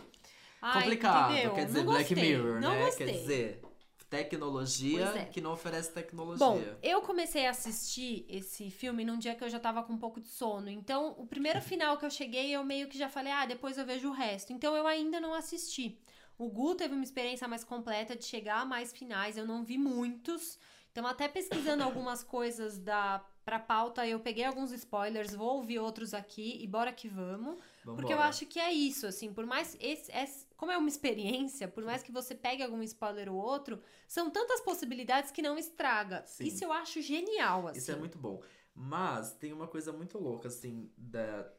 Ai, 0.61 0.83
Complicado, 0.83 1.33
entendeu? 1.33 1.53
quer 1.53 1.65
dizer, 1.65 1.79
não 1.79 1.85
Black 1.91 2.15
gostei, 2.15 2.37
Mirror, 2.37 2.61
não 2.61 2.69
né? 2.71 2.85
Gostei. 2.85 3.07
Quer 3.07 3.11
dizer, 3.13 3.61
tecnologia 4.09 5.05
é. 5.15 5.25
que 5.25 5.41
não 5.41 5.53
oferece 5.53 5.91
tecnologia. 5.91 6.37
Bom, 6.45 6.61
eu 6.83 7.01
comecei 7.01 7.47
a 7.47 7.49
assistir 7.49 8.25
esse 8.29 8.69
filme 8.69 9.03
num 9.03 9.17
dia 9.17 9.33
que 9.33 9.43
eu 9.43 9.49
já 9.49 9.59
tava 9.59 9.81
com 9.81 9.93
um 9.93 9.97
pouco 9.97 10.21
de 10.21 10.27
sono. 10.27 10.69
Então, 10.69 11.15
o 11.17 11.25
primeiro 11.25 11.59
final 11.61 11.97
que 11.97 12.05
eu 12.05 12.11
cheguei, 12.11 12.51
eu 12.51 12.63
meio 12.63 12.87
que 12.87 12.97
já 12.97 13.09
falei, 13.09 13.33
ah, 13.33 13.45
depois 13.47 13.77
eu 13.77 13.85
vejo 13.85 14.09
o 14.09 14.13
resto. 14.13 14.53
Então, 14.53 14.77
eu 14.77 14.85
ainda 14.85 15.19
não 15.19 15.33
assisti. 15.33 15.97
O 16.37 16.49
Gu 16.49 16.75
teve 16.75 16.93
uma 16.93 17.03
experiência 17.03 17.47
mais 17.47 17.63
completa 17.63 18.15
de 18.15 18.25
chegar 18.25 18.61
a 18.61 18.65
mais 18.65 18.91
finais, 18.91 19.37
eu 19.37 19.45
não 19.45 19.63
vi 19.63 19.77
muitos. 19.77 20.57
Então, 20.91 21.05
até 21.07 21.27
pesquisando 21.27 21.83
algumas 21.83 22.23
coisas 22.23 22.77
da 22.77 23.23
pra 23.43 23.59
pauta, 23.59 24.07
eu 24.07 24.19
peguei 24.21 24.45
alguns 24.45 24.71
spoilers, 24.71 25.33
vou 25.35 25.57
ouvir 25.57 25.77
outros 25.79 26.13
aqui 26.13 26.63
e 26.63 26.67
bora 26.67 26.93
que 26.93 27.09
vamos. 27.09 27.55
Porque 27.83 28.13
eu 28.13 28.17
Vambora. 28.17 28.29
acho 28.29 28.45
que 28.45 28.57
é 28.59 28.71
isso, 28.71 29.05
assim, 29.07 29.33
por 29.33 29.45
mais. 29.45 29.75
Esse, 29.81 30.11
esse- 30.11 30.47
como 30.55 30.71
é 30.71 30.77
uma 30.77 30.87
experiência, 30.87 31.67
por 31.67 31.83
mais 31.83 32.01
que 32.03 32.11
você 32.11 32.33
pegue 32.35 32.63
algum 32.63 32.81
spoiler 32.83 33.29
ou 33.33 33.37
outro, 33.37 33.81
são 34.07 34.29
tantas 34.29 34.61
possibilidades 34.61 35.29
que 35.31 35.41
não 35.41 35.57
estraga. 35.57 36.23
Sim. 36.25 36.45
Isso 36.45 36.63
eu 36.63 36.71
acho 36.71 37.01
genial, 37.01 37.67
assim. 37.67 37.79
Isso 37.79 37.91
é 37.91 37.95
muito 37.95 38.17
bom. 38.17 38.41
Mas 38.73 39.33
tem 39.33 39.51
uma 39.51 39.67
coisa 39.67 39.91
muito 39.91 40.17
louca, 40.17 40.47
assim, 40.47 40.89
da, 40.97 41.51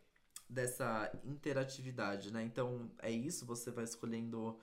dessa 0.55 1.11
interatividade, 1.25 2.33
né? 2.33 2.43
Então, 2.45 2.91
é 3.01 3.11
isso, 3.11 3.45
você 3.45 3.71
vai 3.71 3.85
escolhendo 3.85 4.59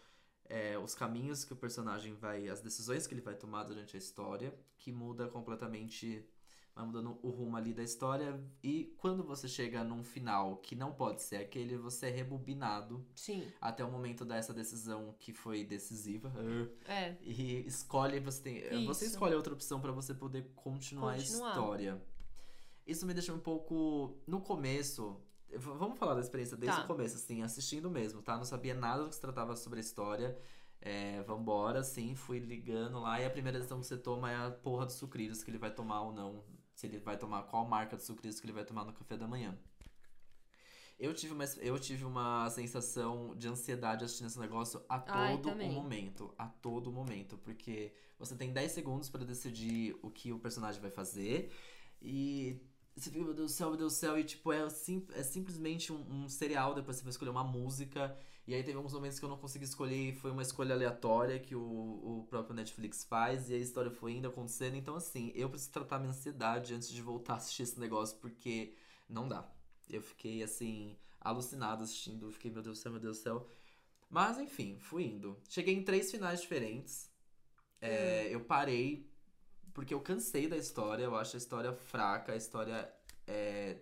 é, 0.46 0.78
os 0.80 0.96
caminhos 0.96 1.44
que 1.46 1.54
o 1.54 1.56
personagem 1.56 2.14
vai. 2.16 2.48
as 2.50 2.62
decisões 2.62 3.06
que 3.06 3.14
ele 3.14 3.22
vai 3.22 3.36
tomar 3.36 3.64
durante 3.64 3.96
a 3.96 4.00
história, 4.00 4.54
que 4.78 4.92
muda 4.92 5.28
completamente. 5.28 6.26
Vai 6.74 6.86
mudando 6.86 7.20
o 7.22 7.30
rumo 7.30 7.58
ali 7.58 7.74
da 7.74 7.84
história. 7.84 8.42
E 8.64 8.96
quando 8.98 9.26
você 9.26 9.46
chega 9.46 9.84
num 9.84 10.06
final 10.06 10.56
que 10.56 10.74
não 10.74 10.94
pode 10.94 11.22
ser 11.22 11.36
aquele, 11.36 11.76
você 11.76 12.06
é 12.08 12.10
rebobinado 12.10 13.06
Sim, 13.14 13.46
até 13.60 13.84
o 13.84 13.92
momento 13.92 14.24
dessa 14.24 14.54
decisão 14.54 15.14
que 15.20 15.34
foi 15.34 15.66
decisiva. 15.66 16.32
é. 16.88 17.18
E 17.22 17.68
escolhe, 17.68 18.22
você 18.22 18.42
tem. 18.42 18.86
Você 18.86 19.04
Isso. 19.04 19.14
escolhe 19.16 19.36
outra 19.36 19.52
opção 19.54 19.82
pra 19.82 19.92
você 19.92 20.14
poder 20.14 20.50
continuar, 20.56 21.18
Continuar. 21.18 21.48
a 21.48 21.52
história. 21.52 22.02
Isso 22.88 23.06
me 23.06 23.14
deixou 23.14 23.36
um 23.36 23.39
pouco. 23.39 24.18
No 24.26 24.39
começo. 24.39 25.20
Vamos 25.58 25.97
falar 25.99 26.14
da 26.16 26.22
experiência 26.22 26.56
desde 26.58 26.78
Tá. 26.78 26.84
o 26.84 26.88
começo, 26.88 27.16
assim, 27.16 27.41
assistindo 27.41 27.89
mesmo, 27.89 28.22
tá? 28.22 28.38
Não 28.38 28.45
sabia 28.45 28.74
nada 28.74 29.04
do 29.04 29.10
que 29.10 29.16
se 29.16 29.22
tratava 29.22 29.56
sobre 29.56 29.80
a 29.80 29.82
história. 29.82 30.38
É, 30.80 31.22
vambora, 31.24 31.80
assim, 31.80 32.16
fui 32.16 32.39
ligando 32.39 32.99
lá. 32.99 33.20
E 33.22 33.26
a 33.26 33.30
primeira 33.30 33.58
decisão 33.60 33.80
que 33.80 33.86
você 33.86 33.97
toma 33.97 34.32
é 34.32 34.36
a 34.47 34.52
porra 34.52 34.86
dos 34.86 34.95
sucrilhos 34.95 35.43
que 35.43 35.52
ele 35.52 35.58
vai 35.60 35.70
tomar 35.72 36.02
ou 36.02 36.12
não. 36.14 36.43
Se 36.74 36.88
ele 36.88 36.97
vai 36.97 37.18
tomar, 37.18 37.43
qual 37.43 37.66
marca 37.66 37.95
de 37.95 38.04
sucrilhos 38.04 38.39
que 38.39 38.45
ele 38.45 38.54
vai 38.54 38.66
tomar 38.66 38.86
no 38.86 38.93
café 38.93 39.16
da 39.18 39.28
manhã. 39.28 39.56
Eu 40.99 41.14
tive 41.16 41.34
uma, 41.34 41.43
eu 41.60 41.80
tive 41.80 42.06
uma 42.06 42.47
sensação 42.52 43.36
de 43.36 43.47
ansiedade 43.47 44.04
assistindo 44.06 44.28
esse 44.28 44.39
negócio 44.39 44.84
a 44.88 45.04
Ai, 45.08 45.34
todo 45.38 45.47
o 45.47 45.52
também. 45.52 45.72
momento. 45.72 46.34
A 46.38 46.47
todo 46.47 46.91
momento. 46.91 47.38
Porque 47.39 47.91
você 48.20 48.36
tem 48.36 48.54
10 48.54 48.72
segundos 48.72 49.10
pra 49.10 49.24
decidir 49.24 49.97
o 50.04 50.12
que 50.12 50.32
o 50.32 50.38
personagem 50.39 50.80
vai 50.80 50.91
fazer. 50.91 51.52
E 52.02 52.60
você 52.96 53.10
fica, 53.10 53.24
meu 53.24 53.34
Deus 53.34 53.52
do 53.52 53.56
céu, 53.56 53.70
meu 53.70 53.78
Deus 53.78 53.94
do 53.94 53.96
céu. 53.98 54.20
E 54.20 54.24
tipo, 54.24 54.52
é, 54.52 54.70
sim, 54.70 55.06
é 55.14 55.24
simplesmente 55.24 55.92
um, 55.94 56.24
um 56.26 56.30
serial. 56.30 56.74
Depois 56.76 56.98
você 56.98 57.04
vai 57.04 57.12
escolher 57.12 57.32
uma 57.32 57.44
música. 57.44 58.16
E 58.48 58.54
aí 58.54 58.64
teve 58.64 58.76
alguns 58.78 58.94
momentos 58.94 59.20
que 59.20 59.26
eu 59.26 59.30
não 59.30 59.38
consegui 59.38 59.66
escolher. 59.66 60.10
E 60.10 60.14
foi 60.14 60.32
uma 60.32 60.42
escolha 60.42 60.76
aleatória 60.76 61.39
que 61.39 61.56
o, 61.56 61.62
o 61.62 62.28
próprio 62.30 62.56
Netflix 62.56 63.06
faz. 63.06 63.50
E 63.50 63.54
a 63.54 63.58
história 63.58 63.92
foi 63.92 64.14
indo 64.14 64.28
acontecendo. 64.28 64.76
Então, 64.76 64.96
assim, 64.96 65.32
eu 65.36 65.50
preciso 65.50 65.72
tratar 65.72 66.00
minha 66.00 66.12
ansiedade 66.12 66.74
antes 66.74 66.89
de 66.89 67.02
voltar 67.02 67.34
a 67.34 67.38
assistir 67.38 67.64
esse 67.64 67.80
negócio. 67.80 68.18
Porque 68.18 68.74
não 69.10 69.28
dá. 69.28 69.50
Eu 69.89 70.02
fiquei, 70.02 70.44
assim, 70.44 70.98
alucinado 71.20 71.84
assistindo. 71.84 72.28
Eu 72.28 72.32
fiquei, 72.32 72.52
meu 72.52 72.62
Deus 72.62 72.78
do 72.78 72.82
céu, 72.82 72.92
meu 72.92 73.02
Deus 73.02 73.18
do 73.18 73.24
céu. 73.24 73.48
Mas, 74.10 74.38
enfim, 74.39 74.78
fui 74.80 75.06
indo. 75.06 75.38
Cheguei 75.50 75.74
em 75.74 75.84
três 75.84 76.12
finais 76.12 76.42
diferentes. 76.42 77.10
É, 77.82 78.28
Eu 78.30 78.42
parei 78.42 79.11
porque 79.73 79.93
eu 79.93 79.99
cansei 80.02 80.48
da 80.48 80.57
história. 80.57 81.03
Eu 81.03 81.15
acho 81.15 81.35
a 81.35 81.39
história 81.39 81.73
fraca. 81.73 82.34
A 82.34 82.35
história 82.35 82.91
é. 83.27 83.77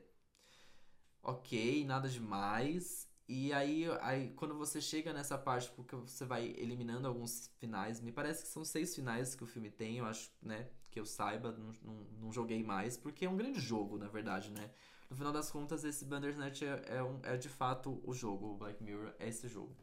Ok, 1.22 1.86
nada 1.86 2.08
demais. 2.08 3.10
E 3.28 3.54
aí, 3.54 3.86
aí, 4.02 4.32
quando 4.32 4.56
você 4.56 4.82
chega 4.82 5.14
nessa 5.14 5.38
parte, 5.38 5.70
porque 5.76 5.96
você 5.96 6.26
vai 6.26 6.48
eliminando 6.58 7.08
alguns 7.08 7.52
finais, 7.60 8.02
me 8.02 8.12
parece 8.12 8.42
que 8.42 8.50
são 8.50 8.66
seis 8.66 8.96
finais 8.96 9.36
que 9.36 9.44
o 9.44 9.48
filme 9.48 9.70
tem, 9.70 10.00
eu 10.00 10.06
acho, 10.06 10.32
né? 10.42 10.68
Que 10.90 11.00
eu 11.00 11.06
saiba, 11.06 11.52
não, 11.52 11.72
não, 11.84 11.94
não 12.22 12.32
joguei 12.32 12.64
mais, 12.64 12.98
porque 12.98 13.26
é 13.26 13.30
um 13.30 13.38
grande 13.38 13.60
jogo, 13.60 14.00
na 14.00 14.08
verdade, 14.08 14.50
né? 14.50 14.72
No 15.12 15.16
final 15.16 15.32
das 15.32 15.52
contas, 15.52 15.84
esse 15.84 16.06
Bandersnatch 16.06 16.64
é, 16.64 16.98
é, 16.98 17.04
um, 17.04 17.20
é 17.22 17.38
de 17.38 17.50
fato 17.50 18.02
o 18.04 18.14
jogo, 18.14 18.48
o 18.48 18.58
Black 18.58 18.84
Mirror 18.84 19.14
é 19.20 19.30
esse 19.30 19.48
jogo. 19.48 19.76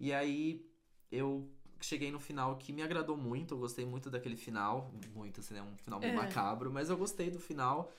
E 0.00 0.10
aí, 0.10 0.66
eu 1.12 1.50
cheguei 1.80 2.10
no 2.10 2.20
final 2.20 2.56
que 2.56 2.72
me 2.72 2.82
agradou 2.82 3.16
muito, 3.16 3.54
eu 3.54 3.58
gostei 3.58 3.84
muito 3.86 4.10
daquele 4.10 4.36
final. 4.36 4.90
Muito, 5.14 5.40
assim, 5.40 5.56
é 5.56 5.62
um 5.62 5.76
final 5.78 6.02
É. 6.02 6.12
macabro, 6.12 6.70
mas 6.72 6.90
eu 6.90 6.96
gostei 6.96 7.30
do 7.30 7.38
final. 7.40 7.90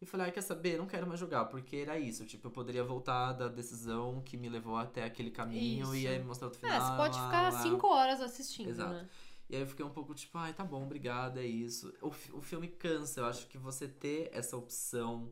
E 0.00 0.06
falei, 0.06 0.28
ah, 0.28 0.32
quer 0.32 0.42
saber? 0.42 0.78
Não 0.78 0.86
quero 0.86 1.06
mais 1.06 1.20
jogar, 1.20 1.44
porque 1.46 1.76
era 1.76 1.98
isso. 1.98 2.26
Tipo, 2.26 2.48
eu 2.48 2.50
poderia 2.50 2.82
voltar 2.84 3.32
da 3.34 3.48
decisão 3.48 4.20
que 4.22 4.36
me 4.36 4.48
levou 4.48 4.76
até 4.76 5.04
aquele 5.04 5.30
caminho 5.30 5.94
e 5.94 6.00
Isso. 6.00 6.08
aí 6.08 6.18
me 6.18 6.24
mostrar 6.24 6.48
o 6.48 6.50
É, 6.50 6.54
final. 6.54 6.80
você 6.80 6.96
pode 6.96 7.18
lá, 7.18 7.24
ficar 7.26 7.42
lá. 7.42 7.50
cinco 7.52 7.86
horas 7.86 8.20
assistindo, 8.20 8.68
Exato. 8.70 8.92
né? 8.94 9.08
E 9.48 9.54
aí 9.56 9.62
eu 9.62 9.66
fiquei 9.66 9.84
um 9.84 9.90
pouco 9.90 10.14
tipo, 10.14 10.36
ai, 10.38 10.52
tá 10.54 10.64
bom, 10.64 10.82
obrigado, 10.84 11.38
é 11.38 11.44
isso. 11.46 11.92
O, 12.00 12.08
o 12.08 12.40
filme 12.42 12.68
cansa, 12.68 13.20
eu 13.20 13.26
acho 13.26 13.46
que 13.48 13.58
você 13.58 13.86
ter 13.86 14.30
essa 14.32 14.56
opção 14.56 15.30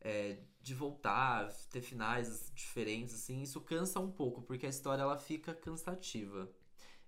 é, 0.00 0.38
de 0.62 0.74
voltar, 0.74 1.48
ter 1.70 1.80
finais 1.82 2.50
diferentes, 2.54 3.14
assim, 3.14 3.42
isso 3.42 3.60
cansa 3.60 4.00
um 4.00 4.10
pouco, 4.10 4.42
porque 4.42 4.66
a 4.66 4.68
história 4.68 5.02
ela 5.02 5.18
fica 5.18 5.54
cansativa. 5.54 6.48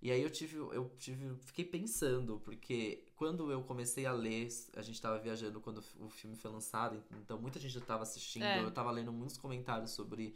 E 0.03 0.11
aí 0.11 0.23
eu 0.23 0.31
tive, 0.31 0.57
eu 0.57 0.91
tive, 0.99 1.35
fiquei 1.41 1.65
pensando, 1.65 2.41
porque 2.43 3.05
quando 3.17 3.51
eu 3.53 3.63
comecei 3.63 4.07
a 4.07 4.13
ler, 4.13 4.49
a 4.75 4.81
gente 4.81 5.01
tava 5.01 5.19
viajando 5.19 5.61
quando 5.61 5.83
o 5.99 6.09
filme 6.09 6.35
foi 6.37 6.51
lançado, 6.51 7.03
então 7.23 7.39
muita 7.39 7.59
gente 7.61 7.75
já 7.75 7.81
tava 7.83 8.03
assistindo, 8.03 8.45
É. 8.45 8.63
eu 8.63 8.71
tava 8.71 8.91
lendo 8.91 9.13
muitos 9.13 9.37
comentários 9.37 9.91
sobre 9.91 10.35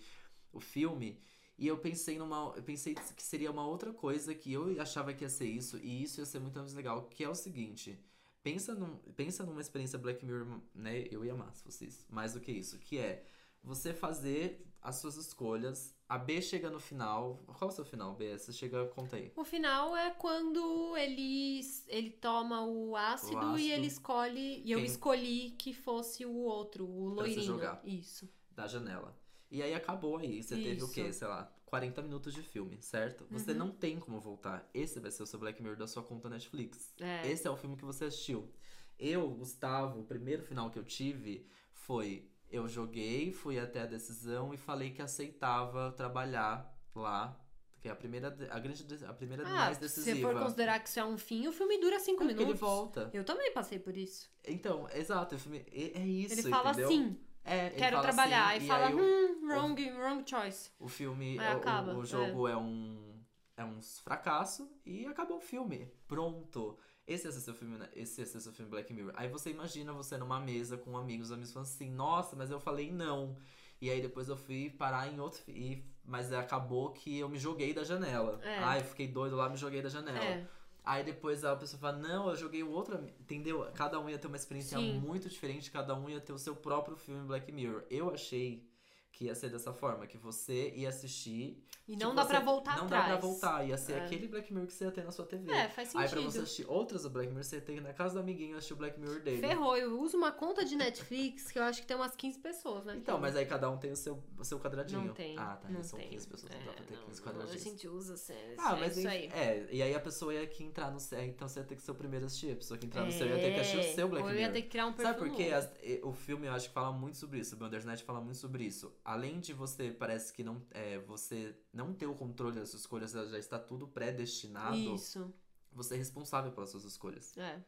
o 0.53 0.61
filme, 0.61 1.19
e 1.57 1.67
eu 1.67 1.79
pensei 1.79 2.19
numa. 2.19 2.53
Eu 2.57 2.63
pensei 2.63 2.95
que 2.95 3.23
seria 3.23 3.51
uma 3.51 3.67
outra 3.67 3.93
coisa 3.93 4.35
que 4.35 4.53
eu 4.53 4.81
achava 4.83 5.15
que 5.15 5.25
ia 5.25 5.31
ser 5.31 5.47
isso, 5.47 5.79
e 5.79 6.03
isso 6.03 6.21
ia 6.21 6.27
ser 6.27 6.41
muito 6.41 6.59
mais 6.59 6.75
legal, 6.75 7.05
que 7.09 7.25
é 7.25 7.29
o 7.29 7.35
seguinte. 7.35 7.99
Pensa, 8.43 8.75
num, 8.75 8.97
pensa 9.17 9.45
numa 9.45 9.61
experiência 9.61 9.99
Black 9.99 10.27
Mirror, 10.27 10.61
né? 10.75 11.07
Eu 11.11 11.25
ia 11.25 11.33
amar 11.33 11.55
se 11.55 11.63
fosse 11.63 11.87
isso. 11.87 12.05
Mais 12.11 12.35
do 12.35 12.41
que 12.41 12.53
isso. 12.53 12.79
Que 12.79 12.99
é 12.99 13.25
você 13.63 13.95
fazer 13.95 14.67
as 14.85 14.97
suas 14.97 15.17
escolhas. 15.17 15.93
A 16.09 16.19
B 16.19 16.41
chega 16.43 16.69
no 16.71 16.79
final. 16.79 17.43
Qual 17.47 17.71
é 17.71 17.73
o 17.73 17.75
seu 17.75 17.85
final, 17.85 18.15
B? 18.15 18.37
Você 18.39 18.53
chega, 18.53 18.87
conta 18.89 19.17
aí. 19.17 19.33
O 19.35 19.43
final 19.45 19.97
é 19.97 20.11
quando 20.11 20.95
ele, 20.97 21.61
ele 21.89 22.11
toma 22.11 22.63
o 22.65 22.95
ácido, 22.95 23.37
O 23.37 23.39
ácido. 23.41 23.59
e 23.59 23.73
ele 23.73 23.87
escolhe. 23.87 24.63
E 24.63 24.71
eu 24.71 24.79
Quem- 24.79 24.87
escolhi 24.87 25.51
que 25.59 25.73
fosse 25.73 26.27
o 26.27 26.35
outro, 26.37 26.85
o 26.85 27.15
Pra 27.17 27.25
você 27.25 27.31
loirinho. 27.31 27.43
jogar. 27.47 27.81
Isso. 27.85 28.29
Da 28.51 28.67
janela. 28.67 29.19
E 29.51 29.63
aí 29.63 29.73
acabou 29.75 30.19
aí. 30.19 30.43
Você 30.43 30.55
teve 30.57 30.83
o 30.83 30.85
Isso. 30.85 30.93
quê? 30.93 31.11
Sei 31.13 31.27
lá, 31.27 31.51
40 31.65 32.03
minutos 32.03 32.35
de 32.35 32.43
filme, 32.43 32.77
certo? 32.83 33.27
Você 33.31 33.53
Uhum. 33.53 33.57
não 33.59 33.71
tem 33.71 33.99
como 33.99 34.21
voltar. 34.21 34.69
Esse 34.75 35.01
vai 35.01 35.11
ser 35.11 35.23
o 35.23 35.27
seu 35.27 35.39
Black 35.39 35.63
Mirror 35.63 35.79
da 35.79 35.87
sua 35.87 36.03
conta 36.03 36.29
Netflix. 36.29 36.93
É. 37.01 37.27
Esse 37.31 37.47
é 37.49 37.51
o 37.51 37.57
filme 37.57 37.77
que 37.77 37.85
você 37.85 38.05
assistiu. 38.05 38.53
Eu, 38.99 39.29
Gustavo, 39.31 40.01
o 40.01 40.05
primeiro 40.05 40.43
final 40.43 40.71
que 40.71 40.79
eu 40.79 40.85
tive 40.85 41.47
foi: 41.73 42.31
eu 42.55 42.69
joguei, 42.69 43.33
fui 43.33 43.59
até 43.59 43.83
a 43.83 43.87
decisão 43.87 44.53
e 44.55 44.57
falei 44.57 44.91
que 44.91 45.03
aceitava 45.03 45.93
trabalhar 45.93 46.73
lá. 46.95 47.39
Que 47.81 47.89
é 47.89 47.91
a 47.91 47.95
primeira, 47.97 48.29
a 48.51 48.59
grande, 48.59 48.83
de- 48.83 49.05
a 49.05 49.13
primeira 49.13 49.43
Ah, 49.47 49.51
mais 49.51 49.77
se 49.77 49.83
decisiva. 49.83 50.17
você 50.17 50.23
for 50.23 50.43
considerar 50.43 50.81
que 50.81 50.89
isso 50.89 50.99
é 51.01 51.05
um 51.05 51.19
fim, 51.19 51.47
o 51.47 51.53
filme 51.53 51.79
dura 51.79 52.01
cinco 52.01 52.23
É 52.23 52.27
minutos. 52.27 52.49
ele 52.49 52.57
volta. 52.59 53.11
Eu 53.13 53.25
também 53.25 53.53
passei 53.53 53.79
por 53.79 53.95
isso. 53.95 54.31
Então, 54.47 54.89
exato, 54.95 55.35
o 55.35 55.39
filme 55.39 55.67
é, 55.71 56.01
é 56.01 56.07
isso, 56.07 56.33
ele 56.33 56.43
fala 56.49 56.71
entendeu? 56.71 56.89
assim, 56.89 57.19
É, 57.45 57.67
ele 57.67 57.75
quero 57.77 57.97
fala 57.97 58.09
trabalhar. 58.09 58.55
assim, 58.55 58.65
e 58.65 58.69
fala, 58.69 58.87
aí 58.87 58.95
o- 58.95 58.99
hum, 59.01 59.47
wrong, 59.49 59.91
wrong 59.99 60.25
choice. 60.27 60.71
O 60.79 60.89
filme, 60.89 61.37
o- 61.39 61.43
acaba, 61.43 61.93
o, 61.93 61.99
o 61.99 62.05
jogo 62.07 62.49
é. 62.49 62.57
um 62.57 63.14
é 63.57 63.65
um 63.65 63.81
fracasso 63.81 64.71
e 64.85 65.07
acabou 65.07 65.39
o 65.39 65.41
filme. 65.41 65.93
Pronto. 66.07 66.79
Esse 67.07 67.27
ia 67.27 67.33
ser 67.33 67.41
seu 67.41 67.55
filme, 67.55 67.77
né? 67.77 67.89
esse 67.95 68.25
ser 68.25 68.41
seu 68.41 68.53
filme 68.53 68.71
Black 68.71 68.93
Mirror. 68.93 69.13
Aí 69.15 69.29
você 69.29 69.51
imagina 69.51 69.93
você 69.93 70.17
numa 70.17 70.41
mesa 70.41 70.77
com 70.79 70.97
amigos, 70.97 71.27
os 71.27 71.33
amigos 71.33 71.53
falando 71.53 71.69
assim: 71.69 71.91
"Nossa, 71.91 72.35
mas 72.35 72.51
eu 72.51 72.59
falei 72.59 72.91
não". 72.91 73.37
E 73.81 73.91
aí 73.91 74.01
depois 74.01 74.29
eu 74.29 74.37
fui 74.37 74.71
parar 74.71 75.13
em 75.13 75.21
outro 75.21 75.43
e 75.49 75.85
mas 76.05 76.33
acabou 76.33 76.93
que 76.93 77.19
eu 77.19 77.29
me 77.29 77.39
joguei 77.39 77.75
da 77.75 77.85
janela. 77.85 78.41
É. 78.43 78.59
Ai, 78.59 78.83
fiquei 78.83 79.09
doido 79.09 79.37
lá, 79.37 79.49
me 79.49 79.57
joguei 79.57 79.83
da 79.83 79.89
janela. 79.89 80.25
É. 80.25 80.47
Aí 80.85 81.03
depois 81.03 81.45
a 81.45 81.57
pessoa 81.57 81.81
fala, 81.81 81.97
não, 81.97 82.29
eu 82.29 82.37
joguei 82.37 82.63
o 82.63 82.71
outro, 82.71 82.97
ami-" 82.97 83.15
entendeu? 83.19 83.67
Cada 83.75 83.99
um 83.99 84.09
ia 84.09 84.19
ter 84.19 84.27
uma 84.27 84.37
experiência 84.37 84.79
Sim. 84.79 84.99
muito 85.01 85.29
diferente, 85.31 85.71
cada 85.71 85.95
um 85.95 86.11
ia 86.11 86.21
ter 86.21 86.33
o 86.33 86.39
seu 86.39 86.55
próprio 86.55 86.95
filme 86.97 87.27
Black 87.27 87.51
Mirror. 87.51 87.85
Eu 87.91 88.11
achei 88.11 88.69
que 89.17 89.27
ia 89.27 89.35
ser 89.35 89.49
dessa 89.49 89.73
forma, 89.73 90.09
que 90.09 90.19
você 90.19 90.71
ia 90.75 90.89
assistir. 90.89 91.63
E 91.87 91.93
tipo, 91.93 92.03
não 92.05 92.15
dá 92.17 92.23
você- 92.25 92.29
pra 92.31 92.41
voltar 92.41 92.77
Não 92.79 92.87
atrás. 92.87 93.05
dá 93.05 93.11
pra 93.19 93.21
voltar, 93.29 93.65
ia 93.69 93.77
ser 93.77 93.93
É. 93.93 94.05
aquele 94.05 94.27
Black 94.27 94.53
Mirror 94.53 94.67
que 94.67 94.73
você 94.73 94.85
ia 94.87 94.91
ter 94.91 95.05
na 95.05 95.13
sua 95.13 95.25
TV. 95.25 95.53
É, 95.53 95.69
faz 95.69 95.95
Aí 95.95 96.09
pra 96.09 96.21
você 96.21 96.27
sentido. 96.31 96.43
assistir 96.43 96.67
outras 96.69 97.03
do 97.05 97.11
Black 97.11 97.29
Mirror, 97.29 97.45
você 97.45 97.57
ia 97.57 97.63
ter 97.63 97.73
que 97.75 97.79
ir 97.79 97.83
na 97.83 97.93
casa 97.93 98.15
do 98.15 98.21
amiguinho 98.21 98.57
assistir 98.57 98.73
o 98.73 98.77
Black 98.77 98.99
Mirror 98.99 99.21
dele. 99.21 99.39
Ferrou, 99.41 99.77
eu 99.77 100.01
uso 100.01 100.17
uma 100.17 100.33
conta 100.33 100.65
de 100.65 100.75
Netflix 100.75 101.53
que 101.53 101.59
eu 101.59 101.63
acho 101.63 101.81
que 101.83 101.87
tem 101.87 101.97
umas 101.97 102.17
15 102.17 102.39
pessoas, 102.41 102.85
né? 102.87 102.97
Então, 102.97 103.21
mas 103.21 103.37
aí 103.37 103.47
cada 103.47 103.71
um 103.71 103.77
tem 103.77 103.93
o 103.93 103.97
seu, 103.97 104.21
o 104.39 104.45
seu 104.45 104.59
quadradinho. 104.59 105.05
Não 105.05 105.15
tem. 105.15 105.39
Ah, 105.39 105.57
tá. 105.63 105.69
não 105.69 105.83
são 105.85 105.99
tem. 105.99 106.09
15 106.09 106.27
pessoas, 106.27 106.51
não 106.53 106.61
É, 106.61 106.65
dá 106.65 106.73
pra 106.73 106.85
ter 106.85 106.97
não, 106.97 107.03
15 107.05 107.21
não, 107.21 107.27
quadradinhos. 107.29 107.61
A 107.67 107.71
gente 107.71 107.87
usa 107.89 108.17
sério. 108.17 108.57
Ah, 108.59 108.75
mas 108.77 108.97
é 108.97 109.01
isso 109.01 109.09
aí. 109.09 109.27
é, 109.27 109.69
e 109.71 109.83
aí 109.83 109.95
a 109.95 110.01
pessoa 110.01 110.33
ia 110.35 110.47
que 110.47 110.65
entrar 110.65 110.91
no 110.91 110.99
seu, 110.99 111.23
então 111.23 111.47
você 111.47 111.61
ia 111.61 111.65
ter 111.67 111.77
que 111.77 111.83
ser 111.83 111.91
o 111.91 111.95
primeiro 111.95 112.25
a 112.25 112.27
assistir, 112.27 112.53
a 112.53 112.57
pessoa 112.57 112.79
que 112.79 112.87
entrar 112.87 113.05
no 113.05 113.13
seu 113.13 113.27
ia 113.29 113.37
ter 113.37 113.55
que 113.55 113.61
assistir 113.61 113.79
o 113.91 113.95
seu 113.95 114.09
Black 114.09 114.23
É, 114.23 114.25
ou 114.25 114.31
eu 114.31 114.37
Mirror. 114.37 114.49
ia 114.49 114.53
ter 114.53 114.63
que 114.63 114.69
criar 114.71 114.87
um 114.87 114.93
perfil 114.93 115.15
Sabe 115.15 115.29
por 115.31 115.37
quê? 115.37 116.01
o 116.03 116.13
filme 116.13 116.47
eu 116.47 116.53
acho 116.53 116.69
que 116.69 116.75
fala 116.75 116.91
muito 116.93 117.19
sobre 117.19 117.39
isso, 117.41 117.55
o 117.55 117.59
Bandersnatch 117.59 118.03
fala 118.05 118.21
muito 118.23 118.39
sobre 118.39 118.65
isso. 118.65 118.91
Além 119.05 119.39
de 119.39 119.53
você, 119.53 119.91
parece 119.91 120.33
que 120.33 120.43
não, 120.43 120.63
é, 120.71 120.99
você 121.01 121.55
não 121.73 121.93
ter 121.93 122.07
o 122.07 122.15
controle 122.15 122.57
das 122.59 122.71
suas 122.71 122.83
escolhas, 122.83 123.13
já 123.13 123.39
está 123.39 123.59
tudo 123.59 123.87
predestinado, 123.87 124.77
Isso, 124.77 125.33
você 125.71 125.95
é 125.95 125.99
responsável 125.99 126.51
pelas 126.53 126.71
suas 126.71 126.85
escolhas. 126.85 127.37
é. 127.37 127.63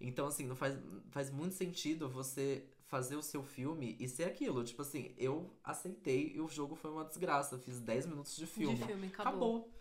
Então, 0.00 0.26
assim, 0.26 0.44
não 0.44 0.56
faz, 0.56 0.76
faz 1.10 1.30
muito 1.30 1.54
sentido 1.54 2.08
você 2.10 2.66
fazer 2.86 3.14
o 3.16 3.22
seu 3.22 3.42
filme 3.44 3.96
e 3.98 4.08
ser 4.08 4.24
aquilo. 4.24 4.62
Tipo 4.64 4.82
assim, 4.82 5.14
eu 5.16 5.56
aceitei 5.62 6.32
e 6.34 6.40
o 6.40 6.48
jogo 6.48 6.74
foi 6.74 6.90
uma 6.90 7.04
desgraça. 7.04 7.56
Fiz 7.58 7.80
10 7.80 8.06
minutos 8.06 8.34
de 8.36 8.44
filme. 8.44 8.76
De 8.76 8.84
filme, 8.84 9.06
acabou. 9.06 9.30
Acabou. 9.58 9.74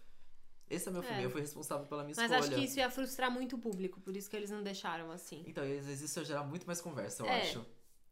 Esse 0.70 0.88
é 0.88 0.92
meu 0.92 1.02
filme, 1.04 1.24
É. 1.24 1.26
eu 1.26 1.32
fui 1.32 1.42
responsável 1.42 1.86
pela 1.88 2.04
minha 2.04 2.16
Mas 2.16 2.32
escolha. 2.32 2.40
acho 2.40 2.56
que 2.56 2.64
isso 2.64 2.80
ia 2.80 2.90
frustrar 2.90 3.30
muito 3.32 3.56
o 3.58 3.60
público, 3.60 4.00
por 4.00 4.16
isso 4.16 4.30
que 4.30 4.36
eles 4.36 4.50
não 4.52 4.64
deixaram 4.64 5.12
assim. 5.12 5.44
Então, 5.46 5.64
às 5.64 5.70
vezes 5.86 6.02
isso 6.02 6.20
ia 6.20 6.26
gerar 6.26 6.44
muito 6.44 6.66
mais 6.66 6.80
conversa, 6.80 7.24
eu 7.24 7.28
É. 7.28 7.42
acho. 7.42 7.66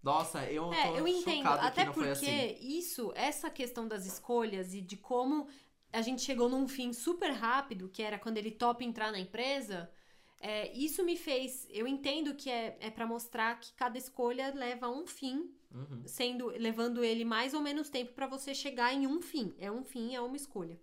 Nossa, 0.03 0.45
eu 0.51 0.73
É, 0.73 0.87
tô 0.87 0.97
eu 0.99 1.07
entendo. 1.07 1.47
chocado 1.47 1.65
Até 1.65 1.85
porque 1.85 2.09
assim. 2.09 2.55
isso, 2.61 3.11
essa 3.15 3.49
questão 3.49 3.87
das 3.87 4.05
escolhas 4.05 4.73
e 4.73 4.81
de 4.81 4.97
como 4.97 5.47
a 5.91 6.01
gente 6.01 6.21
chegou 6.21 6.47
num 6.49 6.67
fim 6.67 6.93
super 6.93 7.31
rápido, 7.31 7.89
que 7.89 8.01
era 8.01 8.17
quando 8.17 8.37
ele 8.37 8.51
topa 8.51 8.83
entrar 8.83 9.11
na 9.11 9.19
empresa, 9.19 9.91
é, 10.39 10.71
isso 10.73 11.03
me 11.03 11.17
fez. 11.17 11.67
Eu 11.69 11.87
entendo 11.87 12.33
que 12.35 12.49
é, 12.49 12.77
é 12.79 12.89
para 12.89 13.05
mostrar 13.05 13.59
que 13.59 13.73
cada 13.73 13.97
escolha 13.97 14.53
leva 14.55 14.87
a 14.87 14.89
um 14.89 15.05
fim, 15.05 15.51
Uhum. 15.73 16.03
sendo 16.05 16.47
levando 16.47 17.03
ele 17.03 17.25
mais 17.25 17.53
ou 17.53 17.61
menos 17.61 17.89
tempo 17.89 18.13
pra 18.13 18.27
você 18.27 18.55
chegar 18.55 18.93
em 18.93 19.05
um 19.07 19.21
fim. 19.21 19.53
É 19.59 19.71
um 19.71 19.83
fim, 19.83 20.15
é 20.15 20.21
uma 20.21 20.35
escolha. 20.37 20.79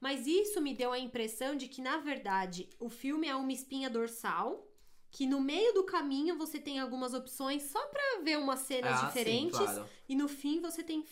Mas 0.00 0.26
isso 0.26 0.60
me 0.60 0.74
deu 0.74 0.92
a 0.92 0.98
impressão 0.98 1.56
de 1.56 1.68
que, 1.68 1.82
na 1.82 1.98
verdade, 1.98 2.68
o 2.80 2.88
filme 2.88 3.28
é 3.28 3.36
uma 3.36 3.52
espinha 3.52 3.90
dorsal. 3.90 4.66
Que 5.10 5.26
no 5.26 5.40
meio 5.40 5.74
do 5.74 5.82
caminho 5.84 6.36
você 6.36 6.58
tem 6.58 6.78
algumas 6.78 7.14
opções 7.14 7.62
só 7.64 7.84
pra 7.88 8.20
ver 8.22 8.38
umas 8.38 8.60
cenas 8.60 9.02
Ah, 9.02 9.06
diferentes. 9.06 9.56
Sim, 9.58 9.64
claro. 9.64 9.86
E 10.08 10.14
no 10.14 10.28
fim 10.28 10.60
você 10.60 10.82
tem 10.84 11.02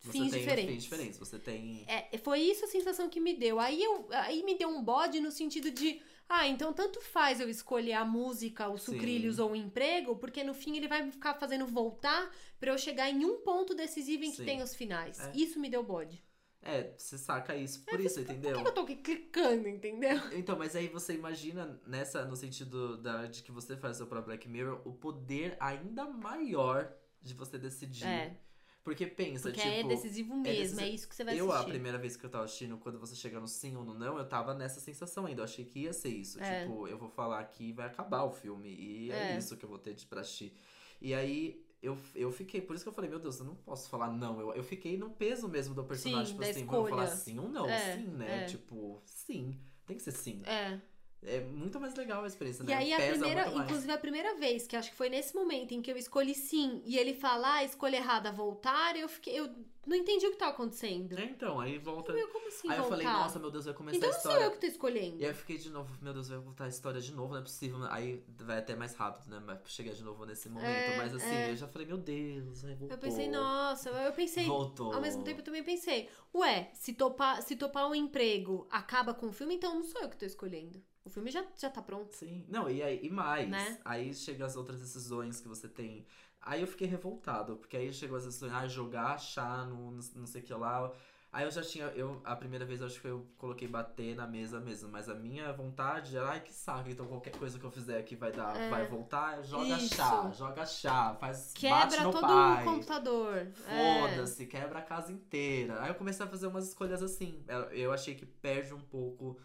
Você 0.00 0.12
fins 0.12 0.30
tem 0.30 0.40
diferentes. 0.40 0.74
fins 0.74 0.82
diferentes. 0.82 1.18
Você 1.18 1.38
tem. 1.38 1.84
É, 1.88 2.18
foi 2.18 2.40
isso 2.40 2.64
a 2.64 2.68
sensação 2.68 3.08
que 3.08 3.18
me 3.18 3.32
deu. 3.34 3.58
Aí, 3.58 3.82
eu, 3.82 4.06
aí 4.10 4.42
me 4.42 4.56
deu 4.58 4.68
um 4.68 4.82
bode 4.82 5.20
no 5.20 5.30
sentido 5.30 5.70
de. 5.70 6.00
Ah, 6.28 6.46
então 6.48 6.72
tanto 6.72 7.00
faz 7.00 7.38
eu 7.40 7.48
escolher 7.48 7.92
a 7.92 8.04
música, 8.04 8.68
os 8.68 8.82
Sim. 8.82 8.92
sucrilhos 8.92 9.38
ou 9.38 9.52
o 9.52 9.56
emprego, 9.56 10.16
porque 10.16 10.42
no 10.42 10.54
fim 10.54 10.76
ele 10.76 10.88
vai 10.88 11.08
ficar 11.10 11.34
fazendo 11.34 11.64
voltar 11.66 12.30
pra 12.58 12.72
eu 12.72 12.78
chegar 12.78 13.08
em 13.08 13.24
um 13.24 13.36
ponto 13.42 13.74
decisivo 13.74 14.24
em 14.24 14.30
que 14.32 14.38
Sim. 14.38 14.44
tem 14.44 14.60
os 14.62 14.74
finais. 14.74 15.20
É. 15.20 15.32
Isso 15.34 15.58
me 15.60 15.70
deu 15.70 15.82
bode. 15.84 16.20
É, 16.66 16.94
você 16.96 17.16
saca 17.16 17.54
isso 17.54 17.84
por 17.84 18.00
isso, 18.00 18.20
entendeu? 18.20 18.54
Por 18.54 18.62
que 18.62 18.68
eu 18.68 18.74
tô 18.74 18.80
aqui 18.82 18.96
clicando, 18.96 19.68
entendeu? 19.68 20.18
Então, 20.32 20.58
mas 20.58 20.74
aí 20.74 20.88
você 20.88 21.14
imagina 21.14 21.80
nessa, 21.86 22.24
no 22.24 22.34
sentido 22.36 22.96
da, 22.98 23.26
de 23.26 23.42
que 23.42 23.52
você 23.52 23.76
faz 23.76 23.96
o 23.96 23.98
seu 23.98 24.06
próprio 24.06 24.26
Black 24.34 24.48
Mirror, 24.48 24.80
o 24.84 24.92
poder 24.92 25.56
ainda 25.60 26.04
maior 26.06 26.92
de 27.22 27.34
você 27.34 27.58
decidir. 27.58 28.06
É, 28.06 28.36
Porque 28.84 29.06
pensa, 29.06 29.48
porque 29.50 29.60
tipo. 29.60 29.72
é 29.72 29.82
decisivo 29.82 30.34
mesmo, 30.36 30.46
é, 30.48 30.62
decisivo. 30.62 30.94
isso 30.94 31.08
que 31.08 31.14
você 31.16 31.24
vai 31.24 31.38
Eu, 31.38 31.50
a 31.50 31.54
assistir. 31.56 31.70
primeira 31.72 31.98
vez 31.98 32.16
que 32.16 32.24
eu 32.24 32.30
tava 32.30 32.44
assistindo, 32.44 32.78
quando 32.78 32.98
você 33.00 33.16
chega 33.16 33.40
no 33.40 33.48
sim 33.48 33.76
ou 33.76 33.84
no 33.84 33.94
não, 33.94 34.16
eu 34.18 34.28
tava 34.28 34.54
nessa 34.54 34.78
sensação 34.80 35.26
ainda. 35.26 35.40
Eu 35.40 35.44
achei 35.44 35.64
que 35.64 35.80
ia 35.80 35.92
ser 35.92 36.10
isso. 36.10 36.40
É. 36.40 36.62
Tipo, 36.62 36.86
eu 36.86 36.96
vou 36.96 37.08
falar 37.08 37.40
aqui 37.40 37.70
e 37.70 37.72
vai 37.72 37.86
acabar 37.86 38.22
o 38.22 38.30
filme. 38.30 38.68
E 38.68 39.10
é, 39.10 39.32
É. 39.32 39.38
isso 39.38 39.56
que 39.56 39.64
eu 39.64 39.68
vou 39.68 39.78
ter 39.78 39.94
de 39.94 40.06
pra 40.06 40.20
assistir. 40.20 40.52
E 41.00 41.12
aí, 41.14 41.65
eu, 41.86 41.96
eu 42.14 42.32
fiquei. 42.32 42.60
Por 42.60 42.74
isso 42.74 42.84
que 42.84 42.88
eu 42.88 42.92
falei, 42.92 43.08
meu 43.08 43.18
Deus, 43.18 43.38
eu 43.38 43.46
não 43.46 43.54
posso 43.54 43.88
falar 43.88 44.10
não. 44.12 44.40
Eu, 44.40 44.54
eu 44.54 44.64
fiquei 44.64 44.96
no 44.96 45.10
peso 45.10 45.48
mesmo 45.48 45.74
do 45.74 45.84
personagem. 45.84 46.26
Sim, 46.26 46.32
tipo 46.32 46.50
assim, 46.50 46.66
vou 46.66 46.88
falar 46.88 47.04
escolha. 47.04 47.20
sim 47.20 47.38
ou 47.38 47.48
não. 47.48 47.66
É, 47.68 47.96
sim, 47.96 48.06
né? 48.08 48.42
é. 48.42 48.46
Tipo, 48.46 49.00
sim. 49.04 49.56
Tem 49.86 49.96
que 49.96 50.02
ser 50.02 50.10
sim. 50.10 50.42
É, 50.44 50.80
é 51.26 51.40
muito 51.40 51.80
mais 51.80 51.94
legal 51.94 52.22
a 52.22 52.26
experiência, 52.26 52.62
E 52.62 52.66
né? 52.66 52.74
aí, 52.74 52.92
a 52.92 52.96
primeira, 52.96 53.48
inclusive 53.50 53.92
a 53.92 53.98
primeira 53.98 54.34
vez, 54.36 54.66
que 54.66 54.76
acho 54.76 54.90
que 54.90 54.96
foi 54.96 55.08
nesse 55.08 55.34
momento 55.34 55.72
em 55.72 55.82
que 55.82 55.90
eu 55.90 55.96
escolhi 55.96 56.34
sim, 56.34 56.80
e 56.84 56.96
ele 56.96 57.14
fala, 57.14 57.56
ah, 57.56 57.64
escolha 57.64 57.96
errada, 57.96 58.30
voltar, 58.32 58.96
eu 58.96 59.08
fiquei. 59.08 59.38
Eu 59.38 59.50
não 59.86 59.96
entendi 59.96 60.26
o 60.26 60.30
que 60.32 60.36
tava 60.36 60.50
acontecendo. 60.52 61.16
É, 61.16 61.24
então, 61.24 61.60
aí 61.60 61.78
volta. 61.78 62.12
Eu, 62.12 62.28
como 62.28 62.48
assim 62.48 62.68
aí 62.68 62.76
eu 62.76 62.82
voltar? 62.82 62.96
falei, 62.96 63.06
nossa, 63.06 63.38
meu 63.38 63.50
Deus, 63.50 63.64
vai 63.66 63.74
começar 63.74 63.96
então 63.98 64.08
a 64.08 64.12
não 64.12 64.20
sou 64.20 64.30
história. 64.32 64.46
eu 64.46 64.50
que 64.52 64.58
tô 64.60 64.66
escolhendo. 64.66 65.20
E 65.20 65.24
aí 65.24 65.30
eu 65.30 65.34
fiquei 65.34 65.58
de 65.58 65.70
novo, 65.70 65.96
meu 66.02 66.12
Deus, 66.12 66.28
vai 66.28 66.38
voltar 66.38 66.64
a 66.64 66.68
história 66.68 67.00
de 67.00 67.12
novo, 67.12 67.32
não 67.32 67.40
é 67.40 67.42
possível. 67.42 67.78
Aí 67.90 68.24
vai 68.38 68.58
até 68.58 68.74
mais 68.74 68.94
rápido, 68.94 69.28
né? 69.30 69.40
Vai 69.44 69.58
chegar 69.66 69.92
de 69.92 70.02
novo 70.02 70.24
nesse 70.24 70.48
momento. 70.48 70.66
É, 70.68 70.96
Mas 70.96 71.14
assim, 71.14 71.34
é. 71.34 71.50
eu 71.50 71.56
já 71.56 71.68
falei, 71.68 71.86
meu 71.86 71.98
Deus, 71.98 72.62
vai 72.62 72.74
voltou. 72.74 72.96
Eu 72.96 72.98
pensei, 72.98 73.28
nossa, 73.28 73.90
eu 73.90 74.12
pensei. 74.12 74.44
Voltou. 74.46 74.92
Ao 74.92 75.00
mesmo 75.00 75.22
tempo 75.22 75.40
eu 75.40 75.44
também 75.44 75.62
pensei, 75.62 76.08
ué, 76.34 76.70
se 76.74 76.92
topar, 76.92 77.42
se 77.42 77.54
topar 77.56 77.88
um 77.88 77.94
emprego 77.94 78.66
acaba 78.70 79.14
com 79.14 79.26
o 79.26 79.32
filme, 79.32 79.54
então 79.54 79.74
não 79.74 79.82
sou 79.84 80.00
eu 80.02 80.08
que 80.08 80.16
tô 80.16 80.26
escolhendo. 80.26 80.82
O 81.06 81.10
filme 81.10 81.30
já, 81.30 81.44
já 81.56 81.70
tá 81.70 81.80
pronto. 81.80 82.12
Sim, 82.14 82.44
não, 82.48 82.68
e, 82.68 82.82
aí, 82.82 83.00
e 83.02 83.08
mais. 83.08 83.48
Né? 83.48 83.78
Aí 83.84 84.12
chega 84.12 84.44
as 84.44 84.56
outras 84.56 84.80
decisões 84.80 85.40
que 85.40 85.46
você 85.48 85.68
tem. 85.68 86.04
Aí 86.42 86.60
eu 86.60 86.66
fiquei 86.66 86.86
revoltado, 86.88 87.56
porque 87.56 87.76
aí 87.76 87.92
chegou 87.92 88.16
as 88.18 88.24
decisões, 88.24 88.52
ah, 88.52 88.66
jogar, 88.68 89.12
achar, 89.14 89.66
no, 89.66 89.92
no- 89.92 90.02
não 90.16 90.26
sei 90.26 90.42
o 90.42 90.44
que 90.44 90.52
lá. 90.52 90.92
Aí 91.32 91.44
eu 91.44 91.50
já 91.50 91.60
tinha, 91.62 91.86
eu, 91.88 92.20
a 92.24 92.34
primeira 92.34 92.64
vez 92.64 92.80
eu 92.80 92.86
acho 92.86 93.00
que 93.00 93.06
eu 93.08 93.26
coloquei 93.36 93.68
bater 93.68 94.14
na 94.16 94.26
mesa 94.26 94.58
mesmo, 94.58 94.88
mas 94.88 95.08
a 95.08 95.14
minha 95.14 95.52
vontade 95.52 96.16
era, 96.16 96.30
ai 96.30 96.40
que 96.40 96.52
saco, 96.52 96.88
então 96.88 97.06
qualquer 97.06 97.36
coisa 97.36 97.58
que 97.58 97.64
eu 97.64 97.70
fizer 97.70 97.98
aqui 97.98 98.16
vai 98.16 98.32
dar, 98.32 98.56
É. 98.56 98.70
vai 98.70 98.86
voltar, 98.86 99.42
joga 99.42 99.76
Isso. 99.76 99.94
chá, 99.96 100.30
joga 100.32 100.64
chá, 100.64 101.14
faz, 101.20 101.52
bate 101.52 101.60
Quebra 101.60 102.04
no 102.04 102.12
todo 102.12 102.20
pai. 102.22 102.62
o 102.62 102.70
computador. 102.72 103.36
É. 103.68 104.00
Foda-se, 104.00 104.46
quebra 104.46 104.78
a 104.78 104.82
casa 104.82 105.12
inteira. 105.12 105.82
Aí 105.82 105.88
eu 105.90 105.94
comecei 105.94 106.24
a 106.24 106.28
fazer 106.28 106.46
umas 106.46 106.68
escolhas 106.68 107.02
assim. 107.02 107.44
Eu- 107.72 107.92
achei 107.92 108.14
que 108.14 108.24
perde 108.24 108.72
um 108.72 108.80
pouco 108.80 109.36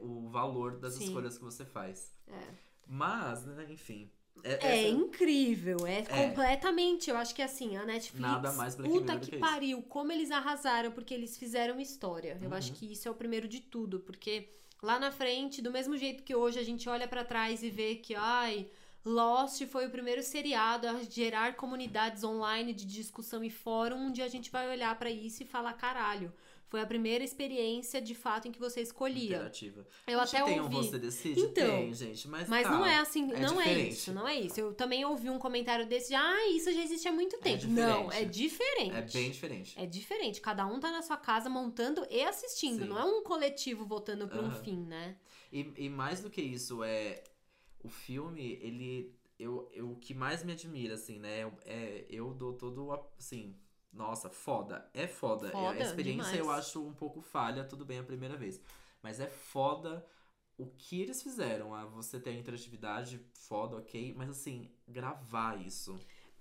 o 0.00 0.28
valor 0.28 0.76
das 0.78 0.94
Sim. 0.94 1.04
escolhas 1.04 1.38
que 1.38 1.44
você 1.44 1.64
faz. 1.64 2.12
É. 2.26 2.40
Mas, 2.86 3.44
né, 3.46 3.66
enfim. 3.70 4.10
É, 4.44 4.52
É 4.52 4.78
essa- 4.86 4.88
incrível, 4.96 5.84
é, 5.86 6.02
completamente. 6.04 7.10
Eu 7.10 7.16
acho 7.16 7.34
que 7.34 7.42
assim, 7.42 7.76
a 7.76 7.84
Netflix. 7.84 8.20
Nada 8.20 8.52
mais 8.52 8.74
Black 8.76 8.92
puta 8.92 9.12
Mirror 9.14 9.24
que, 9.24 9.30
que 9.32 9.38
pariu, 9.38 9.82
como 9.82 10.12
eles 10.12 10.30
arrasaram, 10.30 10.92
porque 10.92 11.12
eles 11.12 11.36
fizeram 11.36 11.80
história. 11.80 12.38
Eu 12.40 12.48
Uhum. 12.50 12.54
acho 12.54 12.72
que 12.72 12.90
isso 12.92 13.08
é 13.08 13.10
o 13.10 13.14
primeiro 13.14 13.48
de 13.48 13.60
tudo, 13.60 13.98
porque 14.00 14.48
lá 14.80 14.98
na 14.98 15.10
frente, 15.10 15.60
do 15.60 15.72
mesmo 15.72 15.96
jeito 15.96 16.22
que 16.22 16.34
hoje 16.36 16.58
a 16.58 16.62
gente 16.62 16.88
olha 16.88 17.08
pra 17.08 17.24
trás 17.24 17.62
e 17.62 17.70
vê 17.70 17.96
que, 17.96 18.14
ai. 18.14 18.68
Lost 19.04 19.64
foi 19.66 19.86
o 19.86 19.90
primeiro 19.90 20.22
seriado 20.22 20.86
a 20.86 21.02
gerar 21.04 21.56
comunidades 21.56 22.22
online 22.24 22.74
de 22.74 22.84
discussão 22.84 23.42
e 23.42 23.48
fórum, 23.48 24.08
onde 24.08 24.20
a 24.20 24.28
gente 24.28 24.50
vai 24.50 24.68
olhar 24.68 24.96
pra 24.98 25.10
isso 25.10 25.42
e 25.42 25.46
falar: 25.46 25.72
caralho, 25.74 26.32
foi 26.68 26.80
a 26.80 26.86
primeira 26.86 27.24
experiência 27.24 28.00
de 28.00 28.14
fato 28.14 28.46
em 28.46 28.52
que 28.52 28.58
você 28.58 28.80
escolhia. 28.82 29.36
Interativa. 29.36 29.86
Eu 30.06 30.20
Acho 30.20 30.36
até 30.36 30.44
que 30.44 30.50
tem 30.50 30.60
ouvi. 30.60 30.76
um 30.76 30.82
você 30.82 30.98
decide? 30.98 31.40
Então, 31.40 31.64
tem, 31.78 31.94
gente. 31.94 32.28
Mas, 32.28 32.48
Mas 32.48 32.62
tá, 32.64 32.70
não 32.70 32.84
é 32.84 32.98
assim, 32.98 33.32
é 33.32 33.40
não 33.40 33.60
é 33.60 33.64
diferente. 33.64 33.92
isso, 33.94 34.12
não 34.12 34.28
é 34.28 34.34
isso. 34.38 34.60
Eu 34.60 34.74
também 34.74 35.04
ouvi 35.04 35.30
um 35.30 35.38
comentário 35.38 35.86
desse 35.86 36.08
de, 36.08 36.14
ah, 36.14 36.48
isso 36.50 36.70
já 36.72 36.82
existe 36.82 37.08
há 37.08 37.12
muito 37.12 37.38
tempo. 37.38 37.66
não, 37.66 38.12
é 38.12 38.24
diferente. 38.24 38.94
É 38.94 39.02
bem 39.02 39.30
diferente. 39.30 39.80
É 39.80 39.86
diferente. 39.86 40.40
Cada 40.40 40.66
um 40.66 40.78
tá 40.78 40.90
na 40.92 41.02
sua 41.02 41.16
casa 41.16 41.48
montando 41.48 42.06
e 42.10 42.22
assistindo. 42.22 42.82
Sim. 42.82 42.88
Não 42.88 42.98
é 42.98 43.04
um 43.04 43.22
coletivo 43.22 43.84
votando 43.86 44.28
pra 44.28 44.40
um 44.40 44.46
Aham. 44.46 44.62
fim, 44.62 44.76
né? 44.84 45.16
E, 45.52 45.72
e 45.76 45.88
mais 45.88 46.20
do 46.20 46.28
que 46.30 46.42
isso, 46.42 46.82
é. 46.84 47.22
O 47.82 47.88
filme, 47.88 48.58
ele. 48.60 49.14
Eu, 49.38 49.68
eu, 49.72 49.92
o 49.92 49.96
que 49.96 50.12
mais 50.12 50.42
me 50.44 50.52
admira, 50.52 50.94
assim, 50.94 51.18
né? 51.18 51.50
É, 51.64 52.04
eu 52.10 52.34
dou 52.34 52.52
todo. 52.52 52.92
Assim. 53.18 53.54
Nossa, 53.98 54.30
foda. 54.30 54.88
É 54.94 55.06
foda. 55.06 55.50
Foda, 55.50 55.70
a 55.78 55.82
experiência 55.82 56.32
demais. 56.32 56.38
eu 56.38 56.50
acho 56.50 56.86
um 56.86 56.92
pouco 56.94 57.20
falha, 57.20 57.64
tudo 57.64 57.84
bem 57.84 57.98
a 57.98 58.04
primeira 58.04 58.36
vez. 58.36 58.60
Mas 59.02 59.20
é 59.20 59.28
foda 59.28 60.06
o 60.56 60.66
que 60.66 61.00
eles 61.02 61.22
fizeram. 61.22 61.74
Ah, 61.74 61.84
você 61.84 62.18
ter 62.20 62.30
a 62.30 62.34
interatividade, 62.34 63.20
foda, 63.34 63.76
ok. 63.76 64.14
Mas 64.16 64.30
assim, 64.30 64.70
gravar 64.86 65.60
isso. 65.60 65.98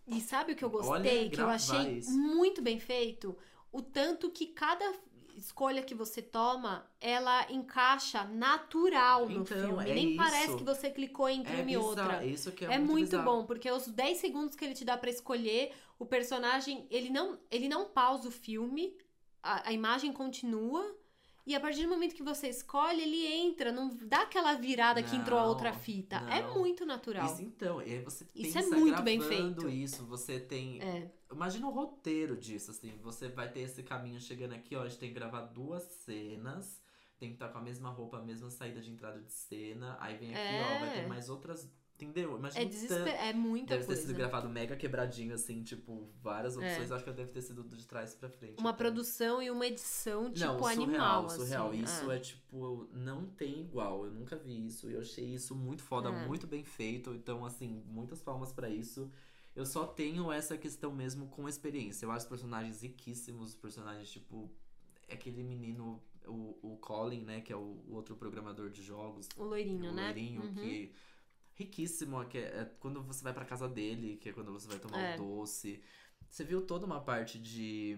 E 0.08 0.22
sabe 0.22 0.54
o 0.54 0.56
que 0.56 0.64
eu 0.64 0.72
Olha, 0.74 1.02
gostei? 1.02 1.30
que 1.30 1.42
eu 1.42 1.50
achei 1.50 1.98
isso. 1.98 2.12
muito 2.12 2.62
bem 2.62 2.80
feito? 2.80 3.36
O 3.72 3.82
tanto 3.82 4.30
que 4.32 4.48
cada 4.48 4.86
escolha 5.36 5.84
que 5.84 5.94
você 5.94 6.20
toma, 6.22 6.90
ela 7.00 7.46
encaixa 7.52 8.24
natural 8.24 9.28
no 9.30 9.42
Então, 9.42 9.46
filme. 9.46 9.90
é 9.92 9.94
Nem 9.94 10.08
isso. 10.10 10.18
parece 10.18 10.56
que 10.58 10.64
você 10.64 10.90
clicou 10.90 11.30
entre 11.30 11.58
é 11.58 11.62
uma 11.62 11.72
e 11.72 11.78
outra. 11.78 12.26
Isso 12.26 12.52
que 12.52 12.66
é, 12.66 12.74
É, 12.74 12.80
muito, 12.80 13.12
bizarro. 13.12 13.24
bom, 13.26 13.46
porque 13.46 13.70
os 13.72 13.88
10 13.88 14.18
segundos 14.18 14.56
que 14.56 14.66
ele 14.66 14.74
te 14.74 14.84
dá 14.84 14.98
pra 14.98 15.12
escolher, 15.12 15.74
o 16.00 16.06
personagem, 16.06 16.88
ele 16.90 17.10
não, 17.10 17.40
ele 17.50 17.68
não 17.68 17.86
pausa 17.90 18.28
o 18.28 18.32
filme, 18.32 18.96
a, 19.42 19.70
a 19.70 19.74
imagem 19.74 20.12
continua, 20.14 20.96
e 21.46 21.56
a 21.56 21.60
partir 21.62 21.84
do 21.84 21.90
momento 21.90 22.14
que 22.14 22.22
você 22.24 22.50
escolhe, 22.50 23.02
ele 23.02 23.26
entra, 23.26 23.72
não 23.72 23.88
dá 24.02 24.24
aquela 24.24 24.54
virada 24.56 25.02
que 25.02 25.16
entrou 25.16 25.40
a 25.40 25.44
Não, 25.44 25.50
outra 25.50 25.72
fita. 25.72 26.18
É 26.30 26.42
não. 26.42 26.60
muito 26.60 26.86
natural. 26.86 27.26
Isso 27.26 27.42
então, 27.42 27.82
e 27.82 27.94
aí 27.94 28.02
você 28.04 28.26
Isso 28.36 28.58
é 28.58 28.62
pensa 28.64 28.76
muito 28.76 29.02
bem 29.02 29.22
feito. 29.22 29.70
isso, 29.70 30.06
você 30.06 30.40
tem 30.42 30.82
É, 30.82 31.10
Imagina 31.32 31.68
o 31.68 31.72
roteiro 31.72 32.36
disso, 32.38 32.72
assim. 32.72 32.98
Você 33.02 33.30
vai 33.30 33.50
ter 33.52 33.62
esse 33.62 33.82
caminho 33.84 34.20
chegando 34.20 34.54
aqui, 34.56 34.76
ó. 34.76 34.82
A 34.84 34.88
gente 34.90 35.00
tem 35.00 35.10
que 35.10 35.16
gravar 35.16 35.42
duas 35.42 35.84
cenas. 35.84 36.82
Tem 37.18 37.30
que 37.30 37.36
estar 37.36 37.50
com 37.50 37.58
a 37.58 37.62
mesma 37.62 37.90
roupa, 37.90 38.18
a 38.18 38.22
mesma 38.22 38.50
saída 38.50 38.80
de 38.80 38.92
entrada 38.92 39.20
de 39.22 39.32
cena. 39.32 39.98
Aí 40.00 40.16
vem 40.18 40.34
aqui, 40.36 40.54
ó, 40.76 40.80
vai 40.80 40.90
É. 40.90 41.02
ter 41.02 41.08
mais 41.08 41.30
outras. 41.30 41.70
Entendeu? 42.00 42.38
Imagina 42.38 42.62
é, 42.64 42.66
o 42.66 42.70
desesper... 42.70 43.16
é 43.16 43.34
muita 43.34 43.70
Deve 43.70 43.82
ter 43.82 43.88
coisa. 43.88 44.02
sido 44.04 44.14
gravado 44.16 44.48
mega 44.48 44.76
quebradinho, 44.76 45.34
assim, 45.34 45.64
tipo, 45.64 46.08
várias 46.22 46.56
opções. 46.56 46.92
Eu 46.92 46.96
acho 46.96 47.04
que 47.04 47.12
deve 47.12 47.32
ter 47.32 47.42
sido 47.42 47.64
de 47.64 47.88
trás 47.88 48.14
pra 48.14 48.30
frente. 48.30 48.60
Uma 48.60 48.70
até. 48.70 48.78
produção 48.78 49.42
e 49.42 49.50
uma 49.50 49.66
edição, 49.66 50.32
tipo, 50.32 50.46
não, 50.46 50.60
surreal, 50.60 50.72
animal, 50.84 51.30
surreal. 51.30 51.70
assim. 51.72 51.82
Isso 51.84 52.12
é. 52.12 52.16
é. 52.16 52.20
tipo, 52.20 52.88
não 52.94 53.26
tem 53.26 53.62
igual. 53.62 54.06
Eu 54.06 54.12
nunca 54.12 54.36
vi 54.36 54.68
isso. 54.68 54.88
E 54.92 54.94
eu 54.94 55.02
achei 55.02 55.26
isso 55.26 55.56
muito 55.56 55.82
foda, 55.82 56.10
É. 56.10 56.28
muito 56.28 56.46
bem 56.46 56.64
feito. 56.64 57.16
Então, 57.16 57.44
assim, 57.44 57.82
muitas 57.88 58.22
palmas 58.22 58.52
pra 58.54 58.70
isso. 58.70 59.12
Eu 59.56 59.66
só 59.66 59.88
tenho 59.88 60.32
essa 60.32 60.56
questão 60.56 60.94
mesmo 60.94 61.26
com 61.30 61.50
experiência. 61.50 62.06
Eu 62.06 62.12
acho 62.12 62.26
os 62.26 62.30
personagens 62.30 62.84
riquíssimos, 62.84 63.50
os 63.50 63.56
personagens, 63.56 64.08
tipo, 64.12 64.52
aquele 65.12 65.42
menino, 65.42 66.00
o, 66.28 66.56
o 66.62 66.78
Colin, 66.78 67.22
né, 67.24 67.42
que 67.42 67.52
é 67.52 67.56
o, 67.56 67.82
o 67.88 67.96
outro 67.96 68.16
programador 68.16 68.70
de 68.70 68.84
jogos. 68.84 69.28
O 69.36 69.44
loirinho, 69.44 69.90
o 69.90 69.94
né? 69.96 70.04
loirinho, 70.04 70.42
Uhum. 70.44 70.54
que 70.54 70.92
riquíssimo, 71.58 72.24
que 72.26 72.38
é, 72.38 72.62
é 72.62 72.66
quando 72.80 73.02
você 73.04 73.24
vai 73.24 73.34
pra 73.34 73.46
casa 73.46 73.68
dele, 73.68 74.18
que 74.18 74.30
é 74.30 74.34
quando 74.34 74.52
você 74.54 74.68
vai 74.68 74.80
tomar 74.80 75.00
É. 75.00 75.16
o 75.16 75.18
doce. 75.18 75.82
Você 76.30 76.44
viu 76.44 76.62
toda 76.66 76.86
uma 76.86 77.02
parte 77.02 77.40
de 77.40 77.98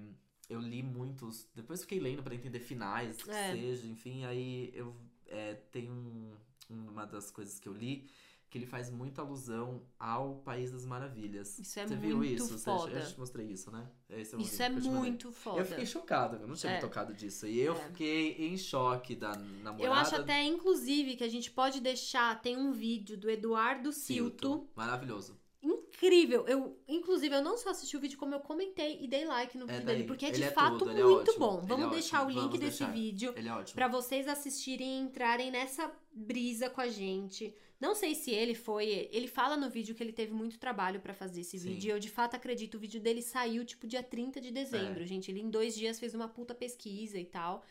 eu 0.49 0.59
li 0.59 0.81
muitos, 0.81 1.47
depois 1.55 1.81
fiquei 1.81 1.99
lendo 1.99 2.23
pra 2.23 2.33
entender 2.33 2.59
finais, 2.59 3.21
que 3.21 3.29
É. 3.29 3.51
seja, 3.51 3.87
enfim, 3.87 4.25
aí 4.25 4.71
eu 4.73 4.95
é, 5.27 5.53
tem 5.55 5.91
um, 5.91 6.35
uma 6.69 7.05
das 7.05 7.29
coisas 7.31 7.59
que 7.59 7.69
eu 7.69 7.73
li 7.73 8.09
que 8.49 8.57
ele 8.57 8.65
faz 8.65 8.89
muita 8.89 9.21
alusão 9.21 9.83
ao 9.99 10.37
País 10.37 10.71
das 10.71 10.85
Maravilhas. 10.85 11.59
Isso 11.59 11.79
é 11.79 11.87
Você 11.87 11.95
viu 11.95 12.17
muito 12.17 12.33
isso? 12.33 12.57
Você- 12.57 12.65
foda. 12.65 12.91
eu 12.99 13.05
te 13.07 13.19
mostrei 13.19 13.45
isso, 13.47 13.69
né? 13.71 13.87
Um 14.33 14.39
Isso 14.39 14.63
é 14.63 14.69
muito 14.69 15.31
foda. 15.31 15.59
Eu 15.59 15.65
fiquei 15.65 15.85
chocado, 15.85 16.37
eu 16.37 16.47
não 16.47 16.55
tinha 16.55 16.71
É. 16.71 16.75
me 16.75 16.81
tocado 16.81 17.13
disso. 17.13 17.45
E 17.45 17.59
eu 17.59 17.73
É. 17.73 17.75
fiquei 17.75 18.47
em 18.47 18.57
choque 18.57 19.15
da 19.15 19.35
namorada. 19.35 19.83
Eu 19.83 19.93
acho 19.93 20.15
até, 20.15 20.43
inclusive, 20.43 21.15
que 21.15 21.23
a 21.23 21.29
gente 21.29 21.51
pode 21.51 21.79
deixar. 21.79 22.41
Tem 22.41 22.57
um 22.57 22.71
vídeo 22.71 23.15
do 23.17 23.29
Eduardo 23.29 23.91
Silto. 23.93 24.67
Maravilhoso. 24.75 25.37
Incrível. 26.01 26.47
Eu, 26.47 26.77
inclusive, 26.87 27.35
eu 27.35 27.41
não 27.41 27.57
só 27.57 27.71
assisti 27.71 27.97
o 27.97 27.99
vídeo, 27.99 28.17
como 28.17 28.33
eu 28.33 28.39
comentei 28.39 28.99
e 29.01 29.07
dei 29.07 29.25
like 29.25 29.57
no 29.57 29.65
É 29.65 29.73
vídeo 29.73 29.85
daí. 29.85 29.95
dele. 29.97 30.07
Porque 30.07 30.25
é 30.27 30.31
de 30.31 30.43
é 30.43 30.49
fato 30.51 30.89
ele 30.89 31.01
é 31.01 31.03
muito 31.03 31.37
bom. 31.37 31.59
Vamos 31.61 31.87
é 31.87 31.89
deixar 31.91 32.25
o 32.25 32.29
link 32.29 32.37
vamos 32.39 32.59
desse 32.59 32.79
deixar. 32.79 32.91
vídeo 32.93 33.33
Ele 33.35 33.49
é 33.49 33.63
pra 33.73 33.87
vocês 33.89 34.27
assistirem 34.27 34.87
e 34.87 35.01
entrarem 35.01 35.51
nessa 35.51 35.91
brisa 36.11 36.69
com 36.69 36.79
a 36.79 36.87
gente. 36.87 37.53
Não 37.81 37.93
sei 37.95 38.15
se 38.15 38.31
ele 38.31 38.55
foi. 38.55 39.09
Ele 39.11 39.27
fala 39.27 39.57
no 39.57 39.69
vídeo 39.69 39.93
que 39.93 40.01
ele 40.01 40.11
teve 40.13 40.33
muito 40.33 40.57
trabalho 40.57 40.99
pra 41.01 41.13
fazer 41.13 41.41
esse 41.41 41.59
Sim. 41.59 41.69
vídeo. 41.69 41.91
Eu 41.91 41.99
de 41.99 42.09
fato 42.09 42.35
acredito. 42.35 42.75
O 42.75 42.79
vídeo 42.79 43.01
dele 43.01 43.21
saiu 43.21 43.65
tipo 43.65 43.85
dia 43.85 44.01
30 44.03 44.39
de 44.39 44.51
dezembro, 44.51 45.03
É. 45.03 45.05
gente. 45.05 45.29
Ele 45.31 45.41
em 45.41 45.49
dois 45.49 45.75
dias 45.75 45.99
fez 45.99 46.13
uma 46.15 46.27
puta 46.29 46.55
pesquisa 46.55 47.17
e 47.19 47.25
tal. 47.25 47.63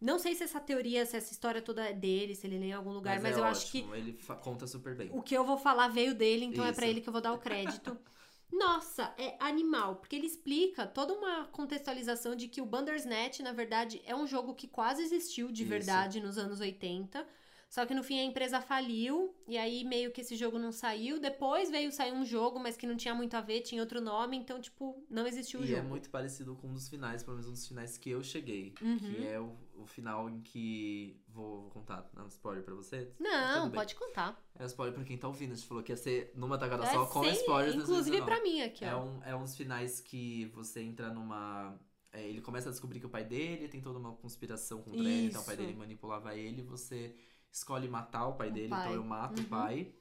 Não 0.00 0.18
sei 0.18 0.34
se 0.34 0.42
essa 0.44 0.58
teoria, 0.60 1.04
se 1.04 1.16
essa 1.16 1.30
história 1.32 1.60
toda 1.60 1.86
é 1.88 1.92
dele, 1.92 2.34
se 2.34 2.46
ele 2.46 2.58
lê 2.58 2.66
em 2.66 2.72
algum 2.72 2.92
lugar, 2.92 3.20
mas, 3.20 3.36
é 3.36 3.38
eu 3.40 3.44
acho 3.44 3.70
que 3.70 3.78
ótimo, 3.80 3.94
Ele 3.94 4.18
conta 4.42 4.66
super 4.66 4.94
bem. 4.96 5.10
o 5.12 5.20
que 5.22 5.34
eu 5.36 5.44
vou 5.44 5.58
falar 5.58 5.88
veio 5.88 6.14
dele, 6.14 6.44
então 6.46 6.64
é 6.64 6.72
pra 6.72 6.86
Isso. 6.86 6.92
ele 6.94 7.00
que 7.02 7.08
eu 7.08 7.12
vou 7.12 7.20
dar 7.20 7.32
o 7.34 7.38
crédito. 7.38 7.96
Nossa, 8.52 9.14
é 9.16 9.36
animal, 9.38 9.96
porque 9.96 10.16
ele 10.16 10.26
explica 10.26 10.84
toda 10.86 11.12
uma 11.14 11.44
contextualização 11.52 12.34
de 12.34 12.48
que 12.48 12.60
o 12.60 12.66
Bandersnatch, 12.66 13.40
na 13.40 13.52
verdade, 13.52 14.02
é 14.04 14.14
um 14.16 14.26
jogo 14.26 14.54
que 14.54 14.66
quase 14.66 15.02
existiu 15.02 15.52
de 15.52 15.62
Isso. 15.62 15.70
verdade 15.70 16.20
nos 16.20 16.36
anos 16.36 16.60
80. 16.60 17.24
Só 17.68 17.86
que 17.86 17.94
no 17.94 18.02
fim 18.02 18.18
a 18.18 18.24
empresa 18.24 18.60
faliu, 18.60 19.32
e 19.46 19.56
aí 19.56 19.84
meio 19.84 20.10
que 20.10 20.22
esse 20.22 20.34
jogo 20.34 20.58
não 20.58 20.72
saiu. 20.72 21.20
Depois 21.20 21.70
veio 21.70 21.92
sair 21.92 22.10
um 22.12 22.24
jogo, 22.24 22.58
mas 22.58 22.76
que 22.76 22.84
não 22.84 22.96
tinha 22.96 23.14
muito 23.14 23.34
a 23.36 23.40
ver, 23.40 23.60
tinha 23.60 23.80
outro 23.80 24.00
nome, 24.00 24.36
então, 24.36 24.60
tipo, 24.60 25.00
não 25.08 25.24
existiu 25.24 25.60
o 25.60 25.62
E 25.62 25.68
jogo. 25.68 25.78
é 25.78 25.82
muito 25.82 26.10
parecido 26.10 26.56
com 26.56 26.66
um 26.66 26.74
dos 26.74 26.88
finais, 26.88 27.22
pelo 27.22 27.36
menos 27.36 27.48
um 27.48 27.52
dos 27.52 27.68
finais 27.68 27.96
que 27.96 28.10
eu 28.10 28.24
cheguei. 28.24 28.74
Uhum. 28.82 28.98
Que 28.98 29.24
é 29.28 29.38
o, 29.38 29.56
o 29.82 29.86
final 29.86 30.28
em 30.28 30.40
que. 30.40 31.20
Vou, 31.28 31.62
vou 31.62 31.70
contar, 31.70 32.08
não 32.14 32.26
spoiler 32.26 32.62
pra 32.64 32.74
você? 32.74 33.12
Não, 33.18 33.54
Tudo 33.62 33.70
bem. 33.70 33.80
pode 33.80 33.94
contar. 33.94 34.42
É 34.58 34.64
spoiler 34.66 34.94
pra 34.94 35.04
quem 35.04 35.16
tá 35.18 35.28
ouvindo. 35.28 35.52
A 35.52 35.54
gente 35.54 35.66
falou 35.66 35.82
que 35.82 35.92
ia 35.92 35.96
ser 35.96 36.32
numa 36.34 36.58
tacada 36.58 36.84
É 36.84 36.92
só 36.92 37.06
com 37.06 37.22
sem- 37.24 37.32
spoilers. 37.32 37.74
Inclusive 37.74 38.18
2019. 38.18 38.24
pra 38.30 38.42
mim 38.42 38.60
aqui, 38.62 38.84
É, 38.84 38.94
ó. 38.94 39.04
um, 39.04 39.22
é 39.24 39.34
uns 39.36 39.56
finais 39.56 40.00
que 40.00 40.46
você 40.54 40.80
entra 40.82 41.12
numa. 41.12 41.78
é, 42.12 42.28
ele 42.28 42.40
começa 42.40 42.68
a 42.68 42.72
descobrir 42.72 42.98
que 43.00 43.06
o 43.06 43.10
pai 43.10 43.24
dele 43.24 43.68
tem 43.68 43.80
toda 43.80 43.98
uma 43.98 44.12
conspiração 44.16 44.82
contra 44.82 45.00
ele, 45.00 45.26
então 45.28 45.42
o 45.42 45.44
pai 45.44 45.54
Isso. 45.54 45.64
dele 45.64 45.78
manipulava 45.78 46.34
ele, 46.34 46.62
você 46.62 47.14
escolhe 47.52 47.88
matar 47.88 48.26
o 48.26 48.34
pai 48.34 48.48
O 48.48 48.52
dele, 48.52 48.68
pai. 48.68 48.80
então 48.82 48.94
eu 48.94 49.04
mato 49.04 49.38
Uhum. 49.38 49.44
o 49.46 49.48
pai. 49.48 49.92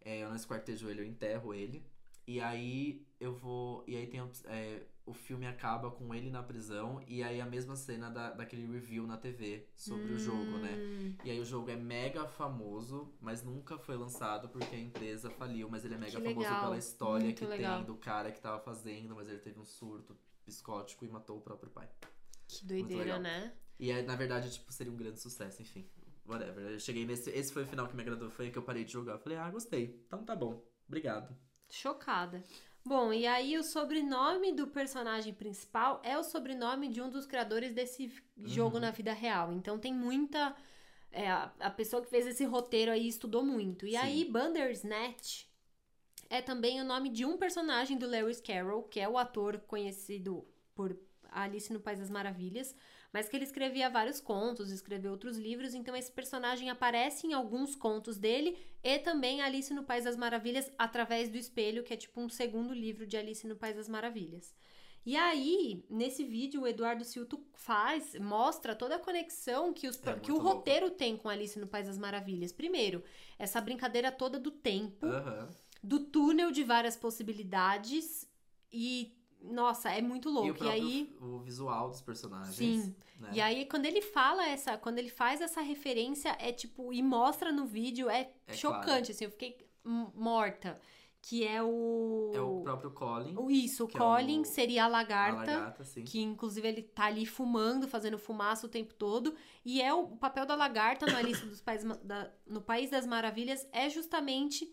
É, 0.00 0.22
eu 0.22 0.28
não 0.28 0.36
esquartejo 0.36 0.88
ele, 0.90 1.00
eu 1.00 1.06
enterro 1.06 1.54
ele. 1.54 1.82
E 2.26 2.38
aí 2.40 3.06
eu 3.18 3.34
vou. 3.34 3.82
E 3.86 3.96
aí 3.96 4.06
tem. 4.06 4.20
é, 4.44 4.82
o 5.06 5.12
filme 5.12 5.46
acaba 5.46 5.90
com 5.90 6.14
ele 6.14 6.30
na 6.30 6.42
prisão. 6.42 7.02
E 7.06 7.22
aí 7.22 7.40
a 7.40 7.46
mesma 7.46 7.76
cena 7.76 8.10
da, 8.10 8.30
daquele 8.32 8.66
review 8.66 9.06
na 9.06 9.16
TV 9.16 9.68
sobre 9.76 10.12
o 10.12 10.18
jogo, 10.18 10.58
né? 10.58 10.72
Hum, 10.76 11.16
E 11.24 11.30
aí 11.30 11.40
o 11.40 11.44
jogo 11.44 11.70
é 11.70 11.76
mega 11.76 12.26
famoso, 12.26 13.12
mas 13.20 13.42
nunca 13.42 13.78
foi 13.78 13.96
lançado 13.96 14.48
porque 14.48 14.74
a 14.74 14.78
empresa 14.80 15.30
faliu. 15.30 15.68
Mas 15.68 15.84
ele 15.84 15.94
é 15.94 15.98
mega 15.98 16.12
Que 16.20 16.28
famoso 16.28 16.38
legal, 16.40 16.62
pela 16.62 16.78
história 16.78 17.24
muito 17.24 17.38
que 17.38 17.46
legal. 17.46 17.76
tem 17.78 17.86
do 17.86 17.96
cara 17.96 18.32
que 18.32 18.40
tava 18.40 18.58
fazendo, 18.60 19.14
mas 19.14 19.28
ele 19.28 19.38
teve 19.38 19.58
um 19.60 19.64
surto 19.64 20.16
psicótico 20.44 21.04
e 21.04 21.08
matou 21.08 21.38
o 21.38 21.40
próprio 21.40 21.70
pai. 21.70 21.88
Que 22.48 22.64
doideira, 22.66 23.18
né? 23.18 23.52
E 23.78 23.90
aí, 23.90 24.02
na 24.04 24.14
verdade, 24.16 24.52
tipo, 24.52 24.72
seria 24.72 24.92
um 24.92 24.96
grande 24.96 25.20
sucesso, 25.20 25.60
enfim. 25.60 25.88
Whatever. 26.26 26.72
Eu 26.72 26.80
cheguei 26.80 27.04
nesse. 27.04 27.28
Esse 27.30 27.52
foi 27.52 27.64
o 27.64 27.66
final 27.66 27.86
que 27.88 27.94
me 27.96 28.02
agradou, 28.02 28.30
foi 28.30 28.50
que 28.50 28.56
eu 28.58 28.62
parei 28.62 28.84
de 28.84 28.92
jogar. 28.92 29.14
Eu 29.14 29.18
falei, 29.18 29.36
ah, 29.36 29.50
gostei. 29.50 30.02
Então 30.06 30.24
tá 30.24 30.34
bom. 30.34 30.64
Obrigado. 30.86 31.36
Chocada. 31.68 32.42
Bom, 32.86 33.12
e 33.12 33.26
aí 33.26 33.56
o 33.56 33.62
sobrenome 33.64 34.52
do 34.52 34.66
personagem 34.66 35.32
principal 35.32 36.00
é 36.04 36.18
o 36.18 36.22
sobrenome 36.22 36.88
de 36.88 37.00
um 37.00 37.08
dos 37.08 37.26
criadores 37.26 37.72
desse 37.72 38.12
jogo 38.42 38.76
Uhum. 38.76 38.80
na 38.80 38.90
vida 38.90 39.12
real. 39.12 39.52
Então 39.52 39.78
tem 39.78 39.92
muita. 39.92 40.54
é, 41.12 41.30
a, 41.30 41.52
a 41.60 41.70
pessoa 41.70 42.02
que 42.02 42.10
fez 42.10 42.26
esse 42.26 42.44
roteiro 42.44 42.90
aí 42.92 43.08
estudou 43.08 43.44
muito. 43.44 43.86
E 43.86 43.96
Sim. 43.96 43.96
aí, 43.96 44.24
Bandersnatch 44.24 45.46
é 46.30 46.42
também 46.42 46.80
o 46.80 46.84
nome 46.84 47.10
de 47.10 47.24
um 47.24 47.36
personagem 47.38 47.98
do 47.98 48.06
Lewis 48.06 48.40
Carroll, 48.40 48.84
que 48.84 49.00
é 49.00 49.08
o 49.08 49.18
ator 49.18 49.58
conhecido 49.60 50.46
por 50.74 50.96
Alice 51.30 51.72
no 51.72 51.80
País 51.80 51.98
das 52.00 52.10
Maravilhas, 52.10 52.74
mas 53.14 53.28
que 53.28 53.36
ele 53.36 53.44
escrevia 53.44 53.88
vários 53.88 54.20
contos, 54.20 54.72
escreveu 54.72 55.12
outros 55.12 55.36
livros, 55.36 55.72
então 55.72 55.94
esse 55.94 56.10
personagem 56.10 56.68
aparece 56.68 57.28
em 57.28 57.32
alguns 57.32 57.76
contos 57.76 58.18
dele 58.18 58.58
e 58.82 58.98
também 58.98 59.40
Alice 59.40 59.72
no 59.72 59.84
País 59.84 60.02
das 60.02 60.16
Maravilhas 60.16 60.68
através 60.76 61.28
do 61.28 61.36
espelho, 61.38 61.84
que 61.84 61.94
é 61.94 61.96
tipo 61.96 62.20
um 62.20 62.28
segundo 62.28 62.74
livro 62.74 63.06
de 63.06 63.16
Alice 63.16 63.46
no 63.46 63.54
País 63.54 63.76
das 63.76 63.88
Maravilhas. 63.88 64.52
E 65.06 65.16
aí, 65.16 65.84
nesse 65.88 66.24
vídeo, 66.24 66.62
o 66.62 66.66
Eduardo 66.66 67.04
Silto 67.04 67.40
faz, 67.54 68.18
mostra 68.18 68.74
toda 68.74 68.96
a 68.96 68.98
conexão 68.98 69.72
que, 69.72 69.86
os, 69.86 70.04
É 70.04 70.14
que 70.18 70.32
o 70.32 70.36
louco. 70.36 70.48
roteiro 70.48 70.90
tem 70.90 71.16
com 71.16 71.28
Alice 71.28 71.56
no 71.60 71.68
País 71.68 71.86
das 71.86 71.98
Maravilhas. 71.98 72.50
Primeiro, 72.52 73.04
essa 73.38 73.60
brincadeira 73.60 74.10
toda 74.10 74.40
do 74.40 74.50
tempo, 74.50 75.06
Aham. 75.06 75.48
do 75.82 76.00
túnel 76.00 76.50
de 76.50 76.64
várias 76.64 76.96
possibilidades 76.96 78.28
e 78.72 79.14
nossa, 79.44 79.90
é 79.90 80.00
muito 80.02 80.28
E 80.28 80.32
o 80.32 80.34
louco. 80.34 80.64
E, 80.64 80.68
aí, 80.68 81.16
o 81.20 81.38
visual 81.38 81.88
dos 81.90 82.00
personagens. 82.00 82.54
Sim. 82.56 82.94
Né? 83.20 83.30
e 83.34 83.40
aí 83.40 83.64
quando 83.66 83.86
ele 83.86 84.02
fala 84.02 84.44
essa, 84.46 84.76
quando 84.76 84.98
ele 84.98 85.08
faz 85.08 85.40
essa 85.40 85.60
referência 85.60 86.36
é 86.40 86.50
tipo 86.52 86.92
e 86.92 87.00
mostra 87.00 87.52
no 87.52 87.64
vídeo 87.64 88.10
é, 88.10 88.30
É 88.46 88.54
chocante 88.54 89.12
assim, 89.12 89.24
eu 89.24 89.30
fiquei 89.30 89.56
morta, 90.14 90.80
que 91.22 91.46
é 91.46 91.62
o 91.62 92.32
É 92.34 92.40
o 92.40 92.60
próprio 92.62 92.90
Colin. 92.90 93.34
isso, 93.50 93.84
o 93.84 93.88
que 93.88 93.96
é 93.96 94.00
Colin 94.00 94.40
o- 94.40 94.44
seria 94.44 94.82
a 94.82 94.86
A 94.86 94.88
lagarta. 94.88 95.38
lagarta, 95.52 95.84
sim. 95.84 96.04
Que 96.04 96.20
inclusive 96.20 96.66
ele 96.66 96.82
tá 96.82 97.04
ali 97.04 97.24
fumando, 97.24 97.86
fazendo 97.88 98.18
fumaça 98.18 98.66
o 98.66 98.68
tempo 98.68 98.92
todo. 98.94 99.34
E 99.64 99.80
é 99.80 99.94
o, 99.94 100.00
o 100.00 100.16
papel 100.16 100.44
da 100.44 100.54
lagarta 100.54 101.06
no 101.06 101.16
Alice 101.16 101.46
dos 101.46 101.60
País, 101.60 101.84
da, 102.02 102.30
no 102.46 102.60
País 102.60 102.90
das 102.90 103.06
Maravilhas 103.06 103.66
é 103.72 103.88
justamente 103.88 104.70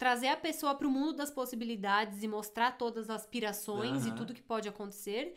trazer 0.00 0.28
a 0.28 0.36
pessoa 0.36 0.74
pro 0.74 0.90
mundo 0.90 1.12
das 1.12 1.30
possibilidades 1.30 2.22
e 2.22 2.26
mostrar 2.26 2.78
todas 2.78 3.10
as 3.10 3.16
aspirações 3.20 4.06
e 4.06 4.08
Aham. 4.08 4.16
tudo 4.16 4.32
que 4.32 4.40
pode 4.42 4.66
acontecer. 4.66 5.36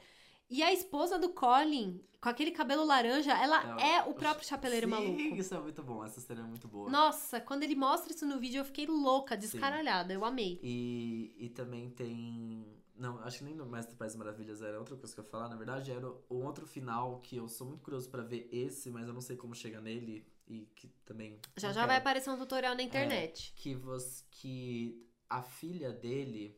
E 0.50 0.64
a 0.64 0.72
esposa 0.72 1.20
do 1.20 1.30
Colin, 1.30 2.00
com 2.22 2.30
aquele 2.30 2.50
cabelo 2.52 2.86
laranja, 2.86 3.34
ela 3.34 3.78
É, 3.78 3.96
é, 3.96 4.04
o 4.04 4.14
próprio 4.14 4.48
chapeleiro 4.48 4.88
Sim, 4.88 4.92
maluco. 4.92 5.36
isso 5.36 5.54
é 5.54 5.60
muito 5.60 5.84
bom. 5.84 6.06
Essa 6.06 6.22
cena 6.22 6.42
é 6.42 6.46
muito 6.46 6.66
boa. 6.70 6.90
Nossa, 6.90 7.42
quando 7.42 7.64
ele 7.64 7.76
mostra 7.76 8.14
isso 8.14 8.26
no 8.26 8.40
vídeo, 8.40 8.60
eu 8.60 8.66
fiquei 8.66 8.86
louca, 8.86 9.36
descaralhada. 9.36 10.14
Eu 10.14 10.24
amei. 10.24 10.62
E, 10.64 11.36
e 11.38 11.50
também 11.50 11.90
tem. 11.90 12.66
Não, 12.96 13.20
acho 13.20 13.40
que 13.40 13.44
nem 13.44 13.56
no 13.56 13.66
Mestre 13.66 13.98
Pais 13.98 14.16
Maravilhas 14.16 14.62
era 14.62 14.80
outra 14.80 14.96
coisa 14.96 15.14
que 15.14 15.20
eu 15.20 15.26
ia 15.26 15.30
falar. 15.30 15.50
Na 15.50 15.58
verdade, 15.58 15.92
era 15.92 16.08
um 16.32 16.46
outro 16.46 16.66
final 16.66 17.20
que 17.20 17.36
eu 17.36 17.50
sou 17.50 17.68
muito 17.68 17.82
curioso 17.84 18.10
pra 18.10 18.24
ver 18.24 18.48
esse, 18.50 18.90
mas 18.90 19.08
eu 19.10 19.14
não 19.14 19.20
sei 19.22 19.36
como 19.36 19.54
chega 19.54 19.82
nele. 19.82 20.26
E 20.54 20.66
que 20.76 20.88
também. 21.06 21.40
Já 21.58 21.70
já 21.70 21.74
quero. 21.74 21.88
vai 21.88 21.98
aparecer 21.98 22.30
um 22.30 22.38
tutorial 22.38 22.76
na 22.76 22.84
internet. 22.84 23.54
Que, 23.56 23.74
você, 23.76 24.24
que 24.32 25.08
a 25.30 25.42
filha 25.42 25.92
dele. 25.92 26.56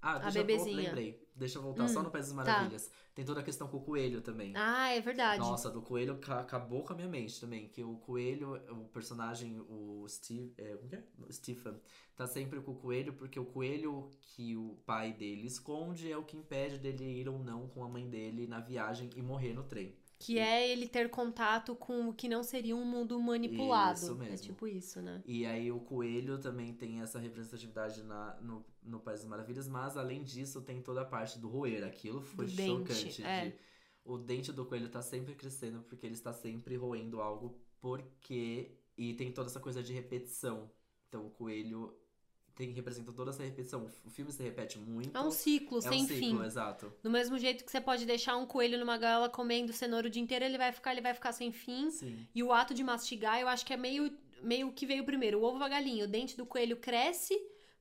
Ah, 0.00 0.18
deixa 0.18 0.42
bebezinha. 0.44 0.70
eu 0.80 0.84
lembrei. 0.84 1.28
Deixa 1.34 1.58
eu 1.58 1.62
voltar 1.62 1.84
Hum, 1.84 1.88
só 1.88 2.02
no 2.02 2.10
País 2.10 2.26
das 2.26 2.34
Maravilhas. 2.34 2.90
Tem 3.14 3.24
toda 3.24 3.40
a 3.40 3.42
questão 3.44 3.68
com 3.68 3.76
o 3.76 3.80
coelho 3.80 4.20
também. 4.20 4.52
Ah, 4.56 4.90
é 4.90 5.00
verdade. 5.00 5.40
Nossa, 5.40 5.70
do 5.70 5.82
coelho 5.82 6.18
ca- 6.18 6.40
acabou 6.40 6.82
com 6.84 6.92
a 6.92 6.96
minha 6.96 7.08
mente 7.08 7.40
também. 7.40 7.68
Que 7.68 7.82
o 7.82 7.96
coelho, 7.98 8.54
o 8.72 8.84
personagem, 8.88 9.60
o 9.60 10.04
Steve. 10.08 10.52
É, 10.56 10.78
é? 10.92 11.02
O 11.28 11.32
Stephen, 11.32 11.74
tá 12.16 12.26
sempre 12.26 12.60
com 12.60 12.72
o 12.72 12.76
coelho, 12.76 13.12
porque 13.12 13.38
o 13.38 13.44
coelho 13.44 14.08
que 14.20 14.56
o 14.56 14.78
pai 14.86 15.12
dele 15.12 15.46
esconde 15.46 16.10
é 16.10 16.16
o 16.16 16.24
que 16.24 16.36
impede 16.36 16.78
dele 16.78 17.04
ir 17.04 17.28
ou 17.28 17.38
não 17.38 17.68
com 17.68 17.84
a 17.84 17.88
mãe 17.88 18.08
dele 18.08 18.46
na 18.46 18.60
viagem 18.60 19.10
e 19.16 19.22
morrer 19.22 19.52
no 19.52 19.62
trem. 19.64 19.96
Que 20.18 20.38
é 20.38 20.68
ele 20.68 20.88
ter 20.88 21.08
contato 21.10 21.76
com 21.76 22.08
o 22.08 22.12
que 22.12 22.28
não 22.28 22.42
seria 22.42 22.74
um 22.76 22.84
mundo 22.84 23.20
manipulado. 23.20 23.98
Isso 23.98 24.12
É 24.12 24.14
mesmo. 24.14 24.46
tipo 24.46 24.66
isso, 24.66 25.00
né? 25.00 25.22
E 25.24 25.46
aí 25.46 25.70
o 25.70 25.80
coelho 25.80 26.38
também 26.40 26.74
tem 26.74 27.00
essa 27.00 27.18
representatividade 27.18 28.02
na, 28.02 28.34
no, 28.40 28.64
no 28.82 28.98
País 28.98 29.20
das 29.20 29.28
Maravilhas, 29.28 29.68
mas 29.68 29.96
além 29.96 30.24
disso 30.24 30.60
tem 30.62 30.82
toda 30.82 31.02
a 31.02 31.04
parte 31.04 31.38
do 31.38 31.48
roer. 31.48 31.84
Aquilo 31.84 32.20
foi 32.20 32.46
Do 32.46 32.52
dente, 32.52 32.94
chocante. 32.94 33.22
é. 33.22 33.50
de- 33.50 33.54
o 34.04 34.16
dente 34.18 34.52
do 34.52 34.64
coelho 34.64 34.88
tá 34.88 35.02
sempre 35.02 35.34
crescendo 35.34 35.82
porque 35.82 36.06
ele 36.06 36.14
está 36.14 36.32
sempre 36.32 36.76
roendo 36.76 37.20
algo, 37.20 37.60
porque. 37.80 38.72
E 38.96 39.14
tem 39.14 39.30
toda 39.32 39.48
essa 39.48 39.60
coisa 39.60 39.82
de 39.82 39.92
repetição. 39.92 40.68
Então 41.08 41.26
o 41.26 41.30
coelho 41.30 41.94
tem, 42.58 42.72
representa 42.72 43.12
toda 43.12 43.30
essa 43.30 43.42
repetição. 43.44 43.86
O 44.04 44.10
filme 44.10 44.32
se 44.32 44.42
repete 44.42 44.78
muito. 44.80 45.16
É 45.16 45.20
um 45.20 45.30
ciclo 45.30 45.78
É 45.78 45.82
sem 45.82 46.02
um 46.02 46.06
ciclo, 46.08 46.40
fim. 46.40 46.44
exato. 46.44 46.92
Do 47.02 47.08
mesmo 47.08 47.38
jeito 47.38 47.64
que 47.64 47.70
você 47.70 47.80
pode 47.80 48.04
deixar 48.04 48.36
um 48.36 48.44
coelho 48.44 48.76
numa 48.78 48.98
gaiola 48.98 49.28
comendo 49.28 49.72
cenoura 49.72 50.08
o 50.08 50.10
dia 50.10 50.20
inteiro, 50.20 50.44
ele 50.44 50.58
vai 50.58 50.72
ficar, 50.72 50.90
ele 50.90 51.00
vai 51.00 51.14
ficar 51.14 51.30
sem 51.32 51.52
fim. 51.52 51.88
Sim. 51.90 52.26
E 52.34 52.42
o 52.42 52.52
ato 52.52 52.74
de 52.74 52.82
mastigar, 52.82 53.40
eu 53.40 53.46
acho 53.48 53.64
que 53.64 53.72
é 53.72 53.76
meio 53.76 54.12
meio 54.42 54.72
que 54.72 54.86
veio 54.86 55.04
primeiro. 55.04 55.40
O 55.40 55.42
ovo 55.44 55.62
a 55.64 55.68
galinha, 55.68 56.04
o 56.04 56.08
dente 56.08 56.36
do 56.36 56.44
coelho 56.46 56.76
cresce 56.76 57.36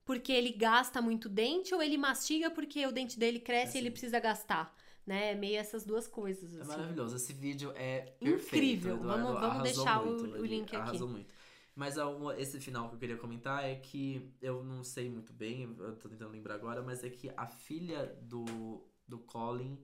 porque 0.06 0.32
ele 0.32 0.52
gasta 0.52 1.02
muito 1.02 1.28
dente 1.28 1.74
ou 1.76 1.82
ele 1.84 1.98
mastiga 1.98 2.50
porque 2.50 2.86
o 2.88 2.92
dente 2.92 3.20
dele 3.20 3.40
cresce 3.40 3.78
e 3.78 3.80
ele 3.80 3.88
Assim. 3.88 3.92
precisa 3.94 4.20
gastar, 4.20 4.74
né? 5.06 5.32
É 5.34 5.36
meio 5.36 5.58
essas 5.58 5.84
duas 5.86 6.08
coisas 6.08 6.56
É 6.56 6.62
assim. 6.62 6.68
maravilhoso. 6.70 7.16
Esse 7.16 7.34
vídeo 7.34 7.72
é 7.76 8.14
perfeito. 8.20 8.56
Incrível. 8.56 8.96
Eduardo 8.96 9.24
Vamos- 9.26 9.42
vamos 9.42 9.64
deixar 9.64 10.02
o- 10.02 10.06
muito, 10.06 10.40
o 10.40 10.46
link 10.46 10.66
aqui. 10.68 10.76
Arrasou 10.78 11.08
muito. 11.10 11.37
Mas 11.78 11.96
esse 12.40 12.60
final 12.60 12.90
que 12.90 12.96
eu 12.96 13.00
queria 13.00 13.18
comentar 13.18 13.64
é 13.64 13.76
que 13.76 14.34
eu 14.42 14.64
não 14.64 14.84
sei 14.84 15.08
muito 15.12 15.32
bem, 15.32 15.76
eu 15.78 15.96
tô 15.96 16.10
tentando 16.10 16.32
lembrar 16.32 16.56
agora, 16.56 16.82
mas 16.82 17.04
é 17.04 17.10
que 17.12 17.32
a 17.38 17.46
filha 17.46 18.18
do, 18.20 18.84
do 19.08 19.20
Colin 19.20 19.78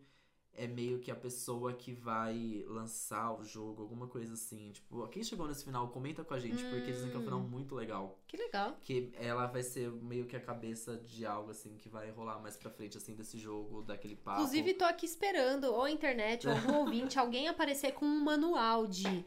é 0.55 0.65
meio 0.65 0.99
que 0.99 1.11
a 1.11 1.15
pessoa 1.15 1.71
que 1.73 1.93
vai 1.93 2.63
lançar 2.67 3.39
o 3.39 3.43
jogo, 3.43 3.83
alguma 3.83 4.07
coisa 4.07 4.33
assim. 4.33 4.71
Tipo, 4.71 5.07
quem 5.07 5.23
chegou 5.23 5.47
nesse 5.47 5.63
final, 5.63 5.87
comenta 5.89 6.23
com 6.23 6.33
a 6.33 6.39
gente, 6.39 6.63
porque 6.65 6.91
dizem 6.91 7.11
que 7.11 7.15
é 7.15 7.19
um 7.19 7.23
final 7.23 7.39
Hum. 7.39 7.47
muito 7.47 7.75
legal. 7.75 8.19
Que 8.27 8.37
legal. 8.37 8.75
Que 8.81 9.11
ela 9.15 9.45
vai 9.45 9.61
ser 9.61 9.91
meio 9.91 10.25
que 10.25 10.35
a 10.35 10.39
cabeça 10.39 10.97
de 10.97 11.27
algo 11.27 11.51
assim 11.51 11.77
que 11.77 11.89
vai 11.89 12.09
rolar 12.09 12.39
mais 12.39 12.57
pra 12.57 12.71
frente, 12.71 12.97
assim, 12.97 13.15
desse 13.15 13.37
jogo, 13.37 13.83
daquele 13.83 14.15
papo. 14.15 14.41
Inclusive, 14.41 14.73
tô 14.73 14.85
aqui 14.85 15.05
esperando, 15.05 15.65
ou 15.65 15.83
a 15.83 15.91
internet, 15.91 16.47
ou 16.47 16.53
algum 16.55 16.73
ouvinte, 16.85 17.19
alguém 17.19 17.47
aparecer 17.47 17.91
com 17.93 18.05
um 18.05 18.23
manual 18.23 18.87
de. 18.87 19.23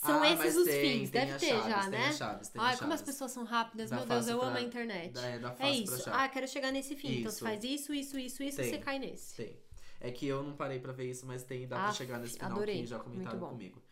São 0.00 0.22
Ah, 0.22 0.30
esses 0.32 0.56
os 0.56 0.64
tem, 0.64 0.80
fins, 1.00 1.10
tem 1.10 1.26
deve 1.26 1.38
ter 1.40 1.46
chaves, 1.48 1.68
já, 1.68 1.88
né? 1.90 2.06
as 2.08 2.16
chaves, 2.16 2.52
as 2.56 2.78
como 2.78 2.92
as 2.92 3.02
pessoas 3.02 3.32
são 3.32 3.42
rápidas, 3.44 3.90
Dá 3.90 3.96
meu 3.96 4.06
Deus, 4.06 4.28
eu 4.28 4.38
pra- 4.38 4.46
amo 4.48 4.56
a 4.56 4.60
internet. 4.60 5.10
Dá- 5.12 5.26
é, 5.26 5.38
dá 5.40 5.48
É 5.48 5.50
pra 5.52 5.70
isso. 5.70 6.10
Ah, 6.10 6.28
quero 6.28 6.46
chegar 6.46 6.70
nesse 6.70 6.94
fim. 6.94 7.18
Então 7.18 7.30
Isso. 7.30 7.38
você 7.40 7.44
faz 7.44 7.64
isso, 7.64 7.92
isso, 7.92 8.16
isso, 8.18 8.42
isso, 8.42 8.56
Tem. 8.58 8.70
você 8.70 8.78
cai 8.78 8.98
nesse. 9.00 9.34
Tem. 9.34 9.58
É 10.00 10.12
que 10.12 10.24
eu 10.26 10.44
não 10.44 10.54
parei 10.54 10.78
pra 10.78 10.92
ver 10.92 11.10
isso, 11.10 11.26
mas 11.26 11.42
tem, 11.42 11.66
dá 11.66 11.74
pra 11.76 11.88
Aff, 11.88 11.96
chegar 11.98 12.18
nesse 12.20 12.34
final 12.36 12.52
adorei. 12.52 12.80
que 12.82 12.86
já 12.86 13.00
comentaram 13.00 13.40
comigo. 13.40 13.82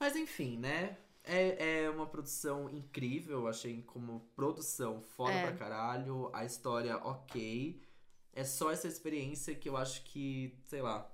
Mas 0.00 0.16
enfim, 0.16 0.58
né? 0.58 0.96
É, 1.22 1.84
é 1.84 1.90
uma 1.90 2.06
produção 2.06 2.68
incrível, 2.68 3.46
achei 3.46 3.80
como 3.82 4.28
produção 4.34 5.00
foda 5.00 5.32
É. 5.32 5.42
pra 5.46 5.52
caralho, 5.56 6.28
a 6.32 6.44
história 6.44 6.96
ok. 6.96 7.80
É 8.32 8.42
só 8.42 8.72
essa 8.72 8.88
experiência 8.88 9.54
que 9.54 9.68
eu 9.68 9.76
acho 9.76 10.02
que, 10.02 10.58
sei 10.64 10.82
lá, 10.82 11.08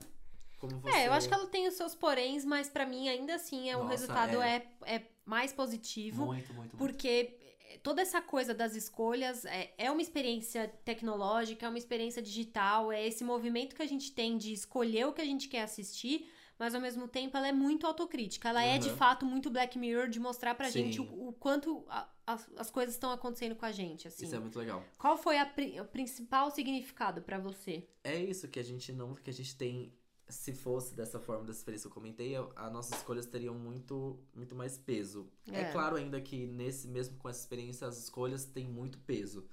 como 0.59 0.79
você... 0.81 0.97
É, 0.97 1.07
eu 1.07 1.13
acho 1.13 1.29
que 1.29 1.35
ela 1.35 1.47
tem 1.47 1.67
os 1.69 1.75
seus 1.75 1.95
poréns, 1.95 2.45
mas 2.45 2.69
pra 2.69 2.85
mim 2.87 3.09
ainda 3.09 3.35
assim 3.35 3.71
é 3.71 3.77
o 3.77 3.81
Nossa, 3.81 3.91
resultado 3.91 4.43
é. 4.43 4.67
É, 4.85 5.03
mais 5.25 5.53
positivo. 5.53 6.27
Muito, 6.27 6.53
muito, 6.55 6.55
muito. 6.55 6.77
Porque 6.77 7.37
toda 7.83 8.01
essa 8.03 8.21
coisa 8.21 8.55
das 8.55 8.75
escolhas 8.75 9.45
é, 9.45 9.73
é 9.79 9.91
uma 9.91 10.01
experiência 10.03 10.69
tecnológica, 10.85 11.67
é 11.67 11.69
uma 11.69 11.79
experiência 11.79 12.21
digital, 12.23 12.91
é 12.91 13.07
esse 13.07 13.23
movimento 13.23 13.77
que 13.77 13.83
a 13.83 13.87
gente 13.87 14.13
tem 14.13 14.37
de 14.39 14.53
escolher 14.53 15.07
o 15.07 15.13
que 15.13 15.21
a 15.21 15.25
gente 15.25 15.49
quer 15.49 15.63
assistir, 15.63 16.29
mas 16.59 16.75
ao 16.75 16.81
mesmo 16.81 17.07
tempo 17.07 17.37
ela 17.37 17.47
é 17.47 17.53
muito 17.53 17.87
autocrítica. 17.87 18.49
Ela 18.49 18.65
é 18.65 18.79
de 18.79 18.89
Uhum. 18.89 18.97
fato 18.97 19.25
muito 19.25 19.49
Black 19.51 19.79
Mirror 19.79 20.09
de 20.09 20.19
mostrar 20.19 20.55
pra 20.57 20.71
Sim. 20.71 20.85
gente 20.85 21.01
o, 21.01 21.29
o 21.29 21.33
quanto 21.35 21.85
a- 21.89 22.09
as, 22.27 22.49
as 22.57 22.71
coisas 22.71 22.95
estão 22.95 23.11
acontecendo 23.13 23.55
com 23.55 23.65
a 23.65 23.71
gente, 23.73 24.09
assim. 24.09 24.25
Isso 24.25 24.35
é 24.35 24.41
muito 24.41 24.59
legal. 24.59 24.83
Qual 24.99 25.17
foi 25.17 25.39
a 25.39 25.51
o 25.81 25.85
principal 25.85 26.51
significado 26.51 27.23
pra 27.23 27.39
você? 27.39 27.87
É 28.03 28.17
isso 28.17 28.49
que 28.49 28.59
a 28.59 28.65
gente 28.65 28.93
não, 28.93 29.15
que 29.15 29.31
a 29.31 29.33
gente 29.33 29.57
tem 29.57 29.93
se 30.29 30.53
fosse 30.55 30.95
dessa 30.95 31.19
forma, 31.19 31.45
dessa 31.45 31.59
experiência 31.61 31.89
que 31.89 31.93
eu 31.93 31.95
comentei, 31.95 32.35
as 32.57 32.73
nossas 32.73 32.99
escolhas 32.99 33.27
teriam 33.27 33.55
muito, 33.55 34.19
muito 34.35 34.55
mais 34.55 34.77
peso. 34.79 35.31
É. 35.51 35.63
É. 35.63 35.73
claro 35.73 35.97
ainda 35.97 36.21
que 36.21 36.47
nesse 36.47 36.87
mesmo 36.89 37.17
com 37.19 37.29
essa 37.29 37.41
experiência 37.41 37.87
as 37.87 37.99
escolhas 37.99 38.45
têm 38.45 38.69
muito 38.69 38.99
peso. 39.01 39.49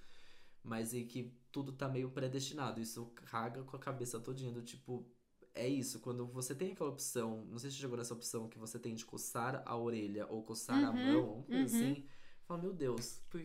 Mas 0.64 0.94
e 0.94 1.04
que 1.06 1.32
tudo 1.52 1.72
tá 1.72 1.88
meio 1.88 2.10
predestinado. 2.10 2.82
Isso 2.82 3.06
caga 3.28 3.64
com 3.64 3.76
a 3.76 3.80
cabeça 3.80 4.20
todinha 4.20 4.52
do 4.52 4.62
tipo. 4.62 5.06
É 5.54 5.68
isso, 5.70 6.00
quando 6.02 6.28
você 6.28 6.54
tem 6.54 6.74
aquela 6.74 6.90
opção, 6.90 7.46
não 7.46 7.58
sei 7.58 7.70
se 7.72 7.78
você 7.78 7.82
jogou 7.84 7.98
nessa 7.98 8.14
opção 8.14 8.50
que 8.50 8.60
você 8.60 8.78
tem 8.78 8.94
de 8.94 9.06
coçar 9.06 9.64
a 9.66 9.78
orelha 9.78 10.28
ou 10.30 10.44
coçar 10.44 10.84
a 10.84 10.92
Uhum, 10.92 10.96
mão, 10.96 11.20
alguma 11.24 11.44
coisa 11.44 11.60
uhum. 11.60 11.66
assim. 11.66 12.06
Fala, 12.46 12.62
meu 12.62 12.74
Deus, 12.74 13.22
por 13.30 13.42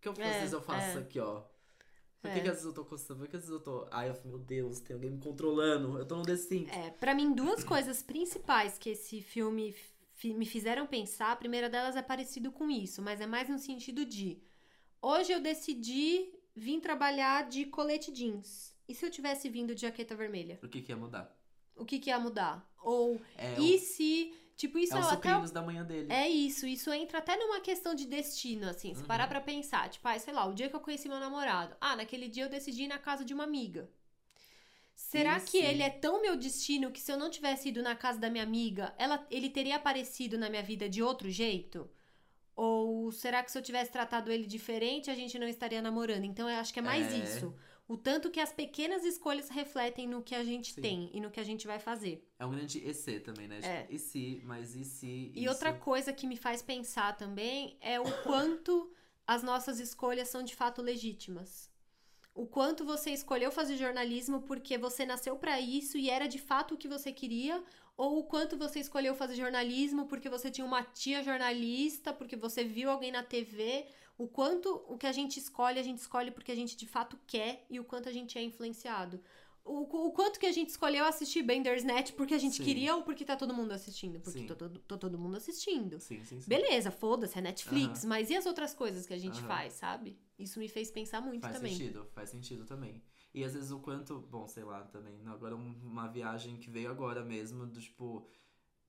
que 0.00 0.08
eu, 0.08 0.12
É, 0.18 0.40
vezes 0.40 0.52
eu 0.52 0.60
faço 0.60 0.86
é. 0.86 0.88
isso 0.90 0.98
aqui, 0.98 1.18
ó? 1.20 1.42
Por 2.24 2.32
que, 2.32 2.38
É. 2.38 2.42
que 2.42 2.48
às 2.48 2.54
vezes 2.54 2.64
eu 2.64 2.72
tô 2.72 2.84
coçando? 2.86 3.20
Por 3.20 3.28
que 3.28 3.36
às 3.36 3.42
vezes 3.42 3.54
eu 3.54 3.60
tô. 3.60 3.86
Ai, 3.90 4.08
eu 4.08 4.16
meu 4.24 4.38
Deus, 4.38 4.80
tem 4.80 4.94
alguém 4.94 5.10
me 5.10 5.18
controlando. 5.20 5.98
Eu 5.98 6.06
tô 6.06 6.16
no 6.16 6.22
The 6.24 6.36
Sims. 6.36 6.70
É, 6.72 6.88
pra 6.88 7.14
mim, 7.14 7.34
duas 7.34 7.62
coisas 7.62 8.02
principais 8.02 8.78
que 8.78 8.88
esse 8.88 9.20
filme 9.20 9.74
fi- 10.14 10.32
me 10.32 10.46
fizeram 10.46 10.86
pensar. 10.86 11.32
A 11.32 11.36
primeira 11.36 11.68
delas 11.68 11.96
é 11.96 12.00
parecido 12.02 12.50
com 12.50 12.70
isso, 12.70 13.02
mas 13.02 13.20
é 13.20 13.26
mais 13.26 13.46
no 13.50 13.58
sentido 13.58 14.06
de: 14.06 14.42
hoje 15.02 15.32
eu 15.34 15.40
decidi 15.40 16.32
vir 16.56 16.80
trabalhar 16.80 17.46
de 17.46 17.66
colete 17.66 18.10
jeans. 18.10 18.74
E 18.88 18.94
se 18.94 19.04
eu 19.04 19.10
tivesse 19.10 19.50
vindo 19.50 19.74
de 19.74 19.82
jaqueta 19.82 20.16
vermelha? 20.16 20.58
O 20.62 20.68
que, 20.68 20.80
que 20.80 20.92
ia 20.92 20.96
mudar? 20.96 21.38
O 21.76 21.84
que, 21.84 21.98
que 21.98 22.08
ia 22.08 22.18
mudar? 22.18 22.66
Ou 22.82 23.20
É, 23.36 23.60
e 23.60 23.74
o, 23.74 23.78
se. 23.78 24.32
Tipo, 24.56 24.78
isso 24.78 24.96
é 24.96 24.96
é, 24.96 25.00
os 25.00 25.06
até 25.06 25.16
sucrilhos 25.16 25.50
da 25.50 25.62
manhã 25.62 25.84
dele. 25.84 26.12
É 26.12 26.28
isso, 26.28 26.66
isso 26.66 26.92
entra 26.92 27.18
até 27.18 27.36
numa 27.36 27.60
questão 27.60 27.94
de 27.94 28.06
destino, 28.06 28.68
assim, 28.68 28.94
se 28.94 29.00
Uhum. 29.00 29.06
parar 29.06 29.26
pra 29.28 29.40
pensar. 29.40 29.88
Tipo, 29.90 30.06
ah, 30.08 30.18
sei 30.18 30.32
lá, 30.34 30.44
o 30.46 30.54
dia 30.54 30.68
que 30.68 30.76
eu 30.76 30.80
conheci 30.80 31.08
meu 31.08 31.18
namorado. 31.20 31.76
Ah, 31.80 31.96
naquele 31.96 32.28
dia 32.28 32.44
eu 32.44 32.48
decidi 32.48 32.84
ir 32.84 32.88
na 32.88 32.98
casa 32.98 33.24
de 33.24 33.34
uma 33.34 33.44
amiga. 33.44 33.88
Será 34.94 35.38
E 35.38 35.40
que 35.40 35.58
se- 35.58 35.64
ele 35.64 35.82
é 35.82 35.90
tão 35.90 36.20
meu 36.22 36.36
destino 36.36 36.90
que 36.90 37.00
se 37.00 37.10
eu 37.12 37.16
não 37.16 37.30
tivesse 37.30 37.68
ido 37.68 37.82
na 37.82 37.94
casa 37.96 38.18
da 38.18 38.30
minha 38.30 38.42
amiga, 38.44 38.94
ela, 38.98 39.24
ele 39.30 39.50
teria 39.50 39.76
aparecido 39.76 40.38
na 40.38 40.48
minha 40.48 40.62
vida 40.62 40.88
de 40.88 41.02
outro 41.02 41.30
jeito? 41.30 41.90
Ou 42.56 43.12
será 43.12 43.42
que 43.42 43.52
se 43.52 43.58
eu 43.58 43.62
tivesse 43.62 43.92
tratado 43.92 44.32
ele 44.32 44.46
diferente, 44.46 45.10
a 45.10 45.14
gente 45.14 45.38
não 45.38 45.48
estaria 45.48 45.82
namorando? 45.82 46.24
Então 46.24 46.48
eu 46.50 46.56
acho 46.58 46.72
que 46.72 46.78
é 46.80 46.82
mais 46.82 47.12
É. 47.12 47.18
isso. 47.24 47.54
O 47.86 47.98
tanto 47.98 48.30
que 48.30 48.40
as 48.40 48.50
pequenas 48.52 49.04
escolhas 49.04 49.50
refletem 49.50 50.06
no 50.08 50.22
que 50.22 50.34
a 50.34 50.42
gente 50.42 50.72
Sim. 50.72 50.80
tem 50.80 51.10
e 51.12 51.20
no 51.20 51.30
que 51.30 51.38
a 51.38 51.44
gente 51.44 51.66
vai 51.66 51.78
fazer. 51.78 52.26
É 52.38 52.46
um 52.46 52.50
grande 52.50 52.78
EC 52.78 53.20
também, 53.22 53.46
né? 53.46 53.56
Tipo, 53.56 53.66
É. 53.68 53.86
e 53.90 53.98
se, 53.98 54.40
mas 54.44 54.74
e 54.74 54.84
se. 54.84 55.06
E 55.34 55.40
isso? 55.42 55.50
outra 55.50 55.72
coisa 55.72 56.12
que 56.12 56.26
me 56.26 56.36
faz 56.36 56.62
pensar 56.62 57.14
também 57.16 57.76
é 57.80 58.00
o 58.00 58.22
quanto 58.22 58.90
as 59.26 59.42
nossas 59.42 59.78
escolhas 59.80 60.28
são 60.28 60.42
de 60.42 60.54
fato 60.56 60.80
legítimas. 60.80 61.70
O 62.34 62.46
quanto 62.46 62.84
você 62.84 63.10
escolheu 63.10 63.52
fazer 63.52 63.76
jornalismo 63.76 64.40
porque 64.42 64.76
você 64.78 65.04
nasceu 65.06 65.36
pra 65.36 65.60
isso 65.60 65.96
e 65.98 66.10
era 66.10 66.26
de 66.26 66.38
fato 66.38 66.74
o 66.74 66.76
que 66.78 66.88
você 66.88 67.12
queria, 67.12 67.62
ou 67.96 68.18
o 68.18 68.24
quanto 68.24 68.56
você 68.56 68.80
escolheu 68.80 69.14
fazer 69.14 69.36
jornalismo 69.36 70.06
porque 70.06 70.28
você 70.28 70.50
tinha 70.50 70.66
uma 70.66 70.82
tia 70.82 71.22
jornalista, 71.22 72.12
porque 72.12 72.34
você 72.34 72.64
viu 72.64 72.90
alguém 72.90 73.12
na 73.12 73.22
TV. 73.22 73.86
O 74.16 74.28
quanto 74.28 74.84
o 74.88 74.96
que 74.96 75.06
a 75.06 75.12
gente 75.12 75.38
escolhe, 75.38 75.78
a 75.78 75.82
gente 75.82 75.98
escolhe 75.98 76.30
porque 76.30 76.52
a 76.52 76.54
gente 76.54 76.76
de 76.76 76.86
fato 76.86 77.18
quer 77.26 77.66
e 77.68 77.80
o 77.80 77.84
quanto 77.84 78.08
a 78.08 78.12
gente 78.12 78.38
é 78.38 78.42
influenciado. 78.42 79.20
O, 79.64 79.80
o 80.08 80.12
quanto 80.12 80.38
que 80.38 80.44
a 80.46 80.52
gente 80.52 80.68
escolheu 80.68 81.04
assistir 81.06 81.42
Bandersnatch 81.42 82.12
porque 82.12 82.34
a 82.34 82.38
gente 82.38 82.56
Sim. 82.56 82.64
queria 82.64 82.94
ou 82.94 83.02
porque 83.02 83.24
tá 83.24 83.34
todo 83.34 83.54
mundo 83.54 83.72
assistindo? 83.72 84.20
Porque 84.20 84.44
tá 84.44 84.54
todo, 84.54 84.78
todo 84.80 85.18
mundo 85.18 85.36
assistindo. 85.36 85.98
Sim, 85.98 86.22
sim, 86.22 86.38
sim. 86.38 86.48
Beleza, 86.48 86.90
foda-se, 86.90 87.38
é 87.38 87.40
Netflix, 87.40 88.04
mas 88.04 88.28
e 88.28 88.36
as 88.36 88.44
outras 88.44 88.74
coisas 88.74 89.06
que 89.06 89.14
a 89.14 89.18
gente 89.18 89.38
Aham. 89.38 89.48
faz, 89.48 89.72
sabe? 89.72 90.18
Isso 90.38 90.58
me 90.58 90.68
fez 90.68 90.90
pensar 90.90 91.20
muito 91.22 91.40
Faz 91.40 91.56
também. 91.56 91.72
sentido, 91.72 92.06
faz 92.14 92.28
sentido 92.30 92.64
também. 92.66 93.02
E 93.32 93.42
às 93.42 93.54
vezes 93.54 93.70
o 93.70 93.80
quanto, 93.80 94.18
bom, 94.20 94.46
sei 94.46 94.64
lá, 94.64 94.82
também. 94.82 95.18
Agora 95.26 95.56
um- 95.56 95.74
uma 95.82 96.06
viagem 96.08 96.56
que 96.58 96.70
veio 96.70 96.90
agora 96.90 97.24
mesmo, 97.24 97.66
do 97.66 97.80
tipo. 97.80 98.28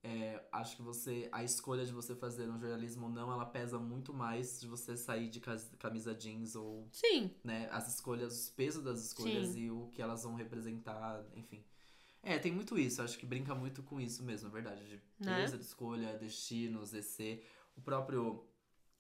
É, 0.05 0.47
acho 0.51 0.75
que 0.77 0.81
você. 0.83 1.27
A 1.31 1.43
escolha 1.43 1.85
de 1.85 1.91
você 1.91 2.13
fazer 2.15 2.47
um 2.49 2.59
jornalismo 2.59 3.05
ou 3.07 3.11
não, 3.11 3.31
ela 3.31 3.45
pesa 3.45 3.79
muito 3.79 4.13
mais 4.13 4.59
de 4.59 4.67
você 4.67 4.95
sair 4.95 5.29
de 5.29 5.39
camisa 5.79 6.13
jeans 6.13 6.55
ou, 6.55 6.87
Sim, 6.91 7.31
né, 7.43 7.67
as 7.71 7.87
escolhas, 7.93 8.49
o 8.49 8.53
peso 8.53 8.81
das 8.81 9.03
escolhas 9.03 9.49
Sim. 9.49 9.59
e 9.61 9.71
o 9.71 9.87
que 9.91 10.01
elas 10.01 10.23
vão 10.23 10.35
representar, 10.35 11.25
enfim. 11.35 11.63
É, 12.21 12.39
tem 12.39 12.51
muito 12.51 12.77
isso, 12.77 13.01
acho 13.03 13.17
que 13.19 13.25
brinca 13.25 13.53
muito 13.53 13.83
com 13.83 13.99
isso 13.99 14.23
mesmo, 14.23 14.47
é 14.49 14.51
verdade. 14.51 14.83
De 14.87 14.99
Né? 15.19 15.41
peso 15.41 15.57
de 15.57 15.63
escolha, 15.63 16.17
destinos, 16.17 16.93
EC. 16.93 17.43
O 17.75 17.81
próprio. 17.81 18.45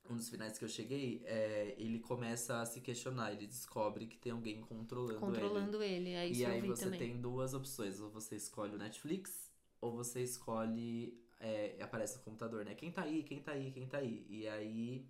Um 0.07 0.15
dos 0.15 0.29
finais 0.29 0.55
que 0.59 0.63
eu 0.63 0.69
cheguei, 0.69 1.23
é, 1.25 1.73
ele 1.79 1.97
começa 1.97 2.61
a 2.61 2.65
se 2.67 2.79
questionar, 2.79 3.31
ele 3.33 3.47
descobre 3.47 4.05
que 4.05 4.15
tem 4.19 4.31
alguém 4.31 4.61
controlando, 4.61 5.13
ele. 5.13 5.19
controlando 5.19 5.81
ele. 5.81 6.11
É 6.11 6.27
isso 6.27 6.41
E 6.41 6.45
aí 6.45 6.61
você 6.61 6.83
também. 6.83 6.99
tem 6.99 7.19
duas 7.19 7.55
opções. 7.55 7.99
Ou 7.99 8.11
você 8.11 8.35
escolhe 8.35 8.75
o 8.75 8.77
Netflix, 8.77 9.44
ou 9.81 9.95
você 9.95 10.21
escolhe. 10.21 11.21
É, 11.39 11.77
aparece 11.81 12.17
no 12.17 12.23
computador, 12.23 12.63
né? 12.65 12.75
Quem 12.75 12.91
tá 12.91 13.03
aí, 13.03 13.23
quem 13.23 13.41
tá 13.41 13.51
aí, 13.51 13.71
quem 13.71 13.87
tá 13.87 13.97
aí. 13.97 14.25
E 14.29 14.47
aí 14.47 15.07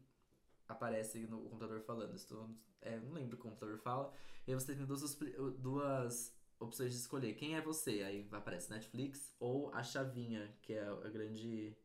aparece 0.67 1.19
no 1.27 1.41
computador 1.43 1.81
falando. 1.81 2.15
Estou, 2.15 2.49
é, 2.81 2.99
não 2.99 3.13
lembro 3.13 3.35
o 3.35 3.39
que 3.39 3.47
o 3.47 3.49
computador 3.49 3.77
fala. 3.77 4.11
E 4.47 4.51
aí 4.51 4.59
você 4.59 4.75
tem 4.75 4.85
duas, 4.85 5.17
duas 5.59 6.35
opções 6.59 6.91
de 6.91 6.97
escolher. 6.97 7.35
Quem 7.35 7.55
é 7.55 7.61
você? 7.61 8.03
Aí 8.03 8.27
aparece 8.31 8.69
Netflix 8.69 9.33
ou 9.39 9.71
a 9.73 9.83
chavinha, 9.83 10.55
que 10.61 10.73
é 10.73 10.83
a 10.83 11.09
grande 11.09 11.75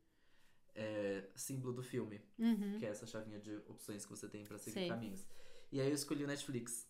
é, 0.75 1.29
símbolo 1.35 1.73
do 1.73 1.83
filme. 1.83 2.21
Uhum. 2.39 2.79
Que 2.79 2.87
é 2.87 2.89
essa 2.89 3.07
chavinha 3.07 3.39
de 3.39 3.57
opções 3.69 4.05
que 4.05 4.11
você 4.11 4.29
tem 4.29 4.45
pra 4.45 4.59
seguir 4.59 4.75
Sei. 4.75 4.89
caminhos. 4.89 5.27
E 5.71 5.81
aí 5.81 5.89
eu 5.89 5.95
escolhi 5.95 6.25
o 6.25 6.27
Netflix. 6.27 6.89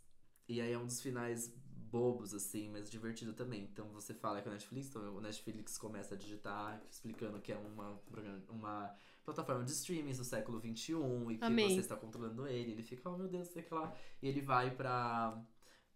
E 0.48 0.60
aí 0.60 0.72
é 0.72 0.78
um 0.78 0.86
dos 0.86 1.00
finais 1.00 1.54
bobos, 1.90 2.32
assim, 2.32 2.68
mas 2.70 2.90
divertido 2.90 3.32
também. 3.32 3.62
Então 3.64 3.88
você 3.90 4.14
fala 4.14 4.40
que 4.40 4.48
é 4.48 4.50
o 4.50 4.52
Netflix, 4.52 4.88
então 4.88 5.16
o 5.16 5.20
Netflix 5.20 5.76
começa 5.76 6.14
a 6.14 6.18
digitar, 6.18 6.82
explicando 6.90 7.40
que 7.40 7.52
é 7.52 7.56
uma, 7.56 8.00
uma 8.48 8.94
plataforma 9.24 9.64
de 9.64 9.72
streaming 9.72 10.12
do 10.12 10.24
século 10.24 10.60
XXI 10.60 10.94
e 11.30 11.38
que 11.38 11.50
você 11.74 11.80
está 11.80 11.96
controlando 11.96 12.46
ele. 12.46 12.72
Ele 12.72 12.82
fica, 12.82 13.08
oh 13.10 13.16
meu 13.16 13.28
Deus, 13.28 13.48
sei 13.48 13.62
que 13.62 13.74
lá. 13.74 13.94
E 14.22 14.28
ele 14.28 14.40
vai 14.40 14.70
pra, 14.70 15.42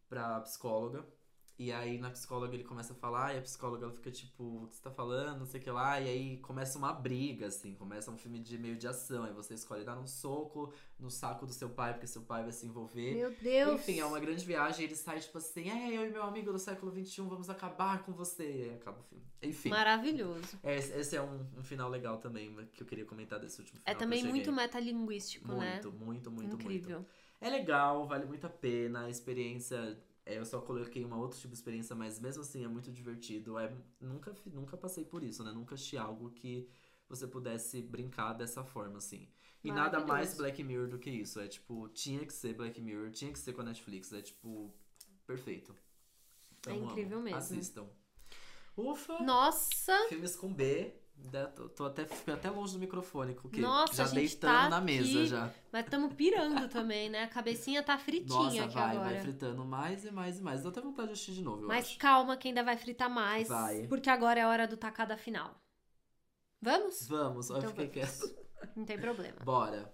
pra 0.08 0.40
psicóloga. 0.40 1.06
E 1.56 1.70
aí 1.70 1.98
na 1.98 2.10
psicóloga 2.10 2.54
ele 2.54 2.64
começa 2.64 2.92
a 2.92 2.96
falar, 2.96 3.34
e 3.34 3.38
a 3.38 3.42
psicóloga 3.42 3.84
ela 3.84 3.94
fica 3.94 4.10
tipo, 4.10 4.64
o 4.64 4.68
que 4.68 4.74
você 4.74 4.82
tá 4.82 4.90
falando, 4.90 5.38
não 5.38 5.46
sei 5.46 5.60
o 5.60 5.62
que 5.62 5.70
lá, 5.70 6.00
e 6.00 6.08
aí 6.08 6.36
começa 6.38 6.76
uma 6.76 6.92
briga, 6.92 7.46
assim, 7.46 7.74
começa 7.74 8.10
um 8.10 8.16
filme 8.16 8.40
de 8.40 8.58
meio 8.58 8.76
de 8.76 8.88
ação, 8.88 9.22
aí 9.22 9.32
você 9.32 9.54
escolhe 9.54 9.84
dar 9.84 9.96
um 9.96 10.06
soco 10.06 10.72
no 10.98 11.08
saco 11.10 11.46
do 11.46 11.52
seu 11.52 11.70
pai, 11.70 11.92
porque 11.92 12.08
seu 12.08 12.22
pai 12.22 12.42
vai 12.42 12.52
se 12.52 12.66
envolver. 12.66 13.14
Meu 13.14 13.30
Deus! 13.30 13.80
Enfim, 13.80 14.00
é 14.00 14.04
uma 14.04 14.18
grande 14.18 14.44
viagem, 14.44 14.84
ele 14.84 14.96
sai 14.96 15.20
tipo 15.20 15.38
assim, 15.38 15.70
é, 15.70 15.96
eu 15.96 16.06
e 16.06 16.10
meu 16.10 16.24
amigo 16.24 16.50
do 16.50 16.58
século 16.58 16.90
XXI 16.90 17.22
vamos 17.22 17.48
acabar 17.48 18.02
com 18.02 18.12
você, 18.12 18.44
e 18.44 18.62
aí 18.64 18.74
acaba 18.74 18.98
o 18.98 19.02
filme. 19.04 19.24
Enfim, 19.40 19.68
Maravilhoso. 19.68 20.58
esse, 20.64 20.92
esse 20.92 21.16
é 21.16 21.22
um, 21.22 21.46
um 21.56 21.62
final 21.62 21.88
legal 21.88 22.18
também, 22.18 22.52
que 22.72 22.82
eu 22.82 22.86
queria 22.86 23.04
comentar 23.04 23.38
desse 23.38 23.60
último 23.60 23.78
final 23.78 23.94
É 23.94 23.96
também 23.96 24.24
muito 24.24 24.52
metalinguístico, 24.52 25.52
né? 25.52 25.74
Muito, 25.74 25.92
muito, 25.92 26.30
muito, 26.30 26.54
Incrível. 26.56 26.98
muito. 27.00 27.10
É 27.40 27.50
legal, 27.50 28.06
vale 28.06 28.24
muito 28.24 28.46
a 28.46 28.50
pena. 28.50 29.04
A 29.04 29.10
experiência. 29.10 29.98
É, 30.26 30.38
eu 30.38 30.44
só 30.44 30.60
coloquei 30.60 31.04
uma 31.04 31.16
outra 31.16 31.38
tipo 31.38 31.52
de 31.52 31.58
experiência, 31.58 31.94
mas 31.94 32.18
mesmo 32.18 32.42
assim 32.42 32.64
é 32.64 32.68
muito 32.68 32.90
divertido. 32.90 33.58
É, 33.58 33.72
nunca, 34.00 34.34
nunca 34.46 34.76
passei 34.76 35.04
por 35.04 35.22
isso, 35.22 35.44
né? 35.44 35.52
Nunca 35.52 35.74
achei 35.74 35.98
algo 35.98 36.30
que 36.30 36.68
você 37.08 37.26
pudesse 37.26 37.82
brincar 37.82 38.32
dessa 38.32 38.64
forma, 38.64 38.98
assim. 38.98 39.28
E 39.62 39.70
nada 39.70 40.00
mais. 40.00 40.36
Black 40.36 40.62
Mirror 40.62 40.88
do 40.88 40.98
que 40.98 41.10
isso. 41.10 41.40
É 41.40 41.48
tipo, 41.48 41.88
tinha 41.88 42.24
que 42.24 42.32
ser 42.32 42.54
Black 42.54 42.80
Mirror, 42.80 43.10
tinha 43.10 43.32
que 43.32 43.38
ser 43.38 43.52
com 43.52 43.60
a 43.60 43.64
Netflix. 43.64 44.12
É 44.12 44.22
tipo, 44.22 44.74
perfeito. 45.26 45.74
É 46.66 46.72
amo. 46.72 46.86
incrível 46.86 47.20
mesmo. 47.20 47.38
Assistam. 47.38 47.86
Ufa! 48.76 49.22
Nossa! 49.22 50.06
Filmes 50.08 50.36
com 50.36 50.52
B. 50.52 50.94
Tô, 51.56 51.68
tô 51.68 51.84
até, 51.86 52.04
fiquei 52.06 52.34
até 52.34 52.50
longe 52.50 52.74
do 52.74 52.78
microfone, 52.78 53.34
porque 53.34 53.60
Nossa, 53.60 54.04
já 54.04 54.12
deitando 54.12 54.52
tá 54.52 54.68
na 54.68 54.80
mesa 54.80 55.08
aqui 55.08 55.26
já. 55.26 55.50
Mas 55.72 55.84
estamos 55.84 56.14
pirando 56.14 56.68
também, 56.68 57.08
né? 57.08 57.24
A 57.24 57.28
cabecinha 57.28 57.82
tá 57.82 57.98
fritinha 57.98 58.36
Nossa, 58.38 58.64
aqui 58.64 58.74
vai, 58.74 58.96
agora. 58.96 59.10
vai 59.10 59.20
fritando 59.20 59.64
mais 59.64 60.04
e 60.04 60.10
mais 60.12 60.38
e 60.38 60.42
mais. 60.42 60.62
Dá 60.62 60.68
até 60.68 60.80
vontade 60.80 61.08
de 61.08 61.12
assistir 61.14 61.32
de 61.32 61.42
novo, 61.42 61.66
Mas 61.66 61.86
acho. 61.86 61.98
calma 61.98 62.36
que 62.36 62.48
ainda 62.48 62.62
vai 62.62 62.76
fritar 62.76 63.10
mais. 63.10 63.48
Vai. 63.48 63.86
Porque 63.88 64.10
agora 64.10 64.38
é 64.38 64.42
a 64.42 64.48
hora 64.48 64.68
do 64.68 64.76
tacada 64.76 65.16
final. 65.16 65.54
Vamos? 66.60 67.08
Vamos, 67.08 67.50
eu 67.50 67.56
Então 67.56 67.70
fiquei 67.70 67.86
vamos. 67.88 68.20
quieto. 68.20 68.44
Não 68.76 68.84
tem 68.84 68.98
problema. 68.98 69.36
Bora. 69.44 69.92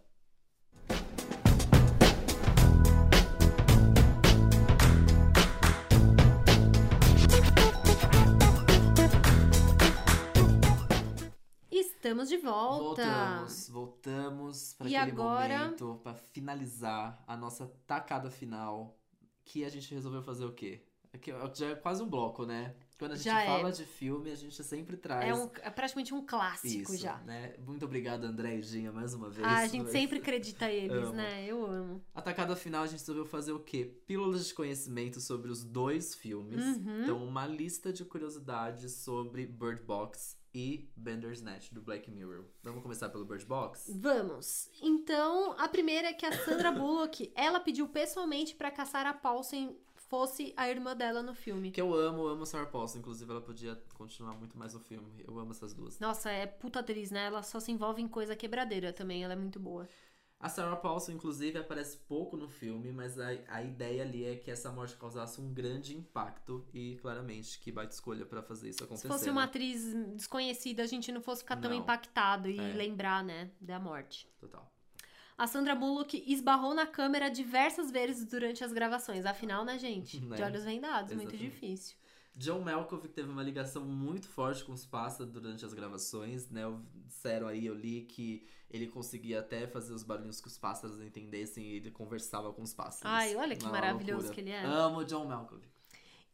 Estamos 12.01 12.31
de 12.31 12.39
volta. 12.39 13.05
Voltamos, 13.05 13.69
voltamos 13.69 14.73
para 14.73 14.87
aquele 14.87 15.11
agora? 15.11 15.59
momento 15.59 16.01
para 16.03 16.15
finalizar 16.15 17.23
a 17.27 17.37
nossa 17.37 17.71
tacada 17.87 18.31
final, 18.31 18.99
que 19.45 19.67
a 19.67 19.69
gente 19.69 19.93
resolveu 19.93 20.23
fazer 20.23 20.47
o 20.47 20.53
quê? 20.55 20.83
Aqui, 21.13 21.31
ó, 21.31 21.53
já 21.53 21.67
é 21.67 21.75
quase 21.75 22.03
um 22.03 22.09
bloco, 22.09 22.47
né? 22.47 22.75
Quando 23.01 23.13
a 23.13 23.17
gente 23.17 23.25
Já 23.25 23.43
é. 23.43 23.47
fala 23.47 23.73
de 23.73 23.85
filme, 23.85 24.31
a 24.31 24.35
gente 24.35 24.63
sempre 24.63 24.95
traz. 24.97 25.27
É, 25.29 25.35
um, 25.35 25.51
é 25.63 25.71
praticamente 25.71 26.13
um 26.15 26.25
clássico 26.25 26.93
isso, 26.93 26.99
já. 26.99 27.17
né? 27.21 27.55
Muito 27.67 27.83
obrigado, 27.85 28.25
André 28.25 28.57
e 28.57 28.63
Ginha, 28.63 28.93
mais 28.93 29.15
uma 29.15 29.31
vez. 29.31 29.45
Ah, 29.47 29.61
a 29.61 29.67
gente 29.67 29.85
Mas- 29.85 29.93
sempre 29.93 30.19
acredita 30.21 30.71
eles, 30.71 31.05
Amo. 31.07 31.13
né? 31.15 31.47
Eu 31.47 31.65
amo. 31.65 32.05
Atacada 32.15 32.55
final, 32.55 32.83
a 32.83 32.87
gente 32.87 33.01
resolveu 33.01 33.25
fazer 33.25 33.53
o 33.53 33.59
quê? 33.59 33.87
Pílulas 34.07 34.47
de 34.47 34.53
conhecimento 34.55 35.19
sobre 35.19 35.51
os 35.51 35.65
dois 35.65 36.15
filmes. 36.15 36.63
Uhum. 36.63 37.03
Então, 37.05 37.25
uma 37.25 37.47
lista 37.47 37.91
de 37.91 38.05
curiosidades 38.05 38.93
sobre 38.93 39.47
Bird 39.47 39.83
Box 39.83 40.39
e 40.55 40.91
Bandersnatch, 40.97 41.73
do 41.73 41.81
Black 41.81 42.11
Mirror. 42.11 42.45
Vamos 42.63 42.83
começar 42.83 43.09
pelo 43.09 43.25
Bird 43.25 43.47
Box? 43.47 43.91
Vamos. 43.99 44.69
Então, 44.83 45.53
a 45.59 45.69
primeira 45.69 46.09
é 46.09 46.13
que 46.13 46.27
a 46.27 46.33
Sandra 46.45 46.71
Bullock, 46.73 47.33
ela 47.35 47.61
pediu 47.61 47.89
pessoalmente 47.89 48.55
pra 48.55 48.71
que 48.71 48.81
a 48.81 49.15
Paulson 49.15 49.75
fosse 50.11 50.53
a 50.57 50.69
irmã 50.69 50.95
dela 50.95 51.23
no 51.23 51.35
filme. 51.35 51.71
Que 51.71 51.81
eu 51.81 51.95
amo, 51.95 52.27
amo 52.27 52.45
Sarah 52.45 52.67
Paulson. 52.67 52.99
Inclusive, 52.99 53.31
ela 53.31 53.41
podia 53.41 53.81
continuar 53.95 54.35
muito 54.35 54.59
mais 54.59 54.75
no 54.75 54.81
filme. 54.81 55.25
Eu 55.27 55.39
amo 55.39 55.53
essas 55.53 55.73
duas. 55.73 55.99
Nossa, 56.01 56.31
é 56.31 56.47
puta 56.47 56.81
atriz, 56.81 57.11
né? 57.13 57.27
Ela 57.27 57.43
só 57.43 57.61
se 57.61 57.71
envolve 57.71 58.03
em 58.03 58.09
coisa 58.09 58.35
quebradeira 58.35 58.93
também, 58.93 59.23
ela 59.25 59.33
é 59.35 59.37
muito 59.37 59.61
boa. 59.61 59.89
A 60.43 60.49
Sarah 60.49 60.75
Paulson, 60.77 61.13
inclusive, 61.13 61.59
aparece 61.59 61.99
pouco 62.09 62.35
no 62.35 62.49
filme, 62.49 62.91
mas 62.91 63.19
a, 63.21 63.27
a 63.49 63.63
ideia 63.63 64.03
ali 64.03 64.25
é 64.25 64.37
que 64.37 64.51
essa 64.51 64.73
morte 64.73 64.97
causasse 64.97 65.39
um 65.39 65.53
grande 65.53 65.95
impacto 65.95 66.67
e, 66.73 66.97
claramente, 67.03 67.61
que 67.61 67.71
baita 67.71 67.93
escolha 67.93 68.25
pra 68.25 68.43
fazer 68.43 68.71
isso 68.71 68.79
Se 68.79 68.85
acontecer. 68.85 69.09
fosse 69.09 69.29
uma 69.29 69.43
né? 69.43 69.47
atriz 69.47 69.93
desconhecida, 70.17 70.83
a 70.83 70.87
gente 70.87 71.13
não 71.13 71.21
fosse 71.21 71.43
ficar 71.43 71.57
tão 71.59 71.71
Não. 71.71 71.77
impactado 71.77 72.49
e 72.49 72.59
É. 72.59 72.73
lembrar, 72.73 73.23
né, 73.23 73.51
da 73.61 73.79
morte. 73.79 74.27
Total. 74.41 74.70
A 75.41 75.47
Sandra 75.47 75.75
Bullock 75.75 76.23
esbarrou 76.27 76.75
na 76.75 76.87
câmera 76.87 77.31
diversas 77.31 77.91
vezes 77.91 78.27
durante 78.27 78.63
as 78.63 78.75
gravações. 78.75 79.25
Afinal, 79.25 79.65
né, 79.65 79.79
gente? 79.79 80.21
Né? 80.21 80.37
De 80.37 80.43
olhos 80.43 80.65
vendados, 80.65 81.15
muito 81.15 81.31
Exatamente. 81.33 81.51
difícil. 81.51 81.97
John 82.37 82.61
Malkovich 82.61 83.09
teve 83.15 83.31
uma 83.31 83.43
ligação 83.43 83.83
muito 83.83 84.29
forte 84.29 84.63
com 84.63 84.73
os 84.73 84.85
pássaros 84.85 85.33
durante 85.33 85.65
as 85.65 85.73
gravações, 85.73 86.51
né? 86.51 86.65
Eu- 86.65 86.83
Disseram 87.07 87.49
aí, 87.49 87.65
eu 87.65 87.75
li 87.75 88.03
que 88.03 88.47
ele 88.71 88.87
conseguia 88.87 89.41
até 89.41 89.67
fazer 89.67 89.95
os 89.95 90.03
barulhos 90.03 90.43
que 90.43 90.47
os 90.49 90.59
pássaros 90.59 91.01
entendessem 91.01 91.65
e 91.65 91.77
ele 91.77 91.91
conversava 91.91 92.53
com 92.53 92.61
os 92.61 92.75
pássaros. 92.75 93.03
Ai, 93.05 93.35
olha 93.35 93.57
que 93.57 93.65
Uma 93.65 93.73
maravilhoso 93.73 94.27
loucura. 94.27 94.35
que 94.35 94.41
ele 94.43 94.51
é. 94.51 94.63
Amo 94.63 95.05
John 95.07 95.25
Malkovich. 95.25 95.69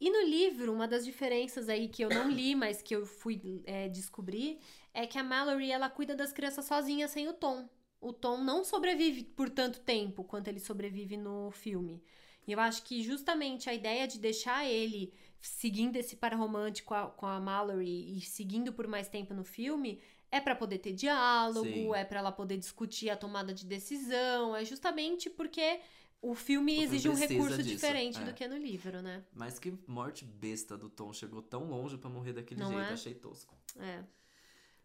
E 0.00 0.10
no 0.10 0.28
livro, 0.28 0.72
uma 0.72 0.86
das 0.88 1.04
diferenças 1.04 1.68
aí 1.68 1.88
que 1.88 2.02
eu 2.04 2.08
não 2.10 2.28
li, 2.28 2.54
mas 2.56 2.82
que 2.82 2.94
eu 2.94 3.06
fui 3.06 3.62
é, 3.64 3.88
descobrir, 3.88 4.58
é 4.92 5.06
que 5.06 5.16
a 5.16 5.22
Mallory, 5.24 5.70
ela 5.70 5.88
cuida 5.88 6.14
das 6.16 6.32
crianças 6.32 6.64
sozinha, 6.66 7.06
sem 7.08 7.28
o 7.28 7.32
Tom. 7.32 7.68
O 8.06 8.12
Tom 8.12 8.38
não 8.38 8.62
sobrevive 8.62 9.24
por 9.24 9.50
tanto 9.50 9.80
tempo 9.80 10.22
quanto 10.22 10.46
ele 10.46 10.60
sobrevive 10.60 11.16
no 11.16 11.50
filme. 11.50 12.00
E 12.46 12.52
eu 12.52 12.60
acho 12.60 12.84
que 12.84 13.02
justamente 13.02 13.68
a 13.68 13.74
ideia 13.74 14.06
de 14.06 14.20
deixar 14.20 14.64
ele 14.64 15.12
seguindo 15.40 15.96
esse 15.96 16.14
par 16.14 16.32
romântico 16.32 16.90
com 16.90 16.94
a, 16.94 17.06
com 17.08 17.26
a 17.26 17.40
Mallory 17.40 18.16
e 18.16 18.20
seguindo 18.20 18.72
por 18.72 18.86
mais 18.86 19.08
tempo 19.08 19.34
no 19.34 19.42
filme 19.42 20.00
é 20.30 20.40
pra 20.40 20.54
poder 20.54 20.78
ter 20.78 20.92
diálogo, 20.92 21.66
Sim. 21.66 21.94
é 21.96 22.04
pra 22.04 22.20
ela 22.20 22.30
poder 22.30 22.56
discutir 22.56 23.10
a 23.10 23.16
tomada 23.16 23.52
de 23.52 23.66
decisão, 23.66 24.54
é 24.54 24.64
justamente 24.64 25.28
porque 25.28 25.80
o 26.22 26.36
filme 26.36 26.80
exige 26.80 27.08
um 27.08 27.14
recurso 27.14 27.56
disso, 27.56 27.70
diferente 27.70 28.20
é. 28.20 28.24
do 28.24 28.32
que 28.32 28.46
no 28.46 28.56
livro, 28.56 29.02
né? 29.02 29.24
Mas 29.34 29.58
que 29.58 29.76
morte 29.84 30.24
besta 30.24 30.78
do 30.78 30.88
Tom 30.88 31.12
chegou 31.12 31.42
tão 31.42 31.64
longe 31.64 31.98
pra 31.98 32.08
morrer 32.08 32.34
daquele 32.34 32.60
Não 32.60 32.70
jeito, 32.70 32.90
é? 32.90 32.92
achei 32.92 33.14
tosco. 33.14 33.56
É. 33.80 34.04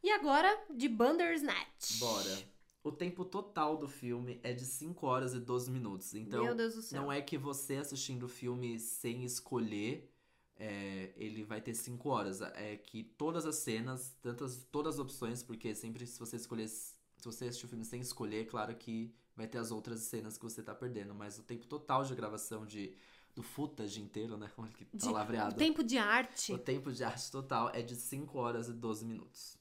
E 0.02 0.10
agora, 0.10 0.60
de 0.72 0.90
Bandersnatch. 0.90 2.00
Bora. 2.00 2.61
O 2.84 2.92
tempo 2.92 3.24
total 3.24 3.78
do 3.78 3.88
filme 3.88 4.40
é 4.44 4.54
de 4.54 4.66
5 4.66 5.06
horas 5.06 5.34
e 5.36 5.40
12 5.40 5.70
minutos. 5.70 6.16
Então, 6.16 6.44
Meu 6.44 6.56
Deus 6.56 6.74
do 6.76 6.82
céu. 6.82 7.02
Não 7.04 7.12
é 7.12 7.22
que 7.22 7.38
você 7.38 7.76
assistindo 7.76 8.24
o 8.24 8.28
filme 8.30 8.80
sem 8.80 9.24
escolher, 9.24 10.12
é, 10.58 11.12
ele 11.16 11.44
vai 11.44 11.62
ter 11.62 11.76
5 11.76 12.10
horas. 12.10 12.42
É 12.42 12.76
que 12.78 13.04
todas 13.04 13.46
as 13.46 13.58
cenas, 13.58 14.16
tantas, 14.22 14.64
todas 14.72 14.96
as 14.96 15.00
opções, 15.00 15.44
porque 15.44 15.76
sempre 15.76 16.06
se 16.08 16.20
você 16.20 16.36
escolher. 16.38 16.68
Se 16.68 17.26
você 17.26 17.46
assistir 17.46 17.66
o 17.68 17.70
filme 17.70 17.86
sem 17.86 18.02
escolher, 18.02 18.48
claro 18.48 18.74
que 18.76 19.14
vai 19.36 19.48
ter 19.48 19.60
as 19.60 19.70
outras 19.70 20.00
cenas 20.02 20.38
que 20.38 20.44
você 20.44 20.64
tá 20.64 20.74
perdendo. 20.74 21.14
Mas 21.14 21.38
o 21.38 21.44
tempo 21.44 21.68
total 21.68 22.04
de 22.04 22.16
gravação 22.16 22.66
de, 22.66 22.96
do 23.36 23.44
footage 23.44 24.02
inteiro, 24.02 24.38
né? 24.38 24.50
Olha 24.58 24.72
que 24.72 24.86
De- 24.86 25.06
palavreado. 25.06 25.54
o 25.54 25.58
tempo 25.58 25.84
de 25.84 26.00
arte. 26.00 26.52
O 26.52 26.58
tempo 26.58 26.92
de 26.92 27.04
arte 27.04 27.32
total 27.32 27.70
é 27.76 27.84
de 27.84 27.96
5 27.96 28.40
horas 28.40 28.70
e 28.70 28.74
12 28.74 29.06
minutos. 29.06 29.56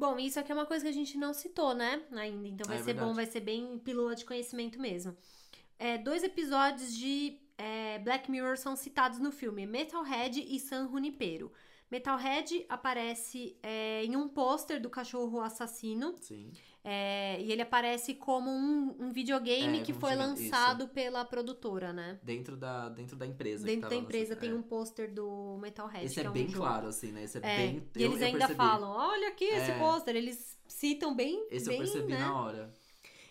Bom, 0.00 0.18
isso 0.18 0.40
aqui 0.40 0.50
é 0.50 0.54
uma 0.54 0.64
coisa 0.66 0.82
que 0.84 0.88
a 0.88 0.98
gente 1.00 1.18
não 1.18 1.32
citou, 1.34 1.74
né? 1.74 2.02
Ainda. 2.12 2.48
Então 2.48 2.66
vai 2.66 2.78
Ah, 2.78 2.80
é 2.80 2.82
ser 2.82 2.94
bom, 2.94 3.00
verdade. 3.12 3.16
vai 3.16 3.26
ser 3.26 3.40
bem 3.40 3.78
pílula 3.78 4.14
de 4.14 4.24
conhecimento 4.24 4.80
mesmo. 4.80 5.14
É, 5.78 5.98
dois 5.98 6.22
episódios 6.22 6.96
de 6.96 7.38
é, 7.58 7.98
Black 7.98 8.30
Mirror 8.30 8.56
são 8.56 8.74
citados 8.76 9.18
no 9.18 9.30
filme: 9.30 9.66
Metalhead 9.66 10.40
e 10.40 10.58
San 10.58 10.88
Junipero. 10.90 11.52
Metalhead 11.90 12.64
aparece 12.68 13.58
é, 13.62 14.02
em 14.04 14.16
um 14.16 14.26
pôster 14.28 14.80
do 14.80 14.88
cachorro 14.88 15.40
assassino. 15.42 16.14
Sim. 16.20 16.50
É, 16.82 17.40
e 17.40 17.52
ele 17.52 17.62
aparece 17.62 18.14
como 18.14 18.50
um, 18.50 18.96
um 18.98 19.10
videogame 19.12 19.80
É, 19.80 19.82
que 19.82 19.92
foi 19.92 20.14
lançado 20.14 20.88
pela 20.88 21.24
produtora, 21.24 21.92
né? 21.92 22.18
Dentro 22.22 22.56
da, 22.56 22.88
dentro 22.88 23.16
da 23.16 23.26
empresa. 23.26 23.64
Dentro 23.66 23.88
da 23.90 23.96
empresa 23.96 24.30
lançando- 24.34 24.40
tem 24.40 24.50
é. 24.50 24.54
um 24.54 24.62
pôster 24.62 25.12
do 25.12 25.58
Metalhead. 25.60 26.06
Esse 26.06 26.20
é, 26.20 26.28
um 26.28 26.32
bem 26.32 26.48
jogo. 26.48 26.58
claro, 26.66 26.88
assim, 26.88 27.12
né? 27.12 27.24
Esse 27.24 27.38
é, 27.38 27.40
É, 27.42 27.56
bem. 27.58 27.88
e 27.96 28.02
eles 28.02 28.14
eu- 28.16 28.20
eu 28.20 28.26
ainda 28.26 28.38
percebi. 28.38 28.56
falam, 28.56 28.90
olha 28.90 29.28
aqui 29.28 29.44
esse 29.44 29.70
É. 29.72 29.78
pôster. 29.78 30.16
Eles 30.16 30.58
citam 30.66 31.14
bem, 31.14 31.46
Esse 31.50 31.68
bem, 31.68 31.78
eu 31.78 31.84
percebi 31.84 32.12
né? 32.12 32.18
na 32.20 32.40
hora. 32.40 32.72